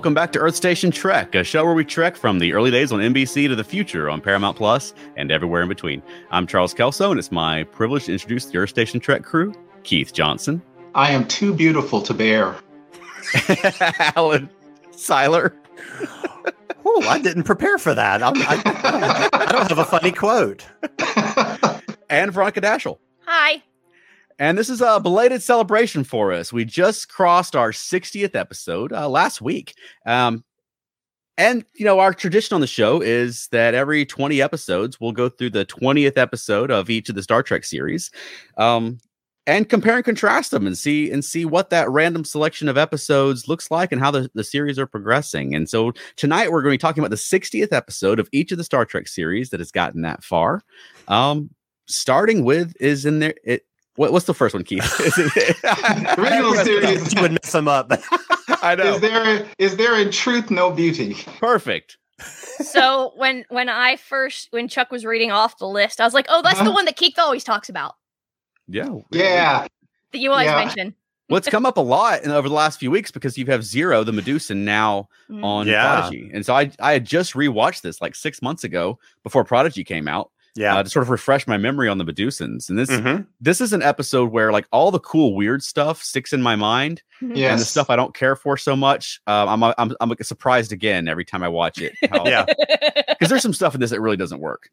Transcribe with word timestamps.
Welcome 0.00 0.14
back 0.14 0.32
to 0.32 0.38
Earth 0.38 0.56
Station 0.56 0.90
Trek, 0.90 1.34
a 1.34 1.44
show 1.44 1.62
where 1.62 1.74
we 1.74 1.84
trek 1.84 2.16
from 2.16 2.38
the 2.38 2.54
early 2.54 2.70
days 2.70 2.90
on 2.90 3.00
NBC 3.00 3.48
to 3.48 3.54
the 3.54 3.62
future 3.62 4.08
on 4.08 4.22
Paramount 4.22 4.56
Plus 4.56 4.94
and 5.18 5.30
everywhere 5.30 5.60
in 5.60 5.68
between. 5.68 6.02
I'm 6.30 6.46
Charles 6.46 6.72
Kelso, 6.72 7.10
and 7.10 7.18
it's 7.18 7.30
my 7.30 7.64
privilege 7.64 8.06
to 8.06 8.12
introduce 8.12 8.46
the 8.46 8.56
Earth 8.56 8.70
Station 8.70 8.98
Trek 8.98 9.22
crew 9.22 9.52
Keith 9.82 10.14
Johnson, 10.14 10.62
I 10.94 11.10
am 11.10 11.28
too 11.28 11.52
beautiful 11.52 12.00
to 12.00 12.14
bear. 12.14 12.56
Alan 14.16 14.48
Seiler, 14.90 15.54
Oh, 16.86 17.06
I 17.06 17.20
didn't 17.20 17.42
prepare 17.42 17.76
for 17.76 17.94
that. 17.94 18.22
I'm, 18.22 18.32
I, 18.36 19.28
I 19.34 19.52
don't 19.52 19.68
have 19.68 19.78
a 19.78 19.84
funny 19.84 20.12
quote. 20.12 20.64
and 22.08 22.32
Veronica 22.32 22.62
Dashel. 22.62 22.96
Hi. 23.26 23.62
And 24.40 24.56
this 24.56 24.70
is 24.70 24.80
a 24.80 24.98
belated 24.98 25.42
celebration 25.42 26.02
for 26.02 26.32
us. 26.32 26.50
We 26.50 26.64
just 26.64 27.10
crossed 27.10 27.54
our 27.54 27.72
60th 27.72 28.34
episode 28.34 28.90
uh, 28.90 29.06
last 29.06 29.42
week. 29.42 29.74
Um, 30.06 30.44
and, 31.36 31.62
you 31.74 31.84
know, 31.84 32.00
our 32.00 32.14
tradition 32.14 32.54
on 32.54 32.62
the 32.62 32.66
show 32.66 33.02
is 33.02 33.48
that 33.52 33.74
every 33.74 34.06
20 34.06 34.40
episodes, 34.40 34.98
we'll 34.98 35.12
go 35.12 35.28
through 35.28 35.50
the 35.50 35.66
20th 35.66 36.16
episode 36.16 36.70
of 36.70 36.88
each 36.88 37.10
of 37.10 37.16
the 37.16 37.22
Star 37.22 37.42
Trek 37.42 37.64
series 37.64 38.10
um, 38.56 38.98
and 39.46 39.68
compare 39.68 39.96
and 39.96 40.04
contrast 40.06 40.52
them 40.52 40.66
and 40.66 40.76
see 40.76 41.10
and 41.10 41.22
see 41.22 41.44
what 41.44 41.68
that 41.68 41.90
random 41.90 42.24
selection 42.24 42.66
of 42.66 42.78
episodes 42.78 43.46
looks 43.46 43.70
like 43.70 43.92
and 43.92 44.00
how 44.00 44.10
the, 44.10 44.30
the 44.34 44.44
series 44.44 44.78
are 44.78 44.86
progressing. 44.86 45.54
And 45.54 45.68
so 45.68 45.92
tonight 46.16 46.50
we're 46.50 46.62
going 46.62 46.72
to 46.72 46.78
be 46.78 46.88
talking 46.88 47.02
about 47.02 47.10
the 47.10 47.16
60th 47.16 47.72
episode 47.72 48.18
of 48.18 48.28
each 48.32 48.52
of 48.52 48.58
the 48.58 48.64
Star 48.64 48.86
Trek 48.86 49.06
series 49.06 49.50
that 49.50 49.60
has 49.60 49.70
gotten 49.70 50.00
that 50.00 50.24
far. 50.24 50.62
Um, 51.08 51.50
starting 51.86 52.44
with 52.44 52.74
is 52.80 53.04
in 53.04 53.18
there. 53.18 53.34
It, 53.44 53.66
what, 54.00 54.12
what's 54.14 54.24
the 54.24 54.32
first 54.32 54.54
one, 54.54 54.64
Keith? 54.64 54.82
Is 55.00 55.12
it- 55.18 55.56
Original 56.18 56.54
series. 56.54 57.12
You 57.14 57.20
would 57.20 57.32
mess 57.32 57.52
them 57.52 57.68
up. 57.68 57.92
I 58.62 58.74
know. 58.74 58.94
Is 58.94 59.00
there 59.02 59.46
is 59.58 59.76
there 59.76 60.00
in 60.00 60.10
truth 60.10 60.50
no 60.50 60.70
beauty? 60.70 61.14
Perfect. 61.38 61.98
So 62.64 63.12
when 63.16 63.44
when 63.50 63.68
I 63.68 63.96
first 63.96 64.48
when 64.52 64.68
Chuck 64.68 64.90
was 64.90 65.04
reading 65.04 65.30
off 65.30 65.58
the 65.58 65.66
list, 65.68 66.00
I 66.00 66.04
was 66.04 66.14
like, 66.14 66.26
"Oh, 66.30 66.40
that's 66.42 66.56
the 66.58 66.62
Uh-huh. 66.64 66.72
one 66.72 66.84
that 66.86 66.96
Keith 66.96 67.18
always 67.18 67.44
talks 67.44 67.68
about 67.68 67.94
Yeah. 68.68 68.88
Yeah. 69.10 69.66
that 70.12 70.18
you 70.18 70.30
always 70.32 70.46
Yeah. 70.46 70.56
mention." 70.64 70.94
Well, 71.28 71.36
it's 71.38 71.48
come 71.48 71.64
up 71.66 71.76
a 71.76 71.80
lot 71.82 72.24
in, 72.24 72.30
over 72.32 72.48
the 72.48 72.54
last 72.54 72.80
few 72.80 72.90
weeks 72.90 73.10
because 73.12 73.38
you 73.38 73.46
have 73.46 73.62
Zero, 73.64 74.02
the 74.02 74.12
Medusa, 74.12 74.54
now 74.54 75.08
Mm. 75.30 75.44
on 75.44 75.66
Yeah. 75.68 76.00
Prodigy. 76.00 76.30
And 76.34 76.44
so 76.44 76.54
I, 76.56 76.70
I 76.80 76.92
had 76.92 77.04
just 77.04 77.34
rewatched 77.34 77.82
this 77.82 78.00
like 78.00 78.14
six 78.16 78.42
months 78.42 78.64
ago 78.64 78.98
before 79.22 79.44
Prodigy 79.44 79.84
came 79.84 80.08
out 80.08 80.30
Yeah. 80.56 80.76
uh, 80.76 80.82
to 80.82 80.90
sort 80.90 81.02
of 81.04 81.10
refresh 81.10 81.46
my 81.46 81.56
memory 81.56 81.88
on 81.88 81.98
the 81.98 82.04
Medusans. 82.04 82.68
And 82.68 82.78
this 82.78 82.90
Mhm. 82.90 83.26
this 83.40 83.60
is 83.60 83.72
an 83.72 83.82
episode 83.82 84.32
where 84.32 84.50
like 84.52 84.66
all 84.72 84.90
the 84.90 84.98
cool 85.00 85.34
weird 85.36 85.62
stuff 85.62 86.02
sticks 86.02 86.32
in 86.32 86.42
my 86.42 86.56
mind 86.56 87.02
Yes. 87.22 87.50
and 87.52 87.60
the 87.60 87.64
stuff 87.64 87.88
I 87.90 87.96
don't 87.96 88.14
care 88.14 88.34
for 88.36 88.56
so 88.56 88.74
much. 88.74 89.20
Um, 89.26 89.62
I'm, 89.62 89.74
I'm 89.78 89.94
I'm 90.00 90.08
like 90.08 90.22
surprised 90.24 90.72
again 90.72 91.06
every 91.08 91.24
time 91.24 91.42
I 91.42 91.48
watch 91.48 91.78
it. 91.80 91.92
Yeah. 92.24 92.44
Because 93.08 93.28
there's 93.28 93.42
some 93.42 93.52
stuff 93.54 93.74
in 93.74 93.80
this 93.80 93.90
that 93.90 94.00
really 94.00 94.16
doesn't 94.16 94.40
work. 94.40 94.70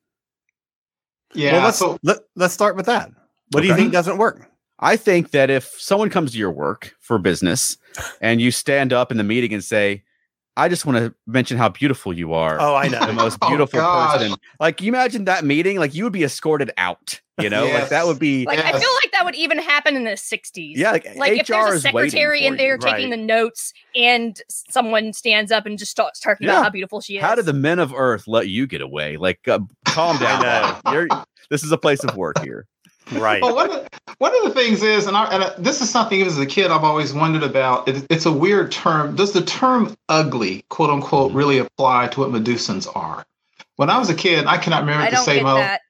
Yeah. 1.34 1.54
well, 1.54 1.64
let's, 1.66 1.78
so 1.78 2.00
let, 2.04 2.18
let's 2.36 2.54
start 2.54 2.76
with 2.76 2.86
that. 2.88 3.12
What 3.52 3.62
do 3.62 3.68
you 3.68 3.76
think 3.76 3.92
doesn't 3.92 4.18
work? 4.18 4.50
I 4.80 4.96
think 4.96 5.32
that 5.32 5.50
if 5.50 5.66
someone 5.80 6.10
comes 6.10 6.32
to 6.34 6.38
your 6.38 6.52
work 6.52 6.96
for 7.00 7.18
business 7.18 7.78
and 8.22 8.40
you 8.42 8.52
stand 8.52 8.94
up 8.94 9.12
in 9.12 9.18
the 9.18 9.24
meeting 9.24 9.54
and 9.54 9.64
say, 9.64 10.04
I 10.58 10.68
just 10.70 10.86
want 10.88 10.98
to 10.98 11.14
mention 11.28 11.58
how 11.58 11.70
beautiful 11.70 12.12
you 12.18 12.34
are. 12.34 12.60
Oh, 12.60 12.74
I 12.76 12.88
know. 12.88 13.06
The 13.06 13.14
most 13.14 13.38
Oh, 13.44 13.48
beautiful 13.48 13.80
gosh. 13.80 14.18
person. 14.20 14.36
Like 14.60 14.82
you 14.82 14.90
imagine 14.90 15.26
that 15.26 15.46
meeting, 15.46 15.78
like 15.78 15.94
you 15.94 16.04
would 16.04 16.14
be 16.14 16.24
escorted 16.24 16.72
out, 16.78 17.22
you 17.40 17.50
know, 17.50 17.68
like 17.68 17.90
that 17.90 18.08
would 18.08 18.18
be 18.18 18.46
Like 18.46 18.58
I 18.60 18.72
feel 18.72 18.90
like 19.04 19.12
that 19.12 19.24
would 19.24 19.36
even 19.36 19.60
happen 19.60 19.96
in 19.96 20.04
the 20.04 20.12
'60s. 20.18 20.74
yeah, 20.76 20.92
like, 20.92 21.08
Like 21.16 21.38
if 21.40 21.46
there's 21.48 21.76
a 21.76 21.80
secretary 21.82 22.46
in 22.46 22.54
for 22.54 22.58
there 22.58 22.74
you. 22.74 22.80
taking 22.80 23.12
Right. 23.12 23.18
the 23.18 23.24
notes, 23.24 23.72
and 23.96 24.42
someone 24.50 25.14
stands 25.14 25.52
up 25.52 25.68
and 25.68 25.78
just 25.78 25.92
starts 25.92 26.20
talking 26.20 26.48
Yeah. 26.48 26.54
about 26.54 26.64
how 26.64 26.70
beautiful 26.72 27.02
she 27.02 27.18
is. 27.18 27.24
How 27.24 27.36
did 27.36 27.46
the 27.46 27.54
men 27.54 27.78
of 27.78 27.94
Earth 27.94 28.28
let 28.28 28.48
you 28.50 28.66
get 28.66 28.82
away? 28.82 29.18
Like, 29.18 29.48
uh, 29.48 29.60
calm 29.86 30.18
down. 30.18 30.82
You're, 30.92 31.08
this 31.52 31.64
is 31.64 31.72
a 31.72 31.78
place 31.78 32.04
of 32.04 32.16
work 32.18 32.40
here. 32.44 32.66
Right. 33.12 33.42
well, 33.42 33.56
one 33.56 33.70
of, 33.70 33.76
the, 33.76 34.16
one 34.18 34.36
of 34.36 34.44
the 34.44 34.50
things 34.52 34.84
is, 34.84 35.08
and, 35.08 35.16
I, 35.16 35.26
and 35.26 35.44
I, 35.44 35.54
this 35.58 35.82
is 35.82 35.90
something 35.90 36.20
even 36.20 36.32
as 36.32 36.40
a 36.40 36.46
kid 36.46 36.72
I've 36.72 36.84
always 36.84 37.14
wondered 37.14 37.44
about. 37.44 37.88
It, 37.88 38.06
it's 38.10 38.26
a 38.26 38.32
weird 38.32 38.72
term. 38.72 39.16
Does 39.16 39.32
the 39.32 39.42
term 39.42 39.96
"ugly," 40.10 40.66
quote 40.70 40.90
unquote, 40.90 41.32
really 41.32 41.60
apply 41.60 42.08
to 42.10 42.20
what 42.20 42.30
Medusans 42.30 42.88
are? 42.96 43.26
When 43.78 43.90
I 43.90 43.98
was 43.98 44.10
a 44.10 44.16
kid, 44.16 44.46
I 44.46 44.58
cannot 44.58 44.82
remember 44.82 45.04
I 45.04 45.10
to 45.10 45.16
don't 45.16 45.26
save 45.26 45.44
my. 45.44 45.54
that. 45.60 45.82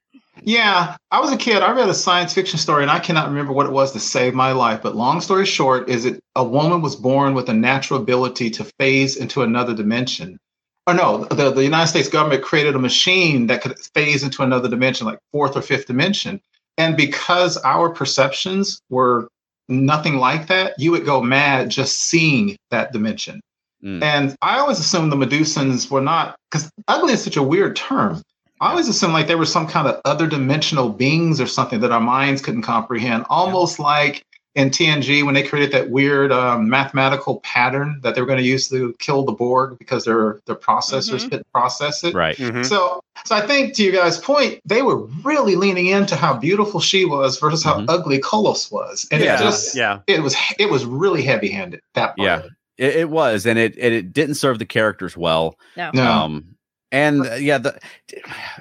Yeah, 0.44 0.97
I 1.09 1.19
was 1.19 1.31
a 1.31 1.38
kid. 1.38 1.63
I 1.63 1.72
read 1.72 1.89
a 1.89 1.94
science 1.94 2.33
fiction 2.33 2.59
story, 2.59 2.83
and 2.83 2.91
I 2.91 3.00
cannot 3.00 3.29
remember 3.29 3.53
what 3.53 3.66
it 3.66 3.72
was 3.72 3.94
to 3.94 3.99
save 3.99 4.35
my 4.35 4.51
life. 4.51 4.81
But 4.84 4.95
long 4.95 5.19
story 5.22 5.45
short, 5.45 5.89
is 5.89 6.05
it 6.05 6.22
a 6.35 6.44
woman 6.44 6.81
was 6.81 6.95
born 6.95 7.34
with 7.34 7.49
a 7.49 7.53
natural 7.53 7.99
ability 7.99 8.51
to 8.51 8.63
phase 8.63 9.16
into 9.16 9.41
another 9.41 9.73
dimension. 9.73 10.39
Or 10.85 10.94
no, 10.94 11.25
the, 11.25 11.51
the 11.51 11.63
United 11.63 11.88
States 11.88 12.07
government 12.07 12.44
created 12.44 12.75
a 12.75 12.79
machine 12.79 13.47
that 13.47 13.61
could 13.61 13.78
phase 13.94 14.23
into 14.23 14.44
another 14.44 14.69
dimension, 14.69 15.07
like 15.07 15.19
fourth 15.31 15.57
or 15.57 15.61
fifth 15.61 15.88
dimension. 15.88 16.39
And 16.77 16.95
because 16.95 17.57
our 17.57 17.89
perceptions 17.89 18.81
were 18.89 19.27
nothing 19.67 20.17
like 20.17 20.47
that, 20.47 20.73
you 20.77 20.91
would 20.91 21.05
go 21.05 21.21
mad 21.21 21.69
just 21.69 21.99
seeing 22.03 22.55
that 22.71 22.93
dimension. 22.93 23.41
Mm. 23.83 24.01
And 24.01 24.35
I 24.41 24.59
always 24.59 24.79
assumed 24.79 25.11
the 25.11 25.16
Medusans 25.16 25.89
were 25.91 26.01
not, 26.01 26.35
because 26.49 26.69
ugly 26.87 27.13
is 27.13 27.23
such 27.23 27.37
a 27.37 27.43
weird 27.43 27.75
term. 27.75 28.21
I 28.59 28.71
always 28.71 28.87
assumed 28.87 29.13
like 29.13 29.27
they 29.27 29.35
were 29.35 29.45
some 29.45 29.67
kind 29.67 29.87
of 29.87 30.01
other 30.03 30.25
dimensional 30.25 30.89
beings 30.89 31.39
or 31.39 31.45
something 31.45 31.79
that 31.81 31.91
our 31.91 32.01
minds 32.01 32.41
couldn't 32.41 32.63
comprehend, 32.63 33.25
almost 33.29 33.77
like 33.77 34.23
in 34.57 34.72
TNG 34.72 35.23
when 35.23 35.35
they 35.35 35.44
created 35.44 35.72
that 35.72 35.91
weird 35.91 36.31
um, 36.31 36.68
mathematical 36.68 37.40
pattern 37.41 38.00
that 38.01 38.16
they 38.16 38.22
were 38.22 38.28
going 38.28 38.40
to 38.40 38.44
use 38.45 38.68
to 38.69 38.94
kill 38.97 39.23
the 39.23 39.31
Borg 39.31 39.78
because 39.78 40.03
their 40.03 40.40
their 40.47 40.56
processors 40.56 41.19
Mhm. 41.22 41.29
couldn't 41.29 41.51
process 41.53 42.03
it. 42.03 42.16
Right. 42.16 42.35
Mhm. 42.35 42.66
So, 42.66 43.00
so 43.25 43.35
I 43.35 43.46
think 43.46 43.75
to 43.75 43.84
you 43.84 43.91
guys' 43.91 44.17
point, 44.17 44.59
they 44.66 44.81
were 44.81 44.97
really 45.23 45.56
leaning 45.56 45.85
into 45.85 46.16
how 46.16 46.34
beautiful 46.35 46.79
she 46.79 47.06
was 47.06 47.38
versus 47.40 47.63
how 47.63 47.79
Mhm. 47.79 47.85
ugly 47.88 48.19
Kollos 48.19 48.72
was, 48.72 49.07
and 49.12 49.23
Yeah. 49.23 49.35
it 49.35 49.44
just 49.44 49.75
yeah. 49.75 50.00
it 50.07 50.23
was 50.23 50.35
it 50.57 50.69
was 50.72 50.85
really 50.85 51.22
heavy 51.22 51.50
handed. 51.50 51.81
That 51.94 52.17
part 52.17 52.19
Yeah. 52.25 52.40
it. 52.40 52.51
It, 52.79 52.96
it 52.96 53.09
was, 53.09 53.46
and 53.46 53.57
it, 53.59 53.75
it 53.78 53.94
it 53.94 54.12
didn't 54.13 54.35
serve 54.35 54.57
the 54.59 54.66
characters 54.66 55.16
well. 55.16 55.56
No. 55.75 55.91
No. 55.94 56.03
Um, 56.12 56.46
and 56.91 57.25
uh, 57.27 57.33
yeah, 57.35 57.57
the 57.57 57.77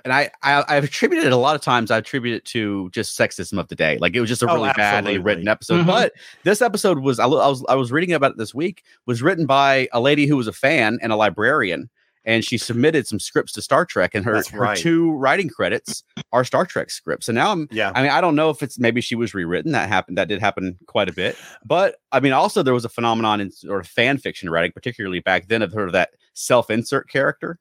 and 0.04 0.12
I, 0.12 0.30
I 0.42 0.64
I've 0.68 0.84
attributed 0.84 1.26
it 1.26 1.32
a 1.32 1.36
lot 1.36 1.54
of 1.54 1.60
times. 1.62 1.90
I 1.90 1.98
attribute 1.98 2.34
it 2.36 2.44
to 2.46 2.90
just 2.90 3.18
sexism 3.18 3.58
of 3.58 3.68
the 3.68 3.76
day. 3.76 3.98
Like 3.98 4.14
it 4.16 4.20
was 4.20 4.28
just 4.28 4.42
a 4.42 4.50
Oh, 4.50 4.54
really 4.54 4.72
badly 4.76 5.18
written 5.18 5.48
episode. 5.48 5.82
Mhm. 5.82 5.86
But 5.86 6.12
this 6.44 6.60
episode 6.62 6.98
was 7.00 7.18
I, 7.18 7.24
I 7.24 7.48
was 7.48 7.64
I 7.68 7.74
was 7.74 7.92
reading 7.92 8.12
about 8.14 8.32
it 8.32 8.38
this 8.38 8.54
week. 8.54 8.82
Was 9.06 9.22
written 9.22 9.46
by 9.46 9.88
a 9.92 10.00
lady 10.00 10.26
who 10.26 10.36
was 10.36 10.46
a 10.48 10.52
fan 10.52 10.98
and 11.02 11.12
a 11.12 11.16
librarian, 11.16 11.88
and 12.24 12.44
she 12.44 12.58
submitted 12.58 13.06
some 13.06 13.20
scripts 13.20 13.52
to 13.52 13.62
Star 13.62 13.84
Trek, 13.86 14.14
and 14.14 14.24
her 14.24 14.34
That's 14.34 14.48
her 14.48 14.58
right. 14.60 14.76
two 14.76 15.12
writing 15.12 15.48
credits 15.48 16.02
are 16.32 16.44
Star 16.44 16.66
Trek 16.66 16.90
scripts. 16.90 17.28
And 17.28 17.36
now 17.36 17.52
I'm 17.52 17.68
Yeah. 17.70 17.92
I 17.94 18.02
mean, 18.02 18.10
I 18.10 18.20
don't 18.20 18.34
know 18.34 18.50
if 18.50 18.60
it's 18.62 18.78
maybe 18.78 19.00
she 19.00 19.14
was 19.14 19.34
rewritten. 19.34 19.70
That 19.72 19.88
happened. 19.88 20.18
That 20.18 20.26
did 20.28 20.40
happen 20.40 20.76
quite 20.86 21.08
a 21.08 21.12
bit. 21.12 21.36
But 21.64 21.96
I 22.10 22.18
mean, 22.18 22.32
also 22.32 22.62
there 22.64 22.74
was 22.74 22.84
a 22.84 22.88
phenomenon 22.88 23.40
in 23.40 23.52
sort 23.52 23.80
of 23.80 23.86
fan 23.86 24.18
fiction 24.18 24.50
writing, 24.50 24.72
particularly 24.72 25.20
back 25.20 25.46
then, 25.46 25.62
of 25.62 25.70
sort 25.70 25.88
of 25.88 25.92
that 25.92 26.10
self-insert 26.34 27.08
character. 27.08 27.58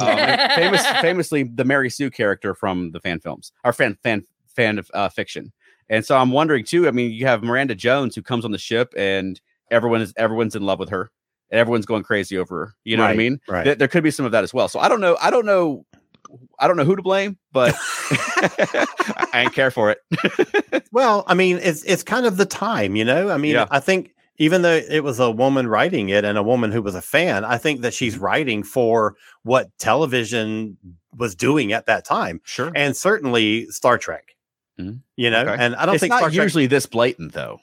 Um, 0.00 0.16
famous, 0.54 0.86
famously, 1.00 1.42
the 1.44 1.64
Mary 1.64 1.90
Sue 1.90 2.10
character 2.10 2.54
from 2.54 2.92
the 2.92 3.00
fan 3.00 3.20
films, 3.20 3.52
or 3.64 3.72
fan 3.72 3.96
fan 4.02 4.24
fan 4.54 4.78
of 4.78 4.90
uh, 4.94 5.08
fiction. 5.08 5.52
And 5.88 6.04
so 6.04 6.16
I'm 6.16 6.30
wondering 6.30 6.64
too. 6.64 6.88
I 6.88 6.90
mean, 6.90 7.12
you 7.12 7.26
have 7.26 7.42
Miranda 7.42 7.74
Jones 7.74 8.14
who 8.14 8.22
comes 8.22 8.44
on 8.44 8.50
the 8.50 8.58
ship, 8.58 8.92
and 8.96 9.40
everyone 9.70 10.00
is 10.00 10.12
everyone's 10.16 10.56
in 10.56 10.62
love 10.62 10.78
with 10.78 10.88
her, 10.88 11.10
and 11.50 11.60
everyone's 11.60 11.86
going 11.86 12.02
crazy 12.02 12.36
over 12.36 12.66
her. 12.66 12.74
You 12.84 12.96
know 12.96 13.04
what 13.04 13.12
I 13.12 13.16
mean? 13.16 13.40
Right. 13.48 13.64
There, 13.64 13.74
there 13.74 13.88
could 13.88 14.02
be 14.02 14.10
some 14.10 14.26
of 14.26 14.32
that 14.32 14.42
as 14.44 14.52
well. 14.52 14.68
So 14.68 14.80
I 14.80 14.88
don't 14.88 15.00
know. 15.00 15.16
I 15.20 15.30
don't 15.30 15.46
know. 15.46 15.84
I 16.58 16.66
don't 16.66 16.76
know 16.76 16.84
who 16.84 16.96
to 16.96 17.02
blame, 17.02 17.38
but 17.52 17.74
I 18.10 19.28
ain't 19.34 19.54
care 19.54 19.70
for 19.70 19.90
it. 19.92 20.84
Well, 20.90 21.22
I 21.28 21.34
mean, 21.34 21.58
it's 21.62 21.84
it's 21.84 22.02
kind 22.02 22.26
of 22.26 22.36
the 22.36 22.46
time, 22.46 22.96
you 22.96 23.04
know. 23.04 23.30
I 23.30 23.36
mean, 23.36 23.52
Yeah. 23.54 23.66
I 23.70 23.78
think 23.78 24.14
even 24.38 24.62
though 24.62 24.74
it 24.76 25.02
was 25.04 25.18
a 25.20 25.30
woman 25.30 25.66
writing 25.68 26.08
it 26.10 26.24
and 26.24 26.36
a 26.38 26.42
woman 26.42 26.72
who 26.72 26.82
was 26.82 26.94
a 26.94 27.02
fan, 27.02 27.44
I 27.44 27.58
think 27.58 27.80
that 27.80 27.88
Mm-hmm. 27.88 27.96
she's 27.96 28.18
writing 28.18 28.62
for 28.62 29.14
what 29.42 29.70
television 29.78 30.76
was 31.16 31.34
doing 31.34 31.72
at 31.72 31.86
that 31.86 32.04
time, 32.04 32.40
Sure. 32.44 32.70
and 32.74 32.96
certainly 32.96 33.66
Star 33.70 33.96
Trek. 33.98 34.36
Mhm. 34.78 35.00
You 35.16 35.30
know, 35.30 35.40
Okay. 35.42 35.56
and 35.58 35.74
I 35.76 35.86
don't 35.86 35.94
it's 35.94 36.00
think 36.02 36.10
not 36.10 36.18
Star 36.18 36.30
Trek. 36.30 36.42
usually 36.42 36.66
this 36.66 36.84
blatant 36.86 37.32
though. 37.32 37.60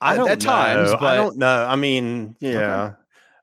I 0.00 0.16
don't 0.16 0.28
at 0.28 0.40
times, 0.40 0.90
know. 0.92 0.98
but- 0.98 1.06
I 1.12 1.16
don't 1.16 1.36
know. 1.38 1.64
I 1.66 1.76
mean, 1.76 2.36
yeah. 2.40 2.92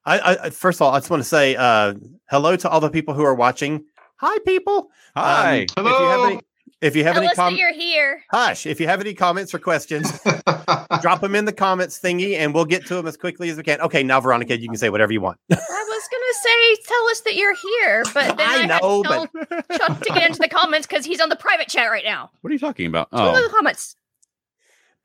I, 0.06 0.19
I 0.19 0.44
I- 0.45 0.50
first 0.50 0.77
of 0.77 0.81
all, 0.83 0.94
I 0.94 1.00
just 1.00 1.09
want 1.09 1.23
to 1.23 1.29
say 1.29 1.56
uh, 1.56 1.94
hello 2.29 2.56
to 2.56 2.69
all 2.69 2.79
the 2.81 2.89
people 2.89 3.13
who 3.13 3.23
are 3.23 3.33
watching. 3.35 3.85
Hi, 4.18 4.38
people. 4.45 4.89
Hi. 5.15 5.68
Um, 5.77 5.85
If 5.85 6.00
you 6.00 6.06
have 6.07 6.25
any, 6.31 6.39
if 6.81 6.95
you 6.95 7.04
have 7.04 7.16
Tell 7.16 7.24
any 7.24 7.33
comments, 7.36 7.60
you're 7.60 7.74
here. 7.74 8.24
hush. 8.31 8.66
If 8.66 8.80
you 8.80 8.88
have 8.88 9.01
any 9.01 9.13
comments 9.13 9.54
or 9.54 9.60
questions, 9.60 10.12
drop 11.01 11.22
them 11.22 11.36
in 11.36 11.45
the 11.45 11.54
comments 11.54 12.00
thingy, 12.00 12.38
and 12.38 12.54
we'll 12.54 12.66
get 12.66 12.86
to 12.88 12.95
them 12.95 13.07
as 13.07 13.18
quickly 13.18 13.50
as 13.50 13.57
we 13.57 13.63
can. 13.63 13.80
Okay, 13.81 14.04
now 14.04 14.19
Veronica, 14.19 14.60
you 14.60 14.68
can 14.68 14.78
say 14.78 14.89
whatever 14.89 15.13
you 15.13 15.22
want. 15.22 15.38
I 15.51 15.56
was 15.56 16.10
gonna 16.12 16.33
say, 16.42 16.75
tell 16.88 17.07
us 17.10 17.22
that 17.22 17.36
you're 17.36 17.56
here, 17.56 18.04
but 18.13 18.38
then 18.38 18.48
I, 18.48 18.54
I 18.54 18.57
had 18.57 18.69
know, 18.69 19.04
to 19.04 19.07
tell 19.07 19.28
Chuck 19.78 20.00
to 20.01 20.13
get 20.13 20.25
into 20.28 20.39
the 20.39 20.48
comments 20.50 20.88
because 20.88 21.06
he's 21.06 21.22
on 21.22 21.30
the 21.30 21.36
private 21.36 21.68
chat 21.68 21.89
right 21.92 22.04
now. 22.06 22.30
What 22.42 22.50
are 22.50 22.54
you 22.54 22.60
talking 22.60 22.88
about? 22.88 23.10
So 23.12 23.18
Look 23.24 23.36
at 23.36 23.39
Oh, 23.39 23.44
the 23.48 23.54
comments. 23.54 23.95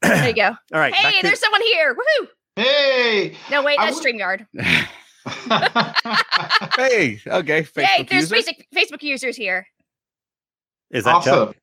There 0.02 0.28
you 0.28 0.34
go. 0.34 0.48
All 0.72 0.80
right. 0.80 0.92
back 0.92 1.04
hey, 1.12 1.20
to- 1.20 1.26
there's 1.26 1.40
someone 1.40 1.62
here. 1.62 1.94
Woohoo! 1.94 2.26
hey. 2.56 3.36
No, 3.50 3.62
wait, 3.62 3.78
I 3.78 3.86
that's 3.90 3.98
w- 4.00 4.18
StreamYard. 4.18 4.46
hey. 6.76 7.20
Okay. 7.26 7.62
Facebook 7.62 7.98
Yay, 7.98 8.02
there's 8.08 8.30
user? 8.30 8.34
basic 8.34 8.66
Facebook 8.74 9.02
users 9.02 9.36
here. 9.36 9.66
is 10.90 11.04
that 11.04 11.22
Chuck? 11.24 11.56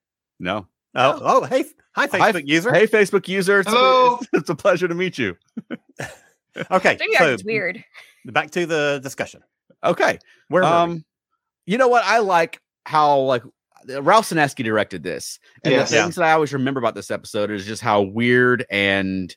Awesome. 0.46 0.68
No. 0.96 1.02
Oh, 1.16 1.20
oh, 1.22 1.44
hey, 1.46 1.66
hi, 1.96 2.08
Facebook 2.08 2.34
Hi, 2.34 2.42
user. 2.46 2.72
Hey, 2.74 2.86
Facebook 2.88 3.28
user. 3.28 3.62
It's, 3.62 3.70
Hello. 3.70 4.18
It's, 4.22 4.30
it's 4.34 4.50
a 4.50 4.56
pleasure 4.56 4.88
to 4.88 4.96
meet 4.96 5.18
you. 5.18 5.36
Okay, 6.70 6.98
StreamYard 6.98 7.18
so 7.18 7.34
is 7.34 7.44
weird. 7.44 7.84
back 8.26 8.52
to 8.52 8.68
the 8.68 9.00
discussion. 9.02 9.42
Okay. 9.84 10.20
Where 10.50 10.62
were 10.62 10.70
we? 10.70 10.74
Um, 10.76 11.06
you 11.66 11.80
know 11.80 11.88
what? 11.88 12.04
I 12.06 12.20
like 12.20 12.60
how 12.86 13.18
like 13.22 13.42
Ralph 13.88 14.30
Senensky 14.30 14.64
directed 14.64 15.02
this, 15.02 15.40
and 15.64 15.72
Yes. 15.74 15.90
the 15.90 15.98
things 15.98 16.14
that 16.16 16.26
I 16.26 16.32
always 16.34 16.54
remember 16.54 16.80
about 16.80 16.94
this 16.94 17.10
episode 17.10 17.50
is 17.50 17.66
just 17.66 17.82
how 17.82 18.02
weird 18.02 18.66
and 18.70 19.36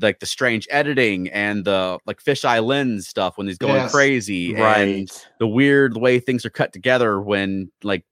like 0.00 0.18
the 0.18 0.26
strange 0.26 0.66
editing 0.70 1.28
and 1.28 1.64
the 1.64 2.00
like 2.04 2.20
fisheye 2.20 2.64
lens 2.66 3.06
stuff 3.06 3.38
when 3.38 3.46
he's 3.46 3.58
going 3.58 3.76
Yes. 3.76 3.92
crazy, 3.92 4.52
and 4.54 4.60
right. 4.60 5.28
the 5.38 5.46
weird 5.46 5.96
way 5.96 6.18
things 6.18 6.44
are 6.44 6.50
cut 6.50 6.72
together 6.72 7.20
when 7.20 7.70
like 7.84 8.04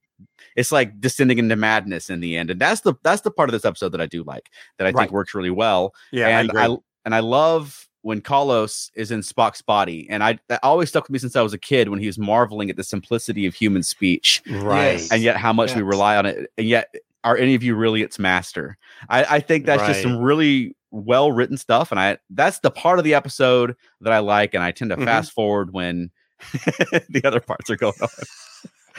it's 0.55 0.71
like 0.71 0.99
descending 1.01 1.37
into 1.37 1.55
madness 1.55 2.09
in 2.09 2.19
the 2.19 2.37
end, 2.37 2.49
and 2.51 2.59
that's 2.59 2.81
the 2.81 2.93
that's 3.03 3.21
the 3.21 3.31
part 3.31 3.49
of 3.49 3.53
this 3.53 3.65
episode 3.65 3.89
that 3.89 4.01
I 4.01 4.05
do 4.05 4.23
like 4.23 4.49
that 4.77 4.85
I 4.87 4.91
Right. 4.91 5.03
think 5.03 5.11
works 5.11 5.33
really 5.35 5.49
well 5.49 5.93
Yeah, 6.11 6.27
and 6.27 6.51
I 6.51 6.61
agree. 6.63 6.77
and 7.05 7.15
I 7.15 7.19
love 7.19 7.87
when 8.01 8.21
Kollos 8.21 8.91
is 8.95 9.09
in 9.11 9.21
Spock's 9.21 9.61
body, 9.63 10.07
and 10.09 10.23
I 10.23 10.37
that 10.47 10.59
always 10.63 10.89
stuck 10.89 11.03
with 11.05 11.09
me 11.11 11.19
since 11.19 11.35
I 11.35 11.41
was 11.41 11.53
a 11.53 11.57
kid 11.57 11.89
when 11.89 11.99
he 11.99 12.05
was 12.07 12.19
marveling 12.19 12.69
at 12.69 12.77
the 12.77 12.83
simplicity 12.83 13.45
of 13.47 13.55
human 13.55 13.81
speech, 13.83 14.43
right. 14.51 14.93
Yes. 14.99 15.11
and 15.11 15.21
yet 15.23 15.37
how 15.37 15.51
much 15.53 15.75
we 15.75 15.81
rely 15.81 16.15
on 16.15 16.25
it, 16.25 16.51
and 16.57 16.67
yet 16.67 16.93
are 17.23 17.35
any 17.35 17.55
of 17.55 17.63
you 17.63 17.73
really 17.75 18.03
its 18.03 18.19
master? 18.19 18.77
I, 19.09 19.23
I 19.37 19.39
think 19.39 19.65
that's 19.65 19.87
just 19.87 20.03
some 20.03 20.17
really 20.17 20.75
well 20.91 21.31
written 21.31 21.57
stuff, 21.57 21.91
and 21.91 21.99
I 21.99 22.19
that's 22.29 22.59
the 22.59 22.69
part 22.71 22.99
of 22.99 23.03
the 23.05 23.15
episode 23.15 23.75
that 24.01 24.13
I 24.13 24.19
like, 24.19 24.53
and 24.53 24.63
I 24.63 24.69
tend 24.71 24.91
to 24.91 24.97
Mhm. 24.97 25.05
fast 25.05 25.31
forward 25.31 25.73
when 25.73 26.11
the 27.09 27.21
other 27.25 27.39
parts 27.39 27.69
are 27.71 27.75
going 27.75 27.93
on. 28.01 28.07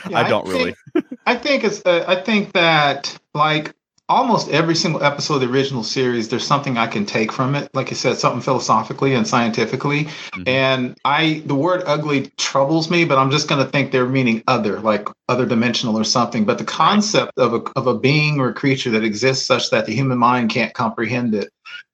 Yeah, 0.08 0.18
I 0.20 0.28
don't 0.28 0.46
really. 0.48 0.74
think- 0.94 1.06
I 1.26 1.34
think 1.34 1.64
it's. 1.64 1.82
Uh, 1.84 2.04
I 2.06 2.16
think 2.16 2.52
that 2.52 3.16
like 3.34 3.72
almost 4.08 4.48
every 4.50 4.76
single 4.76 5.02
episode 5.02 5.34
of 5.34 5.40
the 5.40 5.48
original 5.50 5.82
series, 5.82 6.28
there's 6.28 6.46
something 6.46 6.78
I 6.78 6.86
can 6.86 7.04
take 7.06 7.32
from 7.32 7.56
it. 7.56 7.68
Like 7.74 7.90
you 7.90 7.96
said, 7.96 8.16
something 8.16 8.40
philosophically 8.40 9.14
and 9.14 9.26
scientifically. 9.26 10.04
Mhm. 10.32 10.46
And 10.48 10.96
I, 11.04 11.42
the 11.44 11.56
word 11.56 11.82
ugly 11.86 12.30
troubles 12.36 12.88
me, 12.88 13.04
but 13.04 13.18
I'm 13.18 13.32
just 13.32 13.48
going 13.48 13.64
to 13.64 13.68
think 13.68 13.90
they're 13.90 14.06
meaning 14.06 14.44
other, 14.46 14.78
like 14.78 15.08
other 15.28 15.44
dimensional 15.44 15.98
or 15.98 16.04
something. 16.04 16.44
But 16.44 16.58
the 16.58 16.64
concept 16.64 17.32
of 17.36 17.54
a 17.54 17.62
of 17.74 17.88
a 17.88 17.98
being 17.98 18.38
or 18.38 18.50
a 18.50 18.54
creature 18.54 18.90
that 18.90 19.02
exists 19.02 19.44
such 19.44 19.70
that 19.70 19.86
the 19.86 19.92
human 19.94 20.18
mind 20.18 20.50
can't 20.50 20.72
comprehend 20.72 21.34
it 21.34 21.48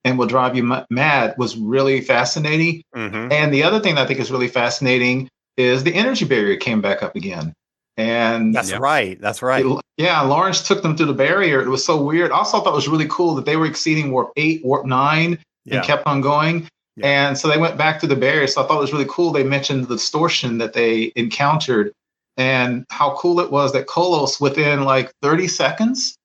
and 0.05 0.19
will 0.19 0.27
drive 0.27 0.55
you 0.55 0.61
ma- 0.63 0.85
mad 0.91 1.33
was 1.39 1.57
really 1.57 1.99
fascinating. 2.01 2.83
Mhm. 2.95 3.31
And 3.33 3.51
the 3.51 3.63
other 3.63 3.79
thing 3.79 3.95
that 3.95 4.03
I 4.03 4.05
think 4.07 4.19
is 4.19 4.29
really 4.29 4.49
fascinating 4.49 5.29
is 5.57 5.83
the 5.83 5.95
energy 5.95 6.25
barrier 6.25 6.57
came 6.57 6.81
back 6.81 7.01
up 7.01 7.15
again. 7.15 7.53
And 7.97 8.55
That's 8.55 8.71
Yeah. 8.71 8.77
right. 8.77 9.19
That's 9.21 9.41
right. 9.41 9.65
it- 9.65 9.79
yeah, 9.97 10.19
Lawrence 10.21 10.67
took 10.67 10.81
them 10.81 10.97
through 10.97 11.05
the 11.07 11.13
barrier. 11.13 11.61
It 11.61 11.69
was 11.69 11.85
so 11.85 12.01
weird. 12.01 12.31
Also, 12.31 12.59
thought 12.59 12.71
it 12.71 12.75
was 12.75 12.87
really 12.87 13.07
cool 13.07 13.35
that 13.35 13.45
they 13.45 13.55
were 13.57 13.67
exceeding 13.67 14.11
warp 14.11 14.31
eight, 14.35 14.65
warp 14.65 14.85
nine, 14.85 15.37
Yeah. 15.65 15.77
and 15.77 15.85
kept 15.85 16.07
on 16.07 16.21
going. 16.21 16.67
Yeah. 16.97 17.27
And 17.29 17.37
so 17.37 17.47
they 17.47 17.57
went 17.57 17.77
back 17.77 17.99
to 18.01 18.07
the 18.07 18.15
barrier. 18.15 18.47
So 18.47 18.63
I 18.63 18.67
thought 18.67 18.77
it 18.77 18.81
was 18.81 18.93
really 18.93 19.05
cool. 19.07 19.31
They 19.31 19.43
mentioned 19.43 19.87
the 19.87 19.95
distortion 19.95 20.57
that 20.57 20.73
they 20.73 21.11
encountered 21.15 21.91
and 22.37 22.85
how 22.89 23.15
cool 23.17 23.39
it 23.39 23.51
was 23.51 23.73
that 23.73 23.85
Kollos, 23.87 24.41
within 24.41 24.83
like 24.83 25.11
30 25.21 25.47
seconds, 25.47 26.15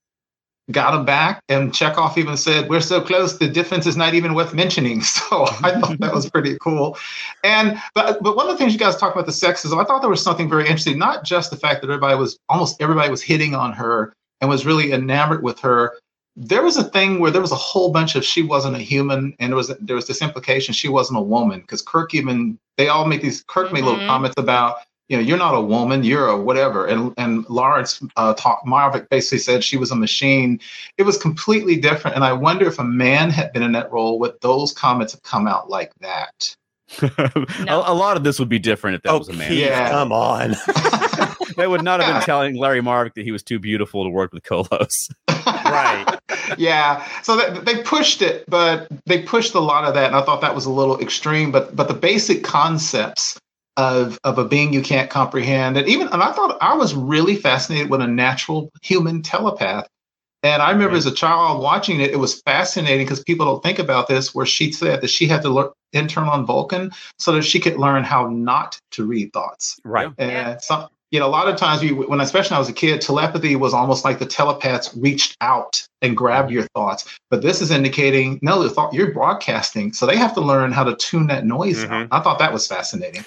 got 0.71 0.95
him 0.95 1.05
back. 1.05 1.43
And 1.49 1.75
Chekhov 1.75 2.17
even 2.19 2.37
said, 2.37 2.69
We're 2.69 2.81
so 2.81 3.01
close, 3.01 3.39
the 3.39 3.49
difference 3.49 3.87
is 3.87 3.97
not 3.97 4.15
even 4.15 4.35
worth 4.35 4.55
mentioning. 4.55 5.03
So 5.29 5.47
I 5.63 5.81
thought 5.81 5.99
that 6.01 6.15
was 6.15 6.29
pretty 6.31 6.57
cool. 6.61 6.97
And 7.45 7.81
but 7.95 8.23
but 8.23 8.37
one 8.37 8.47
of 8.47 8.53
the 8.53 8.59
things 8.59 8.73
you 8.73 8.79
guys 8.79 8.97
talked 8.97 9.17
about 9.17 9.27
the 9.27 9.33
sexism, 9.33 9.81
I 9.81 9.85
thought 9.85 10.01
there 10.01 10.11
was 10.11 10.23
something 10.23 10.49
very 10.49 10.65
interesting, 10.65 10.99
not 10.99 11.25
just 11.25 11.51
the 11.51 11.57
fact 11.57 11.81
that 11.83 11.89
everybody 11.89 12.17
was 12.17 12.39
almost 12.49 12.81
everybody 12.81 13.11
was 13.11 13.23
hitting 13.23 13.55
on 13.55 13.73
her 13.73 14.13
and 14.41 14.49
was 14.49 14.65
really 14.67 14.93
enamored 14.93 15.43
with 15.43 15.59
her. 15.61 15.95
There 16.37 16.63
was 16.63 16.77
a 16.77 16.85
thing 16.85 17.19
where 17.19 17.33
there 17.33 17.43
was 17.43 17.51
a 17.53 17.57
whole 17.57 17.91
bunch 17.91 18.15
of 18.15 18.25
she 18.25 18.43
wasn't 18.43 18.77
a 18.77 18.81
human, 18.81 19.35
and 19.41 19.51
there 19.51 19.57
was 19.57 19.69
there 19.81 19.97
was 19.97 20.07
this 20.07 20.23
implication 20.23 20.73
she 20.73 20.89
wasn't 20.89 21.19
a 21.19 21.23
woman 21.23 21.61
because 21.61 21.83
Kirk 21.83 22.15
even 22.15 22.59
they 22.77 22.89
all 22.89 23.07
make 23.07 23.23
these 23.23 23.43
Kirk 23.49 23.73
made 23.73 23.85
little 23.85 23.99
Mhm. 24.01 24.07
comments 24.07 24.35
about 24.39 24.77
you 25.09 25.17
know 25.17 25.23
you're 25.23 25.39
not 25.39 25.55
a 25.55 25.61
woman 25.61 26.05
you're 26.05 26.29
a 26.29 26.37
whatever 26.37 26.87
and 26.87 27.13
and 27.17 27.49
Lawrence 27.49 28.03
uh, 28.17 28.35
talk 28.35 28.65
Marvick 28.67 29.09
basically 29.09 29.39
said 29.39 29.65
she 29.65 29.77
was 29.77 29.91
a 29.91 29.97
machine. 29.97 30.61
It 30.97 31.05
was 31.05 31.17
completely 31.19 31.77
different, 31.77 32.15
and 32.15 32.25
I 32.25 32.33
wonder 32.33 32.67
if 32.67 32.79
a 32.79 32.85
man 32.85 33.31
had 33.31 33.53
been 33.53 33.63
in 33.63 33.73
that 33.73 33.91
role, 33.91 34.19
would 34.21 34.41
those 34.41 34.73
comments 34.73 35.13
have 35.13 35.23
come 35.23 35.47
out 35.47 35.71
like 35.71 35.93
that? 36.01 36.57
No. 37.67 37.83
a, 37.83 37.93
a 37.93 37.95
lot 37.95 38.17
of 38.17 38.25
this 38.25 38.39
would 38.39 38.49
be 38.49 38.59
different 38.59 38.97
if 38.97 39.03
that 39.03 39.13
oh, 39.13 39.19
was 39.19 39.29
a 39.29 39.35
man. 39.35 39.53
Yeah. 39.53 39.91
come 39.91 40.11
on. 40.11 40.57
They 41.59 41.67
would 41.67 41.83
not 41.83 42.01
have 42.01 42.15
been 42.15 42.23
telling 42.23 42.57
Larry 42.57 42.81
Marvick 42.81 43.15
that 43.15 43.25
he 43.25 43.33
was 43.33 43.43
too 43.43 43.59
beautiful 43.59 44.05
to 44.05 44.11
work 44.11 44.33
with 44.33 44.43
Kollos. 44.45 45.11
Right. 45.69 46.19
yeah. 46.57 47.07
So 47.23 47.37
they, 47.37 47.61
they 47.61 47.83
pushed 47.83 48.23
it, 48.23 48.45
but 48.49 48.89
they 49.05 49.23
pushed 49.23 49.55
a 49.55 49.61
lot 49.61 49.85
of 49.85 49.95
that, 49.95 50.07
and 50.07 50.17
I 50.17 50.23
thought 50.23 50.41
that 50.41 50.55
was 50.55 50.65
a 50.65 50.71
little 50.71 50.99
extreme. 51.01 51.51
But 51.53 51.77
but 51.77 51.89
the 51.89 51.95
basic 51.95 52.43
concepts 52.43 53.39
of 53.79 54.19
of 54.25 54.39
a 54.39 54.45
being 54.45 54.73
you 54.75 54.83
can't 54.83 55.09
comprehend, 55.09 55.79
and 55.79 55.89
even 55.89 56.09
and 56.09 56.23
I 56.23 56.33
thought 56.33 56.59
I 56.61 56.75
was 56.75 56.95
really 56.95 57.37
fascinated 57.37 57.89
with 57.89 58.03
a 58.03 58.07
natural 58.07 58.71
human 58.83 59.23
telepath. 59.23 59.87
And 60.43 60.63
I 60.63 60.71
remember 60.71 60.97
as 60.97 61.07
a 61.07 61.13
child 61.15 61.63
watching 61.63 62.01
it, 62.01 62.11
it 62.13 62.19
was 62.19 62.41
fascinating 62.43 63.07
because 63.07 63.25
people 63.25 63.47
don't 63.47 63.63
think 63.63 63.79
about 63.79 64.07
this. 64.09 64.35
Where 64.35 64.47
she 64.47 64.71
said 64.73 65.01
that 65.01 65.11
she 65.11 65.27
had 65.27 65.43
to 65.43 65.49
learn 65.49 65.71
intern 65.93 66.25
on 66.29 66.45
Vulcan 66.45 66.91
so 67.19 67.33
that 67.33 67.43
she 67.43 67.59
could 67.61 67.77
learn 67.77 68.05
how 68.05 68.29
not 68.29 68.79
to 68.93 69.07
read 69.07 69.33
thoughts. 69.33 69.81
Right. 69.85 70.13
And 70.19 70.31
Yeah. 70.31 70.59
some, 70.59 70.89
you 71.11 71.19
know, 71.19 71.27
a 71.27 71.31
lot 71.31 71.49
of 71.49 71.57
times 71.57 71.83
we, 71.83 71.93
when 71.93 72.21
especially 72.21 72.55
when 72.55 72.57
I 72.57 72.61
was 72.61 72.69
a 72.69 72.75
kid, 72.75 73.01
telepathy 73.01 73.57
was 73.57 73.75
almost 73.75 74.05
like 74.05 74.19
the 74.19 74.27
telepaths 74.27 74.95
reached 74.97 75.37
out 75.41 75.85
and 76.03 76.17
grabbed 76.17 76.51
your 76.51 76.67
thoughts. 76.75 77.19
But 77.31 77.43
this 77.43 77.61
is 77.63 77.71
indicating 77.71 78.39
no, 78.43 78.63
the 78.63 78.71
thought 78.71 78.93
you're 78.93 79.13
broadcasting, 79.13 79.93
so 79.93 80.05
they 80.07 80.17
have 80.17 80.35
to 80.35 80.41
learn 80.41 80.73
how 80.73 80.85
to 80.85 80.95
tune 80.97 81.27
that 81.29 81.47
noise 81.47 81.85
Mhm. 81.85 82.03
out. 82.03 82.09
I 82.13 82.21
thought 82.21 82.39
that 82.39 82.53
was 82.53 82.67
fascinating. 82.67 83.25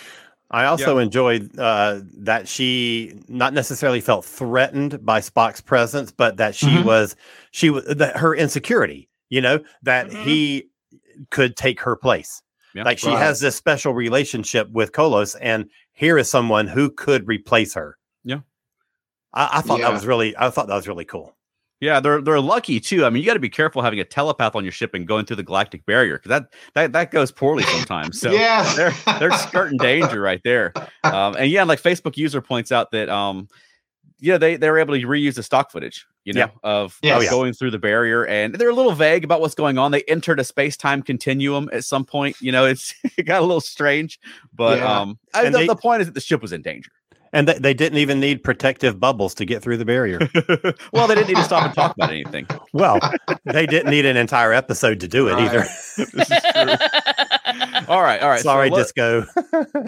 I 0.53 0.65
also 0.65 0.97
enjoyed 0.97 1.57
uh, 1.57 2.01
that 2.19 2.47
she 2.47 3.19
not 3.29 3.53
necessarily 3.53 4.01
felt 4.01 4.25
threatened 4.25 5.05
by 5.05 5.21
Spock's 5.21 5.61
presence, 5.61 6.11
but 6.11 6.37
that 6.37 6.55
she 6.55 6.67
Mhm. 6.67 6.83
was 6.85 7.15
she 7.51 7.69
was 7.69 7.85
that 7.85 8.17
her 8.17 8.35
insecurity. 8.35 9.09
You 9.29 9.41
know 9.41 9.59
that 9.83 10.09
Mhm. 10.09 10.23
he 10.23 10.69
could 11.29 11.55
take 11.55 11.79
her 11.81 11.95
place. 11.95 12.41
Like 12.75 12.99
she 12.99 13.07
Right. 13.07 13.17
has 13.17 13.39
this 13.39 13.55
special 13.55 13.93
relationship 13.93 14.69
with 14.71 14.91
Kollos, 14.91 15.35
and 15.41 15.69
here 15.93 16.17
is 16.17 16.29
someone 16.29 16.67
who 16.67 16.89
could 16.89 17.27
replace 17.27 17.73
her. 17.73 17.97
Yeah. 18.23 18.39
I, 19.33 19.59
I 19.59 19.61
thought 19.61 19.79
Yeah. 19.79 19.87
that 19.87 19.93
was 19.93 20.05
really. 20.05 20.35
I 20.37 20.49
thought 20.49 20.67
that 20.67 20.75
was 20.75 20.87
really 20.87 21.05
cool. 21.05 21.35
Yeah, 21.81 21.99
they're 21.99 22.21
they're 22.21 22.39
lucky 22.39 22.79
too. 22.79 23.03
I 23.05 23.09
mean, 23.09 23.21
you 23.23 23.27
got 23.27 23.33
to 23.33 23.39
be 23.39 23.49
careful 23.49 23.81
having 23.81 23.99
a 23.99 24.05
telepath 24.05 24.55
on 24.55 24.63
your 24.63 24.71
ship 24.71 24.93
and 24.93 25.07
going 25.07 25.25
through 25.25 25.37
the 25.37 25.43
galactic 25.43 25.85
barrier 25.85 26.17
because 26.17 26.29
that 26.29 26.53
that 26.75 26.93
that 26.93 27.11
goes 27.11 27.31
poorly 27.31 27.63
sometimes. 27.63 28.19
So 28.21 28.31
yeah, 28.31 28.71
they're 28.77 28.93
they're 29.19 29.31
skirting 29.31 29.77
danger 29.79 30.21
right 30.21 30.41
there. 30.43 30.73
Um, 31.03 31.35
and 31.37 31.49
yeah, 31.51 31.63
like 31.63 31.81
Facebook 31.81 32.15
user 32.17 32.39
points 32.39 32.71
out 32.71 32.91
that 32.91 33.09
um, 33.09 33.47
yeah, 34.19 34.37
they 34.37 34.55
they 34.57 34.69
were 34.69 34.77
able 34.77 34.93
to 34.93 35.01
reuse 35.07 35.33
the 35.33 35.41
stock 35.43 35.71
footage, 35.71 36.05
you 36.23 36.33
know, 36.33 36.41
Yeah. 36.41 36.49
of, 36.63 36.99
Yes. 37.01 37.23
of 37.23 37.29
going 37.31 37.53
through 37.53 37.71
the 37.71 37.79
barrier, 37.79 38.27
and 38.27 38.53
they're 38.53 38.69
a 38.69 38.75
little 38.75 38.91
vague 38.93 39.23
about 39.23 39.41
what's 39.41 39.55
going 39.55 39.79
on. 39.79 39.89
They 39.91 40.03
entered 40.03 40.39
a 40.39 40.43
space 40.43 40.77
time 40.77 41.01
continuum 41.01 41.67
at 41.73 41.83
some 41.83 42.05
point. 42.05 42.35
You 42.41 42.51
know, 42.51 42.65
it's 42.65 42.93
it 43.17 43.23
got 43.23 43.39
a 43.39 43.45
little 43.45 43.59
strange, 43.59 44.19
but 44.53 44.77
Yeah. 44.77 44.99
um, 45.01 45.17
I, 45.33 45.45
And 45.45 45.55
the, 45.55 45.59
they- 45.61 45.67
the 45.67 45.75
point 45.75 46.01
is 46.01 46.07
that 46.07 46.13
the 46.13 46.21
ship 46.21 46.43
was 46.43 46.51
in 46.51 46.61
danger. 46.61 46.91
And 47.33 47.47
they, 47.47 47.57
they 47.57 47.73
didn't 47.73 47.97
even 47.97 48.19
need 48.19 48.43
protective 48.43 48.99
bubbles 48.99 49.33
to 49.35 49.45
get 49.45 49.61
through 49.61 49.77
the 49.77 49.85
barrier. 49.85 50.19
well, 50.91 51.07
they 51.07 51.15
didn't 51.15 51.29
need 51.29 51.37
to 51.37 51.43
stop 51.43 51.63
and 51.65 51.73
talk 51.73 51.95
about 51.95 52.09
anything. 52.11 52.45
well, 52.73 52.99
they 53.45 53.65
didn't 53.65 53.89
need 53.89 54.05
an 54.05 54.17
entire 54.17 54.51
episode 54.51 54.99
to 54.99 55.07
do 55.07 55.29
it 55.29 55.33
Right. 55.33 55.43
either. 55.43 55.59
This 55.97 56.13
is 56.31 56.41
true. 56.53 56.75
All 57.87 58.01
right, 58.01 58.21
all 58.21 58.29
right. 58.29 58.39
so 58.39 58.43
Sorry, 58.43 58.69
let- 58.69 58.77
Disco. 58.79 59.25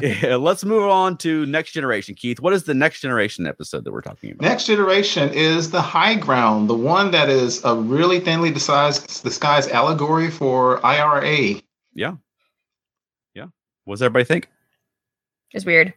Yeah, 0.02 0.36
let's 0.36 0.66
move 0.66 0.84
on 0.90 1.16
to 1.20 1.46
next 1.46 1.72
generation. 1.72 2.14
Keith, 2.16 2.40
what 2.42 2.52
is 2.52 2.64
the 2.64 2.74
next 2.74 3.00
generation 3.02 3.48
episode 3.48 3.86
that 3.86 3.92
we're 3.94 4.02
talking 4.02 4.32
about? 4.32 4.42
Next 4.42 4.66
generation 4.66 5.30
is 5.34 5.72
the 5.72 5.82
high 5.82 6.16
ground, 6.16 6.70
the 6.70 6.74
one 6.76 7.12
that 7.12 7.30
is 7.30 7.64
a 7.64 7.74
really 7.76 8.20
thinly 8.20 8.52
disguised, 8.52 9.24
disguised 9.24 9.70
allegory 9.72 10.30
for 10.30 10.86
IRA. 10.86 11.62
Yeah. 11.94 12.16
Yeah. 13.34 13.46
What 13.86 13.96
does 13.96 14.02
everybody 14.02 14.26
think? 14.26 14.50
It's 15.54 15.66
weird. 15.66 15.94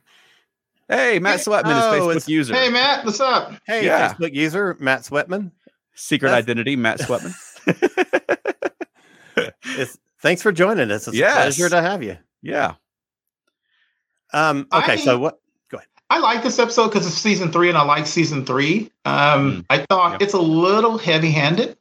Hey, 0.88 1.19
Matt 1.19 1.40
Sweatman 1.40 1.64
Oh, 1.66 1.78
is 1.78 2.00
Facebook 2.00 2.11
it's- 2.11 2.28
user. 2.28 2.55
Hey, 2.55 2.69
Matt, 2.71 3.05
what's 3.05 3.21
up? 3.21 3.52
Hey, 3.66 3.85
Yeah. 3.87 4.14
Facebook 4.14 4.35
user 4.35 4.76
Matt 4.78 5.00
Sweatman. 5.00 5.50
Secret 5.95 6.28
That's- 6.28 6.45
identity, 6.45 6.76
Matt 6.76 7.00
Sweatman. 7.00 7.35
It's, 9.78 9.99
thanks 10.23 10.40
for 10.43 10.52
joining 10.52 10.90
us. 10.90 11.07
It's 11.09 11.16
Yes. 11.16 11.35
a 11.37 11.40
pleasure 11.43 11.69
to 11.71 11.83
have 11.83 12.02
you. 12.02 12.16
yeah. 12.43 12.75
Um, 14.33 14.66
okay, 14.73 14.93
I- 14.93 14.97
so 14.97 15.19
what? 15.19 15.38
Go 15.71 15.76
ahead. 15.78 15.88
I 16.11 16.19
like 16.19 16.43
this 16.43 16.59
episode 16.59 16.88
because 16.88 17.07
it's 17.07 17.16
season 17.16 17.52
three, 17.52 17.69
and 17.69 17.76
I 17.78 17.83
like 17.83 18.07
season 18.07 18.45
three. 18.47 18.90
Um, 19.05 19.64
I 19.71 19.78
thought 19.88 20.12
Yeah. 20.12 20.25
it's 20.25 20.35
a 20.35 20.40
little 20.40 20.99
heavy-handed, 20.99 21.76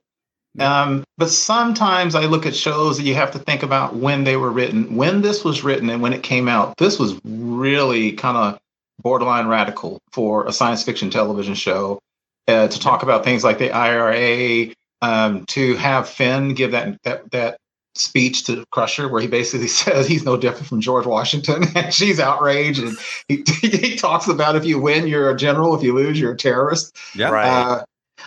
um, 0.60 1.04
but 1.18 1.30
sometimes 1.30 2.14
I 2.16 2.26
look 2.26 2.46
at 2.46 2.56
shows 2.56 2.98
that 2.98 3.04
you 3.04 3.16
have 3.16 3.32
to 3.32 3.40
think 3.40 3.64
about 3.64 3.96
when 3.96 4.24
they 4.26 4.36
were 4.38 4.52
written, 4.52 4.96
when 4.96 5.22
this 5.22 5.44
was 5.44 5.64
written, 5.64 5.90
and 5.90 6.02
when 6.02 6.14
it 6.14 6.24
came 6.24 6.48
out. 6.48 6.76
This 6.78 7.00
was 7.00 7.20
really 7.24 8.12
kind 8.14 8.38
of 8.38 8.60
borderline 9.02 9.48
radical 9.48 10.00
for 10.12 10.46
a 10.48 10.52
science 10.52 10.84
fiction 10.84 11.10
television 11.10 11.54
show 11.54 12.00
uh, 12.48 12.68
to 12.68 12.80
talk 12.80 13.04
about 13.04 13.24
things 13.24 13.44
like 13.44 13.58
the 13.58 13.72
IRA, 13.72 14.74
um, 15.02 15.46
to 15.48 15.76
have 15.76 16.08
Finn 16.08 16.54
give 16.54 16.72
that 16.72 17.02
that 17.04 17.32
that 17.32 17.58
speech 17.96 18.44
to 18.46 18.66
Crusher, 18.72 19.08
where 19.08 19.22
he 19.22 19.28
basically 19.28 19.68
says 19.84 20.08
he's 20.08 20.26
no 20.26 20.38
different 20.38 20.68
from 20.68 20.82
George 20.82 21.06
Washington, 21.06 21.66
and 21.76 21.94
she's 21.94 22.20
outraged, 22.20 22.82
and 22.82 22.98
he, 23.28 23.44
he 23.62 23.96
talks 23.96 24.28
about 24.28 24.56
if 24.56 24.66
you 24.66 24.80
win, 24.80 25.08
you're 25.08 25.30
a 25.30 25.38
general; 25.38 25.76
if 25.76 25.84
you 25.84 25.94
lose, 25.94 26.20
you're 26.20 26.34
a 26.34 26.38
terrorist. 26.38 26.98
Yeah. 27.16 27.30
Right. 27.30 27.48
Uh, 27.48 27.84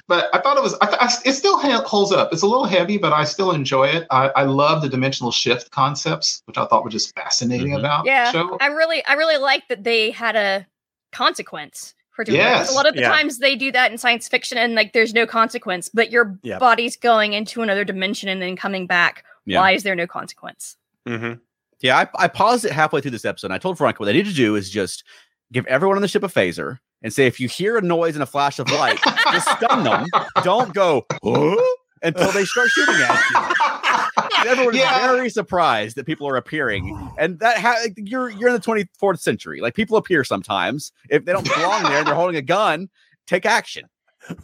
but 0.07 0.29
I 0.35 0.41
thought 0.41 0.57
it 0.57 0.63
was, 0.63 0.75
I, 0.81 0.87
th- 0.87 0.99
I, 1.01 1.13
it 1.25 1.33
still 1.33 1.59
ha- 1.59 1.83
holds 1.85 2.13
up. 2.13 2.33
It's 2.33 2.43
a 2.43 2.47
little 2.47 2.65
heavy, 2.67 2.99
but 2.99 3.13
I 3.13 3.25
still 3.25 3.51
enjoy 3.53 3.89
it. 3.89 4.07
I, 4.11 4.29
I 4.37 4.43
love 4.45 4.83
the 4.83 4.89
dimensional 4.89 5.33
shift 5.33 5.71
concepts, 5.71 6.43
which 6.47 6.57
I 6.57 6.67
thought 6.67 6.85
were 6.85 6.91
just 6.91 7.15
fascinating 7.15 7.73
Mhm. 7.73 7.79
about 7.81 8.07
Yeah, 8.07 8.27
the 8.27 8.33
show. 8.33 8.57
I 8.61 8.67
really, 8.67 9.05
I 9.07 9.15
really 9.15 9.37
like 9.39 9.67
that 9.69 9.85
they 9.85 10.11
had 10.11 10.37
a 10.37 10.67
consequence 11.13 11.95
for 12.11 12.25
doing 12.25 12.39
that. 12.39 12.59
'Cause 12.59 12.67
Yes. 12.67 12.73
A 12.73 12.75
lot 12.75 12.87
of 12.89 12.95
the 12.95 13.01
Yeah. 13.01 13.09
times 13.11 13.39
they 13.39 13.55
do 13.57 13.73
that 13.73 13.91
in 13.93 13.99
science 13.99 14.29
fiction, 14.29 14.59
and 14.59 14.75
like 14.75 14.93
there's 14.93 15.15
no 15.15 15.27
consequence, 15.27 15.89
but 15.93 16.11
your 16.11 16.39
Yep. 16.43 16.61
body's 16.61 16.97
going 16.97 17.33
into 17.33 17.63
another 17.63 17.85
dimension 17.85 18.29
and 18.29 18.41
then 18.43 18.57
coming 18.57 18.87
back. 18.87 19.25
Yeah. 19.47 19.61
Why 19.61 19.73
is 19.73 19.83
there 19.83 19.95
no 19.95 20.07
consequence? 20.07 20.77
hmm 21.07 21.35
Yeah, 21.81 21.97
I, 21.97 22.25
I 22.25 22.29
paused 22.29 22.65
it 22.65 22.73
halfway 22.73 23.01
through 23.01 23.13
this 23.13 23.25
episode. 23.25 23.47
And 23.49 23.55
I 23.55 23.59
told 23.59 23.79
Veronica 23.79 24.01
what 24.01 24.07
they 24.07 24.13
need 24.13 24.27
to 24.27 24.35
do 24.35 24.57
is 24.57 24.69
just 24.69 25.05
give 25.53 25.67
everyone 25.67 25.97
on 25.97 26.03
the 26.03 26.09
ship 26.09 26.23
a 26.23 26.29
phaser 26.29 26.79
and 27.03 27.13
say 27.13 27.27
if 27.27 27.39
you 27.41 27.49
hear 27.49 27.77
a 27.77 27.83
noise 27.83 28.15
and 28.17 28.23
a 28.23 28.27
flash 28.27 28.59
of 28.59 28.71
light, 28.71 28.99
just 29.33 29.49
stun 29.59 29.85
them. 29.85 30.07
Don't 30.43 30.73
go 30.75 31.07
huh? 31.23 31.57
until 32.03 32.31
they 32.33 32.45
start 32.45 32.69
shooting 32.71 32.95
at 32.97 33.21
you. 33.31 34.51
Everyone 34.51 34.75
is 34.75 34.81
Yeah. 34.81 35.13
very 35.13 35.31
surprised 35.31 35.97
that 35.97 36.07
people 36.07 36.29
are 36.29 36.37
appearing, 36.37 36.97
and 37.19 37.39
that 37.41 37.59
ha- 37.59 37.77
like, 37.83 37.95
you're 37.97 38.31
you're 38.31 38.49
in 38.49 38.55
the 38.55 38.61
24th 38.61 39.21
century. 39.21 39.61
Like 39.61 39.75
people 39.75 39.97
appear 39.97 40.25
sometimes 40.25 40.93
if 41.11 41.25
they 41.25 41.33
don't 41.33 41.45
belong 41.55 41.83
there 41.85 41.99
and 41.99 42.07
they're 42.07 42.15
holding 42.15 42.37
a 42.37 42.43
gun. 42.43 42.89
Take 43.27 43.45
action. 43.47 43.85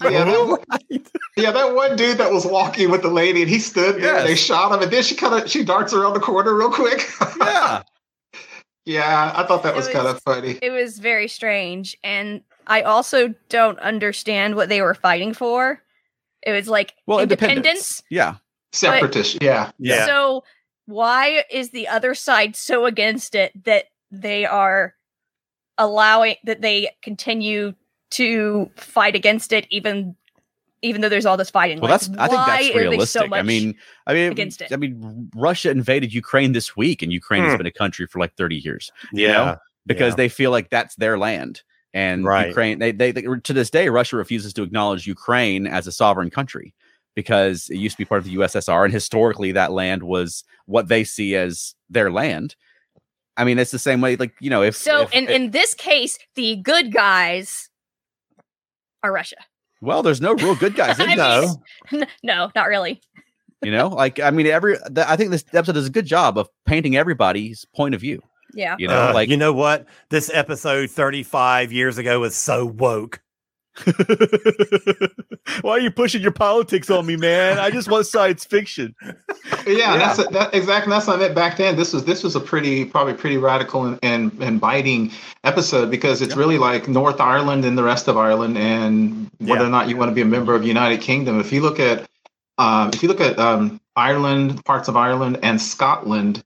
yeah, 0.02 0.24
that, 0.24 1.10
yeah, 1.36 1.50
that 1.52 1.74
one 1.74 1.96
dude 1.96 2.18
that 2.18 2.30
was 2.32 2.46
walking 2.46 2.90
with 2.90 3.02
the 3.02 3.08
lady, 3.10 3.42
and 3.42 3.50
he 3.50 3.58
stood 3.58 4.00
there. 4.02 4.16
and 4.16 4.28
They 4.28 4.34
shot 4.36 4.72
him, 4.74 4.82
and 4.82 4.90
then 4.92 5.02
she 5.02 5.14
kind 5.14 5.42
of 5.42 5.50
she 5.50 5.64
darts 5.64 5.92
around 5.92 6.14
the 6.14 6.20
corner 6.20 6.54
real 6.54 6.70
quick. 6.70 7.08
Yeah, 7.40 7.82
yeah, 8.84 9.32
I 9.34 9.44
thought 9.44 9.62
that 9.62 9.74
It 9.74 9.76
was, 9.76 9.88
kind 9.88 10.06
of 10.06 10.20
funny. 10.22 10.58
It 10.60 10.70
was 10.70 10.98
very 10.98 11.28
strange, 11.28 11.96
and 12.04 12.42
I 12.66 12.82
also 12.82 13.34
don't 13.48 13.78
understand 13.78 14.56
what 14.56 14.68
they 14.68 14.82
were 14.82 14.94
fighting 14.94 15.34
for. 15.34 15.82
It 16.42 16.52
was 16.52 16.68
like 16.68 16.94
well, 17.06 17.20
independence. 17.20 17.56
independence. 17.56 18.02
Yeah, 18.10 18.36
Separatist, 18.72 19.42
yeah. 19.42 19.70
Yeah. 19.78 20.06
So 20.06 20.44
why 20.86 21.44
is 21.50 21.70
the 21.70 21.88
other 21.88 22.14
side 22.14 22.56
so 22.56 22.84
against 22.84 23.34
it 23.34 23.64
that 23.64 23.86
they 24.10 24.44
are 24.44 24.94
allowing 25.78 26.36
that 26.44 26.60
they 26.60 26.90
continue 27.02 27.74
to 28.10 28.70
fight 28.76 29.16
against 29.16 29.52
it 29.52 29.66
even 29.70 30.14
even 30.84 31.00
though 31.00 31.08
there's 31.08 31.26
all 31.26 31.36
this 31.36 31.50
fighting? 31.50 31.80
well, 31.80 31.90
Like, 31.90 32.00
that's 32.00 32.18
I 32.18 32.28
think 32.28 32.46
that's 32.46 32.50
are 32.50 32.62
they 32.62 32.68
so 32.72 32.78
realistic. 32.78 33.32
I 33.32 33.42
mean, 33.42 33.74
I 34.06 34.14
mean, 34.14 34.32
against 34.32 34.60
it? 34.62 34.72
I 34.72 34.76
mean, 34.76 35.30
Russia 35.34 35.70
invaded 35.70 36.12
Ukraine 36.14 36.52
this 36.52 36.76
week, 36.76 37.02
and 37.02 37.12
Ukraine 37.12 37.42
has 37.44 37.52
Hmm. 37.52 37.58
been 37.58 37.66
a 37.66 37.72
country 37.72 38.06
for 38.06 38.18
like 38.18 38.34
30 38.36 38.56
years. 38.56 38.90
Yeah. 39.12 39.32
know? 39.32 39.56
because 39.86 40.12
Yeah. 40.12 40.16
they 40.16 40.28
feel 40.30 40.50
like 40.50 40.70
that's 40.70 40.94
their 40.96 41.18
land. 41.18 41.62
And 41.92 42.24
Right. 42.24 42.48
Ukraine, 42.48 42.78
they, 42.78 42.90
they, 42.90 43.12
they 43.12 43.22
to 43.22 43.52
this 43.52 43.68
day, 43.70 43.88
Russia 43.88 44.16
refuses 44.16 44.52
to 44.54 44.62
acknowledge 44.62 45.06
Ukraine 45.06 45.66
as 45.66 45.86
a 45.86 45.92
sovereign 45.92 46.30
country 46.30 46.74
because 47.14 47.68
it 47.70 47.76
used 47.76 47.94
to 47.96 47.98
be 47.98 48.04
part 48.04 48.18
of 48.20 48.24
the 48.24 48.34
USSR, 48.36 48.84
and 48.84 48.92
historically 48.92 49.52
that 49.52 49.72
land 49.72 50.02
was 50.02 50.42
what 50.66 50.88
they 50.88 51.04
see 51.04 51.36
as 51.36 51.74
their 51.90 52.10
land. 52.10 52.56
I 53.36 53.44
mean, 53.44 53.58
it's 53.58 53.70
the 53.72 53.78
same 53.78 54.00
way, 54.00 54.16
like 54.16 54.34
you 54.40 54.48
know, 54.50 54.62
if 54.62 54.74
so 54.74 55.02
if- 55.02 55.12
in, 55.12 55.24
if- 55.24 55.30
in 55.30 55.50
this 55.50 55.74
case, 55.74 56.18
the 56.34 56.56
good 56.56 56.92
guys 56.92 57.68
are 59.02 59.12
Russia. 59.12 59.36
Well, 59.84 60.02
there's 60.02 60.20
no 60.20 60.34
real 60.34 60.54
good 60.56 60.74
guys 60.74 60.98
in 60.98 61.08
I 61.10 61.16
this, 61.40 61.56
mean- 61.92 62.06
no, 62.22 62.50
not 62.54 62.68
really. 62.68 63.00
you 63.62 63.70
know. 63.70 63.88
Like, 63.88 64.20
I 64.20 64.30
mean, 64.30 64.46
every 64.46 64.76
the, 64.90 65.08
I 65.08 65.16
think 65.16 65.30
this 65.30 65.44
episode 65.52 65.72
does 65.74 65.86
a 65.86 65.90
good 65.90 66.06
job 66.06 66.36
of 66.38 66.48
painting 66.66 66.96
everybody's 66.96 67.64
point 67.76 67.94
of 67.94 68.00
view. 68.00 68.22
Yeah. 68.54 68.76
You 68.78 68.86
know, 68.88 69.08
Uh, 69.10 69.14
like 69.14 69.28
you 69.28 69.36
know 69.36 69.52
what? 69.52 69.86
This 70.10 70.30
episode 70.32 70.90
35 70.90 71.72
years 71.72 71.98
ago 71.98 72.20
was 72.20 72.36
so 72.36 72.64
woke. 72.66 73.20
why 75.62 75.72
are 75.72 75.80
you 75.80 75.90
pushing 75.90 76.22
your 76.22 76.30
politics 76.32 76.90
on 76.90 77.06
me, 77.06 77.16
man? 77.16 77.58
I 77.58 77.70
just 77.70 77.90
want 77.90 78.06
science 78.06 78.44
fiction. 78.44 78.94
Yeah, 79.66 79.96
that's 79.96 80.26
that 80.28 80.54
exactly. 80.54 80.90
That's 80.90 81.06
what 81.06 81.16
I 81.16 81.18
meant 81.18 81.34
back 81.34 81.56
then. 81.56 81.76
This 81.76 81.92
was 81.92 82.04
this 82.04 82.22
was 82.22 82.36
a 82.36 82.40
pretty 82.40 82.84
probably 82.84 83.14
pretty 83.14 83.36
radical 83.36 83.84
and 83.84 83.98
and, 84.02 84.32
and 84.42 84.60
biting 84.60 85.10
episode 85.42 85.90
because 85.90 86.22
it's 86.22 86.34
Yeah. 86.34 86.40
really 86.40 86.58
like 86.58 86.88
North 86.88 87.20
Ireland 87.20 87.64
and 87.64 87.76
the 87.76 87.82
rest 87.82 88.08
of 88.08 88.16
Ireland 88.16 88.56
and 88.58 89.30
whether 89.38 89.62
Yeah. 89.62 89.66
or 89.66 89.70
not 89.70 89.88
you 89.88 89.96
want 89.96 90.10
to 90.10 90.14
be 90.14 90.22
a 90.22 90.26
member 90.26 90.54
of 90.54 90.62
the 90.62 90.68
United 90.68 91.00
Kingdom. 91.00 91.40
If 91.40 91.52
you 91.52 91.60
look 91.60 91.80
at 91.80 92.06
um, 92.58 92.90
if 92.92 93.02
you 93.02 93.08
look 93.08 93.20
at 93.20 93.38
um, 93.38 93.80
Ireland, 93.96 94.64
parts 94.64 94.88
of 94.88 94.96
Ireland 94.96 95.38
and 95.42 95.60
Scotland, 95.60 96.42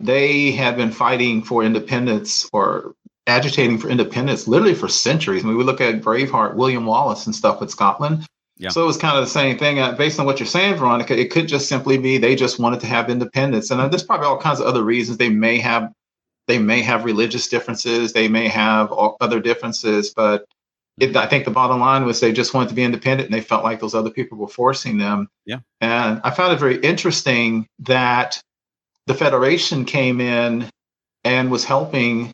they 0.00 0.52
had 0.52 0.76
been 0.76 0.92
fighting 0.92 1.42
for 1.42 1.64
independence 1.64 2.48
or 2.52 2.94
agitating 3.28 3.78
for 3.78 3.88
independence 3.88 4.48
literally 4.48 4.74
for 4.74 4.88
centuries. 4.88 5.44
I 5.44 5.48
mean, 5.48 5.56
we 5.56 5.64
look 5.64 5.80
at 5.80 6.00
Braveheart, 6.00 6.54
William 6.54 6.86
Wallace, 6.86 7.26
and 7.26 7.34
stuff 7.34 7.60
with 7.60 7.70
Scotland. 7.70 8.26
Yeah. 8.56 8.70
So 8.70 8.82
it 8.82 8.86
was 8.86 8.96
kind 8.96 9.16
of 9.16 9.22
the 9.22 9.30
same 9.30 9.56
thing. 9.56 9.78
Uh, 9.78 9.92
based 9.92 10.18
on 10.18 10.26
what 10.26 10.40
you're 10.40 10.46
saying, 10.46 10.76
Veronica, 10.76 11.16
it 11.16 11.30
could 11.30 11.46
just 11.46 11.68
simply 11.68 11.96
be 11.96 12.18
they 12.18 12.34
just 12.34 12.58
wanted 12.58 12.80
to 12.80 12.86
have 12.86 13.08
independence, 13.08 13.70
and 13.70 13.80
uh, 13.80 13.86
there's 13.86 14.02
probably 14.02 14.26
all 14.26 14.38
kinds 14.38 14.58
of 14.58 14.66
other 14.66 14.82
reasons. 14.82 15.18
They 15.18 15.28
may 15.28 15.58
have, 15.58 15.92
they 16.48 16.58
may 16.58 16.82
have 16.82 17.04
religious 17.04 17.46
differences, 17.48 18.12
they 18.12 18.26
may 18.26 18.48
have 18.48 18.90
all 18.90 19.16
other 19.20 19.38
differences, 19.38 20.12
but 20.12 20.44
it, 20.98 21.16
I 21.16 21.26
think 21.26 21.44
the 21.44 21.52
bottom 21.52 21.78
line 21.78 22.04
was 22.04 22.18
they 22.18 22.32
just 22.32 22.54
wanted 22.54 22.70
to 22.70 22.74
be 22.74 22.82
independent, 22.82 23.28
and 23.28 23.34
they 23.34 23.40
felt 23.40 23.62
like 23.62 23.78
those 23.78 23.94
other 23.94 24.10
people 24.10 24.38
were 24.38 24.48
forcing 24.48 24.98
them. 24.98 25.28
Yeah. 25.46 25.60
And 25.80 26.20
I 26.24 26.30
found 26.32 26.52
it 26.52 26.58
very 26.58 26.78
interesting 26.80 27.66
that 27.80 28.40
the 29.06 29.14
Federation 29.14 29.84
came 29.84 30.20
in 30.20 30.68
and 31.22 31.50
was 31.50 31.64
helping 31.64 32.32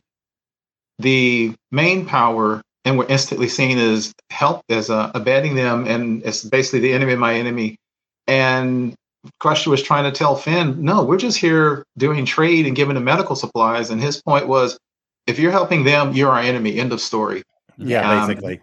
the 0.99 1.53
main 1.71 2.05
power 2.05 2.61
and 2.85 2.97
we're 2.97 3.07
instantly 3.07 3.47
seen 3.47 3.77
as 3.77 4.13
help 4.29 4.61
as 4.69 4.89
uh, 4.89 5.11
abetting 5.15 5.55
them 5.55 5.85
and 5.87 6.23
it's 6.23 6.43
basically 6.43 6.79
the 6.79 6.93
enemy 6.93 7.13
of 7.13 7.19
my 7.19 7.33
enemy 7.35 7.75
and 8.27 8.93
crusher 9.39 9.69
was 9.69 9.81
trying 9.81 10.03
to 10.03 10.11
tell 10.17 10.35
finn 10.35 10.81
no 10.83 11.03
we're 11.03 11.17
just 11.17 11.37
here 11.37 11.83
doing 11.97 12.25
trade 12.25 12.65
and 12.67 12.75
giving 12.75 12.95
them 12.95 13.03
medical 13.03 13.35
supplies 13.35 13.89
and 13.89 14.01
his 14.01 14.21
point 14.21 14.47
was 14.47 14.77
if 15.27 15.39
you're 15.39 15.51
helping 15.51 15.83
them 15.83 16.13
you're 16.13 16.31
our 16.31 16.39
enemy 16.39 16.79
end 16.79 16.93
of 16.93 17.01
story 17.01 17.41
Yeah, 17.77 18.09
Um, 18.09 18.27
basically. 18.27 18.61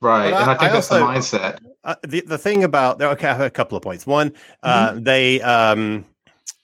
right 0.00 0.30
But 0.30 0.40
and 0.42 0.50
I- 0.50 0.54
i 0.54 0.56
think 0.58 0.70
I 0.70 0.74
that's 0.74 0.90
also- 0.90 1.06
the 1.06 1.12
mindset 1.12 1.58
Uh, 1.84 1.94
the 2.06 2.20
the 2.22 2.38
thing 2.38 2.64
about 2.64 2.98
there 2.98 3.08
okay, 3.10 3.26
I 3.28 3.32
have 3.32 3.40
a 3.40 3.50
couple 3.50 3.76
of 3.76 3.82
points. 3.82 4.06
One, 4.06 4.32
uh, 4.62 4.92
Mm-hmm. 4.92 5.02
they 5.02 5.40
um, 5.42 6.04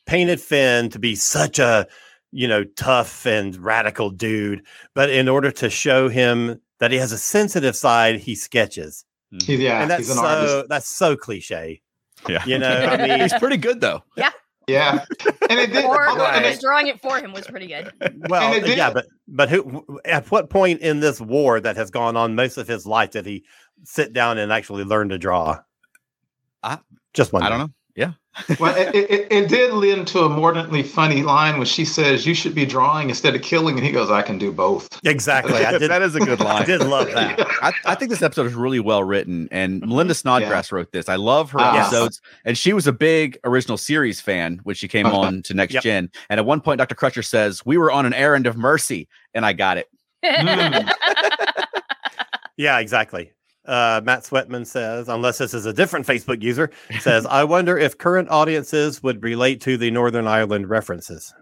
painted 0.07 0.41
Finn 0.41 0.91
to 0.91 0.99
be 1.01 1.17
such 1.17 1.59
a 1.59 1.87
you 2.33 2.47
know 2.49 2.65
tough 2.77 3.27
and 3.27 3.57
radical 3.57 4.11
dude, 4.11 4.63
but 4.95 5.11
in 5.11 5.29
order 5.29 5.51
to 5.53 5.71
show 5.71 6.09
him 6.09 6.61
that 6.79 6.91
he 6.91 6.99
has 6.99 7.13
a 7.13 7.19
sensitive 7.19 7.75
side, 7.77 8.21
he 8.21 8.35
sketches, 8.35 9.05
He- 9.31 9.37
mm-hmm. 9.55 9.63
yeah 9.63 9.83
and 9.83 9.91
that's 9.91 10.07
he's 10.07 10.11
an 10.11 10.17
so 10.17 10.25
artist 10.25 10.69
that's 10.69 10.89
so 10.89 11.17
cliche. 11.17 11.81
Yeah. 12.29 12.45
You 12.45 12.59
know, 12.59 12.69
I 12.77 12.97
mean, 13.09 13.21
He's 13.21 13.33
pretty 13.35 13.57
good 13.59 13.81
though. 13.81 14.03
yeah 14.17 14.31
Yeah, 14.67 15.05
and 15.49 15.59
it 15.61 15.73
did 15.73 15.85
Or 15.85 16.09
although- 16.09 16.25
and 16.27 16.37
whoever's 16.43 16.59
it- 16.59 16.61
drawing 16.63 16.89
it 16.89 17.01
for 17.01 17.17
him 17.19 17.33
was 17.33 17.47
pretty 17.47 17.69
good. 17.69 17.93
well, 18.29 18.53
And 18.55 18.67
it 18.67 18.77
yeah, 18.77 18.91
but 18.93 19.07
but 19.29 19.49
who 19.49 19.87
at 20.05 20.31
what 20.31 20.51
point 20.51 20.81
in 20.81 21.01
this 21.01 21.21
war 21.21 21.61
that 21.61 21.77
has 21.77 21.91
gone 21.91 22.17
on 22.17 22.35
most 22.35 22.59
of 22.59 22.67
his 22.69 22.87
life 22.87 23.11
did 23.13 23.25
he 23.27 23.45
sit 23.85 24.13
down 24.13 24.37
and 24.39 24.53
actually 24.53 24.85
learn 24.85 25.09
to 25.11 25.19
draw? 25.19 25.61
I- 26.63 26.79
just 27.15 27.33
one. 27.33 27.43
I 27.43 27.49
don't 27.49 27.59
know. 27.61 27.71
Yeah. 27.99 28.13
well, 28.61 28.73
it, 28.77 28.95
it, 28.95 29.27
it 29.29 29.49
did 29.49 29.73
lead 29.75 29.99
into 29.99 30.21
a 30.21 30.29
mordantly 30.29 30.85
funny 30.85 31.25
line 31.25 31.57
when 31.59 31.67
she 31.67 31.85
says, 31.85 32.25
"You 32.25 32.33
should 32.33 32.55
be 32.55 32.65
drawing 32.65 33.09
instead 33.09 33.35
of 33.35 33.43
killing," 33.43 33.77
and 33.77 33.85
he 33.85 33.91
goes, 33.91 34.09
"I 34.09 34.23
can 34.23 34.39
do 34.39 34.53
both." 34.53 34.89
Exactly. 35.05 35.55
I 35.67 35.73
did. 35.79 35.91
that 35.91 36.03
is 36.03 36.15
a 36.15 36.21
good 36.21 36.39
line. 36.39 36.63
I 36.63 36.65
did 36.65 36.81
love 36.85 37.09
that. 37.11 37.41
I, 37.63 37.73
I 37.85 37.95
think 37.97 38.11
this 38.13 38.23
episode 38.23 38.47
is 38.47 38.55
really 38.55 38.79
well 38.79 39.03
written, 39.03 39.49
and 39.51 39.81
Melinda 39.81 40.15
Snodgrass 40.15 40.71
wrote 40.71 40.93
this. 40.93 41.09
I 41.09 41.17
love 41.17 41.51
her. 41.51 41.59
Yes. 41.59 41.89
episodes, 41.89 42.21
and 42.45 42.57
she 42.57 42.73
was 42.73 42.87
a 42.87 42.93
big 42.93 43.37
original 43.43 43.77
series 43.77 44.21
fan 44.21 44.61
when 44.63 44.77
she 44.77 44.87
came 44.87 45.07
Uh-huh. 45.07 45.19
on 45.19 45.43
to 45.43 45.55
Next 45.55 45.75
Yep. 45.75 45.83
Gen. 45.83 46.11
And 46.31 46.39
at 46.39 46.47
one 46.47 46.61
point, 46.61 46.79
Dr. 46.79 46.95
Crusher 46.95 47.25
says, 47.25 47.67
"We 47.67 47.77
were 47.79 47.91
on 47.91 48.07
an 48.07 48.15
errand 48.15 48.47
of 48.47 48.57
mercy," 48.57 49.09
and 49.35 49.45
I 49.45 49.53
got 49.55 49.77
it. 49.79 49.89
Mm. 50.25 50.89
Yeah, 52.57 52.79
exactly. 52.79 53.33
Uh, 53.69 54.01
Matt 54.03 54.25
Sweatman 54.25 54.67
says, 54.67 55.09
unless 55.09 55.39
this 55.39 55.53
is 55.55 55.67
a 55.67 55.73
different 55.73 56.07
Facebook 56.07 56.43
user, 56.43 56.71
says, 57.01 57.27
I 57.27 57.45
wonder 57.45 57.77
if 57.79 57.99
current 57.99 58.31
audiences 58.31 59.03
would 59.03 59.23
relate 59.23 59.61
to 59.63 59.77
the 59.77 59.91
Northern 59.91 60.27
Ireland 60.27 60.71
references. 60.71 61.33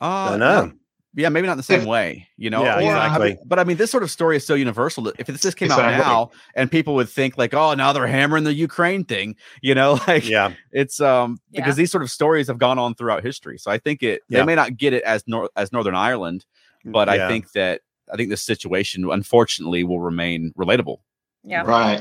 Uh, 0.00 0.30
Don't 0.30 0.38
know. 0.40 0.72
Yeah, 1.14 1.28
maybe 1.28 1.48
not 1.48 1.56
the 1.56 1.64
same 1.64 1.86
way, 1.86 2.28
you 2.36 2.50
know. 2.50 2.62
Yeah, 2.62 2.76
or- 2.76 2.80
exactly. 2.82 3.36
But 3.44 3.58
I 3.58 3.64
mean, 3.64 3.76
this 3.78 3.90
sort 3.90 4.04
of 4.04 4.12
story 4.12 4.36
is 4.36 4.46
so 4.46 4.54
universal. 4.54 5.02
That 5.04 5.16
if 5.18 5.26
this 5.26 5.40
just 5.40 5.56
came 5.56 5.72
out 5.72 5.78
now, 5.78 6.30
and 6.54 6.70
people 6.70 6.94
would 6.94 7.08
think 7.08 7.36
like, 7.36 7.52
"Oh, 7.52 7.74
now 7.74 7.92
they're 7.92 8.06
hammering 8.06 8.44
the 8.44 8.54
Ukraine 8.54 9.02
thing," 9.04 9.34
you 9.60 9.74
know, 9.74 9.98
like 10.06 10.28
Yeah. 10.28 10.52
it's 10.70 11.00
um 11.00 11.38
Yeah. 11.50 11.62
because 11.62 11.74
these 11.74 11.90
sort 11.90 12.04
of 12.04 12.12
stories 12.12 12.46
have 12.46 12.58
gone 12.58 12.78
on 12.78 12.94
throughout 12.94 13.24
history. 13.24 13.58
So 13.58 13.72
I 13.72 13.78
think 13.78 14.04
it 14.04 14.22
Yeah. 14.28 14.38
they 14.40 14.46
may 14.46 14.54
not 14.54 14.76
get 14.76 14.92
it 14.92 15.02
as 15.02 15.24
nor- 15.26 15.50
as 15.56 15.72
Northern 15.72 15.96
Ireland, 15.96 16.44
but 16.84 17.08
I 17.08 17.26
think 17.26 17.50
that 17.52 17.80
I 18.12 18.16
think 18.16 18.30
this 18.30 18.42
situation 18.42 19.08
unfortunately 19.10 19.84
will 19.84 20.00
remain 20.00 20.52
relatable. 20.58 20.98
yeah. 21.44 21.62
Right. 21.62 22.00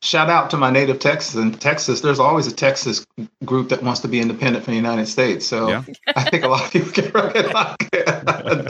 Shout 0.00 0.30
out 0.30 0.48
to 0.50 0.56
my 0.56 0.70
native 0.70 1.00
Texas 1.00 1.34
and 1.34 1.60
Texas. 1.60 2.02
There's 2.02 2.20
always 2.20 2.46
a 2.46 2.54
Texas 2.54 3.04
group 3.44 3.68
that 3.70 3.82
wants 3.82 3.98
to 4.02 4.08
be 4.08 4.20
independent 4.20 4.64
from 4.64 4.72
the 4.74 4.76
United 4.76 5.06
States. 5.08 5.44
So 5.44 5.68
Yeah. 5.68 5.82
I 6.14 6.22
think 6.30 6.44
a 6.44 6.48
lot 6.48 6.64
of 6.64 6.70
people 6.70 6.92
can 6.92 7.10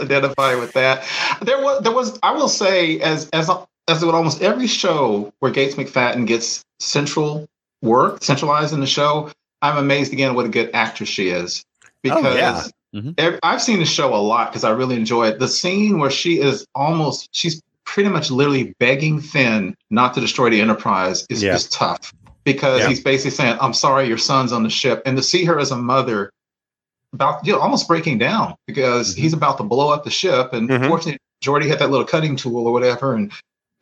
identify 0.01 0.55
with 0.55 0.73
that. 0.73 1.05
There 1.43 1.63
was, 1.63 1.83
there 1.83 1.93
was. 1.93 2.19
I 2.23 2.33
will 2.33 2.49
say, 2.49 2.99
as 3.01 3.29
as 3.35 3.51
as 3.89 4.05
with 4.05 4.15
almost 4.15 4.41
every 4.41 4.67
show 4.67 5.31
where 5.41 5.53
Gates 5.53 5.75
McFadden 5.75 6.27
gets 6.27 6.65
central 6.79 7.47
work, 7.83 8.25
centralized 8.25 8.73
in 8.73 8.81
the 8.81 8.87
show, 8.87 9.31
I'm 9.61 9.77
amazed 9.77 10.15
again 10.15 10.35
what 10.35 10.47
a 10.47 10.49
good 10.49 10.71
actress 10.73 11.11
she 11.11 11.29
is. 11.29 11.63
Because 12.03 12.25
Oh, 12.25 12.37
yeah. 12.37 12.63
Mhm. 12.95 13.39
I've 13.43 13.63
seen 13.63 13.79
the 13.81 13.85
show 13.85 14.15
a 14.15 14.17
lot 14.17 14.51
because 14.51 14.65
I 14.65 14.71
really 14.71 14.97
enjoy 14.97 15.29
it. 15.29 15.39
The 15.39 15.49
scene 15.49 15.99
where 15.99 16.11
she 16.11 16.41
is 16.41 16.67
almost, 16.75 17.29
she's 17.33 17.61
pretty 17.85 18.09
much 18.09 18.31
literally 18.31 18.75
begging 18.79 19.21
Finn 19.21 19.75
not 19.91 20.15
to 20.15 20.21
destroy 20.21 20.51
the 20.51 20.61
Enterprise 20.61 21.27
is, 21.31 21.43
Yeah. 21.43 21.55
is 21.55 21.69
tough 21.69 22.13
because 22.45 22.81
Yeah. 22.81 22.89
he's 22.89 23.01
basically 23.01 23.33
saying, 23.33 23.59
I'm 23.61 23.75
sorry, 23.75 24.09
your 24.09 24.19
son's 24.19 24.53
on 24.53 24.63
the 24.63 24.71
ship. 24.71 25.03
And 25.05 25.17
to 25.17 25.23
see 25.23 25.45
her 25.45 25.59
as 25.59 25.71
a 25.71 25.77
mother, 25.77 26.31
about 27.15 27.47
you 27.47 27.53
know, 27.53 27.59
almost 27.59 27.89
breaking 27.89 28.19
down 28.19 28.55
because 28.67 29.15
Mhm. 29.15 29.19
he's 29.19 29.33
about 29.33 29.57
to 29.59 29.63
blow 29.65 29.89
up 29.91 30.05
the 30.05 30.11
ship. 30.11 30.53
And 30.53 30.69
Mhm. 30.69 30.89
fortunately, 30.89 31.19
Geordi 31.43 31.67
had 31.67 31.79
that 31.79 31.91
little 31.91 32.07
cutting 32.07 32.37
tool 32.37 32.67
or 32.67 32.73
whatever 32.73 33.15
and 33.15 33.33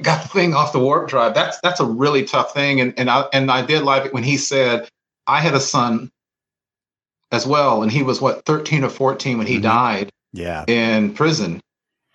got 0.02 0.22
the 0.22 0.28
thing 0.28 0.54
off 0.54 0.72
the 0.72 0.78
warp 0.78 1.08
drive. 1.08 1.34
That's 1.34 1.58
that's 1.60 1.80
a 1.80 1.84
really 1.84 2.22
tough 2.24 2.52
thing. 2.54 2.80
And 2.80 2.94
and 2.96 3.10
I 3.10 3.24
and 3.32 3.50
I 3.50 3.62
did 3.62 3.82
like 3.82 4.04
it 4.06 4.14
when 4.14 4.22
he 4.22 4.36
said, 4.36 4.88
I 5.26 5.40
had 5.40 5.54
a 5.54 5.60
son 5.60 6.10
as 7.32 7.46
well, 7.46 7.82
and 7.82 7.90
he 7.90 8.02
was 8.02 8.20
what 8.20 8.44
13 8.44 8.84
or 8.84 8.88
14 8.88 9.38
when 9.38 9.46
he 9.46 9.58
Mhm. 9.58 9.62
died 9.62 10.10
Yeah. 10.32 10.64
in 10.68 11.12
prison. 11.14 11.60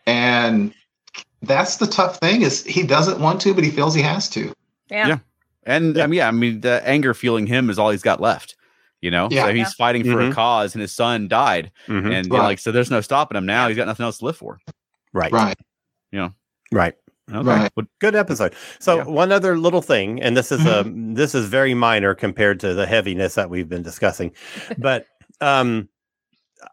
And 0.05 0.73
that's 1.41 1.77
the 1.77 1.87
tough 1.87 2.17
thing 2.19 2.41
is 2.41 2.63
he 2.65 2.83
doesn't 2.83 3.19
want 3.19 3.41
to, 3.41 3.53
but 3.53 3.63
he 3.63 3.71
feels 3.71 3.93
he 3.93 4.01
has 4.01 4.29
to. 4.29 4.53
Yeah. 4.89 5.07
Yeah. 5.07 5.17
And 5.65 5.95
Yeah. 5.95 6.03
I 6.03 6.07
mean, 6.07 6.17
yeah, 6.17 6.27
I 6.27 6.31
mean, 6.31 6.61
the 6.61 6.81
anger 6.87 7.13
fueling 7.13 7.47
him 7.47 7.69
is 7.69 7.77
all 7.77 7.89
he's 7.91 8.01
got 8.01 8.21
left. 8.21 8.55
You 9.01 9.09
know, 9.11 9.27
Yeah. 9.31 9.45
so 9.45 9.49
he's 9.53 9.59
Yeah. 9.67 9.71
fighting 9.77 10.03
for 10.03 10.21
a 10.21 10.29
Mhm. 10.29 10.33
cause, 10.33 10.75
and 10.75 10.81
his 10.81 10.93
son 10.93 11.27
died, 11.27 11.71
Mhm. 11.87 12.13
and 12.15 12.25
you 12.27 12.31
know, 12.31 12.37
Right. 12.39 12.45
like 12.45 12.59
so, 12.59 12.71
there's 12.71 12.91
no 12.91 13.01
stopping 13.01 13.35
him 13.37 13.45
now. 13.47 13.67
He's 13.67 13.77
got 13.77 13.87
nothing 13.87 14.03
else 14.05 14.19
to 14.19 14.25
live 14.25 14.37
for. 14.37 14.59
Right. 15.11 15.31
Right. 15.31 15.57
Yeah. 16.11 16.29
Right. 16.71 16.93
Okay. 17.31 17.47
Right. 17.47 17.71
Well, 17.75 17.85
Good 17.99 18.15
episode. 18.15 18.53
So 18.79 18.97
Yeah. 18.97 19.03
one 19.05 19.31
other 19.31 19.57
little 19.57 19.81
thing, 19.81 20.21
and 20.21 20.35
this 20.35 20.51
is 20.51 20.65
a 20.65 20.83
this 20.93 21.33
is 21.35 21.45
very 21.47 21.73
minor 21.73 22.13
compared 22.15 22.59
to 22.61 22.73
the 22.73 22.85
heaviness 22.85 23.35
that 23.35 23.49
we've 23.49 23.69
been 23.69 23.83
discussing, 23.83 24.31
but 24.77 25.05
um, 25.39 25.87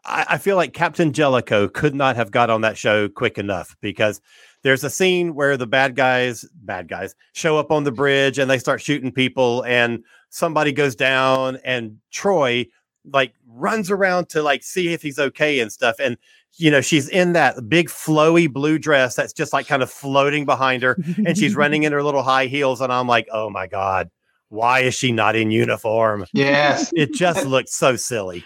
I, 0.05 0.25
I 0.31 0.37
feel 0.37 0.55
like 0.55 0.73
Captain 0.73 1.13
Jellicoe 1.13 1.67
could 1.69 1.95
not 1.95 2.15
have 2.15 2.31
got 2.31 2.49
on 2.49 2.61
that 2.61 2.77
show 2.77 3.07
quick 3.09 3.37
enough 3.37 3.75
because 3.81 4.21
there's 4.61 4.83
a 4.83 4.89
scene 4.89 5.33
where 5.35 5.55
the 5.57 5.65
bad 5.67 5.95
guys, 5.95 6.45
bad 6.53 6.87
guys, 6.89 7.15
show 7.33 7.57
up 7.57 7.71
on 7.71 7.85
the 7.85 7.91
bridge 7.91 8.37
and 8.37 8.49
they 8.51 8.59
start 8.59 8.81
shooting 8.81 9.11
people, 9.11 9.63
and 9.65 10.03
somebody 10.29 10.71
goes 10.71 10.95
down, 10.95 11.57
and 11.63 11.97
Troi 12.13 12.67
like 13.11 13.33
runs 13.47 13.89
around 13.89 14.27
to 14.29 14.41
like 14.43 14.61
see 14.61 14.93
if 14.93 15.01
he's 15.01 15.17
okay 15.19 15.59
and 15.61 15.71
stuff, 15.71 15.95
and 15.99 16.17
you 16.57 16.69
know 16.71 16.81
she's 16.81 17.07
in 17.09 17.33
that 17.33 17.69
big 17.69 17.87
flowy 17.89 18.51
blue 18.51 18.77
dress 18.79 19.15
that's 19.15 19.33
just 19.33 19.53
like 19.53 19.67
kind 19.67 19.81
of 19.83 19.89
floating 19.89 20.45
behind 20.45 20.83
her 20.83 20.97
and 21.25 21.37
she's 21.37 21.55
running 21.55 21.83
in 21.83 21.91
her 21.91 22.03
little 22.03 22.23
high 22.23 22.45
heels 22.47 22.81
and 22.81 22.91
i'm 22.91 23.07
like 23.07 23.27
oh 23.31 23.49
my 23.49 23.67
god 23.67 24.09
why 24.49 24.79
is 24.79 24.95
she 24.95 25.11
not 25.11 25.35
in 25.35 25.51
uniform 25.51 26.25
Yes. 26.33 26.91
it 26.95 27.13
just 27.13 27.45
looks 27.45 27.73
so 27.73 27.95
silly 27.95 28.43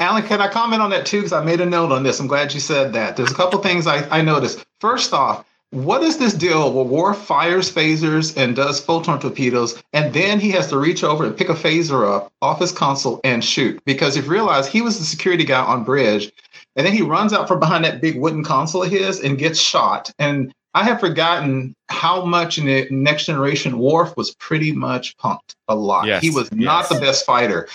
Alan, 0.00 0.22
can 0.24 0.40
I 0.40 0.48
comment 0.48 0.82
on 0.82 0.90
that 0.90 1.06
too? 1.06 1.18
Because 1.18 1.32
I 1.32 1.42
made 1.44 1.60
a 1.60 1.66
note 1.66 1.92
on 1.92 2.02
this. 2.02 2.18
I'm 2.20 2.26
glad 2.26 2.52
you 2.52 2.60
said 2.60 2.92
that. 2.92 3.16
There's 3.16 3.30
a 3.30 3.34
couple 3.34 3.60
things 3.60 3.86
I, 3.86 4.06
I 4.10 4.20
noticed. 4.20 4.64
First 4.80 5.12
off, 5.12 5.46
what 5.70 6.02
is 6.02 6.18
this 6.18 6.34
deal 6.34 6.72
where 6.72 6.84
Worf 6.84 7.18
fires 7.18 7.72
phasers 7.72 8.36
and 8.36 8.54
does 8.56 8.80
photon 8.80 9.18
torpedoes, 9.20 9.80
and 9.92 10.12
then 10.12 10.40
he 10.40 10.50
has 10.50 10.68
to 10.68 10.78
reach 10.78 11.02
over 11.04 11.24
and 11.24 11.36
pick 11.36 11.48
a 11.48 11.54
phaser 11.54 12.06
up 12.12 12.32
off 12.42 12.58
his 12.60 12.72
console 12.72 13.20
and 13.24 13.44
shoot? 13.44 13.80
Because 13.84 14.16
if 14.16 14.24
you 14.24 14.30
realize 14.32 14.66
he 14.66 14.82
was 14.82 14.98
the 14.98 15.04
security 15.04 15.44
guy 15.44 15.62
on 15.64 15.84
bridge, 15.84 16.30
and 16.76 16.86
then 16.86 16.92
he 16.92 17.02
runs 17.02 17.32
out 17.32 17.48
from 17.48 17.60
behind 17.60 17.84
that 17.84 18.00
big 18.00 18.18
wooden 18.18 18.44
console 18.44 18.82
of 18.82 18.90
his 18.90 19.20
and 19.20 19.38
gets 19.38 19.60
shot. 19.60 20.10
And 20.18 20.52
I 20.74 20.82
have 20.84 21.00
forgotten 21.00 21.74
how 21.88 22.24
much 22.24 22.58
in 22.58 22.66
the 22.66 22.88
next 22.90 23.26
generation 23.26 23.78
Worf 23.78 24.16
was 24.16 24.34
pretty 24.34 24.72
much 24.72 25.16
punked 25.18 25.54
a 25.68 25.74
lot. 25.74 26.06
Yes, 26.06 26.22
He 26.22 26.30
was 26.30 26.50
not 26.52 26.80
yes. 26.80 26.88
the 26.88 27.00
best 27.00 27.24
fighter. 27.26 27.68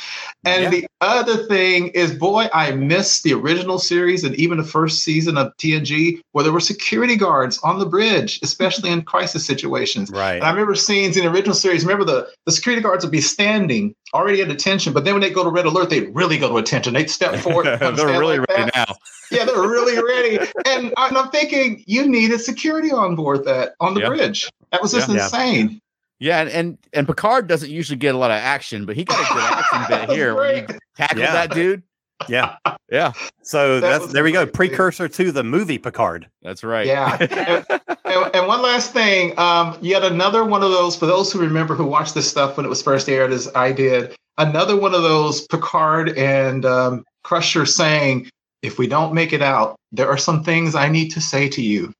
And 0.45 0.63
Yeah. 0.63 0.69
the 0.69 0.87
other 1.01 1.37
thing 1.47 1.87
is, 1.89 2.13
boy, 2.13 2.47
I 2.53 2.71
miss 2.71 3.21
the 3.21 3.33
original 3.33 3.79
series 3.79 4.23
and 4.23 4.35
even 4.35 4.57
the 4.57 4.63
first 4.63 5.03
season 5.03 5.37
of 5.37 5.55
TNG 5.57 6.21
where 6.31 6.43
there 6.43 6.53
were 6.53 6.59
security 6.59 7.15
guards 7.15 7.59
on 7.63 7.79
the 7.79 7.85
bridge, 7.85 8.39
especially 8.43 8.89
in 8.91 9.01
crisis 9.01 9.45
situations. 9.45 10.09
right 10.11 10.35
And 10.35 10.43
I 10.43 10.49
remember 10.51 10.75
scenes 10.75 11.17
in 11.17 11.25
the 11.25 11.31
original 11.31 11.55
series. 11.55 11.83
Remember 11.83 12.05
the, 12.05 12.29
the 12.45 12.51
security 12.51 12.81
guards 12.81 13.03
would 13.03 13.11
be 13.11 13.21
standing 13.21 13.95
already 14.13 14.41
at 14.41 14.49
attention, 14.49 14.93
but 14.93 15.03
then 15.03 15.13
when 15.13 15.21
they 15.21 15.29
go 15.29 15.43
to 15.43 15.49
red 15.49 15.65
alert, 15.65 15.89
they 15.89 16.01
really 16.07 16.37
go 16.37 16.47
to 16.49 16.57
attention. 16.57 16.93
They'd 16.93 17.09
step 17.09 17.35
forward. 17.41 17.65
they're 17.79 17.91
really 18.19 18.39
like 18.39 18.49
ready 18.49 18.63
that. 18.73 18.87
now. 18.89 18.95
Yeah, 19.31 19.45
they're 19.45 19.61
really 19.61 20.01
ready. 20.01 20.39
And, 20.65 20.93
I'm 20.97 21.29
thinking 21.29 21.83
you 21.85 22.07
needed 22.07 22.39
security 22.41 22.91
on 22.91 23.15
board 23.15 23.45
that 23.45 23.73
on 23.79 23.93
the 23.93 24.01
Yeah. 24.01 24.07
bridge. 24.09 24.49
That 24.71 24.81
was 24.81 24.91
just 24.91 25.07
Yeah. 25.09 25.23
insane. 25.23 25.69
Yeah, 25.71 25.77
and, 26.21 26.49
and 26.49 26.77
and 26.93 27.07
Picard 27.07 27.47
doesn't 27.47 27.69
usually 27.69 27.97
get 27.97 28.13
a 28.15 28.17
lot 28.17 28.31
of 28.31 28.37
action, 28.37 28.85
but 28.85 28.95
he 28.95 29.05
got 29.05 29.19
a 29.19 29.33
good 29.33 29.43
action 29.43 29.85
bit 30.07 30.09
here 30.15 30.35
when 30.35 30.55
he 30.55 30.61
tackled 30.97 31.19
Yeah. 31.21 31.31
that 31.33 31.51
dude. 31.51 31.83
yeah 32.27 32.57
Yeah, 32.91 33.13
so 33.43 33.79
That 33.79 33.99
that's 33.99 34.11
there 34.11 34.23
we 34.25 34.31
go 34.33 34.43
great, 34.43 34.53
too. 34.53 34.57
precursor 34.57 35.07
to 35.07 35.31
the 35.31 35.43
movie 35.43 35.77
picard 35.77 36.27
that's 36.41 36.63
right. 36.63 36.85
Yeah. 36.85 37.15
and, 37.21 37.31
and- 37.69 38.35
and 38.35 38.47
one 38.47 38.61
last 38.63 38.91
thing, 38.91 39.37
um, 39.37 39.77
yet 39.81 40.03
another 40.03 40.43
one 40.43 40.63
of 40.63 40.71
those, 40.71 40.95
for 40.95 41.05
those 41.05 41.31
who 41.31 41.39
remember 41.39 41.75
who 41.75 41.85
watched 41.85 42.15
this 42.15 42.27
stuff 42.29 42.57
when 42.57 42.65
it 42.65 42.69
was 42.69 42.81
first 42.81 43.07
aired, 43.07 43.31
as 43.31 43.47
I 43.55 43.71
did, 43.71 44.15
another 44.39 44.75
one 44.75 44.95
of 44.95 45.03
those 45.03 45.45
Picard 45.47 46.09
and 46.17 46.65
um, 46.65 47.03
Crusher 47.23 47.67
saying, 47.67 48.27
if 48.63 48.79
we 48.79 48.87
don't 48.87 49.13
make 49.13 49.31
it 49.31 49.43
out, 49.43 49.75
there 49.91 50.07
are 50.09 50.17
some 50.17 50.43
things 50.43 50.73
I 50.73 50.89
need 50.89 51.09
to 51.09 51.21
say 51.21 51.47
to 51.49 51.61
you. 51.61 51.93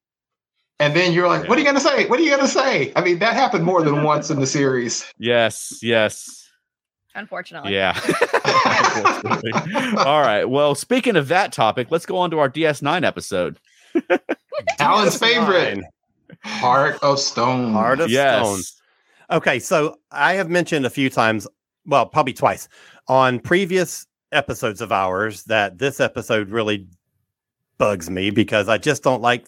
And 0.80 0.96
then 0.96 1.12
you're 1.12 1.28
like, 1.28 1.48
what 1.50 1.58
are 1.58 1.62
you 1.62 1.65
going 1.65 1.76
to 1.76 1.82
say? 1.82 2.08
What 2.08 2.20
are 2.20 2.24
you 2.24 2.30
going 2.30 2.42
to 2.42 2.48
say? 2.48 2.94
I 2.96 3.02
mean, 3.02 3.20
that 3.20 3.34
happened 3.34 3.65
more 3.65 3.84
than 3.84 4.04
once 4.04 4.30
in 4.30 4.39
the 4.39 4.48
series. 4.60 5.06
Yes, 5.18 5.80
yes. 5.82 6.50
Unfortunately. 7.15 7.74
Yeah. 7.74 8.00
Unfortunately. 8.46 9.98
All 9.98 10.22
right. 10.22 10.46
Well, 10.46 10.76
speaking 10.76 11.15
of 11.15 11.28
that 11.28 11.52
topic, 11.52 11.88
let's 11.92 12.06
go 12.06 12.18
on 12.18 12.32
to 12.32 12.39
our 12.39 12.50
DS9 12.50 13.04
episode. 13.04 13.60
Alan's 14.80 15.18
favorite, 15.18 15.84
Heart 16.44 17.00
of 17.02 17.20
Stone. 17.20 17.74
Heart 17.74 18.02
of 18.02 18.10
yes. 18.10 18.46
Stone. 18.46 19.38
Okay, 19.38 19.60
so 19.60 19.98
I 20.12 20.34
have 20.34 20.50
mentioned 20.50 20.86
a 20.86 20.89
few 20.89 21.10
times, 21.10 21.48
well, 21.86 22.06
probably 22.06 22.34
twice 22.34 22.68
on 23.08 23.39
previous 23.39 24.06
episodes 24.32 24.80
of 24.80 24.92
ours 24.92 25.44
that 25.46 25.78
this 25.78 26.00
episode 26.00 26.50
really 26.50 26.88
bugs 27.78 28.10
me 28.10 28.30
because 28.30 28.70
I 28.70 28.78
just 28.78 29.04
don't 29.04 29.22
like 29.22 29.48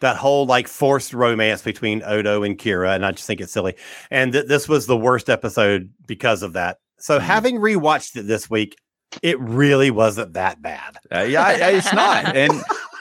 that 0.00 0.16
whole 0.16 0.46
like 0.46 0.66
forced 0.68 1.12
romance 1.14 1.62
between 1.62 2.02
Odo 2.04 2.42
and 2.42 2.58
Kira, 2.58 2.94
and 2.94 3.04
I 3.06 3.12
just 3.12 3.26
think 3.26 3.40
it's 3.40 3.52
silly. 3.52 3.74
And 4.10 4.32
th- 4.32 4.46
this 4.46 4.68
was 4.68 4.86
the 4.86 4.96
worst 4.96 5.28
episode 5.30 5.90
because 6.06 6.42
of 6.42 6.54
that. 6.54 6.78
So 6.98 7.18
Mhm. 7.18 7.22
having 7.22 7.56
rewatched 7.58 8.16
it 8.16 8.26
this 8.26 8.48
week, 8.50 8.76
it 9.22 9.38
really 9.40 9.90
wasn't 9.90 10.34
that 10.34 10.60
bad. 10.62 10.96
Uh, 11.14 11.20
yeah, 11.22 11.42
I- 11.42 11.52
I- 11.52 11.70
it's 11.72 11.92
not. 11.92 12.36
And 12.36 12.52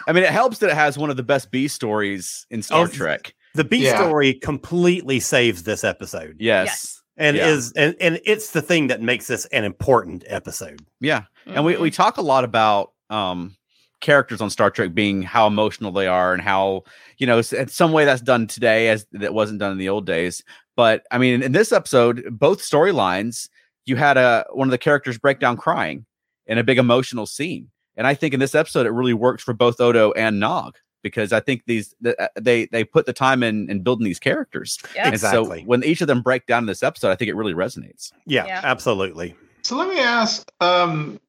I 0.08 0.12
mean, 0.12 0.24
it 0.24 0.30
helps 0.32 0.58
that 0.60 0.70
it 0.72 0.76
has 0.76 0.98
one 0.98 1.10
of 1.10 1.18
the 1.18 1.24
best 1.24 1.52
B 1.52 1.68
stories 1.68 2.46
in 2.50 2.62
Star 2.64 2.84
Oh, 2.84 2.88
Trek. 2.88 3.34
The 3.56 3.64
B 3.64 3.78
Yeah. 3.86 3.96
story 3.96 4.34
completely 4.34 5.20
saves 5.20 5.64
this 5.64 5.84
episode. 5.84 6.38
Yes. 6.40 6.68
Yes. 6.68 6.96
And 7.18 7.36
Yeah. 7.38 7.48
is 7.48 7.74
and, 7.74 7.96
and 8.00 8.20
it's 8.26 8.52
the 8.52 8.62
thing 8.62 8.88
that 8.88 9.02
makes 9.02 9.28
this 9.28 9.46
an 9.48 9.64
important 9.66 10.24
episode. 10.28 10.82
Yeah. 11.00 11.24
And 11.46 11.66
we, 11.66 11.76
we 11.78 11.92
talk 11.92 12.18
a 12.18 12.22
lot 12.22 12.44
about 12.44 12.92
um, 13.10 13.56
characters 14.02 14.42
on 14.42 14.50
Star 14.50 14.70
Trek 14.72 14.94
being 14.94 15.22
how 15.22 15.48
emotional 15.48 15.92
they 15.92 16.08
are 16.08 16.34
and 16.34 16.42
how, 16.42 16.84
you 17.18 17.28
know, 17.28 17.38
in 17.40 17.68
some 17.68 17.92
way 17.92 18.06
that's 18.06 18.22
done 18.22 18.48
today 18.48 18.90
as 18.90 19.06
that 19.14 19.34
wasn't 19.34 19.60
done 19.60 19.72
in 19.72 19.78
the 19.78 19.90
old 19.90 20.06
days. 20.06 20.44
But 20.76 21.04
I 21.12 21.18
mean, 21.18 21.42
in 21.44 21.52
this 21.52 21.72
episode, 21.72 22.24
both 22.32 22.62
storylines, 22.62 23.50
you 23.86 23.96
had 23.98 24.18
a 24.18 24.46
one 24.52 24.68
of 24.68 24.72
the 24.72 24.78
characters 24.78 25.18
break 25.18 25.40
down 25.40 25.58
crying 25.58 26.06
in 26.48 26.58
a 26.58 26.64
big 26.64 26.78
emotional 26.78 27.26
scene. 27.26 27.70
And 27.98 28.08
I 28.08 28.14
think 28.14 28.34
in 28.34 28.40
this 28.40 28.56
episode, 28.56 28.86
it 28.86 28.92
really 28.92 29.14
works 29.14 29.44
for 29.44 29.54
both 29.54 29.82
Odo 29.82 30.12
and 30.14 30.40
Nog. 30.40 30.78
because 31.04 31.34
I 31.34 31.40
think 31.42 31.64
these 31.66 31.94
uh, 32.06 32.28
they 32.40 32.66
they 32.68 32.84
put 32.86 33.06
the 33.06 33.14
time 33.14 33.44
in 33.44 33.70
in 33.70 33.82
building 33.84 34.06
these 34.06 34.20
characters. 34.20 34.78
Yeah. 34.96 35.06
And 35.06 35.14
Exactly. 35.14 35.60
so 35.62 35.66
when 35.66 35.84
each 35.84 36.00
of 36.02 36.08
them 36.08 36.22
break 36.22 36.46
down 36.46 36.64
in 36.64 36.68
this 36.68 36.84
episode, 36.84 37.12
I 37.12 37.16
think 37.16 37.30
it 37.30 37.36
really 37.36 37.54
resonates. 37.54 38.12
Yeah, 38.26 38.46
Yeah. 38.46 38.62
absolutely. 38.64 39.36
So 39.64 39.76
let 39.76 39.90
me 39.90 40.00
ask 40.00 40.50
um, 40.62 41.20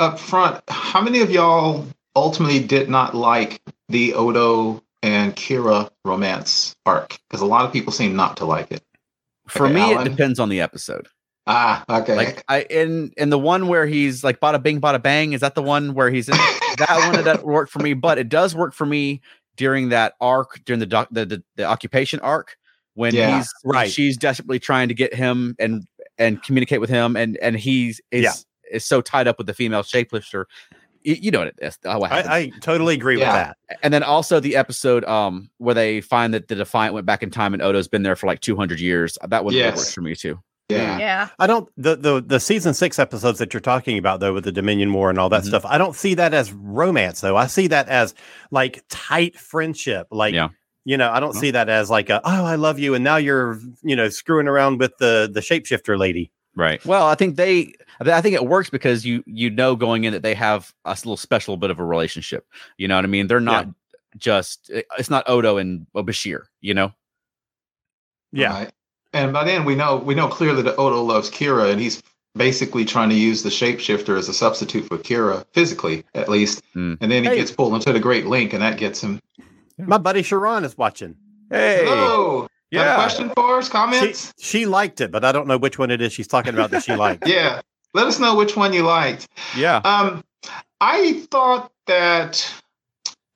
up 0.00 0.18
front, 0.18 0.60
how 0.68 1.00
many 1.00 1.20
of 1.20 1.30
y'all 1.30 1.86
ultimately 2.16 2.58
did 2.58 2.88
not 2.88 3.14
like 3.14 3.60
the 3.88 4.14
Odo 4.14 4.82
and 5.02 5.36
Kira 5.36 5.90
romance 6.04 6.74
arc? 6.86 7.18
Because 7.28 7.42
a 7.42 7.46
lot 7.46 7.64
of 7.64 7.72
people 7.72 7.92
seem 7.92 8.16
not 8.16 8.36
to 8.38 8.44
like 8.44 8.72
it. 8.72 8.82
For 9.48 9.66
Okay, 9.66 9.74
me, 9.74 9.80
Alan? 9.82 10.06
it 10.06 10.10
depends 10.10 10.40
on 10.40 10.48
the 10.48 10.60
episode. 10.60 11.06
Ah, 11.46 11.84
okay. 11.88 12.16
Like 12.16 12.42
I 12.48 12.62
in 12.62 13.12
in 13.16 13.30
the 13.30 13.38
one 13.38 13.68
where 13.68 13.86
he's 13.86 14.24
like 14.24 14.40
bada 14.40 14.60
bing 14.60 14.80
bada 14.80 15.00
bang. 15.00 15.32
Is 15.32 15.42
that 15.42 15.54
the 15.54 15.62
one 15.62 15.94
where 15.94 16.10
he's 16.10 16.28
in 16.28 16.34
that 16.78 16.98
one 17.06 17.22
that 17.24 17.44
worked 17.44 17.70
for 17.70 17.78
me? 17.78 17.94
But 17.94 18.18
it 18.18 18.28
does 18.28 18.56
work 18.56 18.74
for 18.74 18.84
me 18.84 19.20
during 19.56 19.90
that 19.90 20.14
arc 20.20 20.60
during 20.64 20.80
the 20.80 20.86
doc, 20.86 21.06
the, 21.12 21.24
the 21.24 21.42
the 21.54 21.64
occupation 21.64 22.18
arc 22.20 22.56
when 22.94 23.14
Yeah, 23.14 23.36
he's 23.36 23.48
right. 23.64 23.88
She's 23.88 24.16
desperately 24.16 24.58
trying 24.58 24.88
to 24.88 24.94
get 24.94 25.14
him 25.14 25.54
and 25.60 25.84
and 26.18 26.42
communicate 26.42 26.80
with 26.80 26.90
him, 26.90 27.14
and 27.16 27.36
and 27.36 27.54
he's 27.56 28.00
is 28.10 28.24
Yeah. 28.24 28.32
is 28.72 28.84
so 28.84 29.00
tied 29.00 29.28
up 29.28 29.38
with 29.38 29.46
the 29.46 29.54
female 29.54 29.84
shapelifter. 29.84 30.46
You, 31.06 31.16
you 31.20 31.30
know 31.30 31.38
what 31.38 31.48
it 31.48 31.58
is. 31.62 31.78
How 31.84 32.02
it 32.02 32.08
happens. 32.10 32.28
I, 32.28 32.36
I 32.36 32.52
totally 32.60 32.94
agree 32.94 33.18
Yeah. 33.18 33.48
with 33.48 33.56
that. 33.70 33.78
and 33.82 33.94
then 33.94 34.02
also 34.02 34.40
the 34.40 34.56
episode 34.56 35.04
um 35.04 35.48
where 35.58 35.74
they 35.74 36.00
find 36.00 36.34
that 36.34 36.48
the 36.48 36.54
Defiant 36.56 36.94
went 36.94 37.06
back 37.06 37.22
in 37.22 37.30
time 37.30 37.54
and 37.54 37.62
Odo's 37.62 37.88
been 37.88 38.02
there 38.02 38.16
for 38.16 38.26
like 38.26 38.40
200 38.40 38.80
years. 38.80 39.16
That 39.26 39.44
one 39.44 39.54
really 39.54 39.64
Yes. 39.64 39.76
works 39.76 39.94
for 39.94 40.00
me 40.02 40.14
too. 40.14 40.38
yeah. 40.68 40.98
Yeah. 40.98 41.28
I 41.38 41.46
don't 41.46 41.68
the, 41.76 41.94
the 41.96 42.20
the 42.20 42.40
season 42.40 42.74
six 42.74 42.98
episodes 42.98 43.38
that 43.38 43.54
you're 43.54 43.60
talking 43.60 43.98
about 43.98 44.18
though 44.20 44.34
with 44.34 44.42
the 44.44 44.52
Dominion 44.52 44.92
War 44.92 45.10
and 45.10 45.18
all 45.18 45.28
that 45.28 45.42
Mhm. 45.44 45.48
stuff. 45.48 45.64
I 45.64 45.78
don't 45.78 45.94
see 45.94 46.14
that 46.14 46.34
as 46.34 46.52
romance 46.52 47.20
though. 47.20 47.36
I 47.36 47.46
see 47.46 47.68
that 47.68 47.88
as 47.88 48.14
like 48.50 48.82
tight 48.88 49.38
friendship. 49.38 50.08
Like 50.10 50.34
Yeah. 50.34 50.48
you 50.84 50.96
know, 50.96 51.10
I 51.10 51.20
don't 51.20 51.34
see 51.34 51.52
that 51.52 51.68
as 51.68 51.88
like 51.88 52.10
a 52.10 52.20
oh 52.24 52.44
I 52.44 52.56
love 52.56 52.78
you 52.80 52.94
and 52.94 53.04
now 53.04 53.16
you're 53.16 53.58
you 53.84 53.94
know 53.94 54.08
screwing 54.08 54.48
around 54.48 54.78
with 54.80 54.96
the 54.98 55.30
the 55.32 55.40
shapeshifter 55.40 55.96
lady. 55.96 56.32
Right. 56.56 56.84
Well, 56.86 57.06
I 57.06 57.14
think 57.14 57.36
they 57.36 57.74
I 58.00 58.20
think 58.22 58.34
it 58.34 58.46
works 58.46 58.70
because 58.70 59.04
you 59.04 59.22
you 59.26 59.50
know 59.50 59.76
going 59.76 60.04
in 60.04 60.12
that 60.14 60.22
they 60.22 60.34
have 60.34 60.72
a 60.86 60.90
little 60.92 61.18
special 61.18 61.56
bit 61.58 61.70
of 61.70 61.78
a 61.78 61.84
relationship. 61.84 62.46
You 62.78 62.88
know 62.88 62.96
what 62.96 63.04
I 63.04 63.08
mean? 63.08 63.26
They're 63.26 63.40
not 63.40 63.68
just 64.16 64.70
it's 64.98 65.10
not 65.10 65.28
Odo 65.28 65.58
and 65.58 65.86
Bashir, 65.94 66.44
you 66.62 66.72
know? 66.72 66.92
Yeah. 68.32 68.52
Right. 68.52 68.72
And 69.12 69.32
by 69.32 69.44
then 69.44 69.64
we 69.66 69.74
know 69.74 69.96
we 69.96 70.14
know 70.14 70.28
clearly 70.28 70.62
that 70.62 70.78
Odo 70.78 71.02
loves 71.02 71.30
Kira 71.30 71.70
and 71.70 71.80
he's 71.80 72.02
basically 72.34 72.84
trying 72.84 73.08
to 73.10 73.14
use 73.14 73.42
the 73.42 73.48
shapeshifter 73.50 74.18
as 74.18 74.28
a 74.28 74.34
substitute 74.34 74.86
for 74.86 74.98
Kira, 74.98 75.44
physically 75.52 76.04
at 76.14 76.28
least. 76.28 76.62
Mm. 76.74 76.98
And 77.00 77.10
then 77.12 77.22
he 77.22 77.30
Hey. 77.30 77.36
gets 77.36 77.50
pulled 77.50 77.74
into 77.74 77.92
the 77.92 78.00
Great 78.00 78.26
Link 78.26 78.52
and 78.54 78.62
that 78.62 78.78
gets 78.78 79.02
him. 79.02 79.20
My 79.78 79.98
buddy 79.98 80.22
Sharon 80.22 80.64
is 80.64 80.76
watching. 80.78 81.16
Hey. 81.50 81.84
Hello. 81.84 82.48
Yeah. 82.70 82.94
question 82.96 83.30
for 83.30 83.58
us? 83.58 83.66
She, 83.66 83.70
Comments? 83.72 84.34
she 84.38 84.66
liked 84.66 85.00
it, 85.00 85.10
but 85.12 85.24
I 85.24 85.32
don't 85.32 85.46
know 85.46 85.58
which 85.58 85.78
one 85.78 85.90
it 85.90 86.00
is 86.00 86.12
she's 86.12 86.26
talking 86.26 86.54
about 86.54 86.70
that 86.70 86.84
she 86.84 86.94
liked. 86.96 87.24
yeah. 87.28 87.60
Let 87.94 88.06
us 88.06 88.18
know 88.18 88.34
which 88.34 88.56
one 88.56 88.72
you 88.72 88.82
liked. 88.82 89.26
Yeah. 89.56 89.76
Um, 89.84 90.22
I 90.80 91.24
thought 91.30 91.72
that 91.86 92.52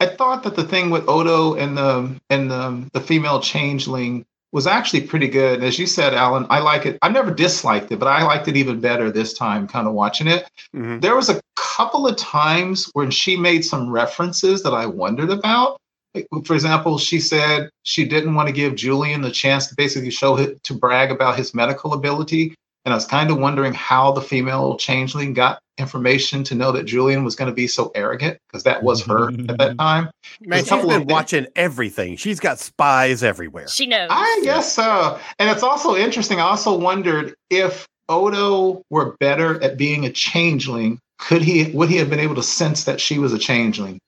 I 0.01 0.07
thought 0.07 0.43
that 0.43 0.57
the 0.57 0.65
thing 0.65 0.91
with 0.91 1.09
Odo 1.09 1.55
and 1.55 1.77
the 1.77 2.21
and 2.29 2.51
the 2.51 2.91
the 2.93 3.01
female 3.01 3.41
changeling 3.41 4.27
was 4.53 4.67
actually 4.67 5.03
pretty 5.03 5.29
good. 5.29 5.59
And 5.61 5.65
as 5.65 5.79
you 5.79 5.87
said, 5.87 6.13
Alan, 6.13 6.45
I 6.51 6.59
like 6.59 6.85
it. 6.85 6.99
I 7.03 7.09
never 7.09 7.31
disliked 7.31 7.93
it, 7.93 7.99
but 7.99 8.09
I 8.09 8.25
liked 8.25 8.49
it 8.49 8.57
even 8.57 8.81
better 8.81 9.11
this 9.11 9.33
time, 9.33 9.69
kind 9.69 9.87
of 9.87 9.95
watching 9.95 10.27
it. 10.27 10.51
Mhm. 10.75 11.01
There 11.01 11.15
was 11.15 11.29
a 11.29 11.41
couple 11.57 12.07
of 12.07 12.17
times 12.17 12.91
when 12.95 13.11
she 13.11 13.37
made 13.37 13.65
some 13.65 13.89
references 13.89 14.63
that 14.65 14.75
I 14.75 14.87
wondered 14.87 15.31
about. 15.31 15.81
Like, 16.15 16.27
For 16.45 16.55
example, 16.55 16.99
she 16.99 17.21
said 17.21 17.71
she 17.85 18.05
didn't 18.05 18.35
want 18.35 18.49
to 18.49 18.53
give 18.53 18.75
Julian 18.75 19.21
the 19.21 19.31
chance 19.31 19.67
to 19.69 19.75
basically 19.75 20.11
show 20.11 20.37
it 20.39 20.63
to 20.65 20.75
brag 20.75 21.11
about 21.11 21.37
his 21.37 21.55
medical 21.55 21.93
ability. 21.93 22.55
And 22.85 22.93
I 22.93 22.97
was 22.97 23.07
kind 23.07 23.31
of 23.31 23.39
wondering 23.39 23.75
how 23.75 24.11
the 24.13 24.23
female 24.23 24.77
changeling 24.77 25.35
got 25.35 25.61
information 25.79 26.45
to 26.45 26.55
know 26.55 26.73
that 26.73 26.85
Julian 26.85 27.25
was 27.25 27.35
going 27.35 27.51
to 27.51 27.55
be 27.55 27.67
so 27.67 27.91
arrogant 27.95 28.39
because 28.49 28.63
that 28.65 28.83
was 28.83 29.05
her 29.05 29.29
at 29.29 29.59
that 29.59 29.77
time. 29.79 30.05
Man, 30.41 30.51
There's 30.51 30.63
a 30.63 30.65
she's 30.65 30.69
couple 30.69 30.89
been 30.89 31.07
watching 31.07 31.47
everything. 31.57 32.17
She's 32.17 32.41
got 32.41 32.59
spies 32.59 33.23
everywhere. 33.23 33.69
She 33.69 33.87
knows. 33.87 34.09
I 34.11 34.41
guess 34.45 34.73
so. 34.73 35.19
And 35.39 35.51
it's 35.51 35.63
also 35.63 35.97
interesting. 35.97 36.39
I 36.39 36.45
also 36.45 36.77
wondered 36.77 37.35
if 37.51 37.87
Odo 38.09 38.83
were 38.91 39.17
better 39.21 39.63
at 39.63 39.77
being 39.77 40.07
a 40.07 40.11
changeling, 40.11 40.99
could 41.19 41.43
he 41.43 41.71
would 41.73 41.89
he 41.89 41.97
have 41.97 42.11
been 42.11 42.21
able 42.21 42.35
to 42.37 42.43
sense 42.43 42.85
that 42.85 43.01
she 43.01 43.19
was 43.19 43.33
a 43.33 43.39
changeling? 43.39 43.99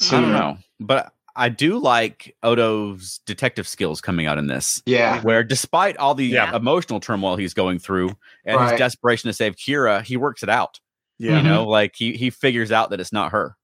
I 0.00 0.10
don't 0.10 0.24
hmm. 0.24 0.32
know. 0.32 0.58
But 0.80 1.12
I 1.36 1.48
do 1.50 1.78
like 1.78 2.34
Odo's 2.42 3.20
detective 3.26 3.68
skills 3.68 4.00
coming 4.00 4.26
out 4.26 4.38
in 4.38 4.46
this. 4.46 4.82
Yeah. 4.86 5.20
Where 5.22 5.44
despite 5.44 5.96
all 5.98 6.14
the 6.14 6.24
Yeah. 6.26 6.56
emotional 6.56 6.98
turmoil 7.00 7.36
he's 7.36 7.54
going 7.54 7.78
through 7.78 8.16
and 8.44 8.56
Right. 8.56 8.70
his 8.72 8.78
desperation 8.78 9.28
to 9.28 9.32
save 9.34 9.56
Kira, 9.56 10.02
he 10.02 10.16
works 10.16 10.42
it 10.42 10.48
out. 10.48 10.80
Yeah. 11.18 11.36
You 11.38 11.42
know, 11.42 11.64
like 11.68 11.94
he 11.96 12.12
he 12.14 12.30
figures 12.30 12.72
out 12.72 12.90
that 12.90 13.00
it's 13.00 13.12
not 13.12 13.32
her. 13.32 13.56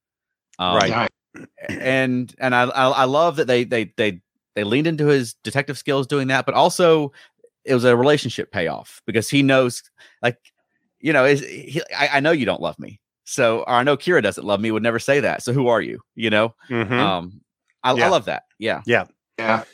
Um, 0.59 0.77
Right. 0.77 1.09
And 1.69 2.35
and 2.39 2.55
I, 2.55 2.65
I 2.65 2.89
I 2.91 3.05
love 3.05 3.37
that 3.37 3.47
they 3.47 3.65
they 3.65 3.93
they 3.97 4.21
they 4.55 4.65
leaned 4.65 4.87
into 4.87 5.07
his 5.07 5.35
detective 5.43 5.79
skills 5.79 6.07
doing 6.07 6.29
that, 6.29 6.45
but 6.47 6.55
also 6.55 7.13
it 7.65 7.75
was 7.75 7.85
a 7.85 7.97
relationship 7.97 8.51
payoff 8.53 9.01
because 9.07 9.31
he 9.31 9.43
knows 9.43 9.83
like 10.21 10.37
you 11.01 11.13
know 11.13 11.25
is 11.25 11.41
he, 11.41 11.81
I, 11.97 12.09
I 12.19 12.21
know 12.21 12.33
you 12.33 12.45
don't 12.45 12.61
love 12.61 12.79
me, 12.79 13.01
so 13.25 13.61
or 13.61 13.71
I 13.75 13.83
know 13.83 13.97
Kira 13.97 14.23
doesn't 14.23 14.45
love 14.47 14.61
me, 14.61 14.71
would 14.71 14.83
never 14.83 14.99
say 14.99 15.21
that. 15.21 15.43
So 15.43 15.53
who 15.55 15.69
are 15.69 15.81
you? 15.81 16.01
You 16.15 16.29
know, 16.31 16.55
Mhm. 16.69 16.91
um, 16.93 17.41
I, 17.83 17.93
I 17.93 18.09
love 18.09 18.27
that. 18.27 18.45
Yeah, 18.59 18.81
Yeah. 18.87 19.05
Yeah. 19.39 19.65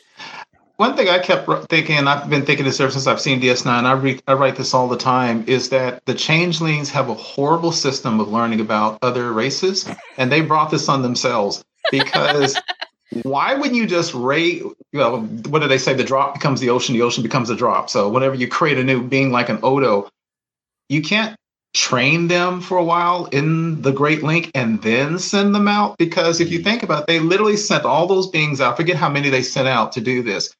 One 0.77 0.95
thing 0.95 1.09
I 1.09 1.19
kept 1.19 1.49
thinking, 1.69 1.97
and 1.97 2.07
I've 2.07 2.29
been 2.29 2.45
thinking 2.45 2.65
this 2.65 2.79
ever 2.79 2.89
since 2.89 3.05
I've 3.05 3.19
seen 3.19 3.41
DS9, 3.41 3.67
I, 3.67 3.91
re- 3.91 4.21
I 4.27 4.33
write 4.33 4.55
this 4.55 4.73
all 4.73 4.87
the 4.87 4.95
time, 4.97 5.43
is 5.45 5.69
that 5.69 6.05
the 6.05 6.13
changelings 6.13 6.89
have 6.91 7.09
a 7.09 7.13
horrible 7.13 7.73
system 7.73 8.21
of 8.21 8.29
learning 8.29 8.61
about 8.61 8.97
other 9.01 9.33
races, 9.33 9.89
and 10.17 10.31
they 10.31 10.39
brought 10.39 10.71
this 10.71 10.87
on 10.87 11.01
themselves 11.01 11.65
because 11.91 12.57
why 13.23 13.55
wouldn't 13.55 13.75
you 13.75 13.87
just 13.87 14.13
rate, 14.13 14.61
you 14.61 14.75
know, 14.93 15.19
what 15.49 15.61
do 15.61 15.67
they 15.67 15.77
say? 15.77 15.93
The 15.93 16.03
drop 16.05 16.33
becomes 16.33 16.61
the 16.61 16.69
ocean, 16.69 16.95
the 16.95 17.01
ocean 17.01 17.23
becomes 17.23 17.49
a 17.49 17.57
drop. 17.57 17.89
So 17.89 18.07
whenever 18.07 18.35
you 18.35 18.47
create 18.47 18.77
a 18.77 18.83
new 18.83 19.03
being 19.03 19.31
like 19.31 19.49
an 19.49 19.59
Odo, 19.63 20.09
you 20.87 21.01
can't 21.01 21.35
train 21.73 22.27
them 22.27 22.61
for 22.61 22.77
a 22.77 22.83
while 22.83 23.25
in 23.27 23.81
the 23.81 23.91
Great 23.91 24.23
Link 24.23 24.49
and 24.55 24.81
then 24.81 25.19
send 25.19 25.53
them 25.53 25.67
out 25.67 25.97
because 25.97 26.39
if 26.41 26.51
you 26.51 26.59
think 26.59 26.83
about 26.83 27.01
it, 27.01 27.07
they 27.07 27.19
literally 27.19 27.57
sent 27.57 27.85
all 27.85 28.07
those 28.07 28.27
beings 28.27 28.59
out. 28.59 28.75
Forget 28.77 28.95
how 28.95 29.09
many 29.09 29.29
they 29.29 29.43
sent 29.43 29.67
out 29.67 29.91
to 29.93 30.01
do 30.01 30.23
this 30.23 30.53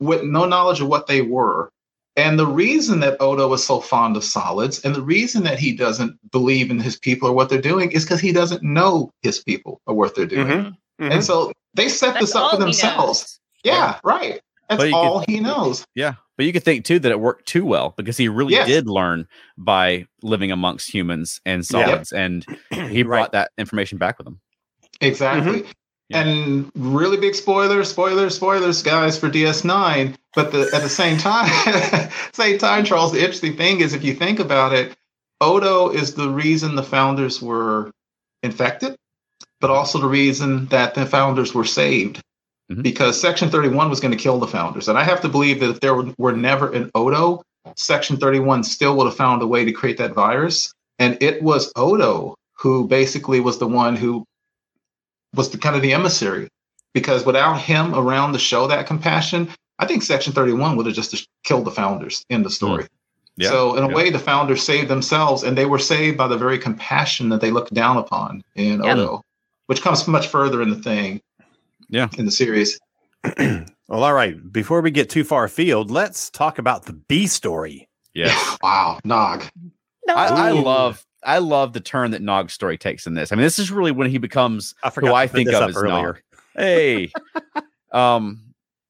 with 0.00 0.22
no 0.24 0.44
knowledge 0.44 0.80
of 0.80 0.88
what 0.88 1.06
they 1.06 1.22
were. 1.22 1.70
And 2.16 2.38
the 2.38 2.46
reason 2.46 3.00
that 3.00 3.20
Odo 3.20 3.52
is 3.52 3.64
so 3.64 3.80
fond 3.80 4.16
of 4.16 4.24
solids 4.24 4.80
and 4.84 4.94
the 4.94 5.02
reason 5.02 5.42
that 5.44 5.58
he 5.58 5.72
doesn't 5.76 6.18
believe 6.32 6.70
in 6.70 6.80
his 6.80 6.98
people 6.98 7.28
or 7.28 7.32
what 7.32 7.48
they're 7.50 7.60
doing 7.60 7.92
is 7.92 8.04
because 8.04 8.20
he 8.20 8.32
doesn't 8.32 8.62
know 8.62 9.10
his 9.22 9.42
people 9.42 9.80
or 9.86 9.94
what 9.94 10.14
they're 10.14 10.26
doing. 10.26 10.46
Mhm. 10.46 10.76
Mhm. 11.00 11.12
And 11.12 11.24
so 11.24 11.52
they 11.74 11.88
set 11.88 12.14
That's 12.14 12.26
this 12.26 12.34
up 12.34 12.52
for 12.52 12.56
themselves. 12.56 13.38
Yeah, 13.64 13.98
right. 14.02 14.40
That's 14.68 14.80
But 14.80 14.88
you 14.88 14.94
could- 14.94 14.98
all 14.98 15.24
he 15.28 15.40
knows. 15.40 15.84
yeah. 15.94 16.14
But 16.36 16.46
you 16.46 16.52
could 16.52 16.64
think 16.64 16.84
too 16.84 16.98
that 16.98 17.10
it 17.10 17.20
worked 17.20 17.46
too 17.46 17.64
well 17.64 17.94
because 17.96 18.16
he 18.16 18.28
really 18.28 18.52
Yes. 18.52 18.66
did 18.68 18.88
learn 18.88 19.26
by 19.56 20.06
living 20.22 20.52
amongst 20.52 20.92
humans 20.92 21.40
and 21.46 21.64
solids, 21.64 22.12
and 22.12 22.44
he 22.70 23.02
brought 23.02 23.20
Right. 23.22 23.32
that 23.32 23.50
information 23.58 23.98
back 23.98 24.18
with 24.18 24.26
him. 24.26 24.40
Exactly. 25.00 25.60
Mm-hmm. 25.60 25.70
Yeah. 26.08 26.20
And 26.22 26.70
really 26.76 27.16
big 27.16 27.34
spoiler, 27.34 27.82
spoilers, 27.82 28.36
spoilers, 28.36 28.82
guys, 28.82 29.18
for 29.18 29.28
DS9. 29.28 30.14
But 30.34 30.52
the, 30.52 30.70
at 30.72 30.82
the 30.82 30.88
same 30.88 31.18
time, 31.18 31.50
same 32.32 32.58
time, 32.58 32.84
Charles, 32.84 33.10
the 33.12 33.18
interesting 33.18 33.56
thing 33.56 33.80
is 33.80 33.92
if 33.92 34.04
you 34.04 34.14
think 34.14 34.38
about 34.38 34.72
it, 34.72 34.94
Odo 35.40 35.88
is 35.90 36.14
the 36.14 36.28
reason 36.30 36.76
the 36.76 36.82
founders 36.84 37.42
were 37.42 37.90
infected, 38.42 38.94
but 39.60 39.70
also 39.70 39.98
the 39.98 40.06
reason 40.06 40.66
that 40.66 40.94
the 40.94 41.06
founders 41.06 41.52
were 41.54 41.64
saved. 41.64 42.20
Mhm. 42.70 42.82
Because 42.82 43.20
Section 43.20 43.48
31 43.48 43.88
was 43.88 44.00
going 44.00 44.10
to 44.10 44.18
kill 44.18 44.38
the 44.38 44.46
founders. 44.46 44.88
And 44.88 44.98
I 44.98 45.04
have 45.04 45.20
to 45.20 45.28
believe 45.28 45.60
that 45.60 45.70
if 45.70 45.80
there 45.80 45.94
were, 45.94 46.12
were 46.18 46.32
never 46.32 46.72
an 46.72 46.90
Odo, 46.94 47.42
Section 47.76 48.16
31 48.16 48.64
still 48.64 48.96
would 48.96 49.06
have 49.06 49.16
found 49.16 49.42
a 49.42 49.46
way 49.46 49.64
to 49.64 49.72
create 49.72 49.98
that 49.98 50.14
virus. 50.14 50.72
And 50.98 51.16
it 51.20 51.42
was 51.42 51.72
Odo 51.76 52.34
who 52.54 52.88
basically 52.88 53.40
was 53.40 53.58
the 53.58 53.68
one 53.68 53.96
who 53.96 54.24
was 55.34 55.50
the 55.50 55.58
kind 55.58 55.76
of 55.76 55.82
the 55.82 55.92
emissary 55.92 56.48
because 56.94 57.26
without 57.26 57.60
him 57.60 57.94
around 57.94 58.32
to 58.32 58.38
show 58.38 58.66
that 58.66 58.86
compassion, 58.86 59.48
I 59.78 59.86
think 59.86 60.02
Section 60.02 60.32
31 60.32 60.76
would 60.76 60.86
have 60.86 60.94
just 60.94 61.28
killed 61.44 61.66
the 61.66 61.70
founders 61.70 62.24
in 62.30 62.42
the 62.42 62.50
story. 62.50 62.86
Yeah, 63.36 63.50
so 63.50 63.76
in 63.76 63.84
a 63.84 63.88
yeah. 63.88 63.94
way, 63.94 64.08
the 64.08 64.18
founders 64.18 64.62
saved 64.62 64.88
themselves, 64.88 65.42
and 65.42 65.58
they 65.58 65.66
were 65.66 65.78
saved 65.78 66.16
by 66.16 66.26
the 66.26 66.38
very 66.38 66.58
compassion 66.58 67.28
that 67.28 67.42
they 67.42 67.50
looked 67.50 67.74
down 67.74 67.98
upon 67.98 68.42
in 68.54 68.82
Yeah. 68.82 68.94
Odo, 68.94 69.22
which 69.66 69.82
comes 69.82 70.08
much 70.08 70.28
further 70.28 70.62
in 70.62 70.70
the 70.70 70.82
thing. 70.82 71.20
Yeah. 71.88 72.08
in 72.18 72.24
the 72.24 72.32
series. 72.32 72.78
Well, 73.88 74.02
all 74.02 74.14
right. 74.14 74.36
Before 74.52 74.80
we 74.80 74.90
get 74.90 75.08
too 75.08 75.22
far 75.22 75.44
afield, 75.44 75.90
let's 75.90 76.28
talk 76.30 76.58
about 76.58 76.86
the 76.86 76.92
B 76.92 77.26
story. 77.26 77.88
Yeah. 78.14 78.36
wow, 78.62 78.98
Nog. 79.04 79.44
No. 80.06 80.14
I, 80.14 80.26
I 80.26 80.50
love 80.50 81.04
I 81.22 81.38
love 81.38 81.72
the 81.72 81.80
turn 81.80 82.10
that 82.12 82.22
Nog's 82.22 82.52
story 82.52 82.78
takes 82.78 83.06
in 83.06 83.14
this. 83.14 83.30
I 83.30 83.36
mean, 83.36 83.42
this 83.42 83.58
is 83.58 83.70
really 83.70 83.92
when 83.92 84.10
he 84.10 84.18
becomes 84.18 84.74
I 84.82 84.90
forgot 84.90 85.08
who 85.08 85.14
I 85.14 85.26
think 85.26 85.52
of 85.52 85.70
as 85.70 85.76
earlier. 85.76 86.20
hey, 86.56 87.12
um, 87.92 88.42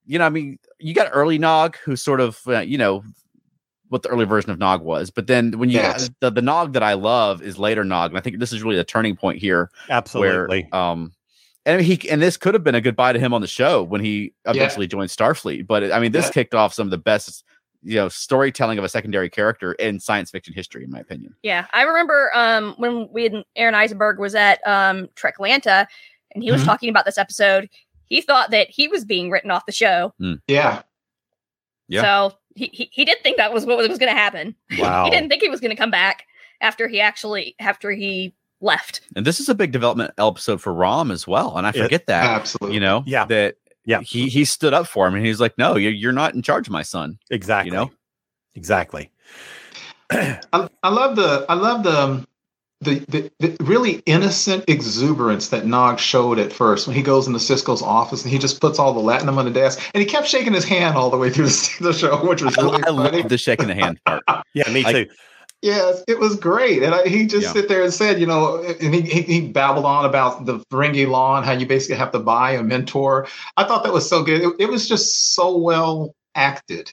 you 0.07 0.19
know, 0.19 0.25
I 0.27 0.31
mean, 0.31 0.59
you 0.79 0.95
got 0.95 1.11
early 1.13 1.39
Nog, 1.39 1.77
who 1.85 1.97
sort 1.97 2.21
of, 2.21 2.41
uh, 2.47 2.61
you 2.61 2.79
know, 2.79 3.03
what 3.89 4.03
the 4.03 4.09
early 4.09 4.25
version 4.25 4.51
of 4.51 4.59
Nog 4.59 4.83
was, 4.83 5.11
but 5.11 5.27
then 5.27 5.59
when 5.59 5.69
you 5.69 5.77
Yes. 5.77 6.11
the, 6.21 6.31
the 6.31 6.43
Nog 6.43 6.73
that 6.73 6.83
I 6.83 6.95
love 6.95 7.43
is 7.43 7.59
later 7.59 7.85
Nog, 7.85 8.11
and 8.11 8.19
I 8.19 8.21
think 8.23 8.39
this 8.39 8.53
is 8.53 8.63
really 8.63 8.77
the 8.77 8.85
turning 8.85 9.15
point 9.15 9.39
here, 9.39 9.71
Absolutely. 9.91 10.69
where 10.71 10.81
um. 10.81 11.13
And 11.67 11.83
he 11.83 12.09
and 12.09 12.23
this 12.23 12.37
could 12.39 12.55
have 12.55 12.65
been 12.65 12.75
a 12.77 12.81
goodbye 12.81 13.13
to 13.13 13.19
him 13.19 13.35
on 13.35 13.41
the 13.43 13.47
show 13.47 13.83
when 13.83 14.01
he 14.01 14.33
eventually 14.47 14.87
joined 14.87 15.11
Starfleet. 15.11 15.67
But 15.67 15.93
I 15.93 15.99
mean, 16.01 16.13
this 16.13 16.27
Yeah. 16.27 16.31
kicked 16.33 16.55
off 16.55 16.73
some 16.73 16.87
of 16.87 16.91
the 16.93 16.97
best, 16.99 17.45
you 17.83 17.97
know, 17.97 18.09
storytelling 18.09 18.79
of 18.79 18.85
a 18.85 18.89
secondary 18.89 19.29
character 19.29 19.73
in 19.73 19.99
science 20.01 20.31
fiction 20.31 20.55
history, 20.55 20.85
in 20.85 20.91
my 20.91 21.01
opinion. 21.01 21.35
Yeah, 21.43 21.67
I 21.75 21.83
remember 21.83 22.31
um, 22.35 22.75
when 22.79 23.09
we 23.13 23.25
had 23.25 23.35
Aaron 23.57 23.75
Eisenberg 23.75 24.19
was 24.21 24.35
at 24.37 24.65
um, 24.67 25.09
Treklanta, 25.17 25.87
and 26.35 26.43
he 26.45 26.51
was 26.53 26.63
Mhm. 26.63 26.67
talking 26.67 26.89
about 26.89 27.05
this 27.05 27.19
episode. 27.19 27.69
He 28.05 28.21
thought 28.21 28.53
that 28.53 28.71
he 28.71 28.87
was 28.87 29.05
being 29.05 29.31
written 29.31 29.51
off 29.51 29.67
the 29.67 29.73
show, 29.73 30.15
Yeah. 30.47 30.83
Yeah. 31.89 32.03
so 32.03 32.37
he, 32.55 32.71
he 32.73 32.89
he 32.93 33.05
did 33.05 33.19
think 33.25 33.37
that 33.39 33.53
was 33.53 33.67
what 33.67 33.77
was 33.79 33.99
going 33.99 34.13
to 34.13 34.19
happen. 34.19 34.55
Wow. 34.79 35.05
he 35.05 35.11
didn't 35.11 35.29
think 35.31 35.43
he 35.43 35.49
was 35.49 35.61
going 35.61 35.71
to 35.71 35.77
come 35.77 35.91
back 35.91 36.25
after 36.61 36.87
he 36.89 37.01
actually 37.01 37.55
after 37.61 37.91
he 37.91 38.35
left. 38.61 39.01
And 39.15 39.27
this 39.27 39.41
is 39.41 39.49
a 39.49 39.55
big 39.55 39.73
development 39.73 40.13
episode 40.19 40.61
for 40.61 40.73
Rom 40.73 41.11
as 41.11 41.27
well. 41.27 41.57
And 41.57 41.67
I 41.67 41.71
It- 41.71 41.77
forget 41.83 42.07
that, 42.07 42.25
Absolutely. 42.25 42.75
you 42.75 42.81
know, 42.81 43.03
Yeah. 43.07 43.25
that 43.27 43.57
Yeah. 43.85 44.01
he 44.01 44.29
he 44.29 44.45
stood 44.45 44.73
up 44.75 44.87
for 44.87 45.07
him 45.07 45.15
and 45.15 45.25
he's 45.27 45.41
like, 45.41 45.57
no, 45.59 45.77
you're, 45.77 45.93
you're 45.93 46.13
not 46.13 46.35
in 46.35 46.43
charge 46.43 46.67
of 46.69 46.73
my 46.73 46.83
son. 46.83 47.19
exactly. 47.31 47.71
You 47.71 47.77
know, 47.77 47.91
Exactly. 48.55 49.11
I, 50.11 50.69
I 50.83 50.89
love 50.89 51.17
the 51.17 51.45
I 51.49 51.55
love 51.55 51.83
the, 51.83 51.91
um, 52.01 52.27
the 52.81 53.01
the 53.09 53.31
the 53.41 53.57
really 53.65 54.03
innocent 54.07 54.65
exuberance 54.69 55.49
that 55.49 55.67
Nog 55.67 55.99
showed 55.99 56.39
at 56.39 56.53
first 56.53 56.87
when 56.87 56.95
he 56.97 57.03
goes 57.03 57.27
into 57.27 57.39
Sisko's 57.39 57.83
office 57.83 58.23
and 58.23 58.31
he 58.33 58.39
just 58.39 58.61
puts 58.61 58.79
all 58.79 58.93
the 58.93 59.01
latinum 59.01 59.37
on 59.37 59.45
the 59.47 59.51
desk 59.51 59.81
and 59.95 60.01
he 60.01 60.07
kept 60.09 60.27
shaking 60.29 60.53
his 60.55 60.65
hand 60.65 60.97
all 60.97 61.11
the 61.11 61.17
way 61.17 61.31
through 61.31 61.47
the, 61.49 61.77
the 61.81 61.93
show, 61.93 62.25
which 62.27 62.43
was 62.43 62.57
I, 62.57 62.63
really 62.63 62.83
I 62.83 62.87
funny. 62.87 63.23
love 63.23 63.29
the 63.29 63.39
shaking 63.39 63.67
the 63.69 63.75
hand 63.75 63.99
part. 64.07 64.23
Yeah, 64.55 64.71
me 64.71 64.85
Like- 64.85 65.09
too. 65.09 65.15
Yes, 65.63 66.05
it 66.07 66.19
was 66.19 66.37
great, 66.37 66.83
and 66.83 66.95
I, 66.95 67.09
he 67.09 67.27
just 67.27 67.45
Yeah. 67.47 67.53
sit 67.53 67.69
there 67.69 67.83
and 67.83 67.93
said, 67.93 68.21
you 68.21 68.27
know, 68.27 68.63
and 68.63 68.95
he, 68.95 69.01
he 69.01 69.23
he 69.23 69.41
babbled 69.49 69.85
on 69.87 70.05
about 70.05 70.45
the 70.45 70.61
Ferengi 70.71 71.09
law 71.09 71.37
and 71.39 71.47
how 71.47 71.53
you 71.53 71.67
basically 71.67 71.97
have 71.97 72.13
to 72.13 72.19
buy 72.19 72.53
a 72.53 72.63
mentor. 72.63 73.27
I 73.57 73.65
thought 73.65 73.83
that 73.85 73.93
was 73.93 74.09
so 74.09 74.23
good. 74.23 74.43
It, 74.43 74.53
it 74.61 74.69
was 74.69 74.89
just 74.89 75.35
so 75.35 75.57
well 75.57 76.15
acted. 76.35 76.91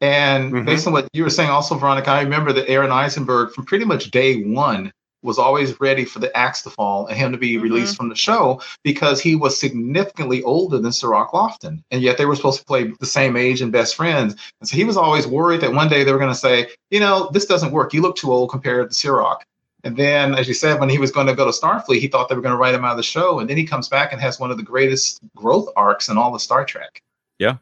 And 0.00 0.52
Mhm. 0.52 0.66
based 0.66 0.86
on 0.86 0.92
what 0.92 1.08
you 1.12 1.24
were 1.24 1.30
saying, 1.30 1.50
also 1.50 1.74
Veronica, 1.76 2.10
I 2.10 2.22
remember 2.22 2.52
that 2.52 2.68
Aaron 2.68 2.90
Eisenberg 2.92 3.52
from 3.52 3.64
pretty 3.64 3.84
much 3.84 4.10
day 4.10 4.42
one 4.42 4.92
was 5.24 5.38
always 5.38 5.80
ready 5.80 6.04
for 6.04 6.20
the 6.20 6.36
axe 6.36 6.62
to 6.62 6.70
fall 6.70 7.06
and 7.06 7.16
him 7.16 7.32
to 7.32 7.38
be 7.38 7.56
Mhm. 7.56 7.62
released 7.62 7.96
from 7.96 8.08
the 8.08 8.14
show 8.14 8.60
because 8.82 9.20
he 9.20 9.34
was 9.34 9.58
significantly 9.58 10.42
older 10.42 10.78
than 10.78 10.92
Cirroc 10.92 11.32
Lofton, 11.32 11.82
and 11.90 12.02
yet 12.02 12.18
they 12.18 12.26
were 12.26 12.36
supposed 12.36 12.60
to 12.60 12.64
play 12.64 12.92
the 13.00 13.06
same 13.06 13.36
age 13.36 13.60
and 13.60 13.72
best 13.72 13.96
friends. 13.96 14.36
And 14.60 14.68
so 14.68 14.76
he 14.76 14.84
was 14.84 14.96
always 14.96 15.26
worried 15.26 15.62
that 15.62 15.72
one 15.72 15.88
day 15.88 16.04
they 16.04 16.12
were 16.12 16.18
going 16.18 16.30
to 16.30 16.38
say, 16.38 16.68
you 16.90 17.00
know, 17.00 17.30
this 17.32 17.46
doesn't 17.46 17.72
work. 17.72 17.94
You 17.94 18.02
look 18.02 18.16
too 18.16 18.32
old 18.32 18.50
compared 18.50 18.90
to 18.90 18.94
Cirroc. 18.94 19.42
And 19.82 19.96
then, 19.96 20.34
as 20.34 20.48
you 20.48 20.54
said, 20.54 20.80
when 20.80 20.88
he 20.88 20.98
was 20.98 21.10
going 21.10 21.26
to 21.26 21.34
go 21.34 21.44
to 21.44 21.50
Starfleet, 21.50 22.00
he 22.00 22.08
thought 22.08 22.30
they 22.30 22.34
were 22.34 22.40
going 22.40 22.54
to 22.54 22.58
write 22.58 22.74
him 22.74 22.84
out 22.84 22.92
of 22.92 22.96
the 22.96 23.02
show. 23.02 23.38
And 23.38 23.50
then 23.50 23.58
he 23.58 23.66
comes 23.66 23.88
back 23.88 24.12
and 24.12 24.20
has 24.20 24.40
one 24.40 24.50
of 24.50 24.56
the 24.56 24.62
greatest 24.62 25.20
growth 25.36 25.68
arcs 25.76 26.08
in 26.08 26.16
all 26.16 26.34
of 26.34 26.40
Star 26.40 26.64
Trek. 26.64 27.02
Yeah. 27.38 27.56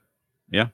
Yeah. 0.51 0.69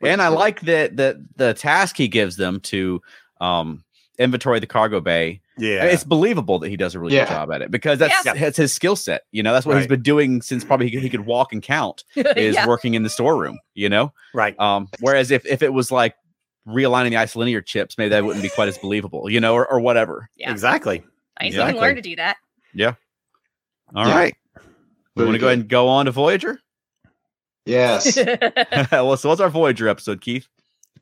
And 0.00 0.22
I 0.22 0.28
like 0.28 0.62
that 0.62 0.96
that 0.96 1.16
the 1.36 1.52
task 1.52 1.98
he 1.98 2.08
gives 2.08 2.36
them 2.36 2.60
to 2.60 3.02
um 3.42 3.83
inventory 4.18 4.60
the 4.60 4.66
cargo 4.66 5.00
bay. 5.00 5.40
Yeah. 5.58 5.84
It's 5.84 6.04
believable 6.04 6.58
that 6.60 6.68
he 6.68 6.76
does 6.76 6.94
a 6.94 7.00
really 7.00 7.14
Yeah. 7.14 7.24
good 7.24 7.30
job 7.34 7.52
at 7.52 7.62
it 7.62 7.70
because 7.70 7.98
that's 7.98 8.24
Yeah. 8.24 8.34
that's 8.34 8.56
his 8.56 8.72
skill 8.72 8.96
set. 8.96 9.22
You 9.32 9.42
know, 9.42 9.52
that's 9.52 9.66
what 9.66 9.76
he's 9.76 9.86
been 9.86 10.02
doing 10.02 10.42
since 10.42 10.64
probably 10.64 10.86
he 10.86 10.92
could, 10.92 11.02
he 11.02 11.10
could 11.10 11.26
walk 11.26 11.52
and 11.52 11.62
count 11.62 12.04
is 12.16 12.54
yeah. 12.54 12.66
working 12.66 12.94
in 12.94 13.02
the 13.02 13.10
storeroom, 13.10 13.58
you 13.74 13.88
know? 13.88 14.12
right. 14.34 14.58
Um, 14.58 14.88
whereas 15.00 15.30
if, 15.30 15.44
if 15.46 15.62
it 15.62 15.72
was 15.72 15.90
like 15.92 16.14
realigning 16.66 17.10
the 17.10 17.16
isolinear 17.16 17.64
chips, 17.64 17.98
maybe 17.98 18.10
that 18.10 18.24
wouldn't 18.24 18.42
be 18.42 18.48
quite 18.48 18.68
as 18.68 18.78
believable, 18.78 19.28
you 19.30 19.40
know, 19.40 19.54
or, 19.54 19.70
or 19.70 19.80
whatever. 19.80 20.28
Yeah. 20.36 20.50
Exactly. 20.50 21.04
I 21.38 21.46
Exactly. 21.46 21.72
can 21.74 21.82
learn 21.82 21.96
to 21.96 22.02
do 22.02 22.16
that. 22.16 22.36
Yeah. 22.72 22.94
All 23.94 24.04
right, 24.06 24.34
Yeah. 24.56 24.62
We 25.16 25.24
want 25.24 25.34
to 25.34 25.38
go 25.40 25.46
ahead 25.46 25.58
and 25.60 25.68
go 25.68 25.88
on 25.88 26.06
to 26.06 26.12
Voyager. 26.12 26.58
Yes. 27.66 28.16
well, 28.92 29.16
so 29.16 29.28
what's 29.28 29.40
our 29.40 29.50
Voyager 29.50 29.88
episode, 29.88 30.20
Keith? 30.20 30.48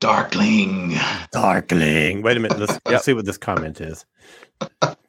Darkling. 0.03 0.97
Darkling. 1.31 2.23
Wait 2.23 2.37
a 2.37 2.41
minute. 2.41 2.59
Let's, 2.59 2.81
let's 2.87 3.05
see 3.05 3.12
what 3.12 3.25
this 3.25 3.38
comment 3.38 3.81
is. 3.81 4.05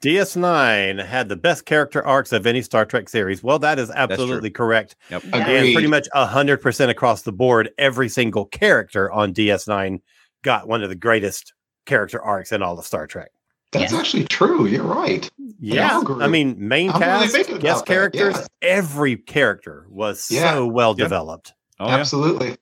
DS9 0.04 1.04
had 1.04 1.30
the 1.30 1.36
best 1.36 1.66
character 1.66 2.06
arcs 2.06 2.32
of 2.32 2.46
any 2.46 2.62
Star 2.62 2.86
Trek 2.86 3.10
series. 3.10 3.42
Well, 3.42 3.58
that 3.58 3.80
is 3.80 3.90
absolutely 3.90 4.52
correct. 4.52 4.96
Yep. 5.10 5.24
And 5.34 5.74
pretty 5.74 5.88
much 5.88 6.08
100% 6.14 6.90
across 6.90 7.24
the 7.24 7.32
board, 7.32 7.72
every 7.80 8.08
single 8.08 8.46
character 8.46 9.12
on 9.12 9.34
DS9 9.34 10.00
got 10.44 10.68
one 10.68 10.84
of 10.84 10.90
the 10.90 10.96
greatest 10.96 11.54
character 11.88 12.22
arcs 12.22 12.52
in 12.52 12.62
all 12.62 12.78
of 12.78 12.86
Star 12.86 13.08
Trek. 13.08 13.32
That's 13.72 13.92
Yeah. 13.94 14.00
actually 14.00 14.26
true. 14.26 14.68
You're 14.68 14.84
right. 14.84 15.28
Yeah. 15.60 16.02
agree. 16.02 16.24
I 16.24 16.28
mean, 16.28 16.56
main 16.60 16.92
I'm 16.92 17.02
really 17.02 17.22
cast, 17.22 17.32
thinking 17.34 17.58
guest 17.58 17.88
characters, 17.88 18.36
yeah. 18.38 18.46
every 18.62 19.16
character 19.16 19.88
was 19.90 20.30
Yeah. 20.30 20.54
so 20.54 20.68
well 20.68 20.94
Yeah. 20.96 21.06
developed. 21.06 21.54
Oh, 21.80 21.88
yeah. 21.88 21.96
Absolutely. 21.96 22.58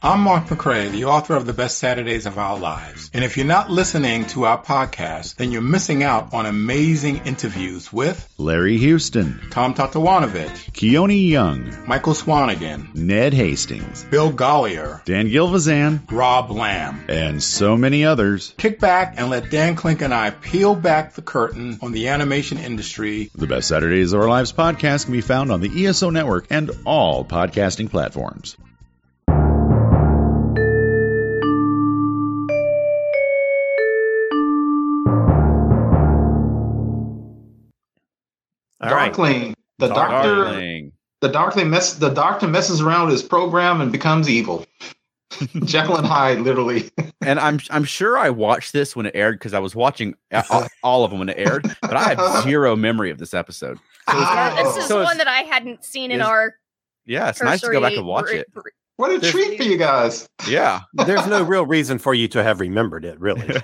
I'm 0.00 0.20
Mark 0.20 0.46
McCrae, 0.46 0.92
the 0.92 1.06
author 1.06 1.34
of 1.34 1.44
The 1.44 1.52
Best 1.52 1.76
Saturdays 1.78 2.26
of 2.26 2.38
Our 2.38 2.56
Lives. 2.56 3.10
And 3.12 3.24
if 3.24 3.36
you're 3.36 3.44
not 3.44 3.68
listening 3.68 4.26
to 4.26 4.44
our 4.44 4.62
podcast, 4.62 5.34
then 5.34 5.50
you're 5.50 5.60
missing 5.60 6.04
out 6.04 6.32
on 6.32 6.46
amazing 6.46 7.26
interviews 7.26 7.92
with 7.92 8.32
Larry 8.38 8.78
Houston, 8.78 9.40
Tom 9.50 9.74
Tataranowicz, 9.74 10.70
Keone 10.70 11.28
Young, 11.28 11.74
Michael 11.88 12.12
Swanigan, 12.12 12.94
Ned 12.94 13.34
Hastings, 13.34 14.04
Bill 14.04 14.30
Gollier, 14.30 15.04
Dan 15.04 15.26
Gilvezan, 15.26 16.08
Rob 16.12 16.52
Lamb. 16.52 17.04
and 17.08 17.42
so 17.42 17.76
many 17.76 18.04
others. 18.04 18.54
Kick 18.56 18.78
back 18.78 19.14
and 19.16 19.30
let 19.30 19.50
Dan 19.50 19.74
Klink 19.74 20.00
and 20.00 20.14
I 20.14 20.30
peel 20.30 20.76
back 20.76 21.14
the 21.14 21.22
curtain 21.22 21.76
on 21.82 21.90
the 21.90 22.06
animation 22.06 22.58
industry. 22.58 23.32
The 23.34 23.48
Best 23.48 23.66
Saturdays 23.66 24.12
of 24.12 24.20
Our 24.20 24.28
Lives 24.28 24.52
podcast 24.52 25.06
can 25.06 25.12
be 25.12 25.22
found 25.22 25.50
on 25.50 25.60
the 25.60 25.86
ESO 25.86 26.10
network 26.10 26.46
and 26.50 26.70
all 26.86 27.24
podcasting 27.24 27.90
platforms. 27.90 28.56
All 38.80 38.90
right. 38.90 39.06
Darkling. 39.06 39.54
The 39.78 39.88
doctor 39.88 40.34
Darling. 40.44 40.92
the 41.20 41.28
Darkling 41.28 41.70
mess 41.70 41.94
the 41.94 42.08
doctor 42.10 42.48
messes 42.48 42.80
around 42.80 43.06
with 43.06 43.12
his 43.12 43.22
program 43.22 43.80
and 43.80 43.92
becomes 43.92 44.28
evil. 44.28 44.66
Jekyll 45.64 45.96
and 45.98 46.06
Hyde, 46.06 46.40
literally. 46.40 46.90
And 47.20 47.38
I'm 47.38 47.60
I'm 47.70 47.84
sure 47.84 48.16
I 48.18 48.30
watched 48.30 48.72
this 48.72 48.96
when 48.96 49.06
it 49.06 49.12
aired 49.14 49.38
because 49.38 49.54
I 49.54 49.58
was 49.58 49.74
watching 49.76 50.14
uh, 50.32 50.42
all, 50.50 50.66
all 50.82 51.04
of 51.04 51.10
them 51.10 51.20
when 51.20 51.28
it 51.28 51.36
aired, 51.38 51.64
but 51.82 51.94
I 51.96 52.14
have 52.14 52.42
zero 52.42 52.74
memory 52.76 53.10
of 53.10 53.18
this 53.18 53.34
episode. 53.34 53.76
So 54.10 54.18
it's 54.18 54.30
Yeah, 54.30 54.62
this 54.62 54.76
is 54.76 54.84
so 54.86 55.02
one 55.04 55.18
that 55.18 55.28
I 55.28 55.42
hadn't 55.42 55.84
seen 55.84 56.10
in 56.10 56.22
our. 56.22 56.56
yeah, 57.06 57.28
it's 57.28 57.42
nice 57.42 57.60
to 57.60 57.70
go 57.70 57.80
back 57.80 57.92
and 57.92 58.06
watch 58.06 58.30
it. 58.30 58.46
What 58.96 59.12
a 59.12 59.18
There's- 59.18 59.32
treat 59.32 59.56
for 59.58 59.62
you 59.62 59.76
guys. 59.76 60.28
Yeah. 60.48 60.80
There's 60.94 61.26
no 61.28 61.42
real 61.44 61.64
reason 61.66 61.98
for 61.98 62.14
you 62.14 62.26
to 62.28 62.42
have 62.42 62.58
remembered 62.58 63.04
it, 63.04 63.20
really. 63.20 63.46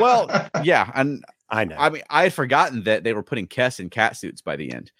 well, 0.00 0.48
yeah, 0.62 0.90
and 0.94 1.22
I 1.54 1.64
know. 1.64 1.76
I 1.78 1.88
mean, 1.90 2.02
I 2.10 2.24
had 2.24 2.32
forgotten 2.34 2.84
that 2.84 3.04
they 3.04 3.12
were 3.12 3.22
putting 3.22 3.46
Kes 3.46 3.78
in 3.80 3.88
cat 3.90 4.16
suits 4.16 4.40
by 4.42 4.56
the 4.56 4.72
end. 4.72 4.90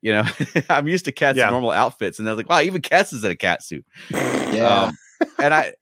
You 0.00 0.12
know, 0.12 0.24
I'm 0.68 0.86
used 0.88 1.04
to 1.06 1.12
Kes 1.12 1.34
Yeah. 1.36 1.46
in 1.46 1.52
normal 1.52 1.70
outfits, 1.70 2.18
and 2.18 2.26
they're 2.28 2.34
like, 2.34 2.48
"Wow, 2.48 2.60
even 2.60 2.82
Kes 2.82 3.12
is 3.12 3.24
in 3.24 3.30
a 3.30 3.36
cat 3.36 3.62
suit." 3.62 3.84
yeah. 4.10 4.88
Um, 4.88 4.98
and 5.38 5.52
I, 5.54 5.72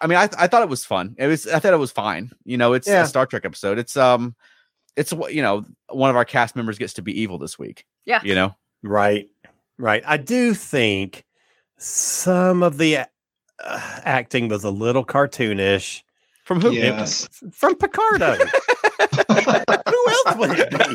I 0.00 0.06
mean, 0.06 0.18
I, 0.18 0.28
I 0.38 0.46
thought 0.46 0.62
it 0.62 0.68
was 0.68 0.84
fun. 0.84 1.14
It 1.18 1.26
was, 1.26 1.46
I 1.46 1.58
thought 1.58 1.72
it 1.72 1.78
was 1.78 1.92
fine. 1.92 2.30
You 2.44 2.56
know, 2.56 2.72
it's 2.72 2.86
Yeah. 2.88 3.02
a 3.02 3.06
Star 3.06 3.26
Trek 3.26 3.44
episode. 3.44 3.78
It's 3.78 3.96
um, 3.96 4.34
it's 4.96 5.12
what 5.12 5.34
you 5.34 5.42
know, 5.42 5.64
one 5.90 6.10
of 6.10 6.16
our 6.16 6.24
cast 6.24 6.54
members 6.56 6.78
gets 6.78 6.94
to 6.94 7.02
be 7.02 7.20
evil 7.20 7.38
this 7.38 7.58
week. 7.58 7.84
Yeah. 8.04 8.20
You 8.24 8.34
know, 8.34 8.54
Right, 8.82 9.28
right. 9.78 10.02
I 10.06 10.16
do 10.16 10.52
think 10.54 11.24
some 11.78 12.62
of 12.62 12.78
the 12.78 12.98
uh, 12.98 13.06
acting 14.04 14.48
was 14.48 14.64
a 14.64 14.70
little 14.70 15.04
cartoonish 15.04 16.02
from 16.44 16.60
who? 16.60 16.72
yes. 16.72 17.28
from 17.52 17.76
Picardo. 17.76 18.36
Who 19.00 20.06
else 20.08 20.36
would 20.36 20.58
it 20.58 20.70
be? 20.70 20.94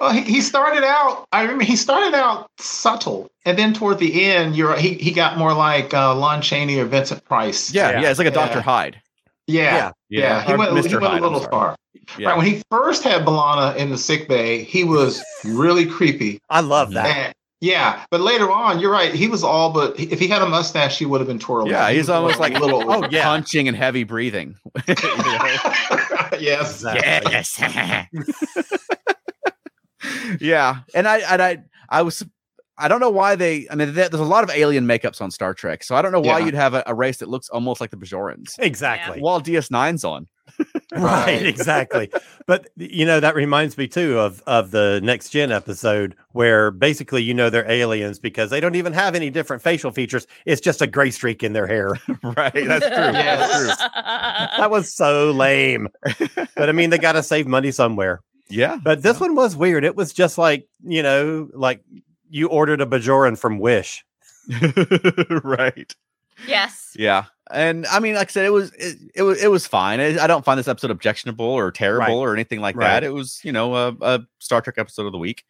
Well, 0.00 0.12
he, 0.12 0.22
he 0.22 0.40
started 0.40 0.82
out. 0.82 1.26
I 1.30 1.42
remember 1.42 1.62
he 1.64 1.76
started 1.76 2.14
out 2.14 2.50
subtle, 2.58 3.30
and 3.44 3.58
then 3.58 3.74
toward 3.74 3.98
the 3.98 4.24
end, 4.24 4.56
you're 4.56 4.74
he 4.76 4.94
he 4.94 5.10
got 5.10 5.36
more 5.36 5.52
like 5.52 5.92
uh, 5.92 6.14
Lon 6.14 6.40
Chaney 6.40 6.78
or 6.78 6.86
Vincent 6.86 7.22
Price. 7.26 7.72
Yeah, 7.72 7.90
Yeah. 7.90 8.00
yeah, 8.02 8.10
it's 8.10 8.18
like 8.18 8.26
a 8.28 8.30
Yeah. 8.30 8.34
Doctor 8.34 8.60
Hyde. 8.62 9.00
yeah, 9.46 9.92
you 10.08 10.20
yeah. 10.20 10.42
He 10.42 10.52
or 10.54 10.58
went, 10.58 10.70
he 10.70 10.74
went 10.74 10.90
Hyde, 10.90 11.02
a 11.02 11.16
I'm 11.16 11.22
little 11.22 11.40
far. 11.48 11.76
Yeah. 12.18 12.28
Right 12.30 12.36
when 12.38 12.46
he 12.46 12.62
first 12.70 13.04
had 13.04 13.26
B'Elanna 13.26 13.76
in 13.76 13.90
the 13.90 13.98
sick 13.98 14.26
bay, 14.26 14.64
he 14.64 14.84
was 14.84 15.22
really 15.44 15.84
creepy. 15.86 16.40
I 16.48 16.60
love 16.60 16.92
that. 16.92 17.06
And, 17.06 17.34
Yeah, 17.62 18.04
but 18.10 18.20
later 18.22 18.50
on, 18.50 18.80
you're 18.80 18.90
right. 18.90 19.12
He 19.14 19.28
was 19.28 19.44
all 19.44 19.70
but 19.72 19.98
if 20.00 20.18
he 20.18 20.28
had 20.28 20.40
a 20.40 20.46
mustache, 20.48 20.98
he 20.98 21.04
would 21.04 21.20
have 21.20 21.28
been 21.28 21.38
twirled. 21.38 21.68
Yeah, 21.68 21.84
out. 21.84 21.90
He 21.90 21.96
he's 21.96 22.04
was 22.04 22.10
almost 22.10 22.36
a 22.36 22.40
like 22.40 22.54
little. 22.58 22.80
Oh, 22.90 23.06
yeah. 23.10 23.24
punching 23.24 23.68
and 23.68 23.76
heavy 23.76 24.04
breathing. 24.04 24.56
Yes. 26.38 26.82
Exactly. 26.84 27.32
Yes. 27.32 27.60
yeah, 30.40 30.78
and 30.94 31.06
I 31.06 31.18
and 31.18 31.42
I 31.42 31.58
I 31.88 32.02
was 32.02 32.24
I 32.78 32.88
don't 32.88 33.00
know 33.00 33.10
why 33.10 33.36
they. 33.36 33.66
I 33.70 33.74
mean, 33.74 33.92
there's 33.92 34.14
a 34.14 34.24
lot 34.24 34.42
of 34.42 34.50
alien 34.50 34.86
makeups 34.86 35.20
on 35.20 35.30
Star 35.30 35.52
Trek, 35.52 35.84
so 35.84 35.94
I 35.94 36.00
don't 36.02 36.12
know 36.12 36.20
why 36.20 36.38
Yeah. 36.38 36.46
you'd 36.46 36.54
have 36.54 36.72
a, 36.72 36.82
a 36.86 36.94
race 36.94 37.18
that 37.18 37.28
looks 37.28 37.50
almost 37.50 37.78
like 37.80 37.90
the 37.90 37.98
Bajorans. 37.98 38.54
Exactly. 38.58 39.20
While 39.20 39.42
DS9's 39.42 40.02
on. 40.04 40.28
Right, 40.92 41.02
Right. 41.26 41.46
exactly. 41.46 42.10
But 42.46 42.68
you 42.76 43.04
know 43.06 43.20
that 43.20 43.36
reminds 43.36 43.78
me 43.78 43.86
too 43.86 44.18
of 44.18 44.42
of 44.48 44.72
the 44.72 45.00
next 45.04 45.28
gen 45.30 45.52
episode 45.52 46.16
where 46.32 46.72
basically 46.72 47.22
you 47.22 47.32
know 47.32 47.48
they're 47.48 47.70
aliens 47.70 48.18
because 48.18 48.50
they 48.50 48.58
don't 48.58 48.74
even 48.74 48.92
have 48.92 49.14
any 49.14 49.30
different 49.30 49.62
facial 49.62 49.92
features. 49.92 50.26
It's 50.46 50.60
just 50.60 50.82
a 50.82 50.88
gray 50.88 51.12
streak 51.12 51.44
in 51.44 51.52
their 51.52 51.68
hair. 51.68 51.90
right, 52.24 52.52
that's 52.52 52.86
true. 52.86 53.12
That's 53.12 53.56
true. 53.56 53.88
that 54.58 54.68
was 54.70 54.92
so 54.92 55.30
lame. 55.30 55.86
But 56.56 56.68
I 56.68 56.72
mean, 56.72 56.90
they 56.90 56.98
got 56.98 57.12
to 57.12 57.22
save 57.22 57.46
money 57.46 57.70
somewhere. 57.70 58.20
Yeah, 58.48 58.78
But 58.82 59.02
this 59.04 59.20
one 59.20 59.36
was 59.36 59.54
weird. 59.54 59.84
It 59.84 59.94
was 59.94 60.12
just 60.12 60.38
like 60.38 60.66
you 60.82 61.04
know, 61.04 61.48
like 61.54 61.84
you 62.28 62.48
ordered 62.48 62.80
a 62.80 62.86
Bajoran 62.86 63.38
from 63.38 63.60
Wish. 63.60 64.04
right. 65.44 65.94
yes. 66.46 66.94
Yeah, 66.96 67.26
and 67.52 67.86
I 67.86 67.98
mean, 68.00 68.14
like 68.14 68.28
I 68.28 68.32
said, 68.32 68.46
it 68.46 68.50
was 68.52 68.72
it, 68.74 68.96
it 69.14 69.22
was 69.22 69.42
it 69.42 69.48
was 69.50 69.66
fine. 69.66 70.00
I, 70.00 70.26
don't 70.26 70.44
find 70.44 70.58
this 70.58 70.68
episode 70.68 70.90
objectionable 70.90 71.44
or 71.46 71.70
terrible 71.70 72.06
Right. 72.06 72.12
or 72.30 72.34
anything 72.34 72.60
like 72.60 72.76
Right. 72.76 72.86
that. 72.88 73.04
It 73.04 73.12
was 73.12 73.40
you 73.44 73.52
know 73.52 73.74
a, 73.74 73.96
a 74.00 74.20
Star 74.38 74.60
Trek 74.60 74.76
episode 74.78 75.06
of 75.06 75.12
the 75.12 75.18
week. 75.18 75.44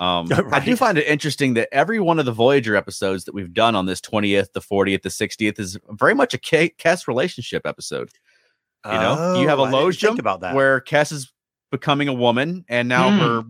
Um, 0.00 0.28
I 0.52 0.60
do 0.64 0.74
find 0.76 0.96
it 0.98 1.06
interesting 1.06 1.54
that 1.54 1.68
every 1.72 2.00
one 2.00 2.18
of 2.18 2.24
the 2.24 2.32
Voyager 2.32 2.74
episodes 2.76 3.24
that 3.24 3.34
we've 3.34 3.52
done 3.52 3.74
on 3.76 3.86
this 3.86 4.00
twentieth, 4.00 4.52
the 4.52 4.60
fortieth, 4.60 5.02
the 5.02 5.10
sixtieth 5.10 5.58
is 5.58 5.78
very 5.90 6.14
much 6.14 6.34
a 6.34 6.38
K- 6.38 6.74
Kes 6.78 7.06
relationship 7.06 7.66
episode. 7.66 8.10
You 8.86 8.92
know, 8.92 9.40
you 9.40 9.48
have 9.48 9.58
a 9.58 9.62
Oh, 9.62 9.66
Logium 9.66 10.18
about 10.18 10.40
that. 10.40 10.54
where 10.54 10.80
Kes 10.80 11.12
is 11.12 11.32
becoming 11.70 12.08
a 12.08 12.14
woman, 12.14 12.64
and 12.68 12.88
now 12.88 13.10
Hmm. 13.10 13.18
her 13.18 13.42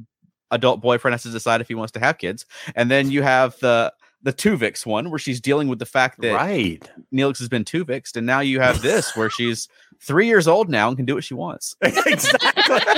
adult 0.51 0.81
boyfriend 0.81 1.12
has 1.12 1.22
to 1.22 1.31
decide 1.31 1.61
if 1.61 1.68
he 1.68 1.74
wants 1.74 1.92
to 1.92 2.01
have 2.01 2.18
kids, 2.18 2.46
and 2.74 2.90
then 2.90 3.11
you 3.11 3.22
have 3.22 3.55
the 3.61 3.92
the 4.23 4.33
Tuvix 4.33 4.85
one 4.85 5.11
where 5.11 5.19
she's 5.19 5.41
dealing 5.41 5.69
with 5.69 5.79
the 5.79 5.87
fact 5.87 6.21
that 6.21 6.35
right. 6.35 6.91
Neelix 7.15 7.39
has 7.39 7.49
been 7.49 7.65
Tuvixed, 7.65 8.17
and 8.17 8.27
now 8.27 8.41
you 8.41 8.61
have 8.61 8.83
this 8.83 9.17
where 9.17 9.31
she's 9.31 9.69
three 10.01 10.27
years 10.27 10.49
old 10.49 10.69
now 10.69 10.89
and 10.89 10.97
can 10.97 11.07
do 11.07 11.15
what 11.15 11.25
she 11.25 11.35
wants. 11.35 11.77
exactly. 11.83 12.91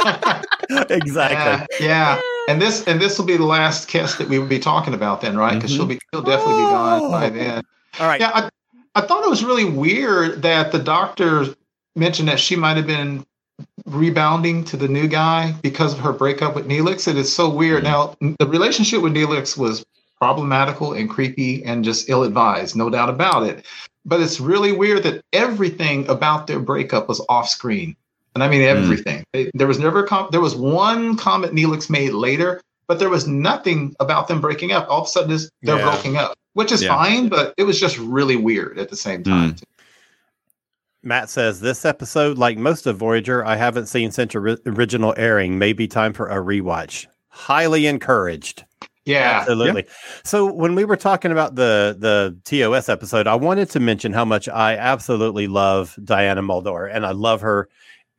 exactly. 0.90 1.76
Yeah, 1.80 2.18
yeah. 2.18 2.20
And 2.48 2.60
this 2.60 2.86
and 2.86 3.00
this 3.00 3.18
will 3.18 3.26
be 3.26 3.36
the 3.36 3.44
last 3.44 3.88
kiss 3.88 4.16
that 4.16 4.28
we 4.28 4.38
would 4.38 4.48
be 4.48 4.58
talking 4.58 4.94
about 4.94 5.20
then, 5.20 5.36
right? 5.36 5.54
Because 5.54 5.70
she'll 5.70 5.86
be 5.86 5.96
mm-hmm. 5.96 6.16
she'll 6.16 6.22
definitely 6.22 6.62
be 6.62 6.70
gone 6.70 7.00
oh. 7.02 7.10
by 7.10 7.26
Oh. 7.26 7.30
then. 7.30 7.62
All 8.00 8.06
right. 8.06 8.20
Yeah, 8.20 8.30
I, 8.34 8.48
I 8.94 9.00
thought 9.02 9.24
it 9.24 9.30
was 9.30 9.44
really 9.44 9.64
weird 9.64 10.42
that 10.42 10.72
the 10.72 10.78
doctor 10.78 11.46
mentioned 11.94 12.28
that 12.28 12.40
she 12.40 12.56
might 12.56 12.76
have 12.76 12.86
been 12.86 13.24
rebounding 13.86 14.64
to 14.64 14.76
the 14.76 14.88
new 14.88 15.06
guy 15.06 15.52
because 15.62 15.92
of 15.92 16.00
her 16.00 16.12
breakup 16.12 16.54
with 16.54 16.66
Neelix. 16.66 17.06
It 17.06 17.16
is 17.16 17.32
so 17.32 17.48
weird. 17.48 17.84
Mm-hmm. 17.84 18.26
Now, 18.30 18.36
the 18.38 18.46
relationship 18.46 19.02
with 19.02 19.12
Neelix 19.12 19.56
was 19.56 19.84
problematical 20.20 20.92
and 20.92 21.08
creepy 21.08 21.64
and 21.64 21.84
just 21.84 22.08
ill 22.08 22.24
advised, 22.24 22.76
no 22.76 22.90
doubt 22.90 23.08
about 23.08 23.42
it. 23.42 23.64
But 24.04 24.20
it's 24.20 24.40
really 24.40 24.72
weird 24.72 25.02
that 25.02 25.24
everything 25.32 26.08
about 26.08 26.46
their 26.46 26.60
breakup 26.60 27.08
was 27.08 27.24
off 27.28 27.48
screen. 27.48 27.96
And 28.34 28.44
I 28.44 28.48
mean 28.48 28.60
hmm. 28.60 28.82
everything. 28.82 29.24
They- 29.32 29.50
There 29.54 29.66
was 29.66 29.78
never 29.78 30.04
a 30.04 30.06
com- 30.06 30.28
there 30.30 30.40
was 30.40 30.54
one 30.54 31.16
comment 31.16 31.54
Neelix 31.54 31.90
made 31.90 32.12
later, 32.12 32.60
but 32.86 32.98
there 32.98 33.08
was 33.08 33.26
nothing 33.26 33.94
about 33.98 34.28
them 34.28 34.40
breaking 34.40 34.72
up. 34.72 34.86
All 34.88 35.02
of 35.02 35.06
a 35.06 35.10
sudden, 35.10 35.30
it's- 35.32 35.50
they're 35.62 35.78
Yeah. 35.78 35.90
breaking 35.90 36.16
up, 36.16 36.36
which 36.52 36.70
is 36.70 36.82
Yeah. 36.82 36.94
fine, 36.94 37.28
but 37.28 37.54
it 37.56 37.64
was 37.64 37.80
just 37.80 37.98
really 37.98 38.36
weird 38.36 38.78
at 38.78 38.90
the 38.90 38.96
same 38.96 39.22
hmm. 39.24 39.30
time. 39.30 39.56
Matt 41.02 41.30
says 41.30 41.60
this 41.60 41.86
episode, 41.86 42.36
like 42.36 42.58
most 42.58 42.86
of 42.86 42.98
Voyager, 42.98 43.44
I 43.44 43.56
haven't 43.56 43.86
seen 43.86 44.10
since 44.10 44.34
ori- 44.34 44.58
original 44.66 45.14
airing. 45.16 45.58
Maybe 45.58 45.88
time 45.88 46.12
for 46.12 46.28
a 46.28 46.36
rewatch. 46.36 47.06
Highly 47.28 47.86
encouraged. 47.86 48.64
Yeah. 49.10 49.38
Absolutely. 49.40 49.86
So 50.24 50.52
when 50.52 50.74
we 50.74 50.84
were 50.84 50.96
talking 50.96 51.32
about 51.32 51.54
the 51.54 51.96
the 51.98 52.36
TOS 52.44 52.88
episode, 52.88 53.26
I 53.26 53.34
wanted 53.34 53.70
to 53.70 53.80
mention 53.80 54.12
how 54.12 54.24
much 54.24 54.48
I 54.48 54.76
absolutely 54.76 55.46
love 55.46 55.98
Diana 56.04 56.42
Muldaur, 56.42 56.88
and 56.92 57.04
I 57.06 57.12
love 57.12 57.40
her 57.40 57.68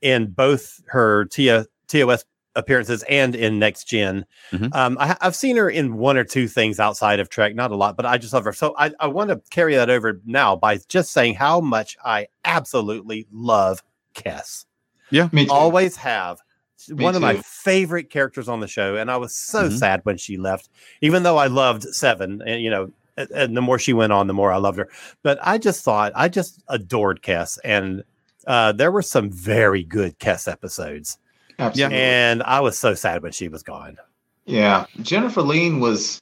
in 0.02 0.28
both 0.32 0.82
her 0.88 1.26
T- 1.26 1.64
TOS 1.88 2.26
appearances 2.56 3.04
and 3.08 3.34
in 3.34 3.60
Next 3.60 3.86
Gen. 3.86 4.26
Mhm. 4.52 4.76
Um, 4.76 4.98
I, 5.00 5.16
I've 5.22 5.36
seen 5.38 5.56
her 5.56 5.70
in 5.70 5.96
one 5.96 6.18
or 6.18 6.26
two 6.26 6.50
things 6.50 6.82
outside 6.82 7.22
of 7.22 7.30
Trek, 7.30 7.56
not 7.56 7.72
a 7.72 7.76
lot, 7.78 7.96
but 7.96 8.06
I 8.06 8.18
just 8.18 8.34
love 8.34 8.44
her. 8.44 8.52
So 8.52 8.76
I, 8.78 8.92
I 9.00 9.08
want 9.08 9.30
to 9.30 9.42
carry 9.52 9.74
that 9.76 9.90
over 9.90 10.20
now 10.26 10.58
by 10.58 10.78
just 10.90 11.12
saying 11.14 11.36
how 11.36 11.62
much 11.62 11.96
I 12.04 12.28
absolutely 12.44 13.26
love 13.32 13.82
Kes 14.16 14.66
Yeah, 15.12 15.30
Me 15.32 15.46
too. 15.46 15.52
always 15.54 15.96
have. 15.96 16.40
She's 16.82 16.96
Me 16.96 17.04
One 17.04 17.16
of 17.16 17.22
my 17.22 17.36
favorite 17.38 18.10
characters 18.10 18.48
on 18.50 18.60
the 18.60 18.68
show, 18.68 18.96
and 18.96 19.12
I 19.12 19.18
was 19.18 19.34
so 19.36 19.70
Mhm. 19.70 19.78
sad 19.78 20.02
when 20.04 20.18
she 20.18 20.38
left. 20.38 20.70
Even 21.02 21.24
though 21.24 21.38
I 21.38 21.48
loved 21.48 21.84
Seven, 21.94 22.42
and 22.46 22.62
you 22.62 22.70
know, 22.70 22.92
and, 23.18 23.30
and 23.32 23.58
the 23.58 23.62
more 23.62 23.78
she 23.80 23.94
went 23.94 24.12
on, 24.14 24.28
the 24.28 24.34
more 24.34 24.52
I 24.52 24.58
loved 24.58 24.78
her. 24.80 24.90
But 25.24 25.38
I 25.42 25.58
just 25.58 25.84
thought 25.84 26.12
I 26.16 26.28
just 26.30 26.62
adored 26.68 27.22
Kes, 27.22 27.60
and 27.64 28.04
uh, 28.48 28.72
there 28.72 28.92
were 28.92 29.02
some 29.04 29.30
very 29.32 29.84
good 29.84 30.18
Kes 30.20 30.52
episodes, 30.52 31.18
Absolutely. 31.60 31.98
and 31.98 32.42
I 32.44 32.60
was 32.62 32.78
so 32.78 32.94
sad 32.96 33.22
when 33.22 33.32
she 33.32 33.48
was 33.48 33.62
gone. 33.64 33.98
Yeah. 34.46 34.86
Jennifer 35.02 35.44
Lien 35.44 35.80
was 35.80 36.20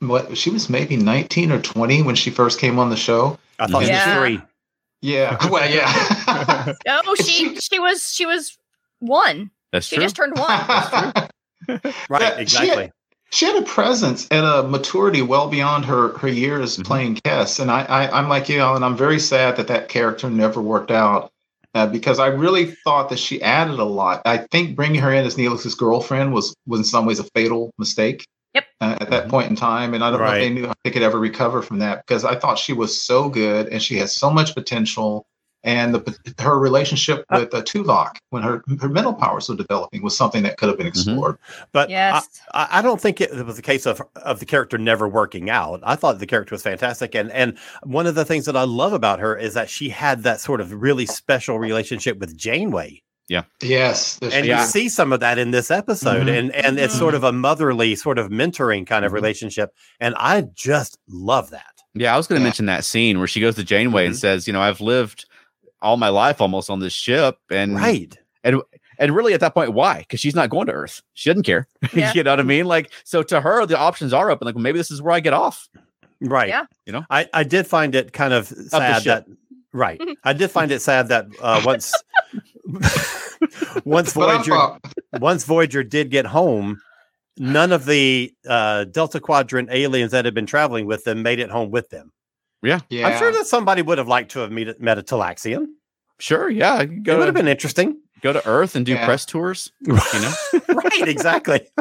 what 0.00 0.36
she 0.38 0.48
was 0.50 0.70
maybe 0.70 0.96
19 0.96 1.52
or 1.52 1.60
20 1.60 2.02
when 2.02 2.14
she 2.14 2.30
first 2.30 2.58
came 2.58 2.78
on 2.78 2.88
the 2.90 2.96
show. 2.96 3.38
I 3.58 3.66
thought 3.66 3.84
Yeah. 3.84 4.02
she 4.04 4.08
was 4.10 4.18
three. 4.18 4.48
Yeah. 5.02 5.36
Well, 5.50 5.68
yeah. 5.70 6.72
Oh, 6.88 7.14
she 7.16 7.56
she 7.60 7.78
was 7.78 8.10
she 8.12 8.24
was 8.26 8.56
one. 9.00 9.50
That's 9.72 9.86
She 9.86 9.96
true. 9.96 10.04
just 10.04 10.16
turned 10.16 10.36
one. 10.38 10.48
Right, 12.08 12.22
Yeah, 12.22 12.36
she 12.36 12.42
exactly. 12.42 12.92
she 13.30 13.44
had 13.44 13.56
a 13.62 13.66
presence 13.66 14.26
and 14.30 14.46
a 14.46 14.62
maturity 14.62 15.20
well 15.22 15.48
beyond 15.48 15.84
her 15.84 16.16
her 16.18 16.28
years 16.28 16.78
Mhm. 16.78 16.84
playing 16.84 17.14
Kes, 17.16 17.60
and 17.60 17.70
I, 17.70 17.82
I 17.84 18.18
I'm 18.18 18.28
like 18.28 18.48
you, 18.48 18.60
Alan. 18.60 18.82
I'm 18.82 18.96
very 18.96 19.18
sad 19.18 19.56
that 19.56 19.66
that 19.68 19.88
character 19.88 20.30
never 20.30 20.62
worked 20.62 20.90
out 20.90 21.30
uh, 21.74 21.86
because 21.86 22.18
I 22.20 22.28
really 22.28 22.66
thought 22.84 23.10
that 23.10 23.18
she 23.18 23.42
added 23.42 23.78
a 23.78 23.84
lot. 23.84 24.22
I 24.24 24.38
think 24.50 24.76
bringing 24.76 25.00
her 25.02 25.12
in 25.12 25.26
as 25.26 25.36
Neelix's 25.36 25.74
girlfriend 25.74 26.32
was 26.32 26.54
was 26.66 26.80
in 26.80 26.84
some 26.84 27.04
ways 27.04 27.18
a 27.18 27.24
fatal 27.34 27.70
mistake. 27.78 28.24
Yep. 28.54 28.64
Uh, 28.80 28.96
at 29.00 29.10
that 29.10 29.26
Mhm. 29.26 29.30
point 29.30 29.50
in 29.50 29.56
time, 29.56 29.92
and 29.92 30.02
I 30.02 30.10
don't 30.10 30.20
know 30.20 30.26
if 30.26 30.40
they 30.40 30.48
knew 30.48 30.66
how 30.68 30.74
they 30.82 30.90
could 30.90 31.02
ever 31.02 31.18
recover 31.18 31.60
from 31.60 31.80
that 31.80 32.02
because 32.06 32.24
I 32.24 32.34
thought 32.36 32.58
she 32.58 32.72
was 32.72 32.98
so 32.98 33.28
good 33.28 33.68
and 33.68 33.82
she 33.82 33.98
has 33.98 34.14
so 34.16 34.30
much 34.30 34.54
potential. 34.54 35.26
And 35.64 35.92
the, 35.94 36.34
her 36.38 36.56
relationship 36.58 37.24
Uh, 37.30 37.40
with 37.40 37.52
uh, 37.54 37.62
Tuvok, 37.62 38.16
when 38.30 38.42
her 38.44 38.62
her 38.80 38.88
mental 38.88 39.12
powers 39.12 39.48
were 39.48 39.56
developing, 39.56 40.02
was 40.02 40.16
something 40.16 40.44
that 40.44 40.56
could 40.56 40.68
have 40.68 40.78
been 40.78 40.86
explored. 40.86 41.36
But 41.72 41.90
Yes. 41.90 42.28
I, 42.54 42.68
I 42.78 42.82
don't 42.82 43.00
think 43.00 43.20
it 43.20 43.44
was 43.44 43.58
a 43.58 43.62
case 43.62 43.84
of 43.84 44.00
of 44.16 44.38
the 44.38 44.46
character 44.46 44.78
never 44.78 45.08
working 45.08 45.50
out. 45.50 45.80
I 45.82 45.96
thought 45.96 46.20
the 46.20 46.26
character 46.26 46.54
was 46.54 46.62
fantastic, 46.62 47.14
and 47.16 47.32
and 47.32 47.58
one 47.82 48.06
of 48.06 48.14
the 48.14 48.24
things 48.24 48.44
that 48.46 48.56
I 48.56 48.62
love 48.62 48.92
about 48.92 49.18
her 49.18 49.36
is 49.36 49.54
that 49.54 49.68
she 49.68 49.88
had 49.88 50.22
that 50.22 50.40
sort 50.40 50.60
of 50.60 50.72
really 50.72 51.06
special 51.06 51.58
relationship 51.58 52.18
with 52.18 52.36
Janeway, 52.36 53.02
Yeah. 53.28 53.42
Yes, 53.60 54.18
and 54.22 54.46
Yeah. 54.46 54.60
you 54.60 54.66
see 54.66 54.88
some 54.88 55.12
of 55.12 55.20
that 55.20 55.38
in 55.38 55.50
this 55.50 55.70
episode, 55.72 56.28
Mhm. 56.28 56.38
and 56.38 56.54
and 56.54 56.78
it's 56.78 56.94
Mhm. 56.94 56.98
sort 56.98 57.14
of 57.14 57.24
a 57.24 57.32
motherly, 57.32 57.96
sort 57.96 58.18
of 58.18 58.28
mentoring 58.30 58.86
kind 58.86 59.04
of 59.04 59.10
Mhm. 59.10 59.16
relationship, 59.16 59.70
and 59.98 60.14
I 60.16 60.44
just 60.54 60.98
love 61.08 61.50
that. 61.50 61.64
Yeah, 61.94 62.14
I 62.14 62.16
was 62.16 62.28
going 62.28 62.38
to 62.38 62.42
Yeah. 62.42 62.46
mention 62.50 62.66
that 62.66 62.84
scene 62.84 63.18
where 63.18 63.26
she 63.26 63.40
goes 63.40 63.56
to 63.56 63.64
Janeway 63.64 64.06
and 64.06 64.16
says, 64.16 64.46
"You 64.46 64.52
know, 64.52 64.60
I've 64.62 64.80
lived 64.80 65.26
all 65.82 65.96
my 65.96 66.08
life 66.08 66.40
almost 66.40 66.70
on 66.70 66.80
this 66.80 66.92
ship, 66.92 67.38
and 67.50 67.74
Right? 67.74 68.16
and 68.44 68.60
and 68.98 69.14
really 69.14 69.32
at 69.34 69.40
that 69.40 69.54
point, 69.54 69.72
why? 69.74 69.98
Because 70.00 70.18
she's 70.20 70.34
not 70.34 70.50
going 70.50 70.66
to 70.66 70.72
Earth. 70.72 71.02
She 71.14 71.30
doesn't 71.30 71.44
care. 71.44 71.68
Yeah. 71.94 72.12
you 72.14 72.22
know 72.24 72.32
what 72.32 72.40
I 72.40 72.44
mean? 72.44 72.66
Like, 72.66 72.90
so 73.04 73.22
to 73.22 73.40
her, 73.40 73.64
the 73.64 73.78
options 73.78 74.12
are 74.12 74.30
open. 74.30 74.46
Like, 74.46 74.54
well, 74.56 74.62
maybe 74.62 74.78
this 74.78 74.90
is 74.90 75.00
where 75.00 75.14
I 75.14 75.20
get 75.20 75.32
off. 75.32 75.68
Right. 76.20 76.48
Yeah. 76.48 76.64
You 76.84 76.92
know? 76.92 77.04
I, 77.08 77.28
I 77.32 77.44
did 77.44 77.66
find 77.66 77.94
it 77.94 78.12
kind 78.12 78.32
of 78.32 78.48
sad 78.48 79.04
that 79.04 79.26
right. 79.72 80.00
I 80.24 80.32
did 80.32 80.50
find 80.50 80.72
it 80.72 80.82
sad 80.82 81.08
that 81.08 81.26
uh, 81.40 81.62
once 81.64 81.94
once 83.84 84.12
Voyager 84.12 84.78
once 85.20 85.44
Voyager 85.44 85.84
did 85.84 86.10
get 86.10 86.26
home, 86.26 86.80
none 87.38 87.72
of 87.72 87.84
the 87.84 88.32
uh, 88.48 88.84
Delta 88.84 89.20
Quadrant 89.20 89.70
aliens 89.70 90.10
that 90.12 90.24
had 90.24 90.34
been 90.34 90.46
traveling 90.46 90.86
with 90.86 91.04
them 91.04 91.22
made 91.22 91.38
it 91.38 91.50
home 91.50 91.70
with 91.70 91.88
them. 91.90 92.12
Yeah. 92.62 92.80
I'm 93.06 93.18
sure 93.18 93.32
that 93.32 93.46
somebody 93.46 93.82
would 93.82 93.98
have 93.98 94.08
liked 94.08 94.32
to 94.32 94.40
have 94.40 94.50
met, 94.50 94.80
met 94.80 94.98
a 94.98 95.02
Talaxian. 95.02 95.66
Sure, 96.18 96.48
yeah, 96.50 96.80
you 96.82 96.88
can 96.88 96.96
It 96.98 97.02
go 97.04 97.18
would 97.18 97.26
have 97.26 97.34
been 97.34 97.48
interesting. 97.48 97.98
go 98.22 98.32
to 98.32 98.44
Earth 98.46 98.74
and 98.74 98.84
do 98.84 98.92
Yeah. 98.92 99.04
press 99.04 99.24
tours. 99.24 99.70
You 99.86 99.94
know, 99.94 100.32
right, 100.68 101.08
exactly. 101.08 101.60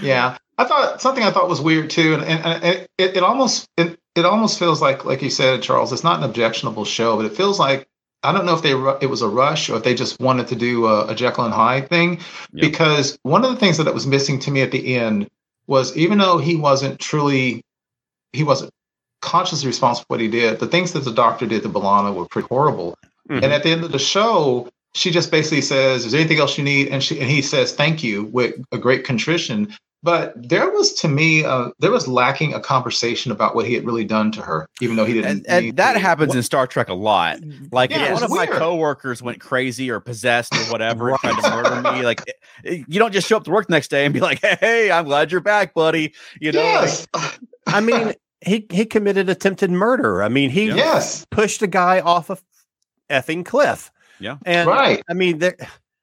Yeah, 0.00 0.38
I 0.56 0.64
thought 0.64 1.00
something 1.02 1.22
I 1.24 1.30
thought 1.30 1.48
was 1.48 1.60
weird 1.60 1.90
too, 1.90 2.14
and, 2.14 2.22
and, 2.24 2.40
and 2.46 2.64
it, 2.64 2.90
it, 2.96 3.16
it 3.18 3.22
almost 3.22 3.68
it, 3.76 3.98
it 4.14 4.24
almost 4.24 4.58
feels 4.58 4.80
like 4.80 5.04
like 5.04 5.20
you 5.22 5.28
said, 5.30 5.62
Charles. 5.62 5.92
It's 5.92 6.02
not 6.04 6.18
an 6.18 6.24
objectionable 6.24 6.84
show, 6.86 7.16
but 7.16 7.26
it 7.26 7.36
feels 7.36 7.58
like 7.58 7.86
I 8.22 8.32
don't 8.32 8.46
know 8.46 8.54
if 8.54 8.62
they 8.62 8.70
it 9.04 9.10
was 9.10 9.20
a 9.20 9.28
rush 9.28 9.68
or 9.68 9.76
if 9.76 9.82
they 9.84 9.94
just 9.94 10.18
wanted 10.20 10.48
to 10.48 10.56
do 10.56 10.86
a, 10.86 11.08
a 11.08 11.14
Jekyll 11.14 11.44
and 11.44 11.52
Hyde 11.52 11.88
thing, 11.90 12.18
Yeah. 12.52 12.66
because 12.66 13.18
one 13.24 13.44
of 13.44 13.50
the 13.50 13.56
things 13.58 13.76
that 13.76 13.92
was 13.92 14.06
missing 14.06 14.38
to 14.40 14.50
me 14.50 14.62
at 14.62 14.70
the 14.72 14.96
end 14.96 15.28
was 15.66 15.94
even 15.98 16.16
though 16.18 16.38
he 16.38 16.56
wasn't 16.56 16.98
truly, 16.98 17.60
he 18.32 18.42
wasn't 18.44 18.70
consciously 19.20 19.66
responsible 19.66 20.04
for 20.04 20.14
what 20.14 20.20
he 20.20 20.28
did, 20.28 20.60
the 20.60 20.66
things 20.66 20.92
that 20.92 21.04
the 21.04 21.12
doctor 21.12 21.46
did 21.46 21.62
to 21.62 21.68
B'Elanna 21.68 22.14
were 22.14 22.26
pretty 22.26 22.48
horrible. 22.48 22.96
Mhm. 23.30 23.42
And 23.42 23.52
at 23.52 23.62
the 23.62 23.70
end 23.70 23.84
of 23.84 23.92
the 23.92 23.98
show, 23.98 24.68
she 24.94 25.10
just 25.10 25.30
basically 25.30 25.60
says, 25.60 26.04
"Is 26.06 26.12
there 26.12 26.20
anything 26.20 26.38
else 26.38 26.56
you 26.56 26.64
need?" 26.64 26.88
And 26.88 27.02
she 27.02 27.20
and 27.20 27.28
he 27.30 27.42
says, 27.42 27.72
"Thank 27.72 28.02
you" 28.02 28.24
with 28.32 28.54
a 28.72 28.78
great 28.78 29.04
contrition. 29.04 29.74
But 30.00 30.32
there 30.48 30.70
was, 30.70 30.92
to 30.94 31.08
me, 31.08 31.44
uh, 31.44 31.70
there 31.80 31.90
was 31.90 32.06
lacking 32.06 32.54
a 32.54 32.60
conversation 32.60 33.32
about 33.32 33.56
what 33.56 33.66
he 33.66 33.74
had 33.74 33.84
really 33.84 34.04
done 34.04 34.30
to 34.30 34.42
her, 34.42 34.68
even 34.80 34.94
though 34.94 35.04
he 35.04 35.12
didn't. 35.12 35.44
and, 35.48 35.66
and 35.66 35.76
that 35.76 35.96
happens 35.96 36.36
in 36.36 36.42
Star 36.44 36.68
Trek 36.68 36.88
a 36.88 36.94
lot. 36.94 37.40
Like 37.72 37.90
Yeah, 37.90 38.04
if 38.04 38.12
one 38.14 38.22
of 38.22 38.30
my 38.30 38.46
coworkers 38.46 39.22
went 39.22 39.40
crazy 39.40 39.90
or 39.90 39.98
possessed 39.98 40.54
or 40.54 40.60
whatever 40.70 41.10
and 41.10 41.18
tried 41.18 41.40
to 41.42 41.50
murder 41.50 41.92
me, 41.92 42.02
like 42.02 42.22
you 42.64 43.00
don't 43.00 43.12
just 43.12 43.26
show 43.26 43.38
up 43.38 43.44
to 43.44 43.50
work 43.50 43.66
the 43.66 43.72
next 43.72 43.88
day 43.88 44.04
and 44.04 44.14
be 44.14 44.20
like, 44.20 44.38
"Hey, 44.40 44.88
I'm 44.92 45.04
glad 45.04 45.32
you're 45.32 45.40
back, 45.40 45.74
buddy." 45.74 46.14
You 46.40 46.52
know, 46.52 46.86
like, 47.12 47.40
I 47.66 47.80
mean, 47.80 48.14
he 48.40 48.66
he 48.70 48.84
committed 48.84 49.28
attempted 49.28 49.70
murder. 49.70 50.22
I 50.22 50.28
mean, 50.28 50.50
he 50.50 50.66
yes, 50.66 51.26
pushed 51.30 51.62
a 51.62 51.66
guy 51.66 52.00
off 52.00 52.30
a 52.30 52.38
effing 53.10 53.44
cliff. 53.44 53.90
Yeah. 54.20 54.38
and 54.44 54.68
right. 54.68 55.02
I 55.08 55.14
mean, 55.14 55.38
there. 55.38 55.56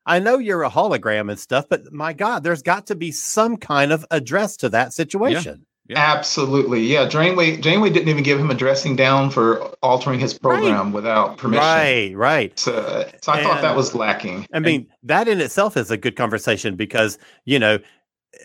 I 0.05 0.19
know 0.19 0.37
you're 0.37 0.63
a 0.63 0.69
hologram 0.69 1.31
and 1.31 1.39
stuff, 1.39 1.65
but 1.67 1.91
my 1.91 2.13
God, 2.13 2.43
there's 2.43 2.61
got 2.61 2.87
to 2.87 2.95
be 2.95 3.11
some 3.11 3.57
kind 3.57 3.91
of 3.91 4.05
address 4.11 4.57
to 4.57 4.69
that 4.69 4.93
situation. 4.93 5.65
Yeah. 5.87 5.97
Absolutely. 5.97 6.81
Yeah. 6.81 7.07
Janeway, 7.07 7.57
Janeway 7.57 7.91
didn't 7.91 8.09
even 8.09 8.23
give 8.23 8.39
him 8.39 8.49
a 8.49 8.55
dressing 8.55 8.95
down 8.95 9.29
for 9.29 9.61
altering 9.83 10.19
his 10.19 10.37
program 10.37 10.93
without 10.93 11.37
permission. 11.37 11.63
Right, 11.63 12.11
right. 12.15 12.57
So, 12.57 13.07
so 13.21 13.31
I 13.31 13.43
thought 13.43 13.61
that 13.61 13.75
was 13.75 13.93
lacking. 13.93 14.47
I 14.51 14.59
mean, 14.59 14.87
that 15.03 15.27
in 15.27 15.41
itself 15.41 15.77
is 15.77 15.91
a 15.91 15.97
good 15.97 16.15
conversation 16.15 16.75
because, 16.75 17.19
you 17.45 17.59
know, 17.59 17.77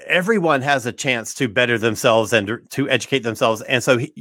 everyone 0.06 0.62
has 0.62 0.86
a 0.86 0.92
chance 0.92 1.34
to 1.34 1.48
better 1.48 1.78
themselves 1.78 2.32
and 2.32 2.60
to 2.70 2.88
educate 2.88 3.20
themselves. 3.20 3.62
And 3.62 3.82
so, 3.82 3.98
he, 3.98 4.12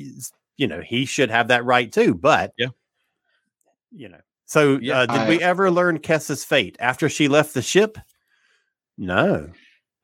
you 0.57 0.67
know, 0.67 0.81
he 0.81 1.05
should 1.05 1.29
have 1.29 1.47
that 1.49 1.65
right 1.65 1.91
too. 1.91 2.13
But, 2.15 2.53
Yeah. 2.57 2.67
you 3.91 4.09
know, 4.09 4.19
so 4.45 4.79
Yeah, 4.81 4.99
uh, 5.01 5.05
did 5.05 5.27
we 5.29 5.41
ever 5.41 5.69
learn 5.71 5.99
Kes's 5.99 6.43
fate 6.43 6.75
after 6.79 7.09
she 7.09 7.27
left 7.27 7.53
the 7.53 7.61
ship? 7.61 7.97
No. 8.97 9.49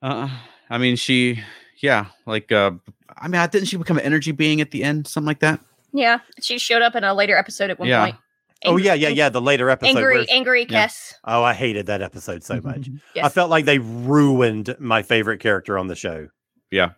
uh, 0.02 0.28
I 0.70 0.78
mean, 0.78 0.96
she, 0.96 1.42
yeah, 1.80 2.06
like, 2.26 2.50
uh, 2.52 2.72
I 3.16 3.28
mean, 3.28 3.48
didn't 3.50 3.66
she 3.68 3.76
become 3.76 3.98
an 3.98 4.04
energy 4.04 4.32
being 4.32 4.60
at 4.60 4.70
the 4.70 4.82
end, 4.82 5.06
something 5.06 5.26
like 5.26 5.40
that? 5.40 5.60
Yeah, 5.92 6.18
she 6.40 6.58
showed 6.58 6.82
up 6.82 6.94
in 6.94 7.04
a 7.04 7.14
later 7.14 7.36
episode 7.36 7.70
at 7.70 7.78
one 7.78 7.88
Yeah. 7.88 8.04
point. 8.04 8.16
Oh, 8.64 8.76
yeah, 8.78 8.94
yeah, 8.94 9.08
yeah. 9.08 9.28
The 9.28 9.40
later 9.40 9.68
episode. 9.70 9.96
Angry, 9.96 10.16
where- 10.18 10.26
angry 10.30 10.66
Yeah. 10.68 10.86
Kes. 10.86 11.12
oh, 11.24 11.42
I 11.42 11.52
hated 11.54 11.86
that 11.86 12.02
episode 12.02 12.42
so 12.42 12.56
mm-hmm, 12.56 12.66
much. 12.68 12.80
Mm-hmm. 12.82 13.24
I 13.24 13.28
felt 13.28 13.50
like 13.50 13.64
they 13.64 13.78
ruined 13.78 14.74
my 14.78 15.02
favorite 15.02 15.40
character 15.40 15.78
on 15.78 15.88
the 15.88 15.94
show. 15.94 16.28
Yeah. 16.70 16.90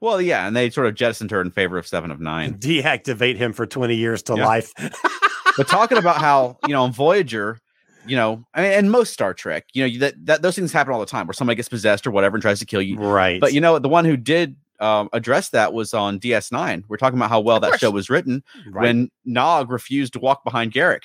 Well, 0.00 0.20
yeah, 0.22 0.46
and 0.46 0.56
they 0.56 0.70
sort 0.70 0.86
of 0.86 0.94
jettisoned 0.94 1.30
her 1.30 1.42
in 1.42 1.50
favor 1.50 1.76
of 1.76 1.86
Seven 1.86 2.10
of 2.10 2.20
Nine. 2.20 2.54
Deactivate 2.58 3.36
him 3.36 3.52
for 3.52 3.66
20 3.66 3.94
years 3.96 4.22
to 4.24 4.34
Yeah. 4.36 4.46
life. 4.46 4.72
but 5.56 5.68
talking 5.68 5.98
about 5.98 6.16
how 6.16 6.58
you 6.66 6.72
know 6.72 6.84
on 6.84 6.92
Voyager, 6.92 7.58
you 8.06 8.16
know, 8.16 8.44
I 8.54 8.62
mean, 8.62 8.72
and 8.72 8.90
most 8.90 9.12
Star 9.12 9.34
Trek, 9.34 9.66
you 9.74 9.86
know, 9.86 9.98
that 9.98 10.14
that 10.24 10.42
those 10.42 10.56
things 10.56 10.72
happen 10.72 10.94
all 10.94 11.00
the 11.00 11.06
time, 11.06 11.26
where 11.26 11.34
somebody 11.34 11.56
gets 11.56 11.68
possessed 11.68 12.06
or 12.06 12.12
whatever 12.12 12.36
and 12.36 12.42
tries 12.42 12.60
to 12.60 12.66
kill 12.66 12.80
you. 12.80 12.96
right. 12.98 13.40
But 13.40 13.52
you 13.52 13.60
know, 13.60 13.78
the 13.78 13.88
one 13.90 14.06
who 14.06 14.16
did 14.16 14.56
um, 14.80 15.08
address 15.12 15.50
that 15.50 15.72
was 15.72 15.92
on 15.94 16.18
DS9. 16.20 16.84
We're 16.88 16.96
talking 16.96 17.18
about 17.18 17.30
how 17.30 17.40
well 17.40 17.60
that 17.60 17.78
show 17.80 17.90
was 17.90 18.08
written 18.10 18.42
right. 18.70 18.82
when 18.82 19.10
Nog 19.24 19.70
refused 19.70 20.14
to 20.14 20.18
walk 20.20 20.42
behind 20.44 20.72
Garak. 20.72 21.02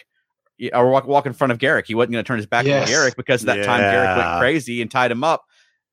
y- 0.59 0.69
Or 0.73 0.89
walk, 0.89 1.05
walk 1.07 1.25
in 1.25 1.33
front 1.33 1.51
of 1.51 1.57
Garak. 1.59 1.85
He 1.87 1.95
wasn't 1.95 2.13
going 2.13 2.23
to 2.23 2.27
turn 2.27 2.37
his 2.37 2.45
back 2.47 2.65
Yes. 2.65 2.87
on 2.89 2.93
Garak 2.93 3.15
because 3.15 3.41
that 3.43 3.63
time 3.65 3.81
Garak 3.81 4.17
went 4.17 4.39
crazy 4.39 4.81
and 4.81 4.89
tied 4.89 5.11
him 5.11 5.23
up. 5.23 5.43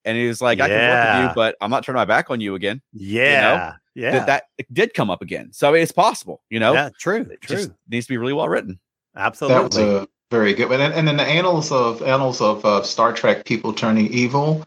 And 0.04 0.16
he 0.16 0.26
was 0.26 0.40
like, 0.40 0.60
I 0.60 0.68
can 0.68 0.78
work 0.90 1.16
with 1.22 1.28
you, 1.30 1.34
but 1.36 1.56
I'm 1.60 1.70
not 1.70 1.84
turning 1.84 1.98
my 1.98 2.04
back 2.04 2.30
on 2.30 2.40
you 2.40 2.54
again. 2.56 2.82
yeah. 2.92 3.74
yeah. 3.94 4.10
That, 4.12 4.26
that 4.26 4.44
did 4.72 4.94
come 4.94 5.10
up 5.10 5.22
again. 5.22 5.52
So 5.52 5.68
I 5.68 5.72
mean, 5.72 5.82
it's 5.82 5.92
possible, 5.92 6.42
you 6.50 6.58
know? 6.58 6.72
yeah, 6.72 6.90
true. 6.98 7.20
It 7.30 7.40
True. 7.42 7.56
just 7.56 7.70
needs 7.88 8.06
to 8.06 8.12
be 8.12 8.16
really 8.16 8.32
well 8.32 8.48
written. 8.48 8.80
Absolutely. 9.16 9.54
That 9.54 9.62
was 9.64 9.76
Absolutely. 9.76 10.02
a 10.04 10.08
very 10.30 10.54
good 10.54 10.70
one. 10.70 10.80
And, 10.80 10.94
and 10.94 11.08
in 11.08 11.16
the 11.18 11.22
annals 11.24 11.70
of 11.70 12.02
annals 12.02 12.40
of 12.40 12.64
uh, 12.64 12.82
Star 12.82 13.12
Trek 13.12 13.44
people 13.44 13.72
turning 13.72 14.06
evil, 14.08 14.66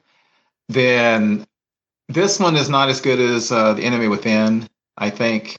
then 0.70 1.46
this 2.08 2.40
one 2.40 2.56
is 2.56 2.70
not 2.70 2.90
as 2.90 3.02
good 3.02 3.20
as 3.20 3.52
uh, 3.52 3.74
the 3.74 3.84
Enemy 3.84 4.08
Within, 4.08 4.68
I 4.98 5.10
think. 5.10 5.58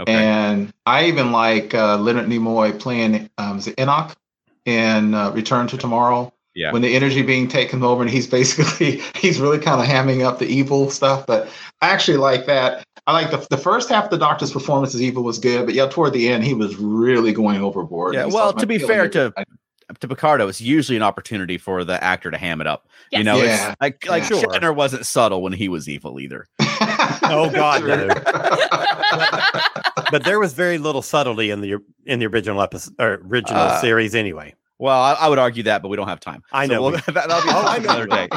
Okay. 0.00 0.12
And 0.12 0.72
I 0.86 1.06
even 1.06 1.32
like 1.32 1.74
uh, 1.74 1.98
Leonard 1.98 2.26
Nimoy 2.26 2.78
playing 2.78 3.28
um, 3.38 3.58
is 3.58 3.72
Enoch 3.78 4.14
in 4.64 5.14
uh, 5.14 5.30
Return 5.32 5.66
to 5.68 5.76
Tomorrow. 5.76 6.32
Yeah. 6.54 6.72
When 6.72 6.82
the 6.82 6.94
energy 6.96 7.22
being 7.22 7.46
taken 7.46 7.82
over, 7.84 8.02
and 8.02 8.10
he's 8.10 8.26
basically 8.38 9.02
he's 9.16 9.40
really 9.40 9.58
kind 9.58 9.80
of 9.80 9.86
hamming 9.86 10.24
up 10.24 10.38
the 10.38 10.46
evil 10.46 10.90
stuff. 10.90 11.26
But 11.26 11.48
I 11.80 11.88
actually 11.90 12.16
like 12.16 12.46
that. 12.46 12.84
I 13.06 13.12
like 13.12 13.30
the 13.30 13.46
the 13.48 13.56
first 13.56 13.88
half 13.88 14.04
of 14.04 14.10
the 14.10 14.18
Doctor's 14.18 14.52
performance 14.52 14.94
as 14.94 15.02
evil 15.02 15.22
was 15.22 15.38
good, 15.38 15.66
but 15.66 15.74
yeah, 15.74 15.86
toward 15.86 16.12
the 16.12 16.28
end 16.28 16.44
he 16.44 16.54
was 16.54 16.76
really 16.76 17.32
going 17.32 17.60
overboard. 17.62 18.14
Yeah, 18.14 18.26
well, 18.26 18.52
to 18.52 18.66
be 18.66 18.78
fair 18.78 19.08
to- 19.08 19.18
everybody. 19.18 19.44
To 20.00 20.08
Picardo, 20.08 20.48
it's 20.48 20.60
usually 20.60 20.96
an 20.96 21.02
opportunity 21.02 21.56
for 21.58 21.82
the 21.84 22.02
actor 22.02 22.30
to 22.30 22.36
ham 22.38 22.60
it 22.60 22.66
up. 22.66 22.88
You 23.12 23.24
know, 23.24 23.36
Yeah. 23.38 23.70
it's 23.72 23.76
like 23.80 24.06
like 24.08 24.22
Yeah. 24.24 24.40
Sure. 24.40 24.42
Shatner 24.42 24.74
wasn't 24.74 25.06
subtle 25.06 25.42
when 25.42 25.52
he 25.52 25.68
was 25.68 25.88
evil 25.88 26.20
either. 26.20 26.46
Oh, 27.30 27.50
God, 27.50 27.84
no. 27.84 28.06
no. 28.06 28.14
but 30.10 30.24
there 30.24 30.38
was 30.40 30.52
very 30.54 30.78
little 30.78 31.02
subtlety 31.02 31.50
in 31.50 31.60
the 31.60 31.78
in 32.06 32.18
the 32.20 32.26
original 32.26 32.62
episode 32.62 32.94
or 32.98 33.20
original 33.26 33.60
Uh, 33.60 33.80
series 33.80 34.14
anyway. 34.14 34.54
Well, 34.78 34.98
I, 34.98 35.12
I 35.14 35.28
would 35.28 35.38
argue 35.38 35.64
that, 35.64 35.82
but 35.82 35.88
we 35.88 35.96
don't 35.96 36.08
have 36.08 36.20
time. 36.20 36.42
I 36.52 36.66
So 36.66 36.74
know 36.74 36.82
we'll- 36.82 36.90
that, 37.06 37.14
that'll 37.14 37.42
be 37.42 37.48
Oh, 37.50 37.66
I 37.66 37.76
another 37.78 38.06
day. 38.06 38.28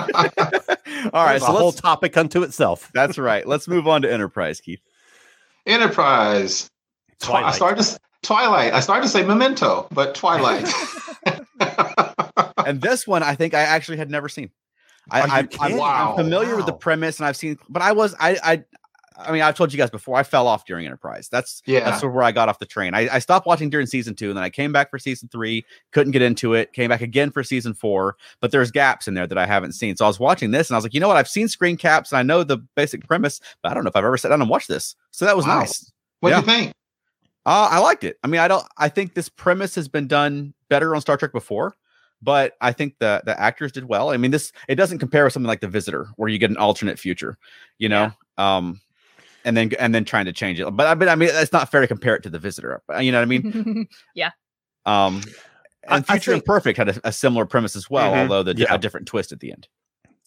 All 1.14 1.24
right, 1.24 1.32
There's 1.34 1.44
so 1.46 1.56
a 1.56 1.58
whole 1.58 1.72
topic 1.72 2.18
unto 2.18 2.44
itself. 2.44 2.90
that's 2.94 3.18
right. 3.18 3.48
Let's 3.48 3.68
move 3.68 3.88
on 3.88 4.02
to 4.02 4.12
Enterprise, 4.12 4.60
Keith. 4.60 4.82
Enterprise. 5.66 6.70
Twi- 7.20 7.36
I 7.36 7.40
Twilight. 7.42 7.56
started 7.56 7.84
to 7.84 8.00
Twilight. 8.24 8.74
I 8.74 8.80
started 8.80 9.04
to 9.04 9.10
say 9.10 9.24
Memento, 9.24 9.88
but 9.92 10.16
Twilight. 10.16 10.68
And 12.66 12.82
this 12.82 13.08
one, 13.08 13.24
I 13.24 13.36
think 13.36 13.54
I 13.54 13.62
actually 13.62 13.98
had 13.98 14.10
never 14.10 14.30
seen. 14.30 14.52
I, 15.10 15.22
I, 15.22 15.48
I'm. 15.60 15.78
Wow. 15.78 16.12
I'm 16.12 16.24
familiar 16.24 16.56
with 16.56 16.66
the 16.68 16.74
premise, 16.74 17.20
and 17.20 17.26
I've 17.26 17.36
seen, 17.36 17.58
but 17.70 17.82
I 17.82 17.92
was 17.92 18.16
I 18.20 18.38
I. 18.44 18.64
I 19.18 19.32
mean, 19.32 19.42
I've 19.42 19.56
told 19.56 19.72
you 19.72 19.78
guys 19.78 19.90
before. 19.92 20.16
I 20.16 20.24
fell 20.24 20.48
off 20.48 20.66
during 20.66 20.86
Enterprise. 20.86 21.28
That's 21.30 21.62
yeah. 21.66 21.82
that's 21.82 22.02
where 22.04 22.24
I 22.24 22.32
got 22.32 22.50
off 22.50 22.60
the 22.60 22.66
train. 22.66 22.94
I, 22.96 23.16
I 23.16 23.20
stopped 23.20 23.46
watching 23.46 23.70
during 23.70 23.86
season 23.86 24.16
two, 24.16 24.30
and 24.30 24.38
then 24.38 24.44
I 24.44 24.50
came 24.50 24.72
back 24.72 24.90
for 24.90 24.98
season 24.98 25.28
three. 25.32 25.66
Couldn't 25.92 26.12
get 26.12 26.22
into 26.22 26.54
it. 26.54 26.74
Came 26.74 26.90
back 26.90 27.02
again 27.02 27.30
for 27.30 27.44
season 27.44 27.74
four, 27.74 28.16
but 28.40 28.52
there's 28.52 28.72
gaps 28.72 29.08
in 29.08 29.14
there 29.14 29.28
that 29.28 29.38
I 29.38 29.46
haven't 29.46 29.74
seen. 29.74 29.96
So 29.96 30.06
I 30.06 30.08
was 30.08 30.20
watching 30.20 30.52
this, 30.52 30.70
and 30.70 30.76
I 30.76 30.78
was 30.78 30.86
like, 30.86 30.94
you 30.94 31.00
know 31.00 31.08
what? 31.08 31.18
I've 31.18 31.28
seen 31.28 31.48
screen 31.48 31.78
caps, 31.78 32.12
and 32.12 32.20
I 32.20 32.24
know 32.24 32.44
the 32.44 32.58
basic 32.76 33.06
premise, 33.08 33.42
but 33.62 33.72
I 33.72 33.76
don't 33.76 33.84
know 33.84 33.90
if 33.90 33.96
I've 33.96 34.06
ever 34.06 34.18
sat 34.18 34.30
down 34.30 34.42
and 34.42 34.50
watched 34.50 34.70
this. 34.70 34.96
So 35.12 35.26
that 35.26 35.36
was 35.36 35.46
Wow. 35.46 35.60
nice. 35.60 35.92
What 36.22 36.30
do 36.30 36.36
yeah. 36.36 36.40
you 36.40 36.46
think? 36.46 36.74
Uh, 37.46 37.70
I 37.72 37.80
liked 37.80 38.04
it. 38.04 38.18
I 38.24 38.28
mean, 38.28 38.40
I 38.40 38.48
don't. 38.48 38.66
I 38.78 38.90
think 38.90 39.14
this 39.14 39.28
premise 39.30 39.76
has 39.76 39.88
been 39.88 40.08
done 40.08 40.54
better 40.72 40.96
on 40.96 41.02
Star 41.02 41.18
Trek 41.18 41.32
before, 41.34 41.76
but 42.24 42.54
I 42.62 42.72
think 42.72 42.96
the 43.00 43.22
the 43.26 43.40
actors 43.40 43.72
did 43.72 43.86
well. 43.86 44.10
I 44.10 44.18
mean, 44.18 44.32
this 44.32 44.52
it 44.68 44.76
doesn't 44.76 44.98
compare 45.00 45.24
with 45.26 45.34
something 45.34 45.48
like 45.48 45.60
The 45.62 45.68
Visitor, 45.68 46.08
where 46.16 46.30
you 46.30 46.40
get 46.40 46.50
an 46.50 46.58
alternate 46.58 46.98
future, 46.98 47.38
you 47.78 47.90
know. 47.90 48.12
Um, 48.40 48.82
and 49.46 49.58
then 49.58 49.72
and 49.80 49.94
then 49.94 50.06
trying 50.06 50.26
to 50.26 50.34
change 50.34 50.60
it. 50.60 50.70
But 50.72 50.88
I 50.88 50.96
but 50.96 51.10
I 51.10 51.16
mean, 51.16 51.30
it's 51.32 51.52
not 51.52 51.70
fair 51.70 51.82
to 51.82 51.88
compare 51.88 52.16
it 52.16 52.24
to 52.24 52.30
The 52.30 52.40
Visitor. 52.40 52.82
You 53.00 53.12
know 53.12 53.20
what 53.20 53.24
I 53.24 53.26
mean? 53.26 53.88
Yeah. 54.16 54.32
Um, 54.86 55.22
I- 55.88 55.98
and 55.98 56.06
I 56.10 56.14
Future 56.14 56.32
think- 56.34 56.44
Imperfect 56.44 56.78
had 56.78 56.90
a, 56.90 57.08
a 57.10 57.12
similar 57.12 57.46
premise 57.46 57.76
as 57.76 57.90
well, 57.90 58.12
Mhm. 58.14 58.18
although 58.22 58.44
the 58.44 58.56
Yeah. 58.56 58.74
a 58.74 58.78
different 58.78 59.08
twist 59.08 59.32
at 59.32 59.40
the 59.40 59.52
end. 59.52 59.68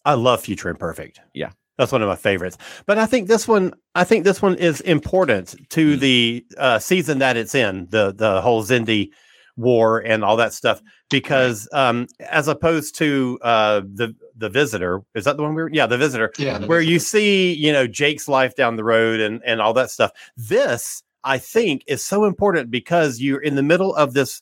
I 0.05 0.13
love 0.13 0.41
Future 0.41 0.69
Imperfect. 0.69 1.19
Yeah. 1.33 1.51
That's 1.77 1.91
one 1.91 2.01
of 2.01 2.07
my 2.07 2.15
favorites. 2.15 2.57
But 2.85 2.97
I 2.97 3.05
think 3.05 3.27
this 3.27 3.47
one 3.47 3.73
I 3.95 4.03
think 4.05 4.23
this 4.25 4.41
one 4.41 4.55
is 4.55 4.79
important 4.81 5.55
to 5.71 5.95
Mm. 5.95 5.99
the 5.99 6.45
uh, 6.57 6.79
season 6.79 7.19
that 7.19 7.35
it's 7.37 7.55
in, 7.55 7.87
the 7.89 8.13
the 8.13 8.41
whole 8.41 8.63
Xindi 8.63 9.09
war 9.57 9.99
and 9.99 10.23
all 10.23 10.35
that 10.35 10.51
stuff 10.53 10.81
because 11.09 11.67
um 11.71 12.07
as 12.29 12.47
opposed 12.47 12.95
to 12.97 13.39
uh 13.41 13.81
the 13.93 14.13
the 14.35 14.49
visitor 14.49 15.01
is 15.13 15.23
that 15.23 15.37
the 15.37 15.43
one 15.43 15.55
we 15.55 15.61
were 15.63 15.69
yeah 15.71 15.85
the 15.87 15.97
visitor 15.97 16.31
Yeah. 16.37 16.57
the 16.57 16.67
where 16.67 16.81
you 16.81 16.99
see 16.99 17.53
you 17.53 17.71
know 17.71 17.87
jake's 17.87 18.27
life 18.27 18.55
down 18.55 18.75
the 18.75 18.83
road 18.83 19.21
and 19.21 19.41
and 19.45 19.61
all 19.61 19.73
that 19.73 19.89
stuff 19.91 20.11
this 20.35 21.03
i 21.23 21.37
think 21.37 21.83
is 21.87 22.03
so 22.03 22.25
important 22.25 22.69
because 22.69 23.21
you're 23.21 23.41
in 23.41 23.55
the 23.55 23.63
middle 23.63 23.95
of 23.95 24.13
this 24.13 24.41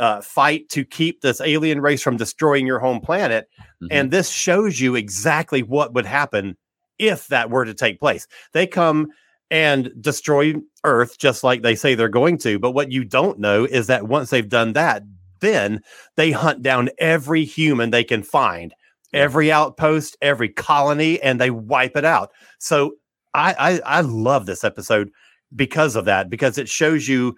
uh, 0.00 0.20
fight 0.20 0.68
to 0.70 0.84
keep 0.84 1.20
this 1.20 1.40
alien 1.40 1.80
race 1.80 2.02
from 2.02 2.16
destroying 2.16 2.66
your 2.66 2.78
home 2.80 3.00
planet 3.00 3.48
Mhm. 3.82 3.88
and 3.90 4.10
this 4.10 4.30
shows 4.30 4.80
you 4.80 4.94
exactly 4.96 5.62
what 5.62 5.92
would 5.92 6.06
happen 6.06 6.56
if 6.98 7.28
that 7.28 7.50
were 7.50 7.64
to 7.66 7.74
take 7.74 8.00
place 8.00 8.26
they 8.52 8.66
come 8.66 9.08
and 9.50 9.90
destroy 10.00 10.54
earth 10.84 11.18
just 11.18 11.44
like 11.44 11.62
they 11.62 11.74
say 11.74 11.94
they're 11.94 12.08
going 12.08 12.38
to 12.38 12.58
but 12.58 12.72
what 12.72 12.90
you 12.90 13.04
don't 13.04 13.38
know 13.38 13.64
is 13.64 13.86
that 13.86 14.08
once 14.08 14.30
they've 14.30 14.48
done 14.48 14.72
that 14.72 15.02
then 15.40 15.80
they 16.16 16.30
hunt 16.30 16.62
down 16.62 16.88
every 16.98 17.44
human 17.44 17.90
they 17.90 18.04
can 18.04 18.22
find 18.22 18.74
every 19.14 19.50
outpost, 19.50 20.16
every 20.20 20.48
colony, 20.48 21.22
and 21.22 21.40
they 21.40 21.50
wipe 21.50 21.96
it 21.96 22.04
out. 22.04 22.32
So 22.58 22.96
I, 23.32 23.54
I 23.86 23.98
I 23.98 24.00
love 24.02 24.44
this 24.44 24.64
episode 24.64 25.10
because 25.54 25.96
of 25.96 26.04
that, 26.04 26.28
because 26.28 26.58
it 26.58 26.68
shows 26.68 27.08
you 27.08 27.36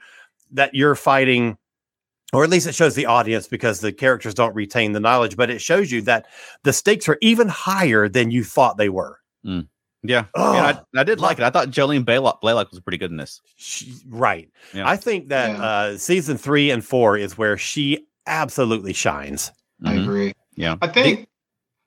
that 0.52 0.74
you're 0.74 0.94
fighting, 0.94 1.58
or 2.32 2.42
at 2.42 2.50
least 2.50 2.66
it 2.66 2.74
shows 2.74 2.94
the 2.94 3.06
audience 3.06 3.46
because 3.46 3.80
the 3.80 3.92
characters 3.92 4.34
don't 4.34 4.54
retain 4.54 4.92
the 4.92 5.00
knowledge, 5.00 5.36
but 5.36 5.50
it 5.50 5.60
shows 5.60 5.92
you 5.92 6.02
that 6.02 6.26
the 6.64 6.72
stakes 6.72 7.08
are 7.08 7.18
even 7.20 7.48
higher 7.48 8.08
than 8.08 8.30
you 8.30 8.42
thought 8.42 8.78
they 8.78 8.88
were. 8.88 9.20
Mm. 9.44 9.68
Yeah, 10.02 10.26
Oh, 10.34 10.54
and 10.56 10.78
I, 10.94 11.00
I 11.00 11.04
did 11.04 11.18
like 11.20 11.38
it. 11.38 11.44
I 11.44 11.50
thought 11.50 11.68
Jolene 11.70 12.04
Blalock, 12.04 12.40
Blalock 12.42 12.70
was 12.70 12.80
pretty 12.80 12.98
good 12.98 13.10
in 13.10 13.16
this. 13.16 13.40
She, 13.56 13.92
right. 14.08 14.48
Yeah. 14.72 14.88
I 14.88 14.96
think 14.96 15.28
that 15.30 15.50
Yeah. 15.56 15.64
uh, 15.64 15.98
season 15.98 16.36
three 16.38 16.70
and 16.70 16.84
four 16.84 17.16
is 17.16 17.36
where 17.36 17.56
she 17.58 18.06
absolutely 18.26 18.92
shines. 18.92 19.50
I 19.84 19.94
Mhm. 19.94 20.02
agree. 20.02 20.32
Yeah, 20.54 20.76
I 20.80 20.86
think, 20.88 21.26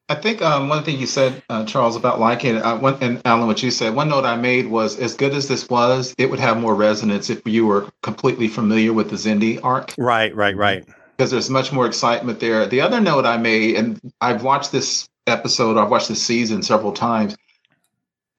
I 0.09 0.15
think 0.15 0.41
um, 0.41 0.69
one 0.69 0.83
thing 0.83 0.99
you 0.99 1.05
said, 1.07 1.41
uh, 1.49 1.63
Charles, 1.65 1.95
about 1.95 2.19
liking 2.19 2.55
it, 2.57 2.59
I, 2.63 2.73
one, 2.73 2.97
and 3.01 3.21
Alan, 3.25 3.47
what 3.47 3.63
you 3.63 3.71
said, 3.71 3.95
one 3.95 4.09
note 4.09 4.25
I 4.25 4.35
made 4.35 4.67
was, 4.67 4.97
as 4.99 5.13
good 5.13 5.33
as 5.33 5.47
this 5.47 5.69
was, 5.69 6.13
it 6.17 6.29
would 6.29 6.39
have 6.39 6.57
more 6.57 6.75
resonance 6.75 7.29
if 7.29 7.41
you 7.45 7.65
were 7.65 7.87
completely 8.03 8.47
familiar 8.47 8.91
with 8.91 9.09
the 9.11 9.15
Xindi 9.15 9.59
arc, 9.63 9.93
Right, 9.97 10.35
right, 10.35 10.57
right. 10.57 10.85
because 11.15 11.31
there's 11.31 11.49
much 11.49 11.71
more 11.71 11.85
excitement 11.85 12.39
there. 12.41 12.65
The 12.67 12.81
other 12.81 12.99
note 12.99 13.25
I 13.25 13.37
made, 13.37 13.75
and 13.75 13.99
I've 14.19 14.43
watched 14.43 14.71
this 14.71 15.07
episode, 15.27 15.77
I've 15.77 15.89
watched 15.89 16.09
this 16.09 16.21
season 16.21 16.63
several 16.63 16.91
times. 16.91 17.35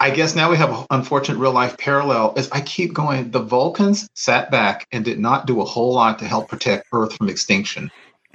I 0.01 0.09
guess 0.11 0.34
now 0.34 0.51
we 0.51 0.57
have 0.57 0.70
an 0.70 0.86
unfortunate 0.90 1.38
real 1.38 1.53
life 1.53 1.76
parallel. 1.76 2.32
Is 2.36 2.48
I 2.51 2.62
keep 2.62 2.94
going. 2.94 3.30
The 3.30 3.42
Vulcans 3.42 4.09
sat 4.14 4.51
back 4.51 4.86
and 4.92 5.05
did 5.05 5.18
not 5.20 5.46
do 5.46 5.61
a 5.61 5.64
whole 5.64 5.92
lot 5.92 6.18
to 6.20 6.24
help 6.24 6.48
protect 6.48 6.86
Earth 6.92 7.14
from 7.16 7.28
extinction 7.28 7.90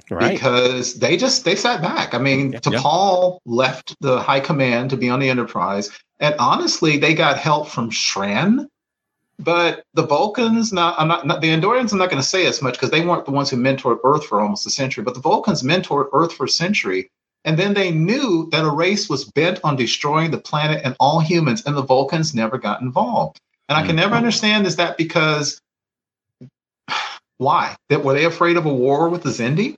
Right. 0.08 0.32
because 0.34 0.94
they 0.94 1.16
just 1.16 1.44
they 1.44 1.56
sat 1.56 1.82
back. 1.82 2.14
I 2.14 2.18
mean, 2.18 2.52
Yeah. 2.52 2.60
T'Pol 2.60 3.40
left 3.44 3.96
the 4.00 4.20
high 4.20 4.38
command 4.38 4.90
to 4.90 4.96
be 4.96 5.10
on 5.10 5.18
the 5.18 5.28
Enterprise, 5.28 5.90
and 6.20 6.36
honestly, 6.38 6.96
they 6.98 7.14
got 7.14 7.36
help 7.38 7.68
from 7.68 7.90
Shran. 7.90 8.66
But 9.40 9.82
the 9.94 10.06
Vulcans, 10.06 10.72
not 10.72 10.94
I'm 10.98 11.08
not, 11.08 11.26
not 11.26 11.40
the 11.40 11.48
Andorians. 11.48 11.92
I'm 11.92 11.98
not 11.98 12.08
going 12.10 12.22
to 12.22 12.28
say 12.28 12.46
as 12.46 12.62
much 12.62 12.74
because 12.74 12.90
they 12.90 13.04
weren't 13.04 13.26
the 13.26 13.32
ones 13.32 13.50
who 13.50 13.56
mentored 13.56 13.98
Earth 14.04 14.24
for 14.24 14.40
almost 14.40 14.66
a 14.66 14.70
century. 14.70 15.02
But 15.02 15.14
the 15.14 15.20
Vulcans 15.20 15.62
mentored 15.64 16.08
Earth 16.12 16.32
for 16.32 16.44
a 16.44 16.48
century, 16.48 17.10
and 17.46 17.56
then 17.56 17.74
they 17.74 17.92
knew 17.92 18.48
that 18.50 18.64
a 18.64 18.70
race 18.70 19.08
was 19.08 19.24
bent 19.24 19.60
on 19.62 19.76
destroying 19.76 20.32
the 20.32 20.38
planet 20.38 20.82
and 20.84 20.96
all 20.98 21.20
humans, 21.20 21.62
and 21.64 21.76
the 21.76 21.82
Vulcans 21.82 22.34
never 22.34 22.58
got 22.58 22.82
involved. 22.82 23.40
And 23.68 23.78
I 23.78 23.86
can 23.86 23.96
never 23.96 24.14
understand 24.14 24.66
is 24.66 24.76
that 24.76 24.96
because 24.96 25.60
why? 27.38 27.76
That 27.88 28.04
were 28.04 28.14
they 28.14 28.24
afraid 28.24 28.56
of 28.56 28.66
a 28.66 28.72
war 28.72 29.08
with 29.08 29.22
the 29.22 29.30
Xindi? 29.30 29.76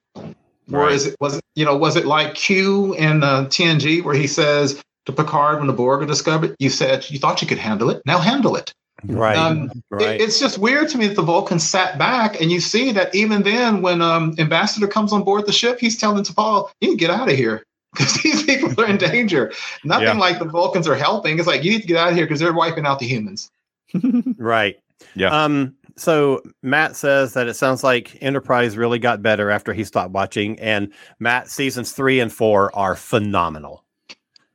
Or 0.73 0.91
is 0.91 1.07
it 1.07 1.17
was 1.21 1.37
it 1.37 1.45
you 1.55 1.65
know 1.65 1.77
was 1.77 1.97
it 1.97 2.07
like 2.07 2.35
Q 2.35 2.95
in 2.95 3.23
uh, 3.23 3.45
TNG 3.45 4.03
where 4.03 4.15
he 4.15 4.27
says 4.27 4.83
to 5.07 5.13
Picard 5.13 5.59
when 5.59 5.67
the 5.67 5.73
Borg 5.73 6.03
are 6.03 6.07
discovered, 6.07 6.57
you 6.59 6.69
said 6.71 7.09
you 7.11 7.19
thought 7.19 7.41
you 7.41 7.49
could 7.49 7.59
handle 7.59 7.91
it, 7.91 8.03
now 8.05 8.19
handle 8.19 8.57
it. 8.57 8.73
Right. 9.05 9.37
Um, 9.37 9.71
right. 9.91 10.17
It- 10.17 10.21
it's 10.23 10.41
just 10.41 10.59
weird 10.59 10.89
to 10.91 10.99
me 10.99 11.07
that 11.07 11.15
the 11.17 11.23
Vulcans 11.23 11.69
sat 11.69 11.99
back, 11.99 12.41
and 12.41 12.51
you 12.51 12.61
see 12.61 12.91
that 12.93 13.15
even 13.15 13.43
then, 13.43 13.81
when 13.83 14.03
um, 14.03 14.35
Ambassador 14.39 14.89
comes 14.89 15.13
on 15.13 15.23
board 15.23 15.47
the 15.47 15.53
ship, 15.53 15.79
he's 15.79 15.97
telling 15.97 16.25
T'Pol, 16.25 16.71
"You 16.81 16.91
need 16.91 16.99
get 16.99 17.11
out 17.11 17.31
of 17.31 17.37
here 17.37 17.65
because 17.93 18.15
these 18.23 18.43
people 18.43 18.75
are 18.83 18.89
in 18.89 18.97
danger." 19.13 19.53
Nothing 19.85 20.07
Yeah. 20.07 20.13
like 20.15 20.39
the 20.41 20.45
Vulcans 20.47 20.89
are 20.89 20.97
helping. 20.97 21.39
It's 21.39 21.47
like 21.47 21.63
you 21.65 21.71
need 21.71 21.83
to 21.83 21.87
get 21.87 21.97
out 21.97 22.09
of 22.11 22.15
here 22.17 22.25
because 22.25 22.41
they're 22.41 22.53
wiping 22.53 22.87
out 22.87 22.99
the 22.99 23.07
humans. 23.07 23.51
Right. 24.37 24.77
Yeah. 25.15 25.29
Um, 25.45 25.75
so 25.97 26.43
Matt 26.63 26.95
says 26.97 27.33
that 27.35 27.47
it 27.49 27.55
sounds 27.55 27.83
like 27.85 28.19
Enterprise 28.21 28.77
really 28.77 28.99
got 28.99 29.23
better 29.23 29.51
after 29.51 29.73
he 29.73 29.85
stopped 29.85 30.13
watching, 30.13 30.59
and 30.61 30.93
Matt 31.21 31.49
seasons 31.49 31.93
three 31.93 32.19
and 32.21 32.33
four 32.33 32.75
are 32.77 32.95
phenomenal. 32.97 33.85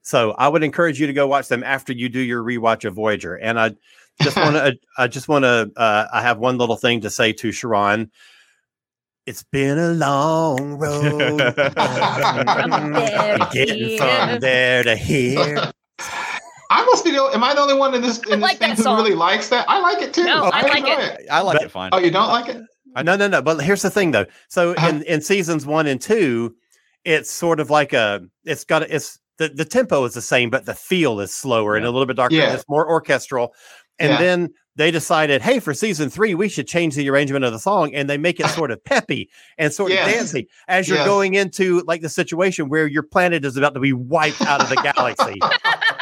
So 0.01 0.31
I 0.31 0.49
would 0.49 0.63
encourage 0.63 0.99
you 0.99 1.07
to 1.07 1.13
go 1.13 1.27
watch 1.27 1.47
them 1.47 1.63
after 1.63 1.93
you 1.93 2.09
do 2.09 2.19
your 2.19 2.43
rewatch 2.43 2.83
of 2.85 2.93
Voyager. 2.93 3.35
And 3.35 3.57
I 3.59 3.71
just 4.21 4.37
want 4.37 4.55
to, 4.55 4.75
I 4.97 5.07
just 5.07 5.27
want 5.27 5.43
to, 5.43 5.71
uh, 5.75 6.07
I 6.13 6.21
have 6.21 6.37
one 6.39 6.57
little 6.57 6.75
thing 6.77 7.01
to 7.01 7.09
say 7.09 7.33
to 7.33 7.51
Sharon. 7.51 8.11
It's 9.25 9.43
been 9.43 9.77
a 9.77 9.91
long 9.91 10.73
road 10.77 11.39
From 11.55 12.93
there 12.93 13.37
to 13.37 13.49
getting 13.53 13.77
here. 13.89 13.97
from 13.97 14.39
there 14.41 14.83
to 14.83 14.95
here. 14.97 15.71
I 16.69 16.83
must 16.85 17.05
be 17.05 17.11
the 17.11 17.21
am 17.33 17.43
I 17.43 17.53
the 17.53 17.61
only 17.61 17.75
one 17.75 17.93
in 17.93 18.01
this 18.01 18.19
in 18.29 18.39
like 18.41 18.57
this 18.57 18.59
thing 18.59 18.69
that 18.71 18.77
who 18.77 18.83
song. 18.83 18.97
really 18.97 19.13
likes 19.15 19.47
that? 19.49 19.65
I 19.69 19.79
like 19.79 20.01
it 20.01 20.13
too. 20.13 20.23
No, 20.25 20.45
I 20.45 20.63
like 20.63 20.79
enjoy 20.79 20.91
it. 21.03 21.21
I 21.31 21.41
like 21.41 21.57
But- 21.59 21.63
it 21.67 21.71
fine. 21.71 21.91
Oh, 21.93 21.99
you 21.99 22.11
don't 22.11 22.27
like 22.29 22.49
it? 22.49 22.61
no, 23.03 23.15
no, 23.15 23.27
no. 23.27 23.41
But 23.41 23.59
here's 23.63 23.81
the 23.83 23.89
thing, 23.91 24.11
though. 24.11 24.25
So 24.49 24.71
Uh-huh. 24.73 24.87
in 24.89 25.03
in 25.03 25.21
seasons 25.21 25.65
one 25.65 25.87
and 25.87 26.01
two, 26.01 26.55
it's 27.05 27.29
sort 27.31 27.59
of 27.61 27.69
like 27.69 27.93
a. 27.93 28.21
It's 28.43 28.63
got 28.65 28.81
a, 28.83 28.93
it's 28.95 29.19
the 29.37 29.49
the 29.49 29.65
tempo 29.65 30.03
is 30.03 30.15
the 30.15 30.21
same, 30.21 30.49
but 30.49 30.65
the 30.65 30.73
feel 30.73 31.19
is 31.21 31.31
slower 31.33 31.75
and 31.75 31.85
a 31.85 31.91
little 31.91 32.07
bit 32.07 32.17
darker. 32.17 32.35
Yeah. 32.35 32.45
And 32.45 32.55
it's 32.55 32.65
more 32.67 32.89
orchestral. 32.89 33.53
And 33.99 34.11
Yeah. 34.11 34.17
then 34.19 34.49
they 34.75 34.89
decided, 34.89 35.41
hey, 35.43 35.59
for 35.59 35.73
season 35.73 36.09
three, 36.09 36.33
we 36.33 36.49
should 36.49 36.67
change 36.67 36.95
the 36.95 37.07
arrangement 37.09 37.45
of 37.45 37.51
the 37.53 37.59
song, 37.59 37.93
and 37.93 38.09
they 38.09 38.17
make 38.17 38.39
it 38.39 38.47
sort 38.49 38.71
of 38.71 38.83
peppy 38.83 39.29
and 39.57 39.71
sort 39.71 39.91
of 39.91 39.97
Yes. 39.97 40.13
dancey 40.13 40.47
as 40.67 40.87
you're 40.87 40.97
Yes. 40.97 41.07
going 41.07 41.35
into 41.35 41.81
like 41.87 42.01
the 42.01 42.09
situation 42.09 42.69
where 42.69 42.87
your 42.87 43.03
planet 43.03 43.45
is 43.45 43.55
about 43.55 43.75
to 43.75 43.79
be 43.79 43.93
wiped 43.93 44.41
out 44.41 44.61
of 44.61 44.69
the 44.69 44.75
galaxy. 44.75 45.39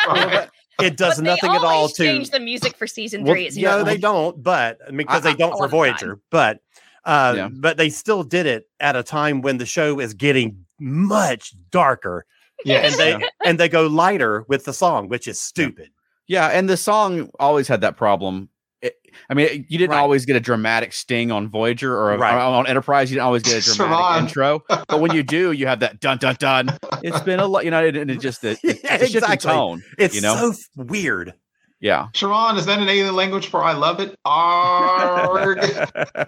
Right. 0.08 0.50
It 0.82 0.98
does 0.98 1.18
but 1.18 1.26
nothing 1.26 1.52
at 1.52 1.64
all 1.64 1.88
to 1.88 2.04
change 2.04 2.32
the 2.32 2.39
music 2.39 2.76
for 2.76 2.88
season 2.88 3.24
three. 3.24 3.46
It's 3.46 3.56
no, 3.56 3.84
they 3.84 3.98
don't. 3.98 4.42
But 4.42 4.80
because 4.98 5.24
I- 5.26 5.32
they 5.32 5.38
don't 5.38 5.52
for 5.52 5.58
lot 5.58 5.62
time. 5.62 5.70
Voyager. 5.70 6.20
But 6.32 6.60
uh, 7.06 7.34
Yeah. 7.38 7.50
but 7.54 7.78
they 7.78 7.89
still 7.89 8.24
did 8.24 8.48
it 8.48 8.68
at 8.80 8.96
a 8.96 9.04
time 9.04 9.42
when 9.42 9.58
the 9.60 9.66
show 9.68 10.00
is 10.00 10.16
getting 10.16 10.66
much 10.80 11.54
darker, 11.70 12.26
and 12.66 12.94
they 12.96 13.12
Yeah. 13.12 13.20
and 13.46 13.60
they 13.60 13.70
go 13.70 13.86
lighter 13.86 14.44
with 14.48 14.66
the 14.66 14.74
song, 14.74 15.08
which 15.08 15.28
is 15.28 15.39
stupid. 15.39 15.89
Yeah, 16.32 16.47
and 16.47 16.69
the 16.69 16.77
song 16.77 17.29
always 17.41 17.67
had 17.67 17.82
that 17.82 17.97
problem. 17.97 18.47
It, 18.82 18.95
I 19.29 19.34
mean, 19.34 19.65
you 19.67 19.77
didn't 19.77 19.91
Right. 19.91 19.99
always 19.99 20.25
get 20.25 20.38
a 20.38 20.39
dramatic 20.39 20.93
sting 20.93 21.29
on 21.29 21.49
Voyager 21.49 21.93
or, 21.93 22.17
Right. 22.17 22.34
or 22.34 22.39
on 22.39 22.67
Enterprise. 22.67 23.11
You 23.11 23.15
didn't 23.15 23.25
always 23.25 23.43
get 23.43 23.57
a 23.67 23.73
dramatic 23.75 24.23
intro, 24.23 24.63
but 24.69 25.01
when 25.01 25.11
you 25.11 25.23
do, 25.23 25.51
you 25.51 25.67
have 25.67 25.82
that 25.82 25.99
dun 25.99 26.19
dun 26.19 26.38
dun. 26.39 26.77
It's 27.03 27.19
been 27.19 27.41
a 27.41 27.45
lot, 27.47 27.65
you 27.65 27.71
know, 27.71 27.86
and 27.86 28.09
it 28.09 28.21
just 28.21 28.45
it, 28.45 28.59
it's 28.63 28.82
Yeah, 28.82 28.95
exactly. 29.19 29.51
tone. 29.51 29.84
It's 29.97 30.15
you 30.15 30.21
know, 30.21 30.53
so 30.53 30.53
weird. 30.77 31.34
Yeah, 31.82 32.09
Sharon, 32.13 32.57
is 32.57 32.65
that 32.67 32.79
an 32.79 32.88
alien 32.88 33.15
language 33.15 33.47
for 33.47 33.63
I 33.63 33.73
love 33.73 33.99
it? 33.99 34.15
Arg. 34.23 35.59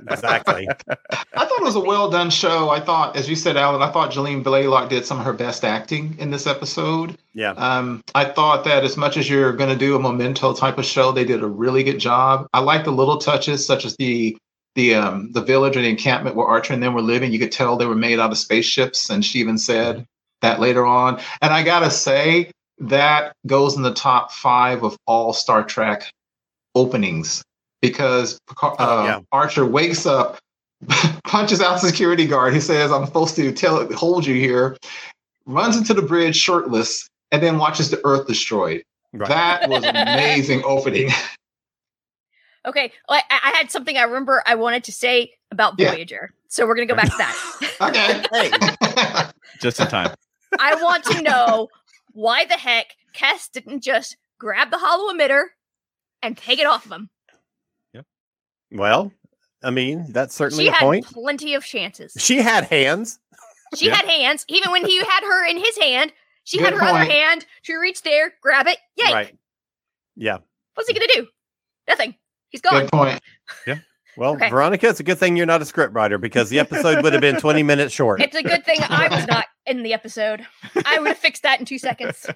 Exactly. 0.09 0.67
I 0.89 1.45
thought 1.45 1.59
it 1.59 1.63
was 1.63 1.75
a 1.75 1.79
well 1.79 2.09
done 2.09 2.29
show. 2.29 2.69
I 2.69 2.79
thought, 2.79 3.15
as 3.15 3.29
you 3.29 3.35
said, 3.35 3.57
Alan, 3.57 3.81
I 3.81 3.91
thought 3.91 4.11
Jolene 4.11 4.43
Blalock 4.43 4.89
did 4.89 5.05
some 5.05 5.19
of 5.19 5.25
her 5.25 5.33
best 5.33 5.63
acting 5.63 6.15
in 6.19 6.31
this 6.31 6.47
episode. 6.47 7.17
Yeah. 7.33 7.51
Um, 7.51 8.03
I 8.15 8.25
thought 8.25 8.63
that 8.65 8.83
as 8.83 8.97
much 8.97 9.17
as 9.17 9.29
you're 9.29 9.53
going 9.53 9.69
to 9.69 9.75
do 9.75 9.95
a 9.95 9.99
memento 9.99 10.53
type 10.53 10.77
of 10.77 10.85
show, 10.85 11.11
they 11.11 11.25
did 11.25 11.43
a 11.43 11.47
really 11.47 11.83
good 11.83 11.99
job. 11.99 12.47
I 12.53 12.59
like 12.59 12.83
the 12.83 12.91
little 12.91 13.17
touches, 13.17 13.65
such 13.65 13.85
as 13.85 13.95
the 13.97 14.37
the 14.75 14.95
um, 14.95 15.31
the 15.31 15.41
village 15.41 15.77
or 15.77 15.81
the 15.81 15.89
encampment 15.89 16.35
where 16.35 16.47
Archer 16.47 16.73
and 16.73 16.81
them 16.81 16.93
were 16.93 17.01
living. 17.01 17.31
You 17.31 17.39
could 17.39 17.51
tell 17.51 17.77
they 17.77 17.85
were 17.85 17.95
made 17.95 18.19
out 18.19 18.31
of 18.31 18.37
spaceships, 18.37 19.09
and 19.09 19.23
she 19.23 19.39
even 19.39 19.57
said 19.57 20.07
that 20.41 20.59
later 20.59 20.85
on. 20.85 21.19
And 21.41 21.53
I 21.53 21.63
gotta 21.63 21.91
say, 21.91 22.51
that 22.79 23.35
goes 23.47 23.75
in 23.75 23.81
the 23.83 23.93
top 23.93 24.31
five 24.31 24.83
of 24.83 24.97
all 25.05 25.33
Star 25.33 25.63
Trek 25.63 26.11
openings 26.75 27.43
because 27.81 28.39
Picard- 28.47 28.75
Oh, 28.79 28.99
uh, 29.01 29.05
yeah. 29.05 29.19
Archer 29.31 29.65
wakes 29.65 30.05
up, 30.05 30.39
punches 31.25 31.61
out 31.61 31.81
the 31.81 31.87
security 31.87 32.25
guard. 32.25 32.53
He 32.53 32.59
says, 32.59 32.91
"I'm 32.91 33.05
supposed 33.05 33.35
to 33.35 33.51
tell 33.51 33.91
hold 33.93 34.25
you 34.25 34.35
here." 34.35 34.77
Runs 35.45 35.75
into 35.75 35.93
the 35.93 36.01
bridge 36.01 36.35
shirtless, 36.37 37.07
and 37.31 37.43
then 37.43 37.57
watches 37.57 37.89
the 37.91 37.99
Earth 38.05 38.27
destroyed. 38.27 38.83
Right. 39.11 39.27
That 39.29 39.69
was 39.69 39.83
an 39.83 39.95
amazing 40.07 40.63
opening. 40.65 41.09
Okay, 42.65 42.93
well, 43.09 43.21
I, 43.29 43.39
I 43.43 43.49
had 43.57 43.69
something 43.71 43.97
I 43.97 44.03
remember 44.03 44.41
I 44.47 44.55
wanted 44.55 44.85
to 44.85 44.93
say 44.93 45.33
about 45.51 45.73
Yeah. 45.77 45.91
Voyager, 45.91 46.31
so 46.47 46.65
we're 46.65 46.75
gonna 46.75 46.85
go 46.85 46.95
back 46.95 47.09
to 47.11 47.17
that. 47.17 48.61
okay. 48.71 49.29
just 49.61 49.81
in 49.81 49.87
time. 49.87 50.15
I 50.59 50.81
want 50.81 51.03
to 51.05 51.21
know 51.23 51.67
why 52.13 52.45
the 52.45 52.53
heck 52.55 52.95
Kess 53.15 53.51
didn't 53.51 53.83
just 53.83 54.17
grab 54.39 54.71
the 54.71 54.77
holo 54.79 55.13
emitter 55.13 55.45
and 56.21 56.37
take 56.37 56.59
it 56.59 56.65
off 56.65 56.85
of 56.85 56.91
him. 56.91 57.09
Yep. 57.93 58.05
Well, 58.71 59.11
I 59.63 59.69
mean, 59.71 60.05
that's 60.11 60.33
certainly 60.35 60.65
She 60.65 60.69
a 60.69 60.73
had 60.73 60.79
point. 60.81 61.05
plenty 61.05 61.53
of 61.53 61.63
chances. 61.65 62.13
She 62.17 62.37
had 62.37 62.65
hands. 62.65 63.19
She 63.75 63.87
Yeah. 63.87 63.95
had 63.95 64.05
hands, 64.05 64.45
even 64.47 64.71
when 64.71 64.85
he 64.85 64.97
had 64.99 65.21
her 65.23 65.45
in 65.45 65.57
his 65.57 65.77
hand. 65.77 66.13
She 66.43 66.59
had 66.59 66.73
Good 66.73 66.81
her 66.81 66.87
other 66.89 67.05
hand 67.11 67.45
to 67.63 67.77
reach 67.77 68.01
there, 68.01 68.33
grab 68.41 68.67
it, 68.67 68.77
yank. 68.97 69.13
Right. 69.13 69.37
Yeah. 70.15 70.39
What's 70.73 70.89
he 70.89 70.93
gonna 70.93 71.07
do? 71.13 71.27
Nothing. 71.87 72.15
He's 72.49 72.61
gone. 72.61 72.81
Good 72.81 72.91
point. 72.91 73.21
Well, 74.17 74.33
Okay. 74.33 74.49
Veronica, 74.49 74.87
it's 74.89 74.99
a 74.99 75.03
good 75.03 75.17
thing 75.17 75.35
you're 75.35 75.45
not 75.45 75.61
a 75.61 75.65
script 75.65 75.93
writer 75.93 76.17
because 76.17 76.49
the 76.49 76.59
episode 76.59 77.01
would 77.03 77.13
have 77.13 77.21
been 77.21 77.37
20 77.37 77.63
minutes 77.71 77.93
short. 77.93 78.21
It's 78.21 78.35
a 78.35 78.43
good 78.43 78.63
thing 78.65 78.79
I 78.89 79.07
was 79.09 79.25
not 79.27 79.45
in 79.65 79.81
the 79.83 79.93
episode. 79.93 80.45
I 80.85 80.99
would 80.99 81.07
have 81.07 81.17
fixed 81.17 81.43
that 81.43 81.59
in 81.59 81.65
two 81.65 81.79
seconds. 81.79 82.25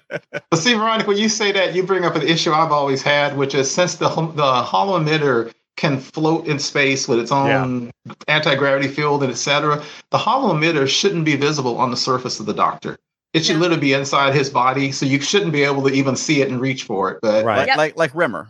But 0.50 0.56
see, 0.58 0.74
Veronica, 0.74 1.08
when 1.08 1.18
you 1.18 1.28
say 1.28 1.52
that, 1.52 1.74
you 1.74 1.82
bring 1.82 2.04
up 2.04 2.14
an 2.16 2.22
issue 2.22 2.52
I've 2.52 2.72
always 2.72 3.02
had, 3.02 3.36
which 3.36 3.54
is 3.54 3.70
since 3.70 3.96
the 3.96 4.08
the 4.08 4.62
holo 4.62 4.98
emitter 4.98 5.52
can 5.76 6.00
float 6.00 6.46
in 6.48 6.58
space 6.58 7.06
with 7.06 7.18
its 7.20 7.30
own 7.30 7.90
anti 8.26 8.54
gravity 8.56 8.88
field 8.88 9.22
and 9.22 9.30
et 9.30 9.36
cetera, 9.36 9.82
the 10.10 10.18
holo 10.18 10.52
emitter 10.54 10.88
shouldn't 10.88 11.24
be 11.24 11.36
visible 11.36 11.76
on 11.78 11.90
the 11.90 11.96
surface 11.96 12.40
of 12.40 12.46
the 12.46 12.54
Doctor. 12.54 12.98
It 13.34 13.44
should 13.44 13.56
No. 13.56 13.60
literally 13.62 13.80
be 13.82 13.92
inside 13.92 14.34
his 14.34 14.48
body, 14.50 14.90
so 14.90 15.04
you 15.06 15.20
shouldn't 15.20 15.52
be 15.52 15.62
able 15.62 15.82
to 15.86 15.94
even 15.94 16.16
see 16.16 16.40
it 16.40 16.48
and 16.48 16.60
reach 16.60 16.84
for 16.84 17.10
it. 17.12 17.18
But 17.22 17.44
Right. 17.44 17.58
Like, 17.58 17.66
Yep. 17.68 17.76
like 17.76 17.96
like 17.96 18.10
Rimmer. 18.14 18.48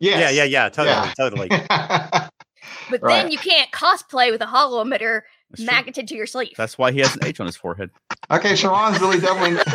yes. 0.00 0.18
Yeah, 0.18 0.30
yeah, 0.30 0.44
yeah. 0.44 0.68
Totally, 0.70 0.96
Yeah. 0.96 1.12
totally. 1.16 1.48
But 2.90 3.02
Right. 3.02 3.22
then 3.22 3.30
you 3.30 3.38
can't 3.38 3.70
cosplay 3.70 4.30
with 4.30 4.40
a 4.42 4.46
holo 4.46 4.82
emitter 4.84 5.22
That's, 5.50 5.62
true. 5.64 5.66
magneted 5.66 6.08
to 6.08 6.14
your 6.14 6.26
sleeve. 6.26 6.52
That's 6.56 6.76
why 6.78 6.92
he 6.92 7.00
has 7.00 7.14
an 7.16 7.24
H 7.24 7.40
on 7.40 7.46
his 7.46 7.56
forehead. 7.56 7.90
okay, 8.30 8.54
Sharon's 8.56 9.00
really 9.00 9.20
doubling. 9.20 9.56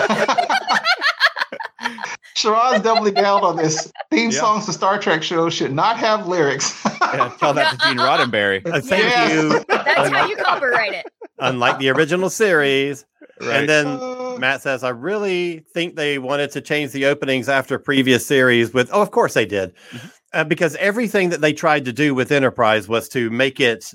Sherrod's 2.35 2.83
doubly 2.83 3.11
down 3.11 3.43
on 3.43 3.55
this. 3.55 3.91
Theme 4.11 4.29
Yeah. 4.29 4.39
songs 4.39 4.65
to 4.67 4.73
Star 4.73 4.99
Trek 4.99 5.23
shows 5.23 5.53
should 5.53 5.73
not 5.73 5.97
have 5.97 6.27
lyrics. 6.27 6.79
Yeah, 7.01 7.33
tell 7.39 7.53
that 7.55 7.71
to 7.71 7.77
Gene 7.87 7.97
Roddenberry. 8.05 8.63
Uh, 8.65 8.79
thank 8.81 9.03
Yes. 9.03 9.33
you. 9.33 9.65
That's 9.67 10.09
how 10.09 10.27
you 10.27 10.35
copyright 10.35 10.93
it. 10.93 11.05
Unlike 11.39 11.79
the 11.79 11.89
original 11.89 12.29
series. 12.29 13.05
And 13.41 13.67
then 13.69 13.87
Uh, 13.87 14.35
Matt 14.39 14.61
says, 14.61 14.83
I 14.83 14.89
really 14.89 15.63
think 15.73 15.95
they 15.95 16.19
wanted 16.19 16.51
to 16.51 16.61
change 16.61 16.91
the 16.91 17.05
openings 17.05 17.49
after 17.49 17.79
previous 17.79 18.25
series 18.25 18.71
with, 18.73 18.89
oh, 18.93 19.01
of 19.01 19.09
course 19.11 19.33
they 19.33 19.45
did. 19.45 19.73
Mhm. 19.91 20.11
Uh, 20.33 20.43
because 20.43 20.75
everything 20.75 21.29
that 21.29 21.39
they 21.41 21.53
tried 21.53 21.85
to 21.85 21.93
do 21.93 22.13
with 22.13 22.31
Enterprise 22.31 22.87
was 22.87 23.07
to 23.09 23.29
make 23.29 23.59
it 23.59 23.93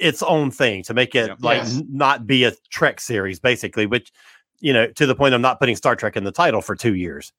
its 0.00 0.22
own 0.22 0.50
thing, 0.50 0.82
to 0.84 0.94
make 0.94 1.14
it 1.14 1.28
Yeah. 1.28 1.34
like 1.40 1.58
Yes. 1.58 1.76
n- 1.78 1.86
not 1.90 2.26
be 2.26 2.44
a 2.44 2.52
Trek 2.70 3.00
series, 3.00 3.40
basically, 3.40 3.86
which, 3.86 4.12
you 4.60 4.72
know, 4.72 4.86
to 4.92 5.04
the 5.06 5.14
point 5.14 5.34
of 5.34 5.40
not 5.40 5.58
putting 5.58 5.76
Star 5.76 5.96
Trek 5.96 6.16
in 6.16 6.24
the 6.24 6.32
title 6.32 6.62
for 6.62 6.76
two 6.76 6.94
years. 6.94 7.32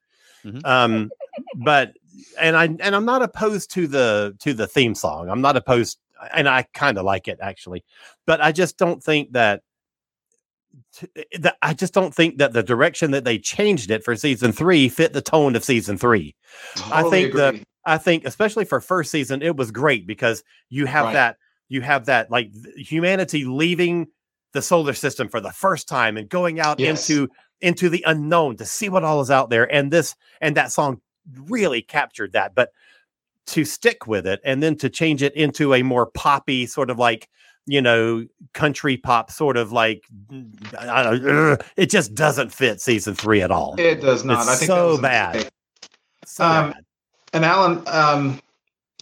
Mhm. 0.46 0.66
Um, 0.66 1.12
but 1.64 1.94
and 2.40 2.56
I 2.58 2.66
and 2.66 2.94
I'm 2.96 3.06
not 3.06 3.22
opposed 3.24 3.72
to 3.72 3.88
the 3.88 4.36
to 4.40 4.54
the 4.54 4.68
theme 4.68 4.94
song. 4.96 5.30
I'm 5.30 5.42
not 5.42 5.56
opposed, 5.56 5.98
and 6.34 6.48
I 6.50 6.66
kind 6.74 6.98
of 6.98 7.06
like 7.06 7.28
it 7.30 7.40
actually, 7.42 7.84
but 8.26 8.42
I 8.42 8.52
just 8.52 8.78
don't 8.78 9.02
think 9.02 9.32
that 9.32 9.62
I 11.62 11.74
just 11.74 11.94
don't 11.94 12.14
think 12.14 12.38
that 12.38 12.54
the 12.54 12.64
direction 12.64 13.12
that 13.12 13.24
they 13.24 13.38
changed 13.40 13.90
it 13.92 14.04
for 14.04 14.16
season 14.16 14.52
three 14.52 14.90
fit 14.90 15.14
the 15.14 15.22
tone 15.22 15.56
of 15.56 15.64
season 15.64 15.98
three. 15.98 16.36
I 16.86 17.02
totally 17.02 17.12
think 17.24 17.34
the- 17.36 17.48
agree. 17.50 17.64
I 17.86 17.98
think, 17.98 18.26
especially 18.26 18.66
for 18.66 18.80
first 18.80 19.12
season, 19.12 19.42
it 19.42 19.56
was 19.56 19.72
great 19.72 20.08
because 20.08 20.44
you 20.70 20.86
have 20.86 21.06
Right. 21.06 21.14
that 21.14 21.38
you 21.70 21.82
have 21.82 22.06
that 22.06 22.30
like 22.32 22.52
humanity 22.78 23.46
leaving 23.46 24.08
the 24.54 24.62
solar 24.62 24.94
system 24.94 25.28
for 25.28 25.40
the 25.42 25.52
first 25.52 25.88
time 25.88 26.16
and 26.18 26.30
going 26.30 26.60
out 26.60 26.80
Yes. 26.80 27.10
into 27.10 27.30
into 27.62 27.90
the 27.90 28.04
unknown 28.06 28.58
to 28.58 28.66
see 28.66 28.90
what 28.90 29.04
all 29.04 29.22
is 29.22 29.32
out 29.32 29.50
there. 29.50 29.72
And 29.74 29.92
this 29.92 30.16
and 30.42 30.56
that 30.58 30.72
song 30.72 31.02
really 31.48 31.82
captured 31.82 32.34
that. 32.34 32.54
But 32.56 32.70
to 33.48 33.66
stick 33.66 34.06
with 34.08 34.26
it 34.28 34.40
and 34.46 34.62
then 34.64 34.76
to 34.78 34.90
change 34.90 35.22
it 35.24 35.34
into 35.36 35.74
a 35.74 35.82
more 35.84 36.06
poppy 36.06 36.66
sort 36.66 36.90
of 36.90 36.98
like 37.00 37.28
you 37.66 37.82
know 37.82 38.26
country 38.54 38.96
pop 38.98 39.32
sort 39.32 39.58
of 39.58 39.72
like 39.72 40.04
I 40.78 41.04
don't 41.04 41.24
know, 41.24 41.58
it 41.78 41.90
just 41.90 42.14
doesn't 42.14 42.54
fit 42.54 42.80
season 42.82 43.16
three 43.16 43.42
at 43.42 43.52
all. 43.52 43.76
It 43.78 44.02
does 44.02 44.24
not. 44.24 44.42
It's 44.42 44.50
I 44.50 44.56
think 44.56 44.68
so 44.68 45.02
bad. 45.02 45.50
So 46.26 46.46
Um, 46.46 46.72
bad. 46.72 46.84
And 47.34 47.44
Alan, 47.44 47.84
um, 47.88 48.40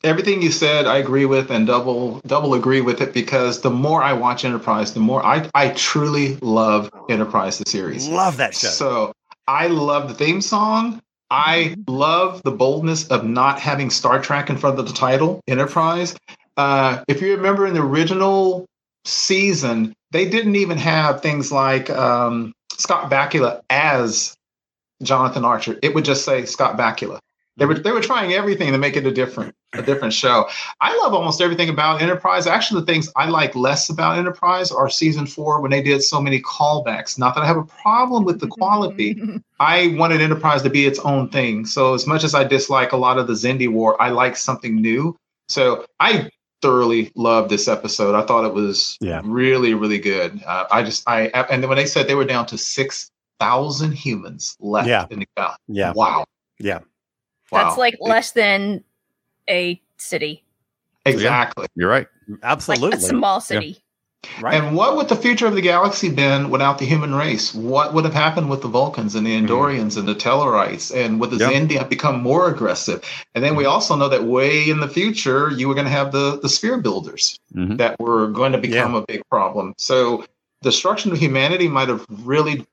everything 0.04 0.42
you 0.42 0.52
said, 0.52 0.88
I 0.88 0.98
agree 0.98 1.26
with, 1.26 1.52
and 1.52 1.68
double 1.68 2.22
double 2.26 2.54
agree 2.54 2.82
with 2.82 3.02
it 3.02 3.14
because 3.14 3.62
the 3.62 3.70
more 3.70 4.02
I 4.02 4.14
watch 4.14 4.46
Enterprise, 4.46 4.94
the 4.94 5.00
more 5.00 5.24
I 5.24 5.50
I 5.54 5.70
truly 5.70 6.38
love 6.42 6.90
Enterprise 7.10 7.58
the 7.58 7.70
series. 7.70 8.08
love 8.08 8.38
that 8.38 8.56
show. 8.56 8.70
So 8.70 9.14
I 9.48 9.68
love 9.68 10.08
the 10.08 10.14
theme 10.14 10.42
song. 10.42 11.02
I 11.30 11.76
love 11.88 12.42
the 12.44 12.52
boldness 12.52 13.08
of 13.08 13.26
not 13.26 13.60
having 13.60 13.90
Star 13.90 14.22
Trek 14.22 14.50
in 14.50 14.58
front 14.58 14.78
of 14.80 14.88
the 14.88 14.94
title, 14.94 15.40
Enterprise. 15.48 16.16
Uh, 16.58 17.04
if 17.08 17.22
you 17.22 17.36
remember 17.36 17.66
in 17.66 17.74
the 17.74 17.82
original 17.82 18.66
season, 19.06 19.94
they 20.12 20.30
didn't 20.30 20.58
even 20.58 20.78
have 20.78 21.22
things 21.22 21.52
like 21.52 21.90
um, 21.90 22.54
Scott 22.78 23.10
Bakula 23.10 23.62
as 23.70 24.36
Jonathan 25.02 25.46
Archer. 25.46 25.80
It 25.82 25.96
would 25.96 26.04
just 26.06 26.26
say 26.26 26.46
Scott 26.46 26.78
Bakula. 26.78 27.20
They 27.58 27.66
were 27.66 27.76
they 27.78 27.92
were 27.92 28.02
trying 28.02 28.34
everything 28.34 28.72
to 28.72 28.78
make 28.78 28.96
it 28.96 29.06
a 29.06 29.12
different 29.12 29.54
a 29.74 29.82
different 29.82 30.14
show. 30.14 30.48
I 30.80 30.98
love 30.98 31.14
almost 31.14 31.42
everything 31.42 31.70
about 31.70 32.02
Enterprise. 32.02 32.48
Actually, 32.48 32.82
the 32.82 32.86
things 32.88 33.12
I 33.16 33.28
like 33.30 33.56
less 33.56 33.90
about 33.90 34.18
Enterprise 34.18 34.72
are 34.72 34.90
season 34.90 35.26
four 35.28 35.62
when 35.62 35.70
they 35.72 35.82
did 35.82 36.02
so 36.02 36.22
many 36.22 36.42
callbacks. 36.42 37.20
Not 37.20 37.36
that 37.36 37.42
I 37.42 37.46
have 37.46 37.58
a 37.58 37.64
problem 37.66 38.24
with 38.24 38.40
the 38.40 38.48
quality. 38.48 39.22
I 39.60 39.94
wanted 39.98 40.22
Enterprise 40.22 40.62
to 40.64 40.70
be 40.70 40.86
its 40.86 41.00
own 41.00 41.30
thing. 41.30 41.66
So 41.66 41.94
as 41.94 42.08
much 42.08 42.24
as 42.24 42.34
I 42.34 42.44
dislike 42.46 42.94
a 42.94 42.98
lot 42.98 43.18
of 43.18 43.28
the 43.28 43.34
Xindi 43.34 43.70
War, 43.72 44.02
I 44.02 44.10
like 44.10 44.38
something 44.38 44.76
new. 44.76 45.16
So 45.50 45.86
I 46.00 46.30
thoroughly 46.62 47.12
loved 47.16 47.50
this 47.50 47.68
episode. 47.68 48.16
I 48.16 48.26
thought 48.26 48.46
it 48.46 48.54
was 48.54 48.98
Yeah. 49.02 49.22
really 49.26 49.74
really 49.74 50.00
good. 50.00 50.42
Uh, 50.46 50.66
I 50.72 50.84
just 50.84 51.08
I 51.08 51.24
and 51.50 51.62
then 51.62 51.68
when 51.70 51.78
they 51.78 51.86
said 51.86 52.08
they 52.08 52.16
were 52.16 52.26
down 52.26 52.46
to 52.48 52.58
six 52.58 53.12
thousand 53.40 53.92
humans 53.94 54.56
left 54.62 54.88
Yeah. 54.88 55.06
in 55.10 55.20
the 55.20 55.28
galaxy. 55.36 55.62
yeah. 55.68 55.92
Wow. 55.94 56.26
Yeah. 56.60 56.80
That's 57.52 57.78
like 57.78 57.98
less 58.00 58.32
than 58.32 58.84
a 59.50 59.82
city, 59.98 60.44
exactly. 61.06 61.68
You're 61.76 61.90
right. 61.90 62.08
like 62.28 62.40
Absolutely. 62.44 62.98
a 62.98 63.02
small 63.02 63.42
city. 63.42 63.84
right. 64.40 64.54
And 64.54 64.76
what 64.76 64.96
would 64.96 65.10
the 65.10 65.16
future 65.16 65.48
of 65.48 65.56
the 65.56 65.62
galaxy 65.62 66.10
been 66.10 66.50
without 66.50 66.78
the 66.78 66.86
human 66.86 67.14
race? 67.16 67.54
What 67.54 67.94
would 67.94 68.06
have 68.06 68.14
happened 68.14 68.50
with 68.50 68.62
the 68.62 68.68
Vulcans 68.68 69.16
and 69.16 69.26
the 69.26 69.36
Andorians 69.36 69.98
and 69.98 70.08
the 70.08 70.14
Tellarites? 70.16 70.96
And 70.96 71.20
would 71.20 71.32
the 71.32 71.38
Yeah. 71.38 71.52
Xindi 71.52 71.78
have 71.78 71.90
become 71.90 72.22
more 72.22 72.48
aggressive? 72.50 73.04
And 73.36 73.44
then 73.44 73.56
we 73.56 73.66
also 73.66 73.96
know 73.96 74.08
that 74.10 74.24
way 74.26 74.70
in 74.70 74.80
the 74.80 74.88
future, 74.88 75.50
you 75.50 75.68
were 75.68 75.74
going 75.74 75.88
to 75.88 75.92
have 75.92 76.12
the, 76.12 76.40
the 76.40 76.50
sphere 76.50 76.78
builders 76.78 77.40
Mhm. 77.56 77.78
that 77.78 78.00
were 78.00 78.28
going 78.28 78.52
to 78.54 78.60
become 78.60 78.96
a 78.96 79.02
big 79.02 79.24
problem. 79.30 79.74
So 79.78 80.24
destruction 80.62 81.12
of 81.12 81.18
humanity 81.18 81.68
might 81.68 81.90
have 81.90 82.06
really 82.24 82.66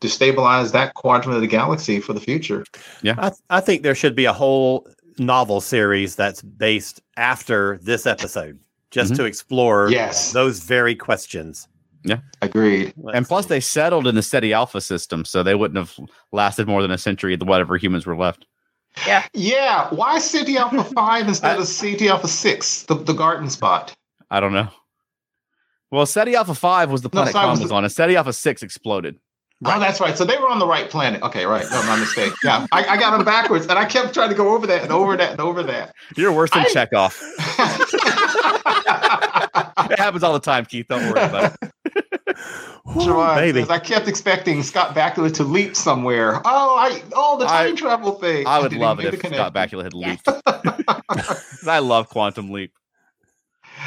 destabilized 0.00 0.72
that 0.72 0.94
quadrant 0.94 1.34
of 1.36 1.40
the 1.40 1.46
galaxy 1.48 2.00
for 2.00 2.12
the 2.12 2.20
future. 2.20 2.64
Yeah, 3.02 3.14
I, 3.18 3.32
I 3.50 3.60
think 3.60 3.82
there 3.82 3.94
should 3.94 4.14
be 4.14 4.24
a 4.26 4.32
whole 4.32 4.86
novel 5.18 5.60
series 5.60 6.14
that's 6.16 6.42
based 6.42 7.00
after 7.16 7.78
this 7.82 8.06
episode 8.06 8.58
just 8.90 9.12
Mhm. 9.12 9.16
to 9.16 9.24
explore 9.24 9.90
Yes. 9.90 10.32
those 10.32 10.60
very 10.60 10.94
questions. 10.94 11.66
Yeah, 12.04 12.18
agreed. 12.42 12.94
And 13.12 13.26
plus, 13.26 13.46
they 13.46 13.58
settled 13.60 14.06
in 14.06 14.14
the 14.14 14.22
Ceti 14.22 14.52
Alpha 14.52 14.80
system, 14.80 15.24
so 15.24 15.42
they 15.42 15.56
wouldn't 15.56 15.76
have 15.78 15.94
lasted 16.32 16.68
more 16.68 16.80
than 16.80 16.92
a 16.92 16.96
century. 16.98 17.34
The 17.36 17.44
whatever 17.44 17.76
humans 17.76 18.06
were 18.06 18.16
left. 18.16 18.46
Yeah. 19.06 19.24
Yeah. 19.34 19.88
Why 19.90 20.18
Ceti 20.20 20.56
Alpha 20.56 20.84
5 20.94 21.28
instead 21.28 21.56
I- 21.58 21.60
of 21.60 21.66
Ceti 21.66 22.08
Alpha 22.08 22.28
6, 22.28 22.84
the, 22.84 22.94
the 22.94 23.12
garden 23.12 23.50
spot? 23.50 23.94
I 24.30 24.38
don't 24.40 24.52
know. 24.52 24.68
Well, 25.90 26.06
Ceti 26.06 26.34
Alpha 26.36 26.54
Five 26.54 26.90
was 26.90 27.00
the 27.02 27.08
No, 27.08 27.10
planet 27.22 27.32
sorry, 27.32 27.42
Khan 27.44 27.50
was 27.50 27.60
was 27.60 27.68
the- 27.70 27.74
on, 27.74 27.84
and 27.84 27.92
Ceti 27.92 28.14
Alpha 28.16 28.32
Six 28.32 28.62
exploded. 28.62 29.16
Oh, 29.64 29.80
that's 29.80 30.00
right. 30.00 30.16
So 30.16 30.24
they 30.24 30.36
were 30.38 30.48
on 30.48 30.60
the 30.60 30.66
right 30.66 30.88
planet. 30.88 31.20
Okay, 31.22 31.44
right. 31.44 31.66
No, 31.70 31.82
my 31.82 31.98
mistake. 31.98 32.32
Yeah, 32.44 32.66
I, 32.70 32.84
I 32.90 32.96
got 32.96 33.10
them 33.16 33.24
backwards, 33.24 33.66
and 33.66 33.76
I 33.78 33.86
kept 33.86 34.14
trying 34.14 34.28
to 34.30 34.36
go 34.36 34.54
over 34.54 34.66
that 34.68 34.82
and 34.84 34.92
over 34.92 35.16
that 35.16 35.32
and 35.32 35.40
over 35.40 35.64
that. 35.64 35.94
You're 36.16 36.32
worse 36.32 36.50
than 36.52 36.64
I- 36.66 36.68
Chekhov. 36.68 37.20
It 39.90 39.98
happens 39.98 40.22
all 40.22 40.34
the 40.34 40.40
time, 40.40 40.66
Keith. 40.66 40.86
Don't 40.88 41.00
worry 41.12 41.24
about 41.24 41.56
it. 41.62 41.72
Sure, 43.02 43.34
baby. 43.34 43.60
because 43.60 43.68
I 43.70 43.78
kept 43.78 44.08
expecting 44.08 44.62
Scott 44.62 44.94
Bakula 44.94 45.32
to 45.34 45.44
leap 45.44 45.76
somewhere. 45.76 46.36
Oh, 46.44 46.76
I 46.78 47.02
oh 47.14 47.36
the 47.38 47.44
I- 47.44 47.66
time 47.66 47.76
travel 47.76 48.12
thing. 48.12 48.46
I 48.46 48.60
would 48.60 48.72
love 48.72 48.98
it 49.00 49.12
if 49.12 49.20
Scott. 49.20 49.52
Bakula 49.52 49.82
had 49.84 49.92
Yes. 49.94 50.20
leaped. 50.26 50.44
'Cause 50.44 51.66
I 51.68 51.80
love 51.80 52.08
Quantum 52.08 52.50
Leap. 52.50 52.72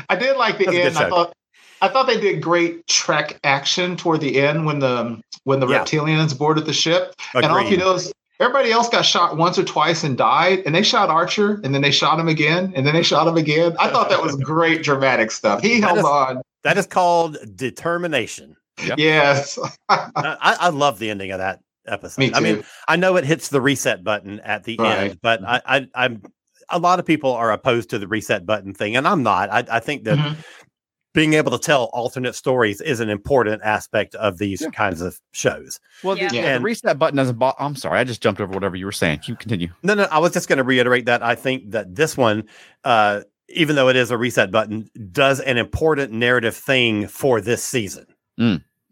I 0.07 0.15
did 0.15 0.37
like 0.37 0.59
the 0.59 0.65
That's 0.65 0.77
end. 0.77 0.97
I 0.99 1.09
thought 1.09 1.33
I 1.81 1.87
thought 1.87 2.07
they 2.07 2.19
did 2.19 2.41
great 2.41 2.85
Trek 2.87 3.39
action 3.43 3.95
toward 3.97 4.21
the 4.21 4.39
end 4.39 4.65
when 4.65 4.79
the 4.79 5.19
when 5.43 5.59
the 5.59 5.67
Yeah. 5.67 5.83
reptilians 5.83 6.37
boarded 6.37 6.65
the 6.65 6.73
ship. 6.73 7.15
And 7.33 7.45
all 7.45 7.59
you 7.61 7.65
Agreed. 7.67 7.79
notice, 7.79 8.13
everybody 8.39 8.71
else 8.71 8.89
got 8.89 9.01
shot 9.03 9.37
once 9.37 9.57
or 9.57 9.63
twice 9.63 10.03
and 10.03 10.17
died, 10.17 10.61
and 10.65 10.75
they 10.75 10.83
shot 10.83 11.09
Archer, 11.09 11.59
and 11.63 11.73
then 11.73 11.81
they 11.81 11.91
shot 11.91 12.19
him 12.19 12.27
again, 12.27 12.71
and 12.75 12.85
then 12.85 12.93
they 12.93 13.01
shot 13.03 13.27
him 13.27 13.37
again. 13.37 13.75
I 13.79 13.89
thought 13.89 14.09
that 14.09 14.21
was 14.21 14.35
great 14.43 14.83
dramatic 14.83 15.31
stuff. 15.31 15.61
He 15.61 15.79
That 15.79 15.87
held 15.87 15.97
is- 15.99 16.05
on. 16.05 16.41
That 16.63 16.77
is 16.77 16.85
called 16.85 17.37
determination. 17.55 18.55
Yes. 18.97 19.57
I, 19.89 20.09
I 20.15 20.37
I 20.59 20.69
love 20.69 20.99
the 20.99 21.09
ending 21.09 21.31
of 21.31 21.39
that 21.39 21.59
episode. 21.87 22.19
Me 22.19 22.29
too. 22.29 22.35
I 22.35 22.39
mean, 22.39 22.63
I 22.87 22.95
know 22.95 23.15
it 23.15 23.25
hits 23.25 23.49
the 23.49 23.59
reset 23.61 24.03
button 24.03 24.39
at 24.41 24.63
the 24.63 24.77
Right. 24.77 24.97
end, 25.09 25.19
but 25.23 25.43
I, 25.43 25.61
I, 25.65 25.87
I'm 25.95 26.21
a 26.69 26.77
lot 26.79 26.99
of 26.99 27.05
people 27.05 27.31
are 27.33 27.51
opposed 27.51 27.89
to 27.89 27.99
the 27.99 28.07
reset 28.07 28.45
button 28.45 28.73
thing, 28.75 28.95
and 28.95 29.07
I'm 29.07 29.23
not. 29.23 29.49
I, 29.49 29.65
I 29.77 29.79
think 29.79 30.03
that 30.05 30.17
Mhm. 30.19 30.35
Being 31.13 31.33
able 31.33 31.51
to 31.51 31.57
tell 31.59 31.85
alternate 31.93 32.35
stories 32.35 32.79
is 32.81 32.99
an 32.99 33.09
important 33.09 33.61
aspect 33.63 34.15
of 34.15 34.37
these 34.37 34.61
Yeah. 34.61 34.69
kinds 34.69 35.01
of 35.01 35.19
shows. 35.33 35.79
Well, 36.03 36.17
Yeah. 36.17 36.29
the, 36.29 36.35
Yeah. 36.35 36.57
the 36.57 36.63
reset 36.63 36.97
button 36.97 37.17
doesn't. 37.17 37.37
Bo- 37.37 37.53
I'm 37.59 37.75
sorry, 37.75 37.99
I 37.99 38.03
just 38.03 38.21
jumped 38.23 38.39
over 38.39 38.53
whatever 38.53 38.75
you 38.75 38.85
were 38.85 38.91
saying. 38.91 39.21
You 39.25 39.35
continue. 39.35 39.69
No, 39.83 39.93
no, 39.93 40.03
I 40.11 40.19
was 40.19 40.31
just 40.33 40.47
going 40.47 40.57
to 40.57 40.63
reiterate 40.63 41.05
that 41.07 41.21
I 41.23 41.35
think 41.35 41.71
that 41.71 41.95
this 41.95 42.15
one, 42.15 42.43
uh, 42.85 43.21
even 43.49 43.75
though 43.75 43.89
it 43.89 43.97
is 43.97 44.09
a 44.11 44.17
reset 44.17 44.51
button, 44.51 44.89
does 45.11 45.41
an 45.41 45.57
important 45.57 46.13
narrative 46.13 46.55
thing 46.55 47.07
for 47.07 47.41
this 47.41 47.61
season. 47.63 48.05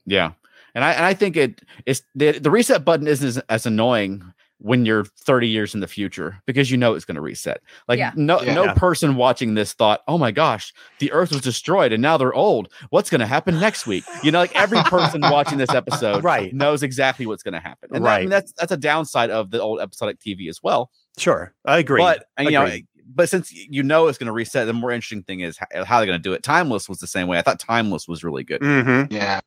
Yeah, 0.06 0.32
and 0.76 0.84
I 0.84 0.92
and 0.92 1.06
I 1.06 1.14
think 1.14 1.38
it 1.38 1.62
is 1.86 2.02
the 2.16 2.34
the 2.40 2.52
reset 2.52 2.84
button 2.84 3.08
isn't 3.08 3.28
as, 3.28 3.38
as 3.50 3.66
annoying 3.66 4.24
when 4.62 4.86
you're 4.86 5.06
30 5.06 5.48
years 5.48 5.74
in 5.74 5.80
the 5.80 5.88
future 5.88 6.42
because 6.46 6.70
you 6.70 6.78
know 6.78 6.94
it's 6.94 7.06
going 7.06 7.16
to 7.16 7.22
reset. 7.22 7.62
Like 7.88 7.98
Yeah. 8.00 8.12
no 8.16 8.42
Yeah. 8.42 8.54
no 8.54 8.74
person 8.74 9.16
watching 9.16 9.54
this 9.56 9.74
thought, 9.74 10.02
"Oh 10.08 10.18
my 10.18 10.32
gosh, 10.32 10.74
the 11.00 11.12
earth 11.12 11.32
was 11.32 11.42
destroyed 11.42 11.92
and 11.94 12.02
now 12.02 12.18
they're 12.18 12.34
old. 12.34 12.72
What's 12.90 13.10
going 13.10 13.22
to 13.22 13.26
happen 13.28 13.60
next 13.60 13.88
week?" 13.88 14.04
You 14.24 14.32
know, 14.32 14.40
like 14.40 14.56
every 14.56 14.82
person 14.84 15.22
watching 15.22 15.58
this 15.58 15.70
episode 15.74 16.24
Right. 16.26 16.54
knows 16.54 16.84
exactly 16.84 17.26
what's 17.26 17.42
going 17.44 17.54
to 17.54 17.60
happen. 17.60 17.90
And 17.94 18.06
that- 18.06 18.10
I 18.10 18.20
mean, 18.20 18.28
Right. 18.28 18.30
that's 18.30 18.52
that's 18.54 18.72
a 18.72 18.78
downside 18.78 19.30
of 19.32 19.50
the 19.52 19.62
old 19.62 19.80
episodic 19.80 20.20
TV 20.20 20.50
as 20.50 20.62
well. 20.62 20.92
Sure, 21.18 21.54
I 21.66 21.78
agree. 21.80 22.02
But 22.02 22.26
and, 22.38 22.46
you 22.50 22.54
know, 22.54 22.70
but 23.14 23.28
since 23.30 23.52
you 23.52 23.82
know 23.82 24.08
it's 24.08 24.18
going 24.18 24.28
to 24.28 24.34
reset, 24.34 24.68
the 24.68 24.74
more 24.74 24.92
interesting 24.92 25.24
thing 25.24 25.40
is 25.40 25.58
how, 25.58 25.84
how 25.86 25.98
they're 26.00 26.06
going 26.06 26.20
to 26.20 26.24
do 26.24 26.34
it. 26.34 26.44
Timeless 26.44 26.88
was 26.88 27.00
the 27.00 27.08
same 27.08 27.28
way. 27.28 27.38
I 27.40 27.42
thought 27.42 27.60
Timeless 27.60 28.08
was 28.08 28.24
really 28.24 28.44
good. 28.44 28.62
Mhm. 28.62 29.12
yeah. 29.12 29.40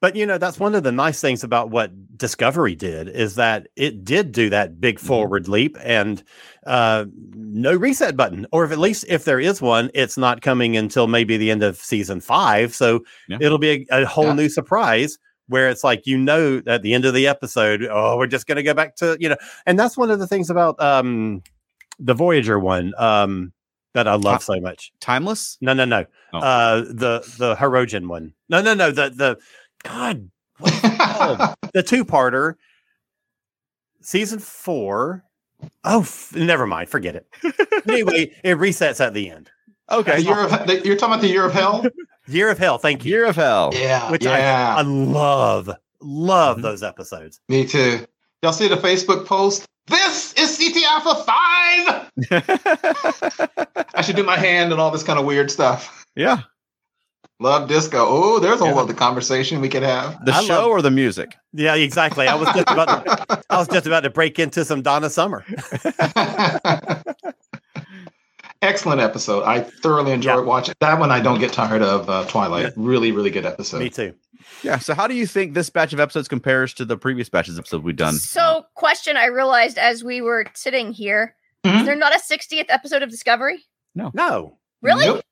But 0.00 0.14
you 0.14 0.26
know, 0.26 0.38
that's 0.38 0.60
one 0.60 0.74
of 0.76 0.84
the 0.84 0.92
nice 0.92 1.20
things 1.20 1.42
about 1.42 1.70
what 1.70 1.90
Discovery 2.16 2.74
did 2.76 3.08
is 3.08 3.34
that 3.34 3.66
it 3.76 4.04
did 4.04 4.32
do 4.32 4.50
that 4.50 4.80
big 4.80 4.96
Mm-hmm. 4.98 5.06
forward 5.06 5.48
leap 5.48 5.76
and 5.82 6.22
uh, 6.66 7.06
no 7.34 7.74
reset 7.74 8.16
button, 8.16 8.46
or 8.52 8.64
if 8.64 8.70
at 8.72 8.78
least 8.78 9.04
if 9.08 9.24
there 9.24 9.40
is 9.40 9.60
one, 9.60 9.90
it's 9.94 10.16
not 10.16 10.40
coming 10.40 10.76
until 10.76 11.06
maybe 11.08 11.36
the 11.36 11.50
end 11.50 11.62
of 11.62 11.76
season 11.78 12.20
five. 12.20 12.74
So 12.74 13.00
Yeah. 13.28 13.38
it'll 13.40 13.58
be 13.58 13.86
a, 13.90 14.02
a 14.02 14.06
whole 14.06 14.26
Yeah. 14.26 14.32
new 14.34 14.48
surprise 14.48 15.18
where 15.48 15.68
it's 15.70 15.82
like 15.82 16.06
you 16.06 16.18
know 16.18 16.62
at 16.66 16.82
the 16.82 16.94
end 16.94 17.04
of 17.04 17.14
the 17.14 17.26
episode, 17.26 17.86
oh, 17.90 18.16
we're 18.18 18.26
just 18.26 18.46
going 18.46 18.56
to 18.56 18.62
go 18.62 18.74
back 18.74 18.94
to 18.96 19.16
you 19.18 19.28
know, 19.30 19.36
and 19.66 19.78
that's 19.78 19.96
one 19.96 20.10
of 20.10 20.18
the 20.20 20.26
things 20.26 20.48
about 20.50 20.80
um, 20.80 21.42
the 21.98 22.14
Voyager 22.14 22.58
one 22.60 22.92
um, 22.98 23.52
that 23.94 24.06
I 24.06 24.14
love 24.14 24.42
so 24.44 24.60
much. 24.60 24.92
Timeless. 25.00 25.56
No, 25.60 25.72
no, 25.72 25.84
no. 25.84 26.04
Oh. 26.32 26.38
Uh, 26.38 26.80
the 26.82 27.34
the 27.38 27.56
Hirogen 27.56 28.06
one. 28.08 28.34
No, 28.48 28.60
no, 28.62 28.74
no. 28.74 28.90
The 28.92 29.08
the 29.10 29.38
God, 29.84 30.30
what 30.58 30.72
is 30.72 30.80
it 30.84 30.98
called? 30.98 31.54
the 31.74 31.82
two 31.82 32.04
parter, 32.04 32.54
season 34.00 34.38
four. 34.38 35.24
Oh, 35.84 36.00
f- 36.02 36.34
never 36.36 36.66
mind. 36.66 36.88
Forget 36.88 37.16
it. 37.16 37.26
anyway, 37.88 38.32
it 38.44 38.56
resets 38.58 39.04
at 39.04 39.12
the 39.14 39.30
end. 39.30 39.50
Okay. 39.90 40.16
The 40.16 40.22
year 40.22 40.44
of, 40.44 40.50
the, 40.66 40.80
you're 40.84 40.96
talking 40.96 41.14
about 41.14 41.22
the 41.22 41.28
year 41.28 41.44
of 41.46 41.52
hell? 41.52 41.84
Year 42.26 42.50
of 42.50 42.58
Hell. 42.58 42.76
Thank 42.78 43.04
you. 43.06 43.10
Year 43.12 43.24
of 43.24 43.36
Hell. 43.36 43.70
Yeah. 43.72 44.10
Which 44.10 44.26
I, 44.26 44.38
yeah. 44.38 44.74
I 44.76 44.82
love, 44.82 45.70
love 46.02 46.58
Mhm. 46.58 46.62
those 46.62 46.82
episodes. 46.82 47.40
Me 47.48 47.66
too. 47.66 48.04
Y'all 48.42 48.52
see 48.52 48.68
the 48.68 48.76
Facebook 48.76 49.24
post? 49.26 49.64
This 49.86 50.34
is 50.34 50.54
Ceti 50.58 50.84
Alpha 50.84 51.14
5. 51.24 52.10
I 53.94 54.02
should 54.02 54.16
do 54.16 54.22
my 54.24 54.36
hand 54.36 54.72
and 54.72 54.80
all 54.80 54.90
this 54.90 55.02
kind 55.02 55.18
of 55.18 55.24
weird 55.24 55.50
stuff. 55.50 56.04
yeah. 56.14 56.42
Love 57.40 57.68
disco. 57.68 57.98
Oh, 58.00 58.38
there's 58.40 58.60
a 58.60 58.64
whole 58.66 58.74
Yeah. 58.74 58.80
other 58.82 58.94
conversation 58.94 59.60
we 59.60 59.68
could 59.68 59.84
have. 59.84 60.24
The 60.24 60.32
I 60.34 60.42
show 60.42 60.54
love- 60.62 60.66
or 60.70 60.82
the 60.82 60.90
music? 60.90 61.36
Yeah, 61.52 61.74
exactly. 61.76 62.26
I 62.26 62.34
was 62.34 62.48
just 62.48 62.68
about 62.70 63.04
to, 63.06 63.42
I 63.48 63.58
was 63.58 63.68
just 63.68 63.86
about 63.86 64.00
to 64.00 64.10
break 64.10 64.38
into 64.40 64.64
some 64.64 64.82
Donna 64.82 65.08
Summer. 65.08 65.44
Excellent 68.60 69.00
episode. 69.00 69.44
I 69.44 69.60
thoroughly 69.60 70.10
enjoyed 70.10 70.38
Yeah. 70.38 70.44
watching 70.44 70.74
that 70.80 70.98
one. 70.98 71.12
I 71.12 71.20
don't 71.20 71.38
get 71.38 71.52
tired 71.52 71.80
of 71.80 72.10
uh, 72.10 72.24
Twilight. 72.26 72.72
Really, 72.76 73.12
really 73.12 73.30
good 73.30 73.46
episode. 73.46 73.78
Me 73.78 73.88
too. 73.88 74.14
Yeah. 74.64 74.78
So, 74.78 74.94
how 74.94 75.06
do 75.06 75.14
you 75.14 75.26
think 75.28 75.54
this 75.54 75.70
batch 75.70 75.92
of 75.92 76.00
episodes 76.00 76.26
compares 76.26 76.74
to 76.74 76.84
the 76.84 76.96
previous 76.96 77.28
batches 77.28 77.54
of 77.56 77.60
episodes 77.62 77.84
we've 77.84 77.94
done? 77.94 78.14
So, 78.14 78.66
question 78.74 79.16
I 79.16 79.26
realized 79.26 79.78
as 79.78 80.02
we 80.02 80.20
were 80.20 80.44
sitting 80.54 80.92
here: 80.92 81.36
Mhm. 81.64 81.80
is 81.80 81.86
there 81.86 81.94
not 81.94 82.12
a 82.12 82.18
60th 82.18 82.66
episode 82.68 83.04
of 83.04 83.10
Discovery? 83.10 83.64
No. 83.94 84.10
No, 84.12 84.58
Really? 84.82 85.06
Nope. 85.06 85.22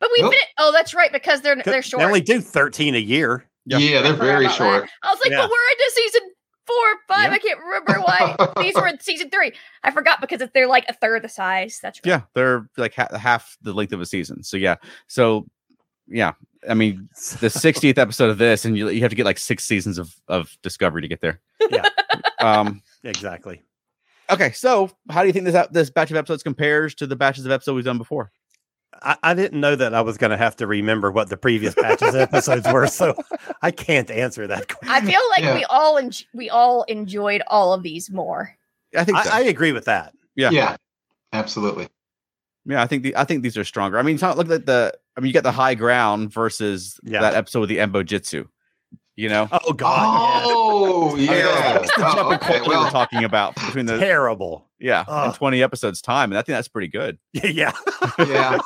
But 0.00 0.10
we 0.16 0.22
Nope. 0.22 0.32
fin- 0.32 0.40
Oh, 0.58 0.72
that's 0.72 0.94
right, 0.94 1.12
because 1.12 1.40
they're 1.40 1.56
they're 1.62 1.82
short. 1.82 2.00
they 2.00 2.04
only 2.06 2.20
do 2.20 2.40
thirteen 2.40 2.94
a 2.94 2.98
year. 2.98 3.44
Yeah. 3.66 3.78
Yeah, 3.78 4.02
they're 4.02 4.12
very 4.14 4.48
short. 4.48 4.82
that. 4.84 4.90
I 5.02 5.10
was 5.10 5.20
like, 5.24 5.30
Yeah. 5.30 5.38
but 5.42 5.50
we're 5.50 5.70
into 5.72 5.92
season 5.94 6.20
four, 6.66 6.76
five. 7.08 7.30
Yeah. 7.30 7.34
I 7.34 7.38
can't 7.38 7.58
remember 7.60 8.00
why 8.00 8.36
these 8.62 8.74
were 8.74 8.86
in 8.86 9.00
season 9.00 9.30
three. 9.30 9.52
I 9.82 9.90
forgot 9.90 10.20
because 10.20 10.40
if 10.42 10.52
they're 10.52 10.66
like 10.68 10.84
a 10.88 10.92
third 10.94 11.22
the 11.22 11.28
size. 11.28 11.78
That's 11.82 11.98
right. 12.04 12.06
Yeah, 12.10 12.20
they're 12.34 12.68
like 12.76 12.94
ha- 12.94 13.16
half 13.16 13.56
the 13.62 13.72
length 13.72 13.92
of 13.92 14.00
a 14.00 14.06
season. 14.06 14.42
So 14.42 14.56
yeah, 14.58 14.76
so 15.06 15.46
yeah, 16.08 16.32
I 16.68 16.74
mean 16.74 17.08
the 17.40 17.46
60th 17.48 17.96
episode 17.96 18.28
of 18.30 18.36
this, 18.38 18.64
and 18.66 18.76
you, 18.76 18.88
you 18.90 19.00
have 19.00 19.10
to 19.10 19.16
get 19.16 19.24
like 19.24 19.38
six 19.38 19.64
seasons 19.64 19.96
of 19.98 20.14
of 20.28 20.56
Discovery 20.62 21.00
to 21.02 21.08
get 21.08 21.20
there. 21.20 21.40
Yeah. 21.70 21.88
Um. 22.40 22.82
exactly. 23.02 23.62
Okay, 24.28 24.52
so 24.52 24.90
how 25.08 25.22
do 25.22 25.28
you 25.28 25.32
think 25.32 25.46
this 25.46 25.54
ep- 25.54 25.72
this 25.72 25.88
batch 25.88 26.10
of 26.10 26.16
episodes 26.18 26.42
compares 26.42 26.94
to 26.96 27.06
the 27.06 27.16
batches 27.16 27.46
of 27.46 27.52
episodes 27.52 27.76
we've 27.76 27.84
done 27.86 27.96
before? 27.96 28.32
I, 29.02 29.16
I 29.22 29.34
didn't 29.34 29.60
know 29.60 29.74
that 29.76 29.94
I 29.94 30.00
was 30.00 30.16
going 30.18 30.30
to 30.30 30.36
have 30.36 30.56
to 30.56 30.66
remember 30.66 31.10
what 31.10 31.28
the 31.28 31.36
previous 31.36 31.74
patches 31.74 32.14
episodes 32.14 32.66
were, 32.72 32.86
so 32.86 33.14
I 33.62 33.70
can't 33.70 34.10
answer 34.10 34.46
that. 34.46 34.68
question. 34.68 34.88
I 34.94 35.00
feel 35.00 35.20
like 35.30 35.42
Yeah. 35.42 35.54
we 35.54 35.64
all 35.64 35.98
en- 35.98 36.10
we 36.32 36.50
all 36.50 36.82
enjoyed 36.84 37.42
all 37.46 37.72
of 37.72 37.82
these 37.82 38.10
more. 38.10 38.54
I 38.96 39.04
think 39.04 39.18
so. 39.18 39.30
I, 39.30 39.38
I 39.38 39.40
agree 39.42 39.72
with 39.72 39.86
that. 39.86 40.14
Yeah. 40.36 40.50
Yeah, 40.50 40.76
absolutely. 41.32 41.88
yeah, 42.64 42.82
I 42.82 42.86
think 42.86 43.02
the 43.02 43.16
I 43.16 43.24
think 43.24 43.42
these 43.42 43.56
are 43.56 43.64
stronger. 43.64 43.98
I 43.98 44.02
mean, 44.02 44.16
not- 44.20 44.36
look 44.38 44.50
at 44.50 44.66
the. 44.66 44.92
I 45.16 45.20
mean, 45.20 45.28
you 45.28 45.32
got 45.34 45.44
the 45.44 45.52
high 45.52 45.74
ground 45.74 46.32
versus 46.32 46.98
Yeah. 47.04 47.20
that 47.20 47.34
episode 47.34 47.60
with 47.60 47.68
the 47.68 47.78
Anbo-jyutsu. 47.78 48.48
You 49.16 49.28
know, 49.28 49.48
Oh 49.52 49.72
God, 49.72 50.42
Oh, 50.44 51.14
yeah. 51.14 51.78
that's 51.78 51.94
the 51.96 52.04
Oh, 52.04 52.14
jumping 52.14 52.34
okay, 52.38 52.58
point 52.58 52.66
we 52.68 52.76
were 52.76 52.90
talking 52.90 53.22
about 53.22 53.54
between 53.54 53.86
the 53.86 53.96
terrible. 53.96 54.66
Yeah 54.84 55.26
in 55.26 55.32
twenty 55.32 55.62
episodes 55.62 56.00
time, 56.02 56.30
and 56.30 56.38
I 56.38 56.42
think 56.42 56.54
that's 56.56 56.68
pretty 56.68 56.88
good. 56.88 57.18
yeah, 57.32 57.72
yeah, 58.18 58.58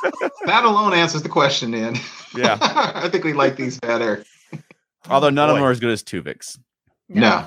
that 0.46 0.64
alone 0.64 0.92
answers 0.94 1.22
the 1.22 1.28
question. 1.28 1.70
Then, 1.70 1.96
Yeah, 2.36 2.58
I 2.60 3.08
think 3.08 3.24
we 3.24 3.32
like 3.32 3.56
these 3.56 3.78
better. 3.80 4.24
although 5.08 5.30
none 5.30 5.48
of 5.48 5.56
them 5.56 5.64
are 5.64 5.70
as 5.70 5.80
good 5.80 5.90
as 5.90 6.02
Tuvix. 6.02 6.58
No, 7.08 7.46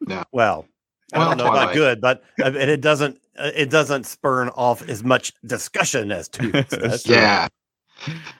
no. 0.00 0.22
Well, 0.32 0.66
I 1.12 1.18
Well, 1.18 1.28
don't 1.28 1.38
know 1.38 1.50
about 1.50 1.74
good, 1.74 2.00
but 2.00 2.22
uh, 2.40 2.46
and 2.46 2.56
it 2.70 2.80
doesn't 2.80 3.18
uh, 3.38 3.50
it 3.54 3.68
doesn't 3.70 4.04
spurn 4.06 4.48
off 4.50 4.88
as 4.88 5.02
much 5.04 5.32
discussion 5.44 6.10
as 6.12 6.28
two. 6.30 6.50
That's 6.52 7.02
true. 7.02 7.14
yeah. 7.14 7.48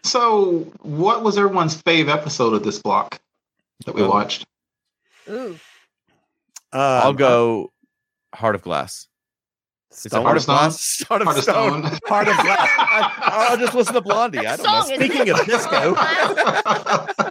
So, 0.02 0.60
what 0.80 1.22
was 1.22 1.38
everyone's 1.38 1.80
fave 1.82 2.08
episode 2.08 2.52
of 2.54 2.64
this 2.64 2.80
block 2.80 3.20
that 3.86 3.94
we 3.94 4.02
watched? 4.02 4.44
Ooh. 5.30 5.58
I'll 6.72 7.10
Um, 7.10 7.16
go 7.16 7.72
Heart 8.34 8.54
of 8.56 8.62
Glass. 8.62 9.06
Is 9.92 10.06
it 10.06 10.08
Stone- 10.10 10.22
Heart 10.24 10.36
of 10.38 10.42
Stone? 10.42 10.56
Glass? 10.56 11.02
Heart 11.08 11.20
of, 11.22 11.26
Heart 11.26 11.36
of 11.38 11.42
Stone. 11.44 11.84
Stone. 11.86 11.98
Heart 12.06 12.28
of 12.28 12.36
Glass. 12.38 12.68
I, 12.78 13.46
will 13.50 13.58
just 13.58 13.74
listen 13.74 13.94
to 13.94 14.00
Blondie. 14.00 14.38
I 14.46 14.56
don't 14.56 14.66
know. 14.66 14.82
Speaking 14.94 15.28
of 15.30 15.44
disco, 15.46 15.94
Heart 15.94 16.38
of 16.38 17.26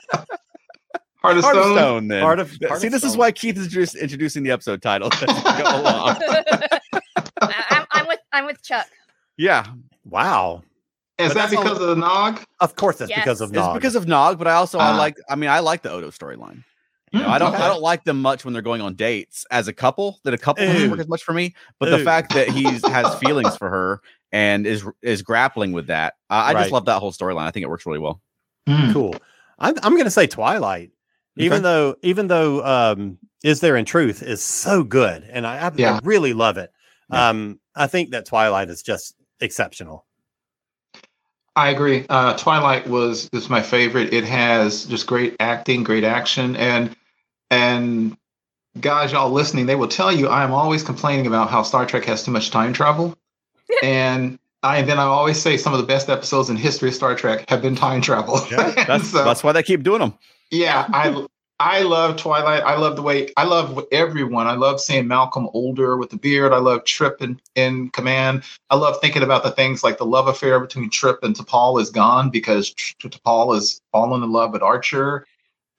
Heart 1.22 1.38
of 1.38 1.44
Stone. 1.44 1.76
Stone, 1.78 2.08
then. 2.08 2.22
Heart 2.22 2.40
of- 2.40 2.58
Heart 2.68 2.82
See, 2.82 2.88
of 2.88 2.94
this 2.94 3.04
is 3.04 3.18
why 3.18 3.32
Keith 3.32 3.58
is 3.58 3.68
just 3.68 3.96
introducing 3.96 4.44
the 4.44 4.52
episode 4.52 4.82
title. 4.82 5.10
go 5.20 5.26
along. 5.28 6.18
I, 7.42 7.66
I'm, 7.70 7.86
I'm 7.92 8.08
with 8.08 8.20
I'm 8.32 8.46
with 8.46 8.62
Chuck. 8.64 8.88
Yeah, 9.38 9.66
wow. 10.06 10.62
Is 11.18 11.30
But 11.30 11.34
that 11.36 11.50
that's 11.50 11.54
all- 11.56 11.64
because 11.64 11.80
of 11.82 11.88
the 11.90 11.96
Nog? 11.96 12.42
Of 12.60 12.76
course, 12.76 12.98
that's 12.98 13.10
Yes. 13.10 13.20
because 13.20 13.42
of 13.42 13.52
Nog. 13.52 13.58
it's 13.60 13.66
Nog. 13.68 13.76
because 13.76 13.96
of 13.96 14.08
Nog, 14.08 14.38
but 14.38 14.48
I 14.48 14.54
also 14.54 14.80
I 14.80 14.92
Ah. 14.92 14.98
like. 14.98 15.16
I 15.30 15.36
mean, 15.36 15.50
I 15.50 15.60
like 15.60 15.82
the 15.82 15.92
Odo 15.92 16.10
storyline. 16.12 16.64
You 17.12 17.20
know, 17.20 17.26
Hmm, 17.26 17.32
I 17.32 17.38
don't. 17.40 17.54
okay. 17.54 17.64
I 17.64 17.68
don't 17.68 17.82
like 17.82 18.04
them 18.06 18.22
much 18.22 18.46
when 18.46 18.54
they're 18.54 18.62
going 18.62 18.82
on 18.82 18.96
dates 18.96 19.46
as 19.52 19.68
a 19.68 19.74
couple. 19.74 20.20
That 20.24 20.34
a 20.34 20.38
couple 20.38 20.64
Ooh. 20.64 20.72
doesn't 20.72 20.92
work 20.92 21.00
as 21.02 21.08
much 21.10 21.24
for 21.24 21.34
me. 21.34 21.54
But 21.80 21.90
the 21.90 22.00
fact 22.00 22.34
that 22.34 22.48
he 22.50 22.64
has 22.64 23.16
feelings 23.16 23.58
for 23.58 23.70
her 23.70 24.02
and 24.32 24.66
is 24.66 24.86
is 25.02 25.22
grappling 25.22 25.74
with 25.74 25.88
that, 25.88 26.14
uh, 26.30 26.44
I 26.48 26.54
just 26.54 26.72
love 26.72 26.86
that 26.86 27.00
whole 27.00 27.12
storyline. 27.12 27.48
I 27.48 27.52
think 27.52 27.64
it 27.66 27.70
works 27.70 27.86
really 27.86 28.00
well. 28.00 28.22
Hmm. 28.68 28.94
cool. 28.94 29.16
I'm 29.60 29.76
I'm 29.84 29.94
going 29.94 30.06
to 30.06 30.12
say 30.12 30.26
Twilight, 30.28 30.92
even 31.36 31.64
though 31.64 31.96
even 32.02 32.28
though 32.28 32.64
um, 32.66 33.18
Is 33.44 33.60
There 33.60 33.76
in 33.76 33.84
Truth 33.86 34.24
is 34.24 34.42
so 34.42 34.84
good, 34.84 35.24
and 35.30 35.46
I, 35.46 35.68
I, 35.68 35.72
Yeah. 35.76 35.96
I 35.96 36.00
really 36.04 36.34
love 36.34 36.58
it. 36.58 36.72
Yeah. 37.12 37.30
Um, 37.30 37.60
I 37.76 37.88
think 37.88 38.12
that 38.12 38.26
Twilight 38.26 38.70
is 38.70 38.82
just 38.82 39.16
exceptional. 39.42 40.06
I 41.58 41.70
agree. 41.70 42.06
Uh, 42.10 42.38
Twilight 42.38 42.88
was 42.88 43.30
is 43.34 43.50
my 43.50 43.62
favorite. 43.62 44.14
It 44.14 44.24
has 44.24 44.86
just 44.86 45.06
great 45.08 45.36
acting, 45.42 45.84
great 45.84 46.06
action, 46.06 46.56
and 46.56 46.96
and 47.52 48.18
guys, 48.80 49.12
y'all 49.12 49.30
listening, 49.30 49.68
they 49.68 49.76
will 49.76 49.88
tell 49.88 50.12
you 50.12 50.28
I 50.30 50.44
am 50.44 50.52
always 50.52 50.82
complaining 50.82 51.28
about 51.28 51.50
how 51.52 51.62
Star 51.62 51.86
Trek 51.86 52.06
has 52.06 52.24
too 52.24 52.32
much 52.32 52.50
time 52.50 52.74
travel, 52.74 53.16
and 53.84 54.40
I 54.64 54.78
and 54.78 54.90
then 54.90 54.98
I 54.98 55.04
always 55.04 55.40
say 55.42 55.58
some 55.58 55.74
of 55.74 55.80
the 55.80 55.86
best 55.86 56.10
episodes 56.10 56.50
in 56.50 56.56
history 56.56 56.90
of 56.90 56.96
Star 56.96 57.16
Trek 57.16 57.48
have 57.50 57.62
been 57.62 57.76
time 57.76 58.02
travel. 58.02 58.40
Yeah, 58.50 58.72
That's 58.88 59.10
so- 59.10 59.24
that's 59.24 59.44
why 59.44 59.52
they 59.52 59.62
keep 59.64 59.84
doing 59.84 60.00
them. 60.00 60.14
yeah, 60.50 60.88
I 60.92 61.26
I 61.60 61.84
love 61.84 62.18
Twilight. 62.18 62.64
I 62.64 62.76
love 62.78 62.96
the 62.96 63.04
way 63.04 63.32
I 63.38 63.44
love 63.44 63.86
everyone. 63.92 64.48
I 64.48 64.54
love 64.54 64.82
seeing 64.82 65.08
Malcolm 65.08 65.48
older 65.54 65.96
with 65.96 66.10
the 66.10 66.18
beard. 66.18 66.54
I 66.54 66.58
love 66.58 66.86
Trip 66.86 67.22
in, 67.22 67.40
in 67.54 67.90
command. 67.92 68.42
I 68.72 68.76
love 68.78 69.00
thinking 69.00 69.22
about 69.22 69.44
the 69.44 69.52
things 69.52 69.84
like 69.84 70.00
the 70.00 70.06
love 70.06 70.28
affair 70.28 70.60
between 70.60 70.90
Trip 70.90 71.20
and 71.24 71.36
T'Pol 71.36 71.80
is 71.80 71.92
gone 71.92 72.32
because 72.32 72.74
Tr- 72.74 73.10
T'Pol 73.10 73.56
is 73.56 73.80
fallen 73.92 74.24
in 74.24 74.32
love 74.32 74.54
with 74.54 74.64
Archer. 74.64 75.28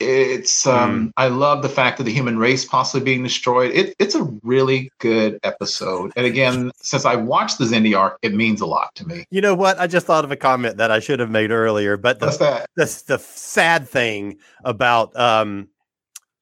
It's 0.02 0.66
um 0.66 1.12
I 1.16 1.28
love 1.28 1.62
the 1.62 1.68
fact 1.68 1.98
that 1.98 2.04
the 2.04 2.12
human 2.12 2.38
race 2.38 2.64
possibly 2.64 3.04
being 3.04 3.22
destroyed. 3.22 3.70
It, 3.72 3.94
it's 3.98 4.14
a 4.14 4.24
really 4.42 4.90
good 4.98 5.38
episode. 5.42 6.12
And 6.16 6.26
again, 6.26 6.70
since 6.76 7.04
I 7.04 7.16
watched 7.16 7.58
the 7.58 7.64
Xindi 7.64 7.96
arc, 7.98 8.18
it 8.22 8.34
means 8.34 8.60
a 8.60 8.66
lot 8.66 8.94
to 8.96 9.06
me. 9.06 9.24
You 9.30 9.40
know 9.40 9.54
what? 9.54 9.78
I 9.78 9.86
just 9.86 10.06
thought 10.06 10.24
of 10.24 10.30
a 10.32 10.36
comment 10.36 10.76
that 10.78 10.90
I 10.90 10.98
should 11.00 11.20
have 11.20 11.30
made 11.30 11.50
earlier, 11.50 11.96
but 11.96 12.20
What's 12.20 12.38
the 12.38 12.44
that? 12.44 12.70
the, 12.76 13.02
the 13.06 13.18
sad 13.18 13.88
thing 13.88 14.38
about 14.64 15.14
um, 15.18 15.68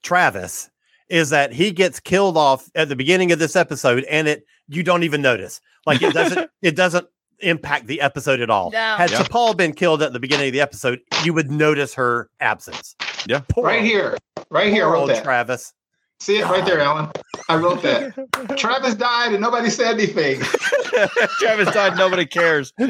Travis 0.03 0.71
is 1.09 1.31
that 1.31 1.53
he 1.53 1.73
gets 1.73 2.01
killed 2.01 2.37
off 2.37 2.71
at 2.75 2.89
the 2.89 2.97
beginning 2.97 3.33
of 3.33 3.39
this 3.39 3.57
episode, 3.57 4.05
and 4.05 4.29
it 4.29 4.47
you 4.69 4.83
don't 4.83 5.03
even 5.03 5.21
notice. 5.23 5.61
Like 5.87 6.03
it 6.03 6.15
doesn't 6.15 6.51
it 6.63 6.77
doesn't 6.77 7.07
impact 7.41 7.87
the 7.87 8.01
episode 8.01 8.41
at 8.41 8.51
all. 8.51 8.71
No. 8.71 8.79
Had 8.97 9.11
Yeah. 9.11 9.23
T'Pol 9.23 9.57
been 9.57 9.73
killed 9.73 10.03
at 10.03 10.13
the 10.13 10.21
beginning 10.21 10.49
of 10.49 10.53
the 10.53 10.61
episode, 10.61 11.01
you 11.25 11.33
would 11.33 11.51
notice 11.51 11.95
her 11.95 12.29
absence. 12.39 12.95
Yeah. 13.27 13.41
Poor 13.49 13.65
Right 13.65 13.79
old- 13.81 13.85
here. 13.87 14.17
Right 14.51 14.73
here. 14.73 14.85
I 14.85 14.87
poor 14.87 14.93
wrote 14.95 15.07
that. 15.09 15.25
Travis. 15.25 15.73
See 16.21 16.39
it 16.39 16.45
right 16.45 16.65
there, 16.67 16.81
Alan. 16.81 17.09
I 17.49 17.57
wrote 17.57 17.81
that. 17.83 18.13
Travis 18.59 18.95
died 18.95 19.33
and 19.33 19.41
nobody 19.41 19.71
said 19.71 19.95
anything. 19.95 20.41
Travis 21.39 21.73
died. 21.73 21.97
Nobody 21.97 22.27
cares. 22.27 22.73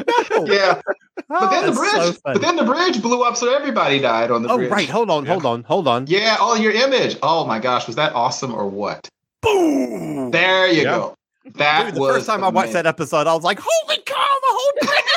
Yeah. 0.43 0.81
But 1.29 1.49
then 1.49 1.63
oh, 1.63 1.71
the 1.71 1.71
bridge, 1.73 1.91
so 1.91 2.13
but 2.25 2.41
then 2.41 2.55
the 2.57 2.63
bridge 2.65 3.01
blew 3.01 3.23
up, 3.23 3.37
so 3.37 3.53
everybody 3.55 3.99
died 3.99 4.31
on 4.31 4.43
the 4.43 4.49
oh, 4.49 4.57
bridge. 4.57 4.69
right. 4.71 4.89
Hold 4.89 5.09
on. 5.09 5.25
Hold 5.25 5.45
on. 5.45 5.63
Hold 5.63 5.87
on. 5.87 6.05
Yeah. 6.07 6.35
Oh, 6.39 6.55
your 6.55 6.73
image. 6.73 7.17
Oh 7.23 7.45
my 7.45 7.57
gosh, 7.59 7.87
was 7.87 7.95
that 7.95 8.13
awesome 8.13 8.53
or 8.53 8.67
what? 8.67 9.07
Boom. 9.41 10.31
There 10.31 10.67
you 10.67 10.79
Yeah. 10.83 10.83
go. 10.83 11.15
That 11.55 11.85
Dude, 11.85 11.95
the 11.95 11.99
was 12.01 12.15
first 12.17 12.27
time 12.27 12.43
I 12.43 12.49
watched 12.49 12.73
that 12.73 12.85
episode, 12.85 13.27
I 13.27 13.33
was 13.33 13.43
like, 13.43 13.59
"Holy 13.61 13.97
cow! 14.05 14.13
The 14.15 14.47
whole 14.49 14.71
bridge 14.81 14.89
is 14.89 14.89
blown 14.89 14.97
up!" 14.97 15.10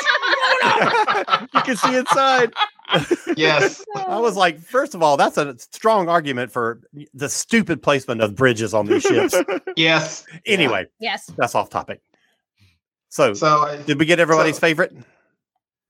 You 1.53 1.61
can 1.61 1.75
see 1.77 1.95
inside. 1.95 2.53
Yes. 3.37 3.83
I 3.95 4.19
was 4.19 4.35
like, 4.37 4.59
first 4.59 4.95
of 4.95 5.01
all, 5.03 5.17
that's 5.17 5.37
a 5.37 5.57
strong 5.57 6.07
argument 6.09 6.51
for 6.51 6.81
the 7.13 7.29
stupid 7.29 7.81
placement 7.81 8.21
of 8.21 8.35
bridges 8.35 8.73
on 8.73 8.85
these 8.87 9.03
ships. 9.03 9.35
Yes. 9.75 10.25
anyway, 10.45 10.85
Yes. 10.99 11.25
that's 11.37 11.53
off 11.53 11.69
topic. 11.69 12.01
So, 13.09 13.33
So 13.33 13.47
I- 13.63 13.77
did 13.81 13.99
we 13.99 14.05
get 14.05 14.19
everybody's 14.19 14.55
so- 14.55 14.61
favorite? 14.61 14.95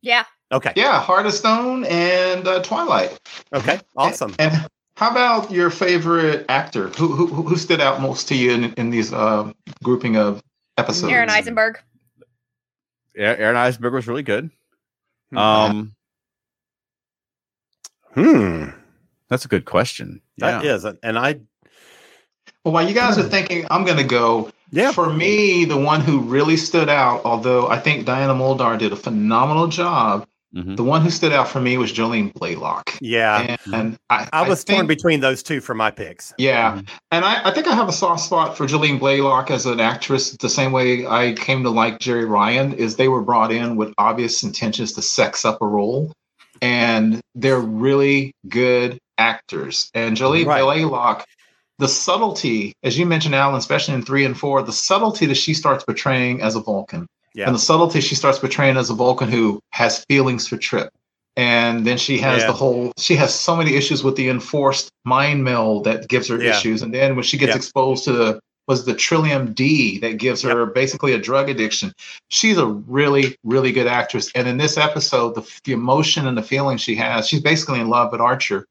Yeah. 0.02 0.26
Okay. 0.52 0.74
yeah, 0.76 1.00
Heart 1.00 1.26
of 1.28 1.34
Stone 1.34 1.86
and 1.86 2.48
uh, 2.48 2.62
Twilight. 2.64 3.20
Okay. 3.54 3.80
Awesome. 3.98 4.34
And, 4.40 4.54
and 4.54 4.68
how 4.98 5.10
about 5.12 5.52
your 5.52 5.70
favorite 5.72 6.46
actor? 6.50 6.88
Who 6.90 7.08
who 7.08 7.28
who 7.28 7.58
stood 7.58 7.82
out 7.82 8.00
most 8.02 8.28
to 8.30 8.36
you 8.36 8.52
in, 8.52 8.74
in 8.74 8.90
these 8.92 9.12
uh, 9.12 9.52
grouping 9.84 10.16
of 10.18 10.42
episodes? 10.78 11.12
Aron 11.12 11.30
Eisenberg. 11.32 11.80
Yeah, 13.16 13.36
Aron 13.38 13.58
Eisenberg 13.58 13.94
was 13.94 14.08
really 14.08 14.24
good. 14.24 14.52
Um, 15.34 15.96
Hmm. 18.14 18.70
that's 19.30 19.46
a 19.46 19.50
good 19.50 19.66
question. 19.66 20.22
That 20.38 20.64
yeah. 20.64 20.76
is, 20.76 20.86
and 20.86 21.18
I, 21.20 21.40
Well, 22.64 22.74
while 22.74 22.88
you 22.88 22.94
guys 22.94 23.18
are 23.18 23.24
thinking, 23.24 23.66
I'm 23.70 23.84
going 23.84 23.98
to 23.98 24.04
go. 24.04 24.50
yeah, 24.72 24.92
For 24.92 25.12
me, 25.12 25.66
the 25.66 25.78
one 25.78 26.02
who 26.02 26.20
really 26.20 26.58
stood 26.58 26.90
out, 26.90 27.22
although 27.26 27.68
I 27.68 27.80
think 27.80 28.06
Diana 28.06 28.34
Muldaur 28.34 28.78
did 28.78 28.92
a 28.94 28.96
phenomenal 28.96 29.68
job, 29.68 30.28
Mhm. 30.56 30.78
the 30.78 30.84
one 30.86 31.02
who 31.02 31.10
stood 31.10 31.34
out 31.34 31.50
for 31.50 31.60
me 31.60 31.78
was 31.78 31.92
Jolene 31.92 32.32
Blalock. 32.34 32.98
yeah. 33.02 33.58
And, 33.66 33.74
and 33.74 33.98
I, 34.10 34.30
I 34.32 34.48
was 34.48 34.64
torn 34.64 34.78
think- 34.80 34.88
between 34.88 35.20
those 35.20 35.44
two 35.44 35.60
for 35.60 35.74
my 35.76 35.92
picks. 35.92 36.34
Yeah. 36.38 36.82
And 37.12 37.26
I, 37.26 37.50
I 37.50 37.52
think 37.52 37.68
I 37.68 37.76
have 37.76 37.90
a 37.90 37.94
soft 37.94 38.24
spot 38.24 38.56
for 38.58 38.66
Jolene 38.66 38.98
Blalock 39.00 39.52
as 39.52 39.66
an 39.66 39.80
actress, 39.82 40.32
the 40.32 40.48
same 40.50 40.72
way 40.72 41.06
I 41.06 41.34
came 41.34 41.64
to 41.64 41.70
like 41.70 42.00
Jeri 42.00 42.26
Ryan, 42.28 42.72
is 42.74 42.96
they 42.96 43.10
were 43.10 43.22
brought 43.22 43.52
in 43.52 43.76
with 43.76 43.94
obvious 43.98 44.44
intentions 44.44 44.94
to 44.94 45.02
sex 45.02 45.44
up 45.44 45.62
a 45.62 45.68
role. 45.68 46.14
And 46.62 47.20
they're 47.36 47.60
really 47.60 48.32
good 48.48 48.98
actors. 49.18 49.90
And 49.94 50.16
Jolene 50.16 50.46
Right. 50.46 50.62
Blalock, 50.62 51.24
the 51.80 51.90
subtlety, 51.90 52.72
as 52.82 52.98
you 52.98 53.06
mentioned, 53.06 53.36
Alan, 53.36 53.56
especially 53.58 53.96
in 53.96 54.04
three 54.06 54.24
and 54.24 54.40
four, 54.40 54.62
the 54.64 54.72
subtlety 54.72 55.26
that 55.26 55.36
she 55.36 55.54
starts 55.54 55.84
portraying 55.84 56.42
as 56.42 56.56
a 56.56 56.62
Vulcan. 56.62 57.08
Yeah. 57.36 57.48
And 57.48 57.56
the 57.56 57.60
subtlety 57.60 58.00
she 58.02 58.16
starts 58.16 58.40
portraying 58.40 58.78
as 58.78 58.90
a 58.90 58.94
Vulcan 58.94 59.30
who 59.30 59.60
has 59.72 60.04
feelings 60.06 60.48
for 60.48 60.58
Trip. 60.58 60.90
And 61.36 61.86
then 61.86 61.98
she 61.98 62.18
has 62.20 62.42
Yeah. 62.42 62.48
the 62.48 62.54
whole, 62.54 62.94
she 62.98 63.16
has 63.16 63.38
so 63.38 63.58
many 63.58 63.76
issues 63.76 64.06
with 64.06 64.16
the 64.16 64.30
enforced 64.30 64.90
mind 65.04 65.44
meld 65.44 65.84
that 65.84 66.08
gives 66.08 66.30
her 66.30 66.42
Yeah. 66.42 66.52
issues. 66.52 66.82
And 66.82 66.94
then 66.94 67.16
when 67.16 67.24
she 67.24 67.38
gets 67.38 67.50
Yeah. 67.50 67.58
exposed 67.58 68.06
to 68.06 68.14
the, 68.14 68.40
was 68.70 68.86
the 68.86 68.96
Trillium 68.96 69.54
D 69.54 70.00
that 70.00 70.18
gives 70.18 70.42
her 70.42 70.66
basically 70.66 71.12
a 71.14 71.20
drug 71.20 71.50
addiction. 71.50 71.94
She's 72.30 72.58
a 72.58 72.66
really, 72.66 73.36
really 73.44 73.72
good 73.74 73.86
actress. 73.86 74.32
And 74.34 74.48
in 74.48 74.58
this 74.58 74.78
episode, 74.78 75.36
the, 75.36 75.46
the 75.66 75.74
emotion 75.74 76.26
and 76.26 76.38
the 76.38 76.42
feeling 76.42 76.78
she 76.78 76.96
has, 76.96 77.28
she's 77.28 77.42
basically 77.42 77.80
in 77.82 77.90
love 77.90 78.12
with 78.14 78.22
Archer. 78.22 78.66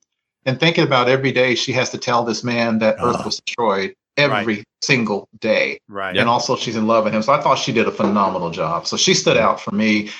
And 0.46 0.58
thinking 0.58 0.84
about 0.84 1.08
every 1.08 1.32
day 1.32 1.54
she 1.54 1.72
has 1.74 1.90
to 1.90 1.98
tell 1.98 2.24
this 2.24 2.42
man 2.42 2.78
that 2.80 2.96
Earth 3.00 3.24
was 3.24 3.40
destroyed 3.40 3.94
every 4.16 4.64
single 4.82 5.28
day 5.40 5.78
Right. 5.88 6.16
and 6.16 6.28
also 6.28 6.56
she's 6.56 6.76
in 6.76 6.86
love 6.86 7.04
with 7.04 7.14
him. 7.14 7.22
So 7.22 7.32
I 7.32 7.40
thought 7.40 7.56
she 7.58 7.72
did 7.72 7.88
a 7.88 7.90
phenomenal 7.90 8.50
job. 8.50 8.86
So 8.86 8.96
she 8.96 9.14
stood 9.14 9.36
out 9.36 9.60
for 9.60 9.72
me 9.74 10.10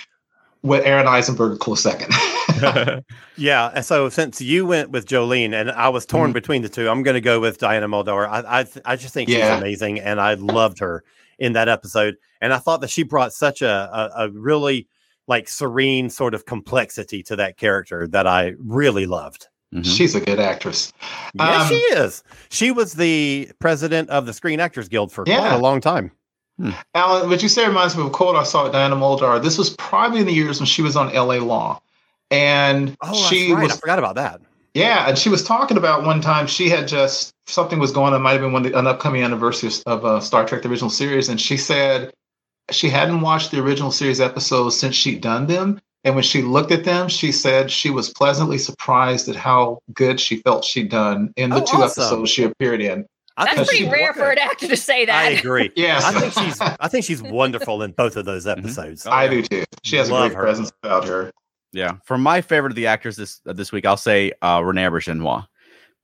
with 0.63 0.85
Aron 0.87 1.07
Eisenberg 1.07 1.53
a 1.53 1.57
close 1.59 1.83
second. 1.83 2.11
Yeah. 3.37 3.71
And 3.75 3.85
so 3.85 4.09
since 4.09 4.41
you 4.41 4.65
went 4.65 4.91
with 4.91 5.07
Jolene 5.07 5.53
and 5.53 5.71
I 5.73 5.89
was 5.89 6.07
torn 6.07 6.31
Mhm. 6.31 6.35
between 6.35 6.63
the 6.63 6.69
two, 6.69 6.89
I'm 6.89 7.03
going 7.03 7.15
to 7.15 7.21
go 7.21 7.41
with 7.41 7.59
Diana 7.59 7.89
Muldaur. 7.89 8.29
I, 8.29 8.61
I, 8.61 8.67
I 8.85 8.97
just 8.97 9.13
think 9.13 9.29
Yeah. 9.29 9.51
she's 9.55 9.59
amazing 9.61 10.01
and 10.01 10.21
I 10.21 10.35
loved 10.35 10.79
her 10.79 11.03
in 11.39 11.53
that 11.55 11.69
episode. 11.69 12.17
And 12.41 12.53
I 12.53 12.59
thought 12.59 12.81
that 12.83 12.91
she 12.91 13.03
brought 13.03 13.33
such 13.33 13.61
a, 13.63 13.69
a, 14.17 14.27
a 14.27 14.31
really 14.31 14.87
like 15.27 15.49
serene 15.49 16.11
sort 16.11 16.35
of 16.35 16.47
complexity 16.47 17.23
to 17.25 17.37
that 17.37 17.57
character 17.57 18.07
that 18.09 18.27
I 18.27 18.53
really 18.59 19.07
loved. 19.07 19.49
Mhm. 19.75 19.85
She's 19.85 20.15
a 20.15 20.21
good 20.21 20.39
actress. 20.39 20.93
Yes, 21.35 21.63
Um, 21.63 21.69
she 21.69 21.75
is. 21.75 22.23
She 22.51 22.71
was 22.71 22.93
the 22.95 23.51
president 23.59 24.09
of 24.11 24.25
the 24.27 24.33
Screen 24.33 24.61
Actors 24.61 24.89
Guild 24.89 25.11
for 25.13 25.25
quite 25.25 25.53
a 25.53 25.59
long 25.59 25.81
time. 25.81 26.13
Alan, 26.95 27.29
what 27.29 27.43
you 27.43 27.49
say 27.49 27.67
reminds 27.67 27.97
me 27.97 28.03
of 28.03 28.07
a 28.09 28.11
quote 28.11 28.37
I 28.37 28.45
saw 28.45 28.63
with 28.63 28.73
Diana 28.73 28.95
Muldaur. 28.95 29.43
This 29.43 29.59
was 29.59 29.71
probably 29.71 30.21
in 30.21 30.27
the 30.27 30.33
years 30.33 30.61
when 30.61 30.67
she 30.67 30.83
was 30.83 30.95
on 30.97 31.09
LA 31.13 31.39
Law. 31.39 31.81
And 32.31 32.97
Oh, 33.03 33.13
she 33.29 33.53
right. 33.53 33.65
was 33.65 33.73
I 33.73 33.77
forgot 33.77 33.99
about 33.99 34.15
that. 34.15 34.41
Yeah, 34.75 35.09
and 35.09 35.19
she 35.19 35.29
was 35.29 35.43
talking 35.45 35.77
about 35.77 36.05
one 36.05 36.21
time 36.21 36.47
she 36.47 36.69
had 36.69 36.87
just 36.89 37.33
something 37.47 37.79
was 37.81 37.91
going 37.93 38.13
on. 38.15 38.23
Might 38.23 38.33
have 38.33 38.41
been 38.41 38.53
one 38.53 38.63
the, 38.63 38.77
an 38.79 38.87
upcoming 38.87 39.23
anniversary 39.23 39.71
of 39.87 40.05
uh, 40.05 40.21
Star 40.21 40.45
Trek: 40.47 40.63
The 40.63 40.69
Original 40.69 40.91
Series, 40.91 41.29
and 41.29 41.41
she 41.41 41.57
said 41.57 42.13
she 42.71 42.89
hadn't 42.89 43.21
watched 43.21 43.51
the 43.51 43.61
original 43.61 43.91
series 43.93 44.21
episodes 44.21 44.79
since 44.79 44.95
she'd 44.97 45.21
done 45.21 45.47
them. 45.47 45.81
And 46.05 46.15
when 46.15 46.25
she 46.25 46.43
looked 46.43 46.71
at 46.71 46.85
them, 46.85 47.09
she 47.09 47.33
said 47.33 47.71
she 47.71 47.89
was 47.91 48.11
pleasantly 48.11 48.59
surprised 48.59 49.29
at 49.29 49.37
how 49.37 49.79
good 49.95 50.21
she 50.21 50.37
felt 50.39 50.65
she'd 50.65 50.91
done 50.91 51.33
in 51.37 51.51
the 51.51 51.57
Oh, 51.57 51.65
two 51.65 51.77
awesome. 51.79 52.03
episodes 52.03 52.31
she 52.31 52.45
appeared 52.45 52.83
in. 52.83 53.07
I 53.37 53.55
That's 53.57 53.69
pretty 53.69 53.89
rare 53.89 54.13
for 54.15 54.31
an 54.31 54.39
actor 54.39 54.69
to 54.69 54.77
say 54.77 55.07
that. 55.07 55.25
I 55.25 55.31
agree. 55.31 55.73
Yes, 55.77 56.05
I 56.05 56.13
think 56.21 56.33
she's 56.35 56.61
I 56.61 56.87
think 56.89 57.05
she's 57.05 57.21
wonderful 57.23 57.83
in 57.83 57.91
both 57.93 58.17
of 58.17 58.27
those 58.27 58.47
episodes. 58.47 59.07
Oh, 59.07 59.11
I 59.11 59.25
yeah. 59.25 59.31
do 59.31 59.43
too. 59.43 59.65
She 59.83 59.97
has 59.97 60.09
a 60.09 60.13
great 60.13 60.33
her. 60.35 60.43
presence 60.43 60.71
about 60.83 61.09
her. 61.09 61.33
Yeah, 61.73 61.97
for 62.05 62.17
my 62.17 62.41
favorite 62.43 62.71
of 62.71 62.77
the 62.77 62.87
actors 62.87 63.17
this 63.17 63.41
uh, 63.49 63.53
this 63.53 63.73
week, 63.73 63.87
I'll 63.87 63.97
say 63.97 64.31
uh, 64.43 64.63
Rene 64.65 64.83
Auberjonois 64.83 65.47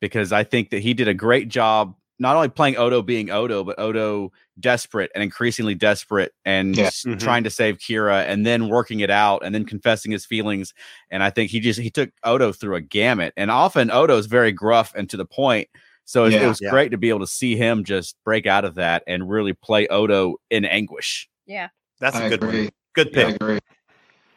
because 0.01 0.33
I 0.33 0.43
think 0.43 0.71
that 0.71 0.81
he 0.81 0.93
did 0.95 1.07
a 1.07 1.15
great 1.15 1.49
job 1.49 1.95
not 2.21 2.37
only 2.37 2.49
playing 2.51 2.77
Odo 2.77 3.03
being 3.03 3.31
Odo, 3.31 3.65
but 3.65 3.79
Odo 3.81 4.31
desperate 4.61 5.11
and 5.15 5.25
increasingly 5.25 5.75
desperate 5.75 6.33
and 6.45 6.77
Yeah. 6.77 6.85
s- 6.85 7.05
Mhm. 7.05 7.19
trying 7.19 7.43
to 7.45 7.51
save 7.51 7.79
Kira 7.79 8.25
and 8.27 8.45
then 8.47 8.69
working 8.69 9.01
it 9.01 9.11
out 9.11 9.43
and 9.45 9.53
then 9.55 9.65
confessing 9.65 10.13
his 10.13 10.25
feelings. 10.27 10.73
And 11.11 11.23
I 11.23 11.31
think 11.31 11.51
he 11.51 11.59
just 11.61 11.81
he 11.81 11.91
took 11.91 12.11
Odo 12.23 12.53
through 12.53 12.77
a 12.77 12.81
gamut. 12.81 13.33
And 13.37 13.51
often 13.51 13.91
Odo 13.91 14.17
is 14.19 14.27
very 14.27 14.53
gruff 14.53 14.93
and 14.95 15.09
to 15.11 15.17
the 15.17 15.25
point. 15.25 15.69
So 16.05 16.27
it, 16.27 16.35
it 16.35 16.47
was 16.47 16.61
Yeah. 16.61 16.71
great 16.71 16.91
to 16.91 16.99
be 16.99 17.09
able 17.09 17.21
to 17.21 17.27
see 17.27 17.57
him 17.57 17.85
just 17.85 18.17
break 18.25 18.47
out 18.47 18.65
of 18.65 18.75
that 18.75 19.03
and 19.07 19.29
really 19.31 19.53
play 19.55 19.89
Odo 19.89 20.37
in 20.51 20.65
anguish. 20.65 21.29
Yeah. 21.47 21.69
That's 22.01 22.17
a 22.17 22.25
I 22.25 22.29
good 22.29 22.43
agree. 22.45 22.61
one. 22.65 22.71
Good 22.95 23.11
Yeah, 23.15 23.27
I 23.29 23.33
pick. 23.39 23.63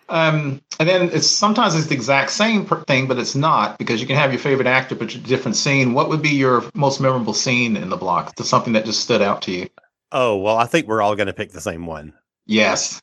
Agree. 0.10 0.20
Um, 0.20 0.62
and 0.80 0.90
then 0.90 1.10
it's 1.12 1.28
sometimes 1.28 1.76
it's 1.76 1.88
the 1.88 1.96
exact 1.96 2.32
same 2.32 2.66
per- 2.66 2.84
thing, 2.84 3.08
but 3.08 3.18
it's 3.20 3.36
not 3.36 3.78
because 3.78 4.02
you 4.02 4.08
can 4.08 4.16
have 4.16 4.32
your 4.32 4.40
favorite 4.40 4.68
actor, 4.68 4.96
but 4.96 5.14
your 5.14 5.24
different 5.24 5.56
scene. 5.56 5.94
What 5.94 6.10
would 6.10 6.22
be 6.22 6.30
your 6.30 6.64
most 6.74 7.00
memorable 7.00 7.34
scene 7.34 7.78
in 7.78 7.90
the 7.90 7.98
block? 7.98 8.36
To 8.36 8.44
something 8.44 8.74
that 8.74 8.86
just 8.86 9.02
stood 9.02 9.22
out 9.22 9.42
to 9.44 9.52
you? 9.52 9.68
Oh 10.12 10.38
well, 10.38 10.58
I 10.58 10.66
think 10.66 10.88
we're 10.88 11.02
all 11.02 11.16
going 11.16 11.28
to 11.28 11.34
pick 11.34 11.52
the 11.52 11.62
same 11.62 11.86
one. 11.86 12.14
Yes. 12.46 13.02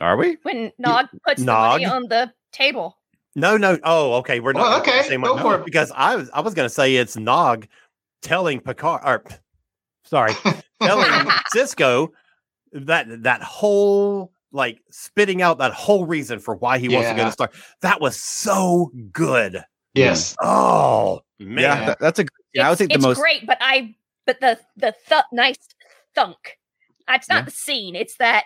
Are 0.00 0.16
we? 0.16 0.38
When 0.42 0.72
Nog 0.78 1.06
puts 1.26 1.42
Nog? 1.42 1.80
the 1.80 1.86
money 1.86 1.86
on 1.86 2.08
the 2.08 2.32
table. 2.52 2.96
No, 3.36 3.56
no. 3.56 3.78
Oh, 3.84 4.14
okay. 4.14 4.40
We're 4.40 4.52
not 4.52 4.62
Well, 4.62 4.70
gonna 4.80 4.84
the 4.84 4.98
okay, 4.98 5.08
same 5.08 5.22
go 5.22 5.34
one. 5.34 5.42
for 5.42 5.50
No, 5.50 5.62
it. 5.62 5.64
because 5.64 5.92
I 5.94 6.16
was 6.16 6.30
I 6.30 6.40
was 6.40 6.54
going 6.54 6.66
to 6.66 6.74
say 6.74 6.96
it's 6.96 7.16
Nog 7.16 7.66
telling 8.22 8.60
Picard 8.60 9.02
or 9.04 9.24
sorry, 10.04 10.34
telling 10.82 11.06
Sisko 11.54 12.08
that 12.72 13.24
that 13.24 13.42
whole 13.42 14.32
like 14.52 14.80
spitting 14.90 15.42
out 15.42 15.58
that 15.58 15.72
whole 15.72 16.06
reason 16.06 16.38
for 16.38 16.54
why 16.56 16.78
he 16.78 16.88
wants 16.88 17.08
to 17.08 17.14
go 17.14 17.22
Yeah. 17.22 17.26
to 17.26 17.32
Star. 17.32 17.50
That 17.82 18.00
was 18.00 18.16
so 18.16 18.90
good. 19.12 19.62
Yes. 19.94 20.34
Oh 20.42 21.20
man. 21.38 21.58
Yeah, 21.58 21.86
that- 21.86 21.98
that's 22.00 22.18
a. 22.20 22.24
Yeah, 22.54 22.66
I 22.66 22.70
would 22.70 22.78
think 22.78 22.90
the 22.90 22.96
it's 22.96 23.04
most. 23.04 23.18
great, 23.20 23.46
but 23.46 23.58
I 23.60 23.94
but 24.26 24.40
the 24.40 24.58
the 24.76 24.94
th- 25.08 25.22
nice 25.32 25.56
thunk. 26.14 26.58
Uh, 27.08 27.14
it's 27.14 27.28
not 27.28 27.36
Yeah. 27.36 27.44
the 27.46 27.50
scene; 27.52 27.94
it's 27.96 28.16
that 28.18 28.44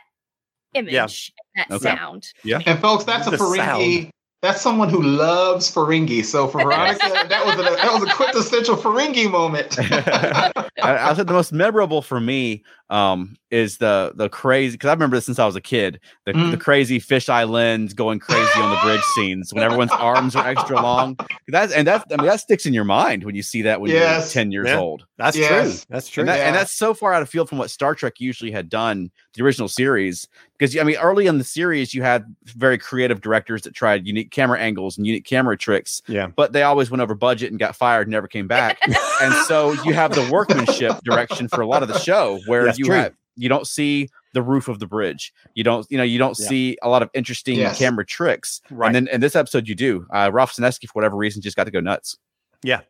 image, 0.74 1.32
and 1.56 1.66
that 1.70 1.74
Okay. 1.76 1.96
sound. 1.96 2.26
Yeah, 2.42 2.60
and 2.66 2.78
folks, 2.80 3.04
that's 3.04 3.26
a 3.26 3.30
The 3.30 3.36
Ferengi. 3.38 4.10
That's 4.44 4.60
someone 4.60 4.90
who 4.90 5.00
loves 5.02 5.74
Ferengi. 5.74 6.22
So 6.22 6.46
for 6.48 6.62
Veronica, 6.62 6.98
that 7.30 7.46
was 7.46 7.58
a, 7.58 7.62
that 7.62 7.92
was 7.94 8.02
a 8.02 8.12
quintessential 8.12 8.76
Ferengi 8.76 9.30
moment. 9.30 9.76
I, 9.80 10.52
I 10.82 11.14
said 11.14 11.26
the 11.28 11.32
most 11.32 11.50
memorable 11.50 12.02
for 12.02 12.20
me 12.20 12.62
um, 12.90 13.36
is 13.50 13.78
the 13.78 14.12
the 14.16 14.28
crazy 14.28 14.74
because 14.74 14.88
I 14.88 14.92
remember 14.92 15.16
this 15.16 15.24
since 15.24 15.38
I 15.38 15.46
was 15.46 15.56
a 15.56 15.62
kid. 15.62 15.98
The, 16.26 16.34
Mm. 16.34 16.50
the 16.50 16.56
crazy 16.58 17.00
fisheye 17.00 17.48
lens 17.48 17.94
going 17.94 18.18
crazy 18.18 18.60
on 18.60 18.70
the 18.70 18.80
bridge 18.82 19.00
scenes 19.14 19.54
when 19.54 19.62
everyone's 19.62 19.92
arms 19.92 20.36
are 20.36 20.46
extra 20.46 20.78
long. 20.78 21.16
That's 21.48 21.72
and 21.72 21.86
that 21.86 22.04
I 22.12 22.16
mean 22.18 22.26
that 22.26 22.40
sticks 22.40 22.66
in 22.66 22.74
your 22.74 22.84
mind 22.84 23.24
when 23.24 23.34
you 23.34 23.42
see 23.42 23.62
that 23.62 23.80
when 23.80 23.90
Yes. 23.92 24.34
you're 24.34 24.42
ten 24.42 24.52
years 24.52 24.66
Yeah. 24.68 24.78
old. 24.78 25.06
That's 25.16 25.36
Yes. 25.36 25.84
true. 25.84 25.86
That's 25.94 26.08
true. 26.08 26.22
And, 26.22 26.28
that, 26.28 26.40
and 26.40 26.56
that's 26.56 26.72
so 26.72 26.92
far 26.92 27.12
out 27.12 27.22
of 27.22 27.28
field 27.28 27.48
from 27.48 27.58
what 27.58 27.70
Star 27.70 27.94
Trek 27.94 28.14
usually 28.18 28.50
had 28.50 28.68
done, 28.68 29.10
the 29.34 29.44
original 29.44 29.68
series. 29.68 30.26
Because 30.58 30.76
I 30.76 30.82
mean, 30.82 30.96
early 30.96 31.26
in 31.26 31.38
the 31.38 31.44
series, 31.44 31.94
you 31.94 32.02
had 32.02 32.24
very 32.46 32.78
creative 32.78 33.20
directors 33.20 33.62
that 33.62 33.74
tried 33.74 34.06
unique 34.06 34.32
camera 34.32 34.58
angles 34.58 34.98
and 34.98 35.06
unique 35.06 35.24
camera 35.24 35.56
tricks, 35.56 36.02
yeah. 36.08 36.26
but 36.26 36.52
they 36.52 36.62
always 36.64 36.90
went 36.90 37.00
over 37.00 37.14
budget 37.14 37.50
and 37.50 37.60
got 37.60 37.76
fired, 37.76 38.06
and 38.08 38.12
never 38.12 38.26
came 38.26 38.48
back. 38.48 38.78
and 39.22 39.32
so 39.46 39.72
you 39.84 39.94
have 39.94 40.12
the 40.14 40.28
workmanship 40.32 40.96
direction 41.04 41.46
for 41.48 41.60
a 41.60 41.66
lot 41.66 41.82
of 41.82 41.88
the 41.88 41.98
show, 42.00 42.40
where 42.46 42.64
That's 42.64 42.78
you 42.78 42.86
true. 42.86 42.94
have 42.96 43.14
you 43.36 43.48
don't 43.48 43.66
see 43.66 44.08
the 44.32 44.42
roof 44.42 44.68
of 44.68 44.78
the 44.78 44.86
bridge. 44.86 45.32
You 45.54 45.64
don't, 45.64 45.84
you 45.90 45.96
know, 45.98 46.04
you 46.04 46.18
don't 46.18 46.38
Yeah. 46.38 46.46
see 46.48 46.78
a 46.82 46.88
lot 46.88 47.02
of 47.02 47.10
interesting 47.14 47.58
Yes. 47.58 47.78
camera 47.78 48.04
tricks. 48.06 48.60
Right. 48.70 48.86
And 48.88 48.94
then 48.94 49.08
in 49.12 49.20
this 49.20 49.34
episode, 49.34 49.66
you 49.68 49.74
do. 49.74 50.06
Uh, 50.12 50.30
Ralph 50.32 50.54
Senensky, 50.54 50.86
for 50.86 50.92
whatever 50.92 51.16
reason, 51.16 51.42
just 51.42 51.56
got 51.56 51.64
to 51.64 51.72
go 51.72 51.80
nuts. 51.80 52.16
Yeah. 52.62 52.80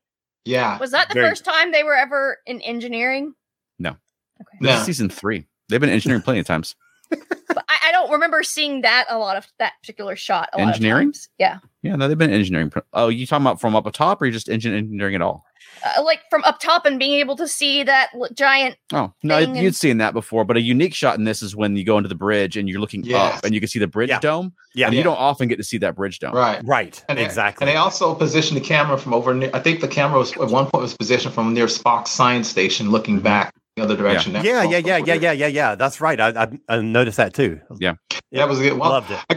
Was 0.47 0.91
that 0.93 1.09
the 1.09 1.15
Very- 1.15 1.29
first 1.29 1.45
time 1.45 1.73
they 1.73 1.83
were 1.83 1.95
ever 1.97 2.39
in 2.47 2.61
engineering? 2.63 3.35
No. 3.79 3.91
Okay. 3.91 4.59
This 4.61 4.71
No. 4.71 4.77
is 4.79 4.85
season 4.85 5.09
three. 5.09 5.47
They've 5.69 5.81
been 5.81 5.91
engineering 5.91 6.23
plenty 6.23 6.41
of 6.41 6.47
times. 6.47 6.75
But 7.11 7.65
I, 7.69 7.79
I 7.89 7.93
don't 7.93 8.11
remember 8.11 8.43
seeing 8.43 8.81
that 8.83 9.05
a 9.09 9.19
lot 9.19 9.37
of 9.37 9.47
that 9.59 9.75
particular 9.81 10.17
shot. 10.17 10.49
A 10.53 10.59
lot 10.59 10.65
of 10.65 10.69
Engineering? 10.71 11.09
times. 11.09 11.29
Yeah. 11.39 11.59
Yeah, 11.83 11.97
no, 11.97 12.09
they've 12.09 12.19
been 12.19 12.33
engineering. 12.33 12.73
Oh, 12.93 13.09
you 13.09 13.27
talking 13.27 13.45
about 13.47 13.61
from 13.61 13.77
up 13.77 13.91
top, 13.93 14.21
or 14.21 14.27
you 14.27 14.33
just 14.33 14.49
engin- 14.49 14.75
engineering 14.77 15.15
at 15.15 15.23
all? 15.23 15.45
Uh, 15.85 16.03
like 16.03 16.21
from 16.31 16.43
up 16.45 16.59
top 16.61 16.87
and 16.87 16.99
being 16.99 17.15
able 17.21 17.37
to 17.37 17.47
see 17.49 17.83
that 17.83 18.11
l- 18.15 18.29
giant. 18.35 18.77
Oh 18.93 19.13
no, 19.23 19.39
Thing 19.41 19.57
you'd 19.57 19.67
and- 19.67 19.77
seen 19.77 19.99
that 19.99 20.13
before. 20.15 20.45
But 20.45 20.57
a 20.57 20.61
unique 20.61 20.95
shot 20.95 21.19
in 21.19 21.25
this 21.25 21.43
is 21.43 21.57
when 21.57 21.77
you 21.77 21.85
go 21.85 21.97
into 21.99 22.09
the 22.09 22.15
bridge 22.15 22.57
and 22.57 22.69
you're 22.69 22.81
looking 22.81 23.03
Yes. 23.05 23.39
up, 23.39 23.45
and 23.45 23.55
you 23.55 23.61
can 23.61 23.69
see 23.69 23.79
the 23.79 23.87
bridge 23.87 24.11
Yeah. 24.11 24.21
dome. 24.21 24.53
Yeah. 24.77 24.87
and 24.87 24.95
Yeah. 24.95 24.99
you 24.99 25.05
don't 25.05 25.17
often 25.19 25.47
get 25.49 25.57
to 25.59 25.63
see 25.65 25.79
that 25.79 25.95
bridge 25.95 26.19
dome. 26.19 26.33
Right. 26.35 26.61
Right. 26.65 27.03
And 27.09 27.19
they- 27.19 27.25
exactly. 27.25 27.65
And 27.65 27.73
they 27.73 27.77
also 27.79 28.13
positioned 28.15 28.57
the 28.61 28.65
camera 28.65 28.99
from 28.99 29.15
over 29.15 29.33
near, 29.33 29.51
I 29.55 29.61
think 29.61 29.81
the 29.81 29.87
camera 29.89 30.19
was 30.19 30.33
at 30.33 30.49
one 30.49 30.67
point 30.67 30.83
was 30.83 30.97
positioned 30.97 31.33
from 31.33 31.55
near 31.55 31.67
Spock's 31.67 32.11
science 32.11 32.49
station 32.49 32.91
looking 32.91 33.21
back 33.21 33.53
the 33.77 33.83
other 33.85 33.97
direction. 33.97 34.33
That 34.33 34.45
yeah, 34.45 34.63
yeah, 34.65 34.79
yeah, 34.79 34.97
yeah, 34.99 35.15
yeah, 35.15 35.33
yeah, 35.33 35.47
yeah. 35.47 35.75
That's 35.77 36.01
right. 36.01 36.19
I, 36.21 36.29
I, 36.45 36.49
I 36.69 36.81
noticed 36.81 37.17
that 37.19 37.35
too. 37.35 37.61
Yeah, 37.79 37.95
yeah, 38.11 38.41
that 38.41 38.49
was 38.49 38.59
a 38.61 38.63
good. 38.65 38.79
Well, 38.79 38.91
Loved 38.91 39.11
it. 39.13 39.19
I 39.31 39.37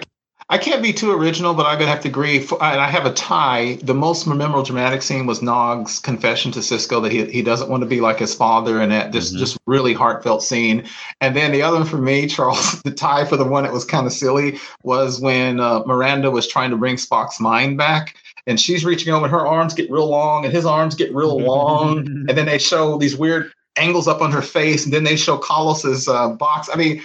can't 0.57 0.81
be 0.81 0.93
too 0.93 1.11
original, 1.11 1.53
but 1.53 1.65
I'm 1.65 1.77
gonna 1.77 1.91
have 1.91 1.99
to 2.03 2.07
agree. 2.07 2.39
For, 2.39 2.55
and 2.63 2.79
I 2.79 2.89
have 2.89 3.05
a 3.05 3.11
tie. 3.11 3.77
The 3.83 3.93
most 3.93 4.25
memorable 4.25 4.63
dramatic 4.63 5.01
scene 5.01 5.25
was 5.25 5.41
Nog's 5.41 5.99
confession 5.99 6.53
to 6.53 6.59
Sisko 6.59 7.03
that 7.03 7.11
he, 7.11 7.25
he 7.25 7.41
doesn't 7.41 7.69
want 7.69 7.81
to 7.83 7.87
be 7.87 7.99
like 7.99 8.17
his 8.19 8.33
father, 8.33 8.79
and 8.79 8.89
that 8.93 9.11
just 9.11 9.35
Mhm. 9.35 9.39
just 9.39 9.57
really 9.67 9.91
heartfelt 9.93 10.41
scene. 10.41 10.85
And 11.19 11.35
then 11.35 11.51
the 11.51 11.61
other 11.63 11.79
one 11.79 11.85
for 11.85 11.97
me, 11.97 12.27
Charles, 12.35 12.81
the 12.83 12.91
tie 12.91 13.25
for 13.25 13.35
the 13.35 13.43
one 13.43 13.63
that 13.63 13.73
was 13.73 13.83
kind 13.83 14.07
of 14.07 14.13
silly 14.13 14.57
was 14.83 15.19
when 15.19 15.59
uh, 15.59 15.81
Miranda 15.85 16.31
was 16.31 16.47
trying 16.47 16.69
to 16.71 16.77
bring 16.77 16.95
Spock's 16.95 17.41
mind 17.41 17.77
back, 17.77 18.15
and 18.45 18.57
she's 18.57 18.85
reaching 18.85 19.13
over, 19.13 19.25
and 19.25 19.31
her 19.33 19.45
arms 19.45 19.73
get 19.73 19.91
real 19.91 20.07
long, 20.07 20.45
and 20.45 20.53
his 20.53 20.65
arms 20.65 20.95
get 20.95 21.13
real 21.13 21.37
long, 21.45 21.97
and 22.07 22.29
then 22.29 22.45
they 22.45 22.57
show 22.57 22.97
these 22.97 23.17
weird 23.17 23.51
angles 23.75 24.07
up 24.07 24.21
on 24.21 24.31
her 24.31 24.41
face, 24.41 24.85
and 24.85 24.93
then 24.93 25.03
they 25.03 25.17
show 25.17 25.37
Kollos's 25.37 26.07
uh, 26.07 26.29
box. 26.29 26.69
I 26.73 26.77
mean. 26.77 27.01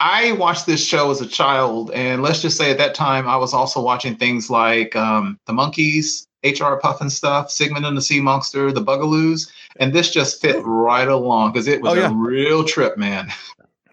I 0.00 0.32
watched 0.32 0.66
this 0.66 0.84
show 0.84 1.10
as 1.10 1.20
a 1.20 1.26
child, 1.26 1.90
and 1.92 2.22
let's 2.22 2.40
just 2.40 2.56
say 2.56 2.70
at 2.70 2.78
that 2.78 2.94
time 2.94 3.28
I 3.28 3.36
was 3.36 3.52
also 3.52 3.82
watching 3.82 4.16
things 4.16 4.48
like 4.48 4.96
um, 4.96 5.38
the 5.46 5.52
Monkees, 5.52 6.26
H.R. 6.42 6.80
Pufnstuf, 6.80 7.50
Sigmund 7.50 7.84
and 7.84 7.96
the 7.96 8.00
Sea 8.02 8.20
Monster, 8.20 8.72
the 8.72 8.82
Bugaloos, 8.82 9.50
and 9.76 9.92
this 9.92 10.10
just 10.10 10.40
fit 10.40 10.56
right 10.64 11.06
along 11.08 11.52
because 11.52 11.68
it 11.68 11.82
was 11.82 11.92
Oh, 11.92 11.94
yeah. 11.96 12.08
a 12.10 12.14
real 12.14 12.64
trip, 12.64 12.96
man. 12.96 13.30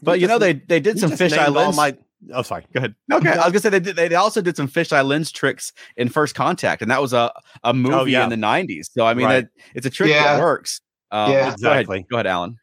But 0.02 0.20
you 0.22 0.28
know 0.28 0.38
they 0.40 0.54
they 0.54 0.80
did 0.80 0.98
some 1.00 1.10
just 1.10 1.22
fish 1.22 1.32
named 1.32 1.44
all 1.50 1.58
islands. 1.58 1.76
My, 1.78 1.98
oh, 2.34 2.42
sorry. 2.44 2.66
Go 2.74 2.78
ahead. 2.78 2.96
Okay, 3.12 3.30
I 3.32 3.36
was 3.50 3.52
gonna 3.52 3.60
say 3.60 3.70
they 3.70 3.80
did, 3.80 3.96
they 3.98 4.14
also 4.16 4.42
did 4.42 4.56
some 4.56 4.68
fish 4.68 4.92
lens 4.92 5.32
tricks 5.32 5.74
in 5.98 6.08
First 6.08 6.36
Contact, 6.36 6.82
and 6.82 6.90
that 6.90 7.02
was 7.02 7.12
a 7.14 7.34
a 7.66 7.74
movie 7.74 7.94
Oh, 7.96 8.06
yeah. 8.06 8.24
in 8.24 8.30
the 8.30 8.36
'90s. 8.38 8.92
So 8.92 9.06
I 9.06 9.14
mean, 9.14 9.26
Right. 9.26 9.42
that, 9.42 9.50
it's 9.76 9.86
a 9.86 9.90
trick 9.90 10.12
Yeah. 10.12 10.24
that 10.36 10.40
works. 10.40 10.80
Uh, 11.12 11.28
Yeah. 11.30 11.34
Go 11.34 11.40
ahead, 11.42 11.54
Exactly. 11.54 12.06
go 12.10 12.16
ahead, 12.18 12.28
Alan. 12.28 12.58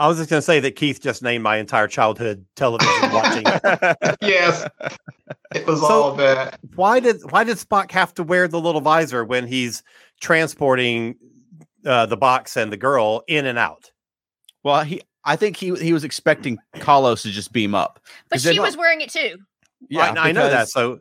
I 0.00 0.08
was 0.08 0.16
just 0.16 0.30
going 0.30 0.38
to 0.38 0.44
say 0.44 0.60
that 0.60 0.76
Keith 0.76 1.00
just 1.02 1.22
named 1.22 1.44
my 1.44 1.58
entire 1.58 1.86
childhood 1.86 2.46
television 2.56 3.12
watching. 3.12 3.42
yes, 4.22 4.66
it 5.54 5.66
was 5.66 5.80
So- 5.80 5.86
all 5.86 6.14
that. 6.14 6.58
why 6.74 7.00
did 7.00 7.18
why 7.30 7.44
did 7.44 7.58
Spock 7.58 7.90
have 7.92 8.14
to 8.14 8.22
wear 8.22 8.48
the 8.48 8.58
little 8.60 8.80
visor 8.80 9.24
when 9.24 9.46
he's 9.46 9.82
transporting 10.20 11.16
uh, 11.84 12.06
the 12.06 12.16
box 12.16 12.56
and 12.56 12.72
the 12.72 12.76
girl 12.78 13.22
in 13.28 13.44
and 13.46 13.58
out? 13.58 13.90
Well, 14.64 14.82
he 14.82 15.02
I 15.24 15.36
think 15.36 15.56
he 15.58 15.74
he 15.74 15.92
was 15.92 16.02
expecting 16.04 16.58
Kollos 16.76 17.22
to 17.22 17.30
just 17.30 17.52
beam 17.52 17.74
up. 17.74 18.00
but 18.30 18.40
she 18.40 18.54
don't- 18.54 18.64
was 18.64 18.76
wearing 18.78 19.02
it 19.02 19.10
too. 19.10 19.36
Yeah, 19.88 20.12
I, 20.16 20.28
I 20.28 20.32
know 20.32 20.48
that. 20.48 20.68
So, 20.68 21.00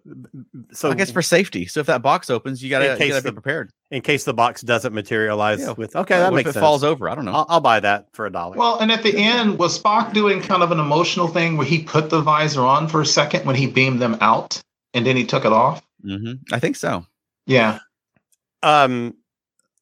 so 0.72 0.90
I 0.90 0.94
guess 0.96 1.12
for 1.12 1.22
safety. 1.22 1.66
So 1.66 1.82
if 1.82 1.88
that 1.88 2.02
box 2.02 2.30
opens, 2.30 2.64
you 2.64 2.70
gotta, 2.70 2.86
you 2.92 2.96
case 2.98 3.12
gotta 3.12 3.24
be 3.24 3.32
prepared. 3.34 3.72
In 3.92 4.02
case 4.02 4.24
the 4.24 4.34
box 4.34 4.62
doesn't 4.62 4.94
materialize 4.94 5.62
Yeah. 5.62 5.72
with 5.72 5.96
okay, 5.96 6.18
that 6.20 6.32
what 6.32 6.38
makes 6.38 6.50
if 6.50 6.52
it 6.52 6.54
sense. 6.54 6.64
falls 6.64 6.84
over. 6.84 7.10
I 7.10 7.16
don't 7.16 7.26
know. 7.26 7.34
I'll, 7.34 7.46
I'll 7.50 7.60
buy 7.62 7.80
that 7.80 8.08
for 8.14 8.26
a 8.26 8.32
dollar. 8.32 8.56
Well, 8.58 8.80
and 8.80 8.92
at 8.92 9.02
the 9.04 9.18
end, 9.18 9.58
was 9.58 9.82
Spock 9.82 10.14
doing 10.14 10.42
kind 10.42 10.62
of 10.64 10.72
an 10.72 10.80
emotional 10.80 11.28
thing 11.28 11.58
where 11.58 11.66
he 11.68 11.82
put 11.84 12.10
the 12.10 12.22
visor 12.22 12.62
on 12.62 12.88
for 12.88 13.02
a 13.02 13.06
second 13.06 13.46
when 13.46 13.56
he 13.56 13.66
beamed 13.68 14.02
them 14.02 14.18
out, 14.22 14.62
and 14.94 15.06
then 15.06 15.16
he 15.16 15.26
took 15.26 15.46
it 15.46 15.52
off? 15.54 15.82
hmm 16.04 16.34
I 16.52 16.60
think 16.60 16.76
so. 16.76 17.06
Yeah. 17.48 17.80
um, 18.64 19.16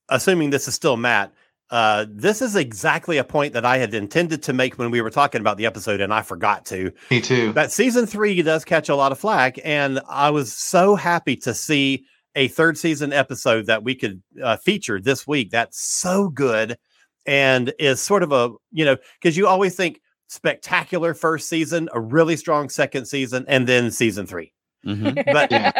assuming 0.09 0.49
this 0.51 0.67
is 0.67 0.73
still 0.75 0.95
Matt, 0.97 1.33
uh, 1.69 2.05
this 2.09 2.41
is 2.41 2.55
exactly 2.55 3.17
a 3.17 3.25
point 3.25 3.51
that 3.53 3.65
I 3.65 3.77
had 3.77 3.93
intended 3.93 4.41
to 4.43 4.53
make 4.53 4.77
when 4.77 4.89
we 4.89 5.01
were 5.01 5.09
talking 5.09 5.41
about 5.41 5.57
the 5.57 5.65
episode, 5.65 5.99
and 5.99 6.13
I 6.13 6.21
forgot 6.21 6.65
to. 6.67 6.93
Me 7.11 7.19
too. 7.19 7.51
That 7.53 7.73
season 7.73 8.05
three 8.05 8.41
does 8.41 8.63
catch 8.63 8.87
a 8.87 8.95
lot 8.95 9.11
of 9.11 9.19
flack, 9.19 9.59
and 9.65 9.99
I 10.07 10.29
was 10.29 10.53
so 10.53 10.95
happy 10.95 11.35
to 11.37 11.53
see 11.53 12.05
a 12.37 12.47
third 12.47 12.77
season 12.77 13.11
episode 13.11 13.65
that 13.65 13.83
we 13.83 13.95
could 13.95 14.21
uh, 14.41 14.55
feature 14.55 15.01
this 15.01 15.27
week. 15.27 15.49
That's 15.51 15.81
so 15.81 16.29
good, 16.29 16.77
and 17.25 17.73
is 17.79 17.99
sort 18.01 18.23
of 18.23 18.31
a 18.31 18.51
you 18.71 18.85
know 18.85 18.95
because 19.19 19.35
you 19.35 19.47
always 19.47 19.75
think 19.75 19.99
spectacular 20.29 21.13
first 21.13 21.49
season, 21.49 21.89
a 21.93 21.99
really 21.99 22.37
strong 22.37 22.69
second 22.69 23.05
season, 23.05 23.43
and 23.47 23.67
then 23.67 23.91
season 23.91 24.25
three. 24.25 24.53
hmm 24.83 25.09
But 25.33 25.51
Yeah. 25.51 25.71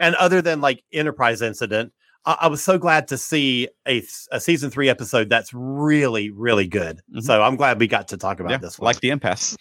and 0.00 0.14
other 0.16 0.40
than 0.42 0.60
like 0.60 0.82
Enterprise 0.92 1.42
incident, 1.42 1.92
I, 2.24 2.36
I 2.42 2.46
was 2.48 2.62
so 2.62 2.78
glad 2.78 3.08
to 3.08 3.18
see 3.18 3.68
a, 3.86 4.02
a, 4.32 4.40
season 4.40 4.70
three 4.70 4.88
episode 4.88 5.28
that's 5.28 5.52
really 5.52 6.30
really 6.30 6.66
good. 6.66 7.00
Mhm. 7.14 7.22
So 7.22 7.42
I'm 7.42 7.56
glad 7.56 7.78
we 7.80 7.86
got 7.88 8.08
to 8.08 8.16
talk 8.16 8.40
about 8.40 8.50
Yeah, 8.52 8.58
this 8.58 8.78
one. 8.78 8.86
like 8.86 9.00
the 9.00 9.10
impasse. 9.10 9.56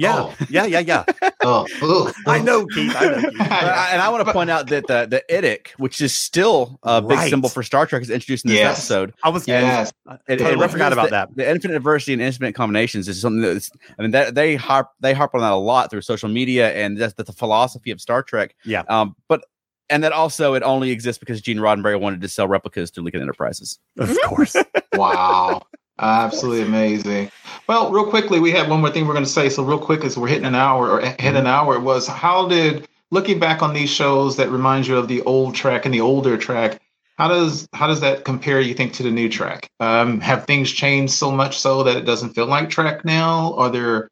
Yeah, 0.00 0.16
Oh. 0.16 0.34
yeah, 0.50 0.64
yeah, 0.64 0.80
yeah. 0.80 1.04
Oh, 1.42 1.66
ooh, 1.82 2.12
I 2.26 2.40
know, 2.40 2.66
Keith. 2.66 2.94
I 2.96 3.04
know. 3.06 3.30
Keith. 3.30 3.40
Uh, 3.40 3.88
and 3.92 4.00
I 4.02 4.08
want 4.08 4.26
to 4.26 4.32
point 4.32 4.50
out 4.50 4.68
that 4.68 4.86
the 4.86 5.06
the 5.06 5.22
IDIC, 5.34 5.68
which 5.78 6.00
is 6.00 6.16
still 6.16 6.78
a 6.82 7.00
big 7.02 7.18
Right. 7.18 7.30
symbol 7.30 7.48
for 7.48 7.62
Star 7.62 7.86
Trek, 7.86 8.02
is 8.02 8.10
introduced 8.10 8.44
in 8.44 8.50
this 8.50 8.58
Yes. 8.58 8.78
episode. 8.78 9.12
I 9.22 9.28
was 9.28 9.46
Yes. 9.46 9.92
It, 10.28 10.38
Totally 10.38 10.56
represents 10.56 10.72
forgot 10.72 10.92
about 10.92 11.04
the, 11.06 11.10
that. 11.10 11.36
The 11.36 11.50
infinite 11.50 11.74
diversity 11.74 12.14
and 12.14 12.22
infinite 12.22 12.54
combinations 12.54 13.08
is 13.08 13.20
something 13.20 13.42
that's. 13.42 13.70
I 13.98 14.02
mean, 14.02 14.10
that 14.12 14.34
they 14.34 14.56
harp 14.56 14.88
they 15.00 15.12
harp 15.12 15.34
on 15.34 15.40
that 15.42 15.52
a 15.52 15.56
lot 15.56 15.90
through 15.90 16.00
social 16.02 16.28
media, 16.28 16.72
and 16.72 16.96
that's, 16.98 17.12
that's 17.14 17.28
the 17.28 17.36
philosophy 17.36 17.90
of 17.90 18.00
Star 18.00 18.22
Trek. 18.22 18.54
Yeah. 18.64 18.82
Um. 18.88 19.14
But 19.28 19.44
and 19.90 20.04
that 20.04 20.12
also 20.12 20.54
it 20.54 20.62
only 20.62 20.90
exists 20.92 21.18
because 21.18 21.40
Gene 21.40 21.58
Roddenberry 21.58 22.00
wanted 22.00 22.20
to 22.20 22.28
sell 22.28 22.46
replicas 22.46 22.90
to 22.92 23.02
Lincoln 23.02 23.22
Enterprises. 23.22 23.78
of 23.98 24.16
course. 24.24 24.56
Wow. 24.94 25.62
Absolutely 26.00 26.62
amazing. 26.62 27.30
Well, 27.66 27.92
real 27.92 28.06
quickly, 28.06 28.40
we 28.40 28.50
had 28.50 28.68
one 28.68 28.80
more 28.80 28.90
thing 28.90 29.06
we're 29.06 29.12
going 29.12 29.24
to 29.24 29.30
say. 29.30 29.48
So, 29.48 29.62
real 29.62 29.78
quick, 29.78 30.04
as 30.04 30.16
we're 30.16 30.28
hitting 30.28 30.46
an 30.46 30.54
hour 30.54 30.90
or 30.90 31.00
hit 31.00 31.36
an 31.36 31.46
hour, 31.46 31.78
was 31.78 32.06
how 32.06 32.48
did 32.48 32.88
looking 33.10 33.38
back 33.38 33.62
on 33.62 33.74
these 33.74 33.90
shows 33.90 34.36
that 34.36 34.50
remind 34.50 34.86
you 34.86 34.96
of 34.96 35.08
the 35.08 35.22
old 35.22 35.54
Trek 35.54 35.84
and 35.84 35.94
the 35.94 36.00
older 36.00 36.36
Trek? 36.36 36.80
How 37.18 37.28
does 37.28 37.68
how 37.74 37.86
does 37.86 38.00
that 38.00 38.24
compare? 38.24 38.60
You 38.60 38.72
think 38.72 38.94
to 38.94 39.02
the 39.02 39.10
new 39.10 39.28
Trek? 39.28 39.70
Um, 39.78 40.20
have 40.20 40.46
things 40.46 40.70
changed 40.72 41.12
so 41.12 41.30
much 41.30 41.58
so 41.58 41.82
that 41.82 41.96
it 41.96 42.06
doesn't 42.06 42.30
feel 42.30 42.46
like 42.46 42.70
Trek 42.70 43.04
now? 43.04 43.54
Are 43.54 43.70
there 43.70 44.10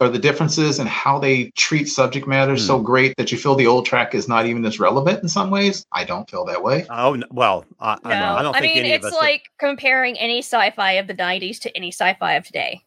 are 0.00 0.08
the 0.08 0.18
differences 0.18 0.78
in 0.78 0.86
how 0.86 1.18
they 1.18 1.50
treat 1.50 1.84
subject 1.86 2.26
matter 2.26 2.56
so 2.56 2.78
hmm. 2.78 2.84
great 2.84 3.16
that 3.16 3.30
you 3.30 3.38
feel 3.38 3.54
the 3.54 3.66
old 3.66 3.84
Trek 3.86 4.14
is 4.14 4.28
not 4.28 4.46
even 4.46 4.64
as 4.64 4.80
relevant 4.80 5.22
in 5.22 5.28
some 5.28 5.50
ways? 5.50 5.84
I 5.92 6.04
don't 6.04 6.28
feel 6.28 6.44
that 6.46 6.62
way. 6.62 6.86
Oh 6.90 7.14
n- 7.14 7.24
well, 7.30 7.64
I, 7.80 7.98
No, 8.04 8.10
I, 8.10 8.38
I 8.38 8.42
don't 8.42 8.52
think 8.54 8.74
mean 8.74 8.84
any 8.84 8.92
it's 8.92 9.04
of 9.06 9.12
us. 9.12 9.18
like 9.18 9.50
comparing 9.58 10.18
any 10.18 10.38
sci-fi 10.38 10.92
of 10.92 11.06
the 11.06 11.14
'90s 11.14 11.58
to 11.60 11.76
any 11.76 11.88
sci-fi 11.92 12.32
of 12.32 12.44
today. 12.44 12.82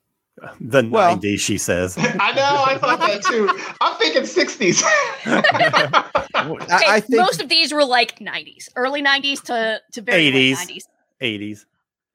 the 0.59 0.87
Well- 0.89 1.17
'90s, 1.17 1.39
she 1.39 1.57
says. 1.57 1.95
I 1.97 2.31
know. 2.33 2.63
I 2.65 2.77
thought 2.79 2.99
that 2.99 3.23
too. 3.23 3.49
I'm 3.79 3.97
thinking 3.97 4.23
60s. 4.23 4.83
Okay, 6.35 6.65
I 6.87 6.99
think 6.99 7.21
most 7.21 7.41
of 7.41 7.47
these 7.47 7.71
were 7.71 7.85
like 7.85 8.19
'90s, 8.19 8.67
early 8.75 9.01
'90s 9.01 9.41
to 9.43 9.79
to 9.93 10.01
very 10.01 10.29
80s. 10.31 10.55
'90s. 10.55 10.83
'80s. 11.21 11.65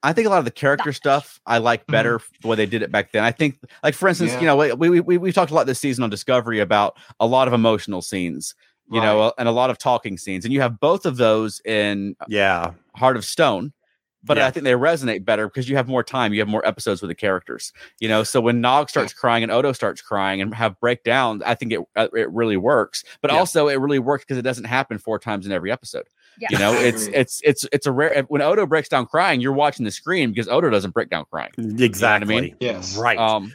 I 0.03 0.13
think 0.13 0.27
a 0.27 0.31
lot 0.31 0.39
of 0.39 0.45
the 0.45 0.51
character 0.53 0.91
Not 0.91 0.95
stuff 0.95 1.41
I 1.47 1.59
like 1.59 1.87
better 1.87 2.21
the 2.43 2.49
way 2.49 2.57
they 2.57 2.67
did 2.67 2.83
it 2.83 2.93
back 2.93 3.11
then. 3.13 3.25
I 3.25 3.33
think, 3.33 3.59
like 3.83 3.95
for 3.95 4.09
instance, 4.09 4.33
Yeah. 4.33 4.41
you 4.41 4.47
know, 4.47 4.57
we 4.57 4.73
we 4.91 5.01
we 5.01 5.19
we 5.19 5.33
talked 5.33 5.51
a 5.51 5.55
lot 5.55 5.67
this 5.67 5.81
season 5.81 6.05
on 6.05 6.11
Discovery 6.11 6.61
about 6.61 6.97
a 7.19 7.27
lot 7.27 7.49
of 7.49 7.55
emotional 7.55 8.01
scenes, 8.03 8.55
you 8.91 9.01
know, 9.01 9.21
uh, 9.23 9.31
and 9.39 9.49
a 9.49 9.53
lot 9.53 9.71
of 9.71 9.79
talking 9.79 10.17
scenes, 10.17 10.45
and 10.45 10.55
you 10.55 10.61
have 10.61 10.79
both 10.79 11.05
of 11.05 11.17
those 11.17 11.61
in 11.65 12.15
Yeah, 12.29 12.73
Heart 12.95 13.17
of 13.17 13.25
Stone. 13.25 13.73
But 14.25 14.37
Yeah. 14.37 14.49
I 14.49 14.51
think 14.51 14.65
they 14.65 14.73
resonate 14.73 15.25
better 15.25 15.47
because 15.47 15.69
you 15.69 15.77
have 15.77 15.87
more 15.89 16.03
time. 16.03 16.33
You 16.35 16.41
have 16.41 16.49
more 16.49 16.67
episodes 16.67 17.01
with 17.01 17.09
the 17.09 17.15
characters, 17.15 17.73
you 18.01 18.09
know. 18.09 18.25
So 18.25 18.41
when 18.41 18.61
Nog 18.61 18.91
starts 18.91 19.13
crying 19.13 19.45
and 19.45 19.53
Odo 19.53 19.73
starts 19.73 20.03
crying 20.03 20.41
and 20.41 20.53
have 20.55 20.79
breakdowns, 20.81 21.41
I 21.47 21.55
think 21.55 21.73
it 21.73 21.81
uh, 21.97 22.09
it 22.15 22.29
really 22.33 22.57
works. 22.57 23.05
But 23.23 23.31
Yeah. 23.31 23.39
also 23.39 23.69
it 23.69 23.77
really 23.81 24.01
works 24.01 24.25
because 24.25 24.37
it 24.37 24.43
doesn't 24.43 24.65
happen 24.65 24.99
four 24.99 25.21
times 25.21 25.47
in 25.47 25.53
every 25.53 25.71
episode. 25.71 26.09
Yeah. 26.41 26.49
You 26.51 26.59
know, 26.59 26.73
it's 26.75 27.07
it's 27.09 27.41
it's 27.45 27.67
it's 27.73 27.87
a 27.87 27.93
rare 27.93 28.23
when 28.29 28.43
Odo 28.43 28.67
breaks 28.67 28.89
down 28.89 29.07
crying, 29.07 29.41
you're 29.41 29.53
watching 29.53 29.85
the 29.85 29.91
screen 29.91 30.31
because 30.31 30.49
Odo 30.49 30.71
doesn't 30.71 30.93
break 30.95 31.11
down 31.11 31.25
crying. 31.31 31.51
Exactly. 31.59 32.37
I 32.37 32.41
mean, 32.41 32.57
yes. 32.61 32.97
Right. 32.97 33.19
Um, 33.19 33.53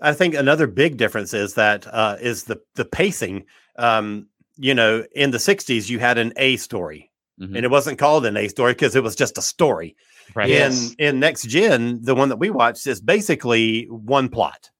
I 0.00 0.12
think 0.12 0.34
another 0.34 0.66
big 0.66 0.96
difference 0.96 1.32
is 1.34 1.54
that 1.54 1.86
uh, 1.92 2.16
is 2.20 2.44
the 2.44 2.60
the 2.74 2.84
pacing. 2.84 3.44
Um, 3.78 4.26
you 4.56 4.74
know, 4.74 5.04
in 5.14 5.30
the 5.30 5.38
'60s, 5.38 5.88
you 5.88 5.98
had 6.00 6.18
an 6.18 6.32
A 6.36 6.56
story, 6.56 7.10
Mhm. 7.40 7.54
and 7.56 7.64
it 7.64 7.70
wasn't 7.70 7.98
called 7.98 8.26
an 8.26 8.36
A 8.36 8.48
story 8.48 8.72
because 8.72 8.96
it 8.96 9.02
was 9.02 9.14
just 9.14 9.38
a 9.38 9.42
story. 9.42 9.94
right. 10.34 10.48
Yes. 10.48 10.94
In 10.98 11.14
in 11.14 11.20
next 11.20 11.44
gen, 11.44 12.00
the 12.02 12.14
one 12.14 12.28
that 12.30 12.38
we 12.38 12.50
watched 12.50 12.86
is 12.86 13.00
basically 13.00 13.84
one 13.84 14.28
plot. 14.28 14.70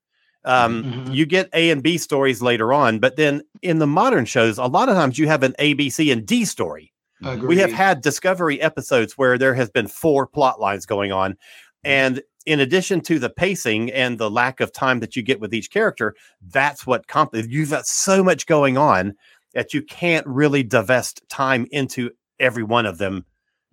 Um, 0.45 0.85
Mhm. 0.85 1.15
You 1.15 1.27
get 1.27 1.49
A 1.53 1.71
and 1.71 1.83
B 1.83 1.99
stories 1.99 2.41
later 2.43 2.73
on, 2.73 2.99
but 3.01 3.17
then 3.17 3.43
in 3.63 3.79
the 3.79 3.87
modern 3.87 4.25
shows, 4.25 4.57
a 4.59 4.67
lot 4.67 4.89
of 4.89 4.95
times 4.97 5.19
you 5.19 5.27
have 5.29 5.43
an 5.43 5.55
A, 5.59 5.75
B, 5.75 5.91
C, 5.91 6.11
and 6.11 6.25
D 6.27 6.45
story. 6.45 6.93
We 7.21 7.59
have 7.59 7.73
had 7.73 8.01
Discovery 8.01 8.61
episodes 8.61 9.19
where 9.19 9.39
there 9.39 9.55
has 9.55 9.71
been 9.71 9.89
four 9.89 10.27
plot 10.27 10.61
lines 10.61 10.87
going 10.87 11.13
on. 11.13 11.37
And 11.85 12.23
in 12.47 12.61
addition 12.61 13.01
to 13.03 13.19
the 13.19 13.29
pacing 13.31 13.91
and 13.93 14.19
the 14.19 14.31
lack 14.31 14.61
of 14.61 14.73
time 14.73 15.01
that 15.01 15.17
you 15.17 15.23
get 15.23 15.41
with 15.41 15.53
each 15.53 15.71
character, 15.71 16.15
that's 16.41 16.87
what 16.87 17.07
comp- 17.09 17.35
you've 17.35 17.71
got 17.71 17.87
so 17.87 18.23
much 18.25 18.47
going 18.47 18.79
on 18.79 19.15
that 19.55 19.75
you 19.75 19.83
can't 19.83 20.27
really 20.27 20.63
divest 20.63 21.23
time 21.29 21.67
into 21.71 22.11
every 22.39 22.63
one 22.63 22.87
of 22.87 22.99
them 22.99 23.25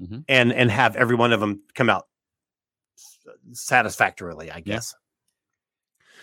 Mhm. 0.02 0.26
and 0.28 0.52
and 0.52 0.72
have 0.72 0.96
every 0.96 1.16
one 1.16 1.32
of 1.32 1.40
them 1.40 1.62
come 1.76 1.90
out 1.90 2.08
satisfactorily, 3.52 4.52
I 4.52 4.60
guess. 4.60 4.94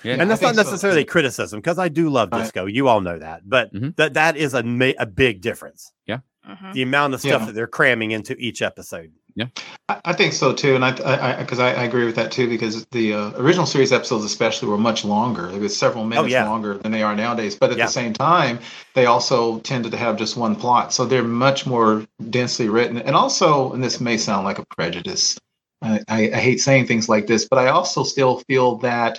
Yeah, 0.02 0.14
and 0.18 0.28
that's 0.30 0.42
not 0.42 0.54
think 0.54 0.66
so, 0.66 0.70
necessarily 0.72 1.04
criticism 1.04 1.60
because 1.60 1.78
I 1.78 1.88
do 1.88 2.08
love 2.10 2.30
Right. 2.32 2.42
disco. 2.42 2.66
You 2.66 2.88
all 2.88 3.00
know 3.00 3.18
that, 3.18 3.48
but 3.48 3.72
Mhm. 3.72 3.94
that 3.96 4.14
that 4.14 4.36
is 4.36 4.52
a 4.54 4.62
ma- 4.62 4.92
a 4.98 5.06
big 5.06 5.40
difference. 5.40 5.92
Mhm. 6.48 6.72
The 6.72 6.82
amount 6.82 7.14
of 7.14 7.20
stuff 7.20 7.40
Yeah. 7.42 7.46
that 7.46 7.54
they're 7.54 7.66
cramming 7.68 8.10
into 8.10 8.34
each 8.36 8.62
episode. 8.62 9.12
I, 9.88 10.00
I 10.04 10.12
think 10.12 10.34
so 10.34 10.52
too, 10.52 10.74
and 10.74 10.84
I 10.84 11.36
because 11.40 11.58
I, 11.58 11.68
I, 11.72 11.84
agree 11.84 12.04
with 12.04 12.16
that 12.16 12.30
too 12.30 12.48
because 12.48 12.84
the 12.90 13.14
uh, 13.14 13.30
original 13.36 13.64
series 13.64 13.90
episodes 13.90 14.24
especially 14.24 14.68
were 14.68 14.76
much 14.76 15.04
longer. 15.06 15.48
It 15.48 15.58
was 15.60 15.74
several 15.74 16.04
minutes 16.04 16.24
Oh, 16.24 16.26
yeah. 16.26 16.46
longer 16.48 16.76
than 16.76 16.92
they 16.92 17.02
are 17.02 17.14
nowadays. 17.16 17.54
But 17.56 17.70
at 17.70 17.78
Yeah. 17.78 17.86
the 17.86 17.92
same 17.92 18.12
time, 18.12 18.58
they 18.94 19.06
also 19.06 19.60
tended 19.60 19.90
to 19.92 19.96
have 19.98 20.18
just 20.18 20.36
one 20.36 20.54
plot, 20.54 20.92
so 20.92 21.06
they're 21.06 21.22
much 21.22 21.64
more 21.64 22.04
densely 22.28 22.68
written. 22.68 22.98
And 22.98 23.16
also, 23.16 23.72
and 23.72 23.82
this 23.82 24.00
may 24.00 24.18
sound 24.18 24.44
like 24.44 24.58
a 24.58 24.66
prejudice, 24.76 25.38
I, 25.80 26.00
I, 26.08 26.30
I 26.34 26.38
hate 26.38 26.60
saying 26.60 26.86
things 26.86 27.08
like 27.08 27.26
this, 27.26 27.48
but 27.48 27.58
I 27.58 27.68
also 27.68 28.02
still 28.02 28.40
feel 28.48 28.76
that 28.78 29.18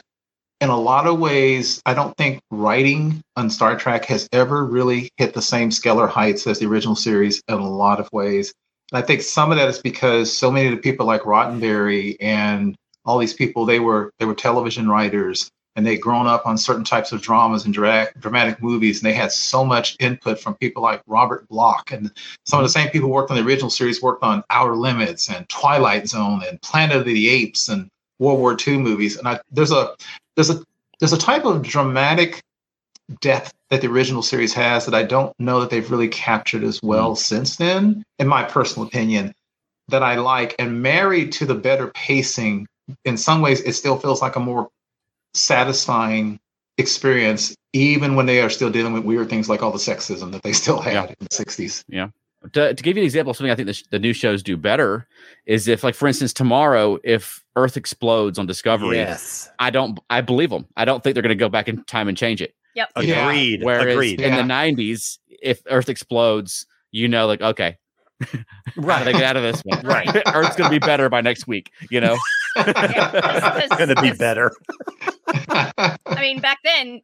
in 0.64 0.70
a 0.70 0.80
lot 0.80 1.06
of 1.06 1.20
ways, 1.20 1.82
I 1.86 1.94
don't 1.94 2.16
think 2.16 2.40
writing 2.50 3.22
on 3.36 3.50
Star 3.50 3.78
Trek 3.78 4.06
has 4.06 4.30
ever 4.32 4.66
really 4.66 5.10
hit 5.18 5.34
the 5.34 5.42
same 5.42 5.70
scalar 5.70 6.08
heights 6.08 6.48
as 6.48 6.60
the 6.60 6.68
original 6.68 6.96
series 6.96 7.42
in 7.50 7.56
a 7.56 7.70
lot 7.70 8.00
of 8.00 8.08
ways. 8.14 8.54
And 8.94 9.04
I 9.04 9.06
think 9.06 9.24
some 9.24 9.52
of 9.52 9.58
that 9.58 9.68
is 9.68 9.80
because 9.80 10.32
so 10.32 10.50
many 10.50 10.68
of 10.68 10.72
the 10.72 10.82
people 10.82 11.06
like 11.06 11.24
Roddenberry 11.24 12.16
and 12.22 12.76
all 13.04 13.18
these 13.18 13.34
people, 13.34 13.66
they 13.66 13.82
were 13.82 14.10
they 14.20 14.26
were 14.26 14.36
television 14.36 14.88
writers 14.88 15.50
and 15.76 15.86
they'd 15.86 15.98
grown 15.98 16.28
up 16.28 16.46
on 16.46 16.58
certain 16.58 16.86
types 16.86 17.12
of 17.12 17.22
dramas 17.22 17.66
and 17.66 17.74
dra- 17.74 18.08
dramatic 18.20 18.62
movies, 18.62 19.02
and 19.02 19.10
they 19.10 19.16
had 19.16 19.32
so 19.32 19.66
much 19.66 19.98
input 20.00 20.40
from 20.40 20.56
people 20.56 20.84
like 20.84 21.02
Robert 21.08 21.48
Bloch. 21.50 21.92
and 21.92 22.12
some 22.46 22.60
of 22.60 22.64
the 22.64 22.70
same 22.70 22.90
people 22.90 23.10
who 23.10 23.14
worked 23.14 23.32
on 23.32 23.38
the 23.38 23.44
original 23.44 23.72
series 23.72 24.02
worked 24.02 24.24
on 24.24 24.44
Outer 24.50 24.76
Limits 24.76 25.30
and 25.30 25.50
Twilight 25.50 26.08
Zone 26.08 26.42
and 26.48 26.62
Planet 26.62 26.98
of 26.98 27.06
the 27.06 27.28
Apes 27.28 27.68
and 27.68 27.90
World 28.24 28.40
War 28.40 28.58
II 28.68 28.78
movies. 28.78 29.18
And 29.18 29.28
I, 29.28 29.40
there's 29.52 29.72
a 29.72 29.96
there's 30.36 30.50
a 30.50 30.64
there's 31.00 31.14
a 31.14 31.18
type 31.18 31.46
of 31.46 31.62
dramatic 31.62 32.42
depth 33.22 33.54
that 33.70 33.82
the 33.82 33.88
original 33.88 34.22
series 34.22 34.54
has 34.54 34.86
that 34.86 34.96
I 34.96 35.04
don't 35.04 35.38
know 35.40 35.60
that 35.60 35.70
they've 35.70 35.90
really 35.92 36.08
captured 36.08 36.64
as 36.64 36.82
well 36.82 37.12
mm. 37.14 37.18
since 37.18 37.58
then, 37.58 38.04
in 38.20 38.28
my 38.28 38.44
personal 38.44 38.88
opinion, 38.88 39.34
that 39.90 40.04
I 40.04 40.16
like. 40.16 40.56
And 40.58 40.82
married 40.82 41.34
to 41.34 41.46
the 41.46 41.56
better 41.56 41.88
pacing, 41.88 42.68
in 43.04 43.18
some 43.18 43.42
ways, 43.42 43.62
it 43.62 43.74
still 43.74 43.98
feels 43.98 44.22
like 44.22 44.36
a 44.36 44.40
more 44.40 44.70
satisfying 45.34 46.40
experience, 46.78 47.56
even 47.74 48.16
when 48.16 48.26
they 48.26 48.42
are 48.42 48.50
still 48.50 48.70
dealing 48.70 48.94
with 48.94 49.04
weird 49.04 49.30
things 49.30 49.50
like 49.50 49.62
all 49.62 49.72
the 49.72 49.78
sexism 49.78 50.32
that 50.32 50.44
they 50.44 50.54
still 50.54 50.80
had 50.80 50.94
Yeah. 50.94 51.06
in 51.06 51.16
the 51.20 51.30
60s. 51.30 51.84
To, 52.52 52.74
to 52.74 52.84
give 52.84 52.98
you 52.98 53.02
an 53.04 53.06
example 53.06 53.32
of 53.32 53.38
something 53.38 53.52
I 53.52 53.56
think 53.56 53.68
the, 53.68 53.74
sh- 53.74 53.84
the 53.90 54.00
new 54.00 54.12
shows 54.14 54.44
do 54.44 54.58
better 54.58 55.08
is 55.46 55.68
if, 55.68 55.84
like, 55.84 55.96
for 55.96 56.08
instance, 56.08 56.34
tomorrow, 56.34 57.00
if 57.04 57.42
Earth 57.56 57.78
explodes 57.78 58.38
on 58.38 58.46
Discovery, 58.46 58.98
Yes. 58.98 59.50
I 59.60 59.70
don't, 59.70 60.00
I 60.10 60.22
believe 60.22 60.50
them. 60.50 60.66
I 60.76 60.84
don't 60.86 61.02
think 61.04 61.14
they're 61.14 61.24
going 61.24 61.30
to 61.30 61.36
go 61.36 61.50
back 61.50 61.68
in 61.70 61.84
time 61.86 62.08
and 62.10 62.18
change 62.18 62.42
it. 62.42 62.54
Yep. 62.76 62.90
Yeah. 63.02 63.30
Agreed. 63.30 63.64
Whereas 63.64 63.94
Agreed. 63.94 64.20
in 64.20 64.34
Yeah. 64.34 64.42
the 64.42 64.52
'90s, 64.52 65.20
if 65.30 65.62
Earth 65.70 65.90
explodes, 65.90 66.66
you 66.92 67.08
know, 67.08 67.28
like, 67.28 67.40
okay, 67.42 67.78
right. 68.78 69.00
do 69.00 69.06
they 69.06 69.12
get 69.14 69.24
out 69.24 69.38
of 69.38 69.44
this 69.44 69.62
one? 69.62 69.80
Right. 69.86 70.08
Earth's 70.34 70.56
going 70.56 70.72
to 70.72 70.80
be 70.80 70.84
better 70.86 71.08
by 71.08 71.22
next 71.22 71.46
week. 71.48 71.72
You 71.92 72.02
know, 72.02 72.18
Yeah, 72.56 73.60
It's 73.64 73.76
gonna 73.76 74.00
be 74.02 74.12
better. 74.12 74.52
I 75.28 75.98
mean, 76.20 76.40
back 76.40 76.60
then 76.64 77.02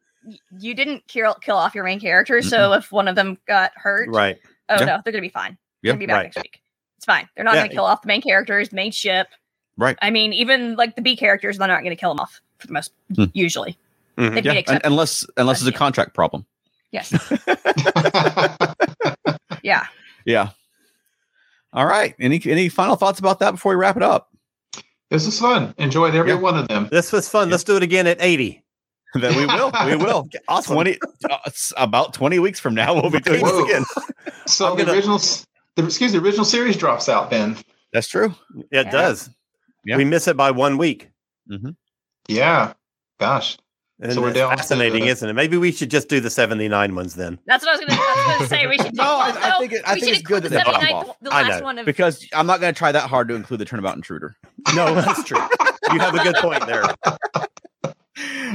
you 0.58 0.74
didn't 0.74 1.06
kill 1.08 1.34
kill 1.34 1.56
off 1.56 1.74
your 1.74 1.84
main 1.84 2.00
character, 2.00 2.42
so 2.42 2.58
Mm-hmm. 2.58 2.78
if 2.78 2.92
one 2.92 3.08
of 3.08 3.14
them 3.16 3.38
got 3.46 3.72
hurt, 3.76 4.08
Right. 4.10 4.38
Oh 4.70 4.76
Yeah. 4.78 4.84
no, 4.86 5.00
they're 5.04 5.12
gonna 5.12 5.20
be 5.22 5.28
fine. 5.28 5.58
Yeah, 5.82 5.92
They're 5.92 5.92
gonna 5.92 5.98
be 6.00 6.06
back 6.06 6.16
right. 6.16 6.22
next 6.24 6.36
week. 6.38 6.62
It's 6.96 7.04
fine. 7.06 7.28
They're 7.34 7.44
not 7.44 7.54
Yeah. 7.54 7.62
gonna 7.62 7.74
kill 7.74 7.84
off 7.84 8.02
the 8.02 8.08
main 8.08 8.22
characters, 8.22 8.72
main 8.72 8.92
ship. 8.92 9.28
Right. 9.76 9.96
I 10.02 10.10
mean, 10.10 10.32
even 10.32 10.76
like 10.76 10.96
the 10.96 11.02
B 11.02 11.16
characters, 11.16 11.58
they're 11.58 11.68
not 11.68 11.82
gonna 11.82 11.96
kill 11.96 12.10
them 12.10 12.20
off 12.20 12.40
for 12.58 12.66
the 12.66 12.72
most 12.72 12.92
Hmm. 13.14 13.24
usually. 13.32 13.76
Mhm. 14.18 14.44
Yeah, 14.44 14.52
be 14.60 14.66
un- 14.66 14.80
unless 14.84 15.24
unless 15.36 15.60
it's 15.60 15.68
a 15.68 15.72
Yeah. 15.72 15.78
contract 15.78 16.14
problem. 16.14 16.44
yes. 16.92 17.10
Yeah. 19.62 19.84
Yeah. 20.24 20.50
All 21.72 21.84
right. 21.86 22.14
Any 22.18 22.40
any 22.46 22.68
final 22.68 22.96
thoughts 22.96 23.18
about 23.20 23.38
that 23.40 23.52
before 23.52 23.70
we 23.72 23.76
wrap 23.76 23.96
it 23.96 24.02
up? 24.02 24.28
this 25.10 25.26
is 25.26 25.38
fun. 25.38 25.74
Enjoyed 25.76 26.14
every 26.14 26.30
Yeah. 26.32 26.38
one 26.38 26.56
of 26.56 26.68
them. 26.68 26.88
This 26.90 27.10
was 27.12 27.28
fun. 27.28 27.50
Let's 27.50 27.64
do 27.64 27.76
it 27.76 27.82
again 27.82 28.06
at 28.06 28.18
80. 28.20 28.62
That 29.20 29.34
we 29.36 29.44
will. 29.46 29.72
We 29.98 30.04
will. 30.04 30.28
Awesome. 30.48 30.74
Twenty 30.74 30.98
uh, 31.28 31.38
about 31.76 32.14
twenty 32.14 32.38
weeks 32.38 32.60
from 32.60 32.74
now, 32.74 32.94
we'll 32.94 33.10
be 33.10 33.20
doing 33.20 33.40
Whoa. 33.42 33.64
this 33.66 33.70
again. 33.70 33.84
So 34.46 34.70
I'm 34.70 34.76
the 34.76 34.84
gonna- 34.84 34.96
original, 34.96 35.18
the, 35.18 35.84
excuse 35.84 36.12
me, 36.12 36.18
the 36.18 36.24
original 36.24 36.44
series 36.44 36.76
drops 36.76 37.08
out 37.08 37.30
then. 37.30 37.56
That's 37.92 38.08
true. 38.08 38.34
It 38.70 38.86
Yeah. 38.86 38.90
does. 38.90 39.30
Yeah. 39.84 39.96
We 39.96 40.04
miss 40.04 40.28
it 40.28 40.36
by 40.36 40.50
one 40.50 40.76
week. 40.78 41.10
Yeah. 42.28 42.74
Gosh. 43.18 43.58
And 44.02 44.12
So 44.14 44.22
we're 44.22 44.32
down 44.32 44.56
fascinating, 44.56 45.04
the- 45.04 45.08
isn't 45.10 45.28
it? 45.28 45.32
Maybe 45.34 45.56
we 45.56 45.72
should 45.72 45.90
just 45.90 46.08
do 46.08 46.20
the 46.20 46.30
79 46.30 46.94
ones 46.94 47.14
then. 47.16 47.38
That's 47.46 47.64
what 47.66 47.74
I 47.74 47.76
was 47.76 47.80
gonna, 47.86 48.00
I 48.00 48.26
was 48.28 48.36
gonna 48.38 48.48
say. 48.48 48.66
We 48.66 48.78
should. 48.78 48.94
No, 48.96 49.04
I- 49.04 49.54
I 49.54 49.58
think 49.58 49.72
it- 49.72 49.82
I 49.86 49.94
think 50.00 50.12
it's 50.14 50.22
good 50.22 50.42
that 50.44 50.48
the 50.50 50.56
they 50.58 50.62
bump 50.64 50.78
79th 50.82 50.94
off. 51.10 51.16
The 51.20 51.32
I 51.34 51.48
know, 51.48 51.64
one 51.64 51.78
of 51.78 51.86
Because 51.86 52.26
I'm 52.32 52.46
not 52.46 52.60
going 52.60 52.72
to 52.72 52.78
try 52.78 52.92
that 52.92 53.08
hard 53.10 53.28
to 53.28 53.34
include 53.34 53.60
the 53.60 53.64
turnabout 53.66 53.96
intruder. 53.96 54.36
No, 54.74 54.94
that's 54.94 55.24
true. 55.24 55.38
You 55.92 55.98
have 55.98 56.14
a 56.14 56.22
good 56.22 56.36
point 56.36 56.66
there. 56.66 56.84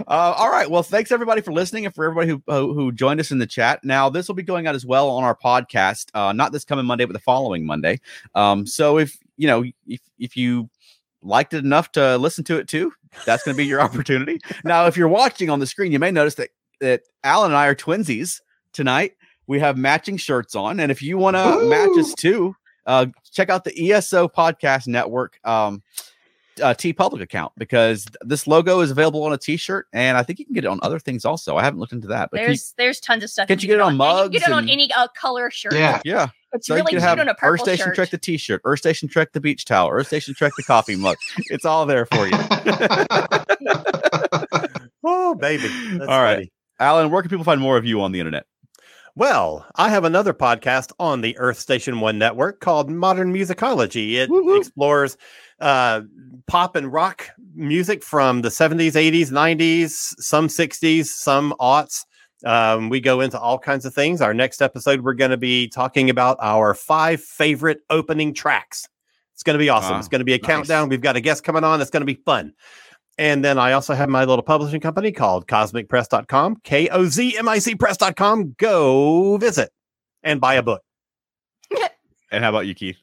Uh, 0.08 0.34
all 0.38 0.50
right. 0.50 0.70
Well, 0.70 0.84
thanks 0.84 1.12
everybody 1.12 1.42
for 1.42 1.54
listening 1.54 1.86
and 1.86 1.96
for 1.96 2.06
everybody 2.06 2.28
who, 2.28 2.44
who 2.48 2.74
who 2.74 2.92
joined 2.92 3.20
us 3.20 3.32
in 3.32 3.40
the 3.40 3.48
chat. 3.48 3.84
Now, 3.84 4.10
this 4.10 4.28
will 4.28 4.36
be 4.36 4.44
going 4.44 4.68
out 4.68 4.76
as 4.76 4.86
well 4.86 5.10
on 5.10 5.24
our 5.24 5.36
podcast, 5.36 6.08
uh, 6.14 6.34
not 6.34 6.52
this 6.52 6.66
coming 6.66 6.86
Monday, 6.86 7.06
but 7.06 7.14
the 7.14 7.20
following 7.20 7.66
Monday. 7.66 8.00
Um, 8.34 8.68
so 8.68 8.98
if 8.98 9.18
you 9.38 9.48
know 9.48 9.64
if 9.88 10.02
if 10.20 10.36
you 10.36 10.70
liked 11.22 11.54
it 11.54 11.64
enough 11.64 11.92
to 11.94 12.18
listen 12.18 12.44
to 12.46 12.58
it 12.58 12.68
too, 12.68 12.92
that's 13.26 13.44
going 13.44 13.56
to 13.56 13.58
be 13.58 13.66
your 13.66 13.82
opportunity. 13.82 14.40
Now, 14.64 14.86
if 14.88 14.98
you're 14.98 15.08
watching 15.08 15.50
on 15.50 15.60
the 15.60 15.68
screen, 15.68 15.92
you 15.92 16.00
may 16.00 16.12
notice 16.12 16.36
that 16.36 16.50
that 16.82 17.02
Alan 17.24 17.52
and 17.52 17.58
I 17.58 17.68
are 17.68 17.76
twinsies 17.76 18.42
tonight. 18.74 19.14
We 19.48 19.60
have 19.60 19.78
matching 19.78 20.18
shirts 20.18 20.56
on, 20.56 20.80
and 20.80 20.92
if 20.92 21.02
you 21.02 21.18
want 21.18 21.36
to 21.38 21.70
match 21.70 21.98
us 21.98 22.14
too, 22.16 22.56
uh, 22.86 23.08
check 23.32 23.50
out 23.50 23.64
the 23.64 23.92
ESO 23.92 24.28
Podcast 24.28 24.88
Network. 24.88 25.40
Um, 25.44 25.84
uh, 26.62 26.74
TeePublic 26.74 27.22
account 27.22 27.54
because 27.58 28.06
this 28.22 28.48
logo 28.48 28.80
is 28.82 28.92
available 28.92 29.24
on 29.24 29.34
a 29.34 29.38
T-shirt, 29.38 29.88
and 29.94 30.18
I 30.18 30.24
think 30.24 30.40
you 30.40 30.46
can 30.46 30.54
get 30.54 30.64
it 30.64 30.68
on 30.68 30.80
other 30.84 31.00
things 31.00 31.26
also. 31.26 31.58
I 31.58 31.64
haven't 31.64 31.80
looked 31.80 31.94
into 31.94 32.08
that, 32.08 32.30
but 32.32 32.38
can 32.38 32.44
you- 32.44 32.48
There's 32.50 32.74
there's 32.78 33.00
tons 33.00 33.24
of 33.24 33.30
stuff. 33.30 33.48
Can't 33.48 33.62
you 33.62 33.68
get 33.68 33.76
it 33.76 33.82
on 33.82 33.94
and 33.94 34.00
You 34.00 34.04
can 34.06 34.16
mugs 34.16 34.30
get 34.40 34.42
it 34.48 34.52
on 34.52 34.60
and- 34.64 34.70
any 34.70 34.92
uh, 34.94 35.08
color 35.20 35.50
shirt. 35.52 35.74
Yeah. 35.74 36.02
yeah, 36.06 36.28
it's 36.54 36.68
so 36.68 36.76
really 36.76 36.84
you 36.84 36.90
cute 36.90 37.02
can 37.02 37.10
have 37.10 37.20
on 37.20 37.28
a 37.28 37.32
Earth 37.32 37.38
purple 37.40 37.66
Station 37.66 37.86
shirt. 37.86 37.96
Trek 37.96 38.10
the 38.12 38.18
T-shirt, 38.18 38.62
Earth 38.66 38.80
Station 38.80 39.08
Trek 39.08 39.32
the 39.34 39.42
beach 39.42 39.66
towel, 39.66 39.90
Earth 39.92 40.08
Station 40.08 40.34
Trek 40.34 40.54
the 40.58 40.64
coffee 40.64 40.96
mug. 40.96 41.18
It's 41.50 41.66
all 41.66 41.86
there 41.86 42.06
for 42.06 42.28
you. 42.28 42.38
Oh, 45.08 45.36
baby. 45.36 45.68
That's 45.98 46.10
All 46.10 46.20
right. 46.22 46.36
funny. 46.36 46.52
Alan, 46.80 47.12
where 47.12 47.22
can 47.22 47.30
people 47.30 47.46
find 47.46 47.62
more 47.62 47.78
of 47.78 47.86
you 47.86 48.02
on 48.02 48.12
the 48.12 48.20
internet? 48.20 48.46
Well, 49.18 49.66
I 49.76 49.90
have 49.90 50.04
another 50.04 50.34
podcast 50.34 50.92
on 51.00 51.22
the 51.22 51.38
Earth 51.38 51.58
Station 51.58 52.02
One 52.02 52.18
network 52.18 52.60
called 52.60 52.90
Modern 52.90 53.34
Musicology. 53.34 54.14
It 54.16 54.30
Woo 54.30 54.44
woo. 54.44 54.58
explores 54.58 55.16
uh, 55.62 56.02
pop 56.48 56.76
and 56.76 56.92
rock 56.92 57.30
music 57.56 58.04
from 58.04 58.42
the 58.42 58.50
70s, 58.50 58.92
80s, 58.92 59.32
90s, 59.32 59.90
some 60.20 60.48
60s, 60.50 61.06
some 61.06 61.54
aughts. 61.62 62.06
Um, 62.46 62.90
we 62.90 63.00
go 63.00 63.22
into 63.22 63.40
all 63.40 63.58
kinds 63.58 63.86
of 63.86 63.94
things. 63.94 64.20
Our 64.22 64.34
next 64.34 64.62
episode, 64.62 65.00
we're 65.02 65.14
going 65.14 65.32
to 65.32 65.38
be 65.38 65.70
talking 65.70 66.10
about 66.10 66.36
our 66.42 66.74
five 66.74 67.22
favorite 67.22 67.80
opening 67.90 68.34
tracks. 68.34 68.86
It's 69.34 69.44
going 69.44 69.54
to 69.56 69.60
be 69.60 69.70
awesome. 69.70 69.94
Wow. 69.94 70.00
It's 70.00 70.08
going 70.10 70.20
to 70.20 70.26
be 70.26 70.34
a 70.34 70.38
Nice. 70.38 70.46
countdown. 70.46 70.90
We've 70.90 71.00
got 71.02 71.16
a 71.16 71.22
guest 71.22 71.46
coming 71.46 71.64
on. 71.64 71.80
It's 71.80 71.90
going 71.90 72.02
to 72.02 72.06
be 72.06 72.22
fun. 72.26 72.54
And 73.18 73.46
then 73.46 73.58
I 73.58 73.72
also 73.72 73.94
have 73.94 74.10
my 74.10 74.26
little 74.26 74.44
publishing 74.44 74.82
company 74.82 75.12
called 75.12 75.48
kozmicpress.com, 75.48 76.58
K 76.64 76.90
O 76.90 77.06
Z 77.06 77.38
M 77.38 77.48
I 77.48 77.60
C 77.60 77.76
press.com. 77.76 78.56
Go 78.58 79.38
visit 79.38 79.72
and 80.24 80.42
buy 80.42 80.56
a 80.56 80.64
book. 80.64 80.82
And 82.32 82.44
how 82.44 82.50
about 82.50 82.68
you, 82.68 82.76
Keith? 82.76 82.98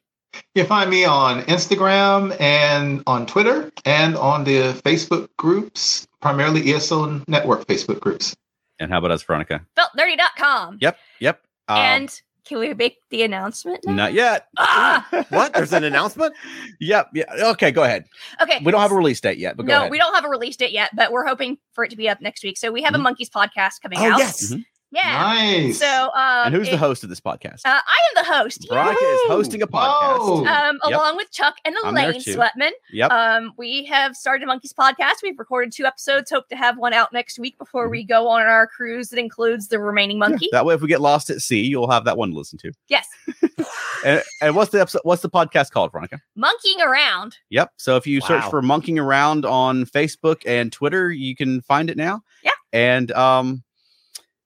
You 0.55 0.63
can 0.63 0.67
find 0.67 0.91
me 0.91 1.05
on 1.05 1.43
Instagram 1.43 2.39
and 2.41 3.03
on 3.07 3.27
Twitter 3.27 3.71
and 3.85 4.17
on 4.17 4.45
the 4.45 4.73
Facebook 4.85 5.29
groups, 5.39 6.07
primarily 6.21 6.73
ESO 6.73 7.23
Network 7.29 7.67
Facebook 7.67 8.01
groups. 8.01 8.35
And 8.79 8.91
how 8.91 8.99
about 8.99 9.11
us, 9.11 9.23
Veronica? 9.23 9.65
Feltnerdy.com. 9.79 10.79
Yep, 10.81 10.99
yep. 11.21 11.41
Um, 11.69 11.79
and 11.79 12.23
can 12.45 12.59
we 12.59 12.75
make 12.75 12.97
the 13.11 13.23
announcement 13.23 13.81
now? 13.87 13.93
not 13.93 14.13
yet. 14.13 14.47
Ah! 14.59 15.07
What? 15.31 15.53
There's 15.55 15.73
an 15.73 15.85
announcement? 15.85 16.35
Yep. 16.81 17.09
Yeah. 17.15 17.25
Okay. 17.51 17.71
Go 17.71 17.85
ahead. 17.85 18.05
Okay. 18.41 18.61
We 18.65 18.73
don't 18.73 18.81
have 18.81 18.93
a 18.93 18.97
release 18.97 19.21
date 19.21 19.39
yet, 19.39 19.57
but 19.57 19.65
go 19.67 19.73
no, 19.73 19.79
ahead. 19.81 19.91
we 19.91 19.99
don't 19.99 20.15
have 20.15 20.25
a 20.25 20.29
release 20.29 20.57
date 20.57 20.73
yet, 20.73 20.91
but 20.95 21.13
we're 21.13 21.27
hoping 21.27 21.59
for 21.73 21.85
it 21.85 21.91
to 21.91 21.97
be 21.97 22.09
up 22.09 22.21
next 22.21 22.43
week. 22.45 22.59
So 22.59 22.71
we 22.73 22.83
have 22.83 22.95
Mhm. 22.95 23.09
a 23.09 23.15
Monkees 23.15 23.31
podcast 23.31 23.81
coming 23.83 23.99
Oh, 24.01 24.13
out. 24.13 24.19
yes. 24.19 24.53
Mhm. 24.53 24.65
Yeah. 24.93 25.03
Nice. 25.03 25.79
So 25.79 25.87
um 26.15 26.47
and 26.47 26.55
who's 26.55 26.69
the 26.71 26.77
host 26.77 27.03
of 27.03 27.09
this 27.09 27.21
podcast? 27.21 27.63
Uh, 27.65 27.81
I 27.87 27.97
am 28.17 28.25
the 28.25 28.25
host. 28.33 28.67
Veronica 28.69 29.03
is 29.03 29.21
Yahoo! 29.25 29.35
hosting 29.37 29.63
a 29.63 29.67
podcast. 29.67 30.19
Whoa. 30.19 30.47
Um, 30.47 30.79
Yep. 30.87 30.99
along 30.99 31.17
with 31.17 31.31
Chuck 31.33 31.55
and 31.65 31.75
I'm 31.83 31.97
Elaine 31.97 32.21
too. 32.21 32.37
Sweatman. 32.37 32.71
Yep. 32.93 33.11
Um, 33.11 33.53
we 33.57 33.85
have 33.87 34.15
started 34.17 34.47
a 34.47 34.53
Monkees 34.53 34.75
podcast. 34.75 35.23
We've 35.23 35.39
recorded 35.39 35.73
two 35.73 35.87
episodes. 35.87 36.31
Hope 36.31 36.47
to 36.49 36.57
have 36.57 36.77
one 36.79 36.93
out 36.93 37.13
next 37.13 37.39
week 37.39 37.57
before 37.59 37.89
we 37.89 38.05
go 38.05 38.29
on 38.29 38.43
our 38.43 38.67
cruise 38.67 39.09
that 39.09 39.19
includes 39.19 39.69
the 39.69 39.79
remaining 39.81 40.19
Mm-hmm. 40.19 40.33
Yeah, 40.33 40.37
Monkee. 40.37 40.49
that 40.53 40.67
way, 40.67 40.75
if 40.75 40.83
we 40.83 40.89
get 40.89 41.01
lost 41.01 41.31
at 41.31 41.41
sea, 41.41 41.63
you'll 41.63 41.91
have 41.91 42.05
that 42.05 42.17
one 42.19 42.31
to 42.33 42.37
listen 42.37 42.59
to. 42.59 42.73
yes. 42.89 43.09
And, 44.05 44.21
and 44.41 44.57
what's 44.57 44.73
the 44.73 44.81
episode? 44.81 45.03
What's 45.05 45.23
the 45.23 45.31
podcast 45.31 45.71
called, 45.71 45.93
Veronica? 45.93 46.21
Monkeying 46.35 46.81
around. 46.81 47.37
Yep. 47.51 47.71
So 47.77 47.95
if 47.97 48.05
you 48.05 48.21
search 48.21 48.43
for 48.51 48.61
"Monkeying 48.61 48.99
Around" 48.99 49.47
on 49.47 49.85
Facebook 49.85 50.43
and 50.45 50.73
Twitter, 50.73 51.13
you 51.13 51.37
can 51.37 51.61
find 51.63 51.89
it 51.89 51.97
now. 51.97 52.23
Yeah. 52.43 52.51
And 52.73 53.13
um, 53.13 53.63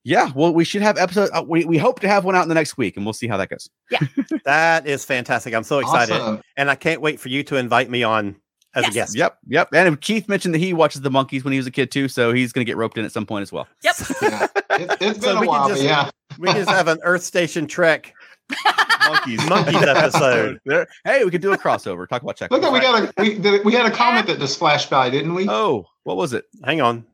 yeah. 0.06 0.30
Well, 0.34 0.54
we 0.54 0.64
should 0.64 0.82
have 0.82 0.96
episode. 0.96 1.30
Uh, 1.32 1.44
we 1.46 1.64
we 1.64 1.76
hope 1.78 2.00
to 2.00 2.08
have 2.08 2.24
one 2.24 2.34
out 2.36 2.42
in 2.42 2.48
the 2.48 2.54
next 2.54 2.76
week, 2.78 2.96
and 2.96 3.04
we'll 3.04 3.12
see 3.12 3.26
how 3.26 3.36
that 3.36 3.48
goes. 3.50 3.68
Yeah, 3.90 3.98
that 4.44 4.86
is 4.86 5.04
fantastic. 5.04 5.52
I'm 5.54 5.64
so 5.64 5.80
excited. 5.80 6.14
Awesome. 6.14 6.40
And 6.56 6.70
I 6.70 6.76
can't 6.76 7.00
wait 7.00 7.18
for 7.20 7.28
you 7.28 7.42
to 7.44 7.56
invite 7.56 7.90
me 7.90 8.02
on 8.04 8.36
as 8.74 8.84
Yes. 8.84 8.92
a 8.92 8.94
guest. 8.94 9.16
Yep. 9.16 9.38
Yep. 9.48 9.68
And 9.74 10.00
Keith 10.00 10.28
mentioned 10.28 10.54
that 10.54 10.58
he 10.58 10.72
watches 10.72 11.00
the 11.00 11.10
Monkees 11.10 11.42
when 11.44 11.52
he 11.52 11.58
was 11.58 11.66
a 11.66 11.70
kid 11.70 11.90
too, 11.90 12.08
so 12.08 12.32
he's 12.32 12.52
going 12.52 12.64
to 12.64 12.70
get 12.70 12.76
roped 12.76 12.96
in 12.98 13.04
at 13.04 13.10
some 13.12 13.26
point 13.26 13.42
as 13.42 13.50
well. 13.52 13.66
Yep. 13.82 13.94
Yeah. 14.22 14.46
It, 14.70 14.96
it's 15.00 15.20
So 15.20 15.32
been 15.32 15.40
we 15.40 15.46
a 15.46 15.50
while, 15.50 15.68
just- 15.68 15.80
but 15.82 15.86
yeah. 15.88 16.10
We 16.38 16.52
just 16.52 16.68
have 16.68 16.86
an 16.88 16.98
Earth 17.02 17.22
Station 17.22 17.66
Trek. 17.66 18.12
Monkees. 18.52 19.38
Monkees 19.38 19.82
episode. 19.96 20.60
Hey, 21.04 21.24
we 21.24 21.30
could 21.30 21.40
do 21.40 21.52
a 21.52 21.58
crossover. 21.58 22.06
Talk 22.06 22.22
about 22.22 22.36
check. 22.36 22.50
Look, 22.50 22.62
at 22.62 22.70
we 22.72 22.80
got 22.80 23.02
a 23.02 23.12
we, 23.22 23.60
we 23.62 23.72
had 23.72 23.86
a 23.86 23.90
comment 23.90 24.26
that 24.26 24.38
just 24.38 24.58
flashed 24.58 24.90
by, 24.90 25.08
didn't 25.08 25.34
we? 25.34 25.48
Oh, 25.48 25.86
what 26.04 26.16
was 26.16 26.32
it? 26.34 26.44
Hang 26.64 26.80
on. 26.82 27.04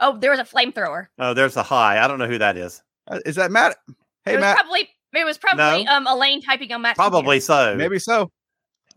Oh, 0.00 0.16
there 0.18 0.30
was 0.30 0.40
a 0.40 0.44
flamethrower. 0.44 1.08
Oh, 1.18 1.34
there's 1.34 1.56
a 1.56 1.62
high. 1.62 2.02
I 2.02 2.08
don't 2.08 2.18
know 2.18 2.26
who 2.26 2.38
that 2.38 2.56
is. 2.56 2.82
Uh, 3.08 3.20
Is 3.26 3.36
that 3.36 3.50
Matt? 3.50 3.76
Hey, 4.24 4.32
it 4.32 4.36
was 4.36 4.40
Matt. 4.42 4.56
probably 4.56 4.88
it 5.12 5.24
was 5.24 5.38
probably 5.38 5.84
No. 5.84 5.92
um 5.92 6.06
Elaine 6.06 6.40
typing 6.42 6.72
on 6.72 6.82
Matt's 6.82 6.96
Probably 6.96 7.38
computer. 7.38 7.72
so. 7.72 7.74
Maybe 7.76 7.98
so. 7.98 8.30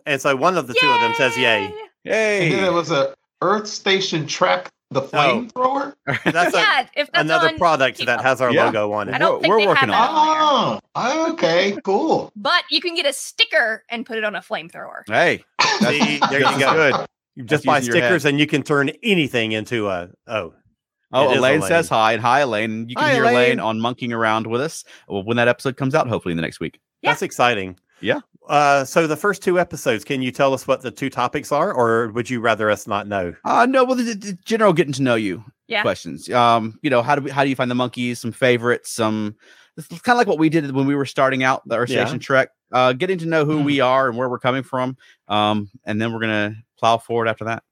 And 0.05 0.21
so 0.21 0.35
one 0.35 0.57
of 0.57 0.67
the 0.67 0.73
two 0.73 0.88
of 0.89 1.01
them 1.01 1.13
says 1.15 1.38
yay. 1.38 1.65
And 1.65 1.73
then 1.73 2.51
Hey. 2.51 2.65
it 2.65 2.71
was 2.73 2.91
a 2.91 3.15
Earth 3.41 3.67
Station 3.67 4.27
Trek 4.27 4.69
the 4.91 5.01
flamethrower. 5.01 5.93
That's 6.25 6.53
a, 6.53 6.57
yeah, 6.59 6.88
if 6.95 7.09
that's 7.11 7.23
another 7.23 7.47
on, 7.47 7.57
product 7.57 7.97
keep 7.97 8.05
that 8.05 8.19
up. 8.19 8.25
has 8.25 8.41
our 8.41 8.51
Yeah. 8.51 8.65
logo 8.65 8.91
on 8.91 9.09
I 9.11 9.15
it. 9.15 9.19
don't 9.19 9.41
We're- 9.41 9.41
think 9.41 9.49
we're 9.49 9.57
they 9.57 9.63
have 9.63 9.69
working 9.69 9.89
that 9.89 10.09
on 10.09 10.38
on 10.38 10.71
there. 10.73 10.80
Oh, 10.95 11.31
okay, 11.34 11.77
cool. 11.84 12.31
But 12.35 12.63
you 12.69 12.80
can 12.80 12.93
get 12.93 13.07
a 13.07 13.13
sticker 13.13 13.84
and 13.89 14.05
put 14.05 14.17
it 14.19 14.23
on 14.23 14.35
a 14.35 14.41
flamethrower. 14.41 15.01
Hey. 15.07 15.43
That's, 15.57 15.80
See, 15.88 16.19
there 16.30 16.39
you 16.39 16.45
that's 16.45 16.57
go. 16.59 16.73
Good. 16.73 17.07
You 17.35 17.43
just 17.43 17.63
That's 17.63 17.65
buy 17.65 17.77
using 17.80 17.93
your 17.95 18.01
head. 18.03 18.07
stickers 18.09 18.25
and 18.25 18.39
you 18.39 18.45
can 18.45 18.61
turn 18.61 18.89
anything 19.01 19.53
into 19.53 19.89
a 19.89 20.09
oh. 20.27 20.53
Oh, 21.14 21.27
Elaine, 21.27 21.60
Elaine. 21.60 21.61
says 21.61 21.88
hi, 21.90 22.14
and 22.14 22.22
hi, 22.22 22.40
Elaine. 22.41 22.90
You 22.90 22.95
can 22.95 23.06
Hi, 23.06 23.14
hear 23.14 23.23
Elaine. 23.23 23.35
Elaine. 23.35 23.60
on 23.60 23.80
Monkeying 23.80 24.11
Around 24.14 24.48
with 24.48 24.61
us 24.61 24.84
well, 25.07 25.23
when 25.23 25.38
that 25.38 25.48
episode 25.48 25.77
comes 25.77 25.94
out, 25.95 26.07
hopefully 26.07 26.31
in 26.31 26.38
the 26.38 26.41
next 26.41 26.60
week. 26.60 26.80
Yeah. 27.02 27.11
That's 27.11 27.22
exciting. 27.22 27.77
Yeah. 28.02 28.19
Uh, 28.49 28.84
so 28.84 29.07
the 29.07 29.15
first 29.15 29.41
two 29.41 29.60
episodes, 29.60 30.03
can 30.03 30.22
you 30.22 30.31
tell 30.31 30.53
us 30.53 30.68
what 30.68 30.81
the 30.81 30.91
two 30.91 31.10
topics 31.10 31.52
are, 31.52 31.72
or 31.73 32.10
would 32.11 32.30
you 32.30 32.41
rather 32.41 32.69
us 32.69 32.88
not 32.88 33.07
know? 33.07 33.34
Uh 33.45 33.65
no, 33.69 33.84
well, 33.85 33.95
the, 33.95 34.03
the- 34.03 34.15
the 34.15 34.34
general 34.44 34.73
getting 34.73 34.91
to 34.94 35.02
know 35.02 35.15
you 35.15 35.44
Yeah. 35.68 35.81
questions. 35.81 36.30
Um, 36.30 36.77
you 36.81 36.90
know, 36.90 37.02
how 37.02 37.15
do 37.15 37.22
we, 37.22 37.31
how 37.31 37.44
do 37.44 37.49
you 37.49 37.56
find 37.56 37.72
the 37.72 37.76
Monkees? 37.76 38.18
Some 38.18 38.31
favorites, 38.34 38.91
some 38.91 39.35
it's 39.77 39.88
kind 39.88 40.15
of 40.15 40.18
like 40.18 40.27
what 40.27 40.38
we 40.40 40.49
did 40.49 40.69
when 40.72 40.85
we 40.85 40.95
were 40.95 41.06
starting 41.06 41.44
out 41.44 41.68
the 41.68 41.77
Earth 41.77 41.90
Yeah. 41.90 42.03
Station 42.06 42.19
Trek. 42.19 42.49
Uh, 42.72 42.91
getting 42.94 43.18
to 43.19 43.26
know 43.27 43.45
who 43.45 43.60
Hmm. 43.60 43.64
we 43.65 43.80
are 43.80 44.10
and 44.10 44.18
where 44.18 44.27
we're 44.30 44.40
coming 44.40 44.64
from. 44.64 44.98
Um, 45.27 45.69
and 45.85 46.02
then 46.02 46.11
we're 46.11 46.19
gonna 46.19 46.56
plow 46.77 46.98
forward 46.98 47.27
after 47.27 47.45
that. 47.45 47.64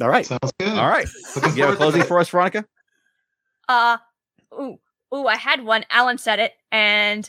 All 0.00 0.08
right. 0.08 0.26
Sounds 0.26 0.52
good. 0.58 0.68
All 0.78 0.88
right. 0.88 1.06
Looking 1.36 1.56
You 1.56 1.64
have 1.64 1.74
a 1.74 1.76
closing 1.76 2.02
for 2.02 2.18
us, 2.18 2.28
Veronica? 2.28 2.64
Uh 3.68 3.98
ooh, 4.54 4.78
ooh, 5.14 5.26
I 5.26 5.36
had 5.36 5.64
one. 5.64 5.84
Alan 5.90 6.18
said 6.18 6.38
it, 6.38 6.52
and 6.72 7.28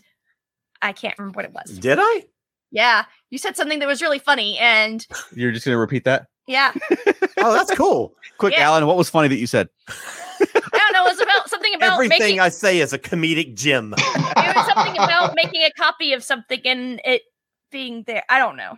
I 0.82 0.92
can't 0.94 1.18
remember 1.20 1.38
what 1.38 1.46
it 1.46 1.54
was. 1.54 1.78
Did 1.78 2.00
I? 2.02 2.24
Yeah, 2.72 3.06
you 3.30 3.38
said 3.38 3.56
something 3.58 3.80
that 3.80 3.88
was 3.88 4.02
really 4.02 4.20
funny, 4.20 4.58
and 4.58 5.06
You're 5.36 5.52
just 5.52 5.66
gonna 5.66 5.78
repeat 5.78 6.06
that? 6.06 6.28
yeah, 6.48 6.74
Oh, 7.38 7.54
that's 7.54 7.74
cool. 7.76 8.14
Quick, 8.38 8.54
Yeah. 8.54 8.64
Alan, 8.64 8.86
what 8.88 8.98
was 8.98 9.10
funny 9.10 9.28
that 9.28 9.36
you 9.38 9.48
said? 9.48 9.70
I 9.90 10.46
don't 10.74 10.94
know. 10.94 11.06
It 11.06 11.10
was 11.10 11.22
about 11.22 11.50
something 11.50 11.74
about 11.76 11.94
Everything 11.94 12.20
making. 12.20 12.40
I 12.40 12.50
say 12.50 12.80
is 12.80 12.94
a 12.94 13.00
comedic 13.00 13.56
gem. 13.56 13.94
it 13.98 14.56
was 14.56 14.66
something 14.74 14.94
about 14.94 15.36
making 15.36 15.62
a 15.64 15.72
copy 15.72 16.14
of 16.14 16.24
something 16.24 16.60
and 16.66 17.00
it 17.06 17.22
being 17.72 18.04
there. 18.08 18.24
I 18.30 18.40
don't 18.40 18.58
know. 18.58 18.78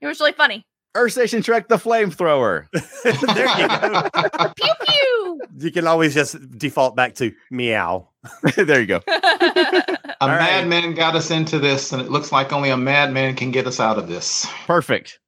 It 0.00 0.06
was 0.06 0.20
really 0.20 0.32
funny. 0.32 0.64
Earth 0.94 1.12
Station 1.12 1.42
Trek 1.42 1.68
the 1.68 1.76
flamethrower. 1.76 2.66
there 3.04 3.58
you 3.58 3.68
go. 3.68 4.52
Pew 4.56 4.72
pew. 4.86 5.40
You 5.58 5.70
can 5.70 5.86
always 5.86 6.14
just 6.14 6.58
default 6.58 6.96
back 6.96 7.14
to 7.16 7.32
meow. 7.50 8.08
there 8.56 8.80
you 8.80 8.86
go. 8.86 9.00
A 9.08 9.98
All 10.20 10.28
right. 10.28 10.66
madman 10.66 10.94
got 10.94 11.14
us 11.16 11.30
into 11.30 11.58
this, 11.58 11.92
and 11.92 12.02
it 12.02 12.10
looks 12.10 12.32
like 12.32 12.52
only 12.52 12.70
a 12.70 12.76
madman 12.76 13.34
can 13.36 13.50
get 13.50 13.66
us 13.66 13.80
out 13.80 13.98
of 13.98 14.06
this. 14.08 14.46
Perfect. 14.66 15.18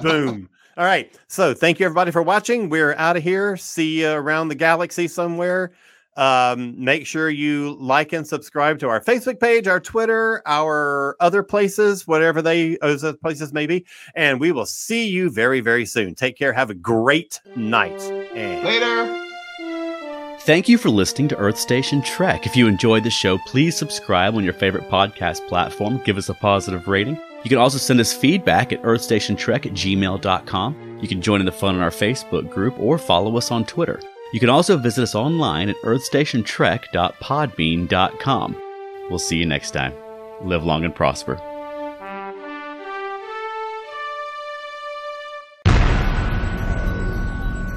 Boom. 0.00 0.48
All 0.78 0.86
right. 0.86 1.14
So 1.28 1.52
thank 1.52 1.78
you 1.78 1.86
everybody 1.86 2.10
for 2.12 2.22
watching. 2.22 2.70
We're 2.70 2.94
out 2.94 3.16
of 3.16 3.22
here. 3.22 3.58
See 3.58 4.00
you 4.00 4.10
around 4.10 4.48
the 4.48 4.54
galaxy 4.54 5.06
somewhere. 5.06 5.72
Um, 6.16 6.82
make 6.82 7.06
sure 7.06 7.30
you 7.30 7.76
like 7.80 8.12
and 8.12 8.26
subscribe 8.26 8.78
to 8.80 8.88
our 8.88 9.00
Facebook 9.00 9.40
page, 9.40 9.66
our 9.66 9.80
Twitter, 9.80 10.42
our 10.46 11.16
other 11.20 11.42
places, 11.42 12.06
whatever 12.06 12.42
they 12.42 12.76
those 12.82 13.04
places 13.16 13.52
may 13.52 13.66
be. 13.66 13.86
And 14.14 14.38
we 14.40 14.52
will 14.52 14.66
see 14.66 15.08
you 15.08 15.30
very, 15.30 15.60
very 15.60 15.86
soon. 15.86 16.14
Take 16.14 16.36
care. 16.36 16.52
Have 16.52 16.70
a 16.70 16.74
great 16.74 17.40
night. 17.56 18.00
And 18.34 18.64
Later. 18.64 19.18
Thank 20.40 20.68
you 20.68 20.76
for 20.76 20.90
listening 20.90 21.28
to 21.28 21.36
Earth 21.36 21.56
Station 21.56 22.02
Trek. 22.02 22.46
If 22.46 22.56
you 22.56 22.66
enjoyed 22.66 23.04
the 23.04 23.10
show, 23.10 23.38
please 23.46 23.76
subscribe 23.76 24.34
on 24.34 24.42
your 24.42 24.54
favorite 24.54 24.90
podcast 24.90 25.46
platform. 25.46 26.02
Give 26.04 26.18
us 26.18 26.28
a 26.28 26.34
positive 26.34 26.88
rating. 26.88 27.16
You 27.44 27.48
can 27.48 27.58
also 27.58 27.78
send 27.78 28.00
us 28.00 28.12
feedback 28.12 28.72
at 28.72 28.82
earthstationtrek 28.82 29.66
at 29.66 29.72
gmail.com. 29.72 30.98
You 31.00 31.06
can 31.06 31.22
join 31.22 31.38
in 31.40 31.46
the 31.46 31.52
fun 31.52 31.76
on 31.76 31.80
our 31.80 31.90
Facebook 31.90 32.50
group 32.50 32.78
or 32.80 32.98
follow 32.98 33.36
us 33.36 33.52
on 33.52 33.64
Twitter. 33.64 34.00
You 34.32 34.40
can 34.40 34.48
also 34.48 34.76
visit 34.78 35.02
us 35.02 35.14
online 35.14 35.68
at 35.68 35.76
earthstationtrek.podbean.com. 35.82 38.62
We'll 39.10 39.18
see 39.18 39.36
you 39.36 39.44
next 39.46 39.72
time. 39.72 39.92
Live 40.40 40.64
long 40.64 40.84
and 40.84 40.94
prosper. 40.94 41.34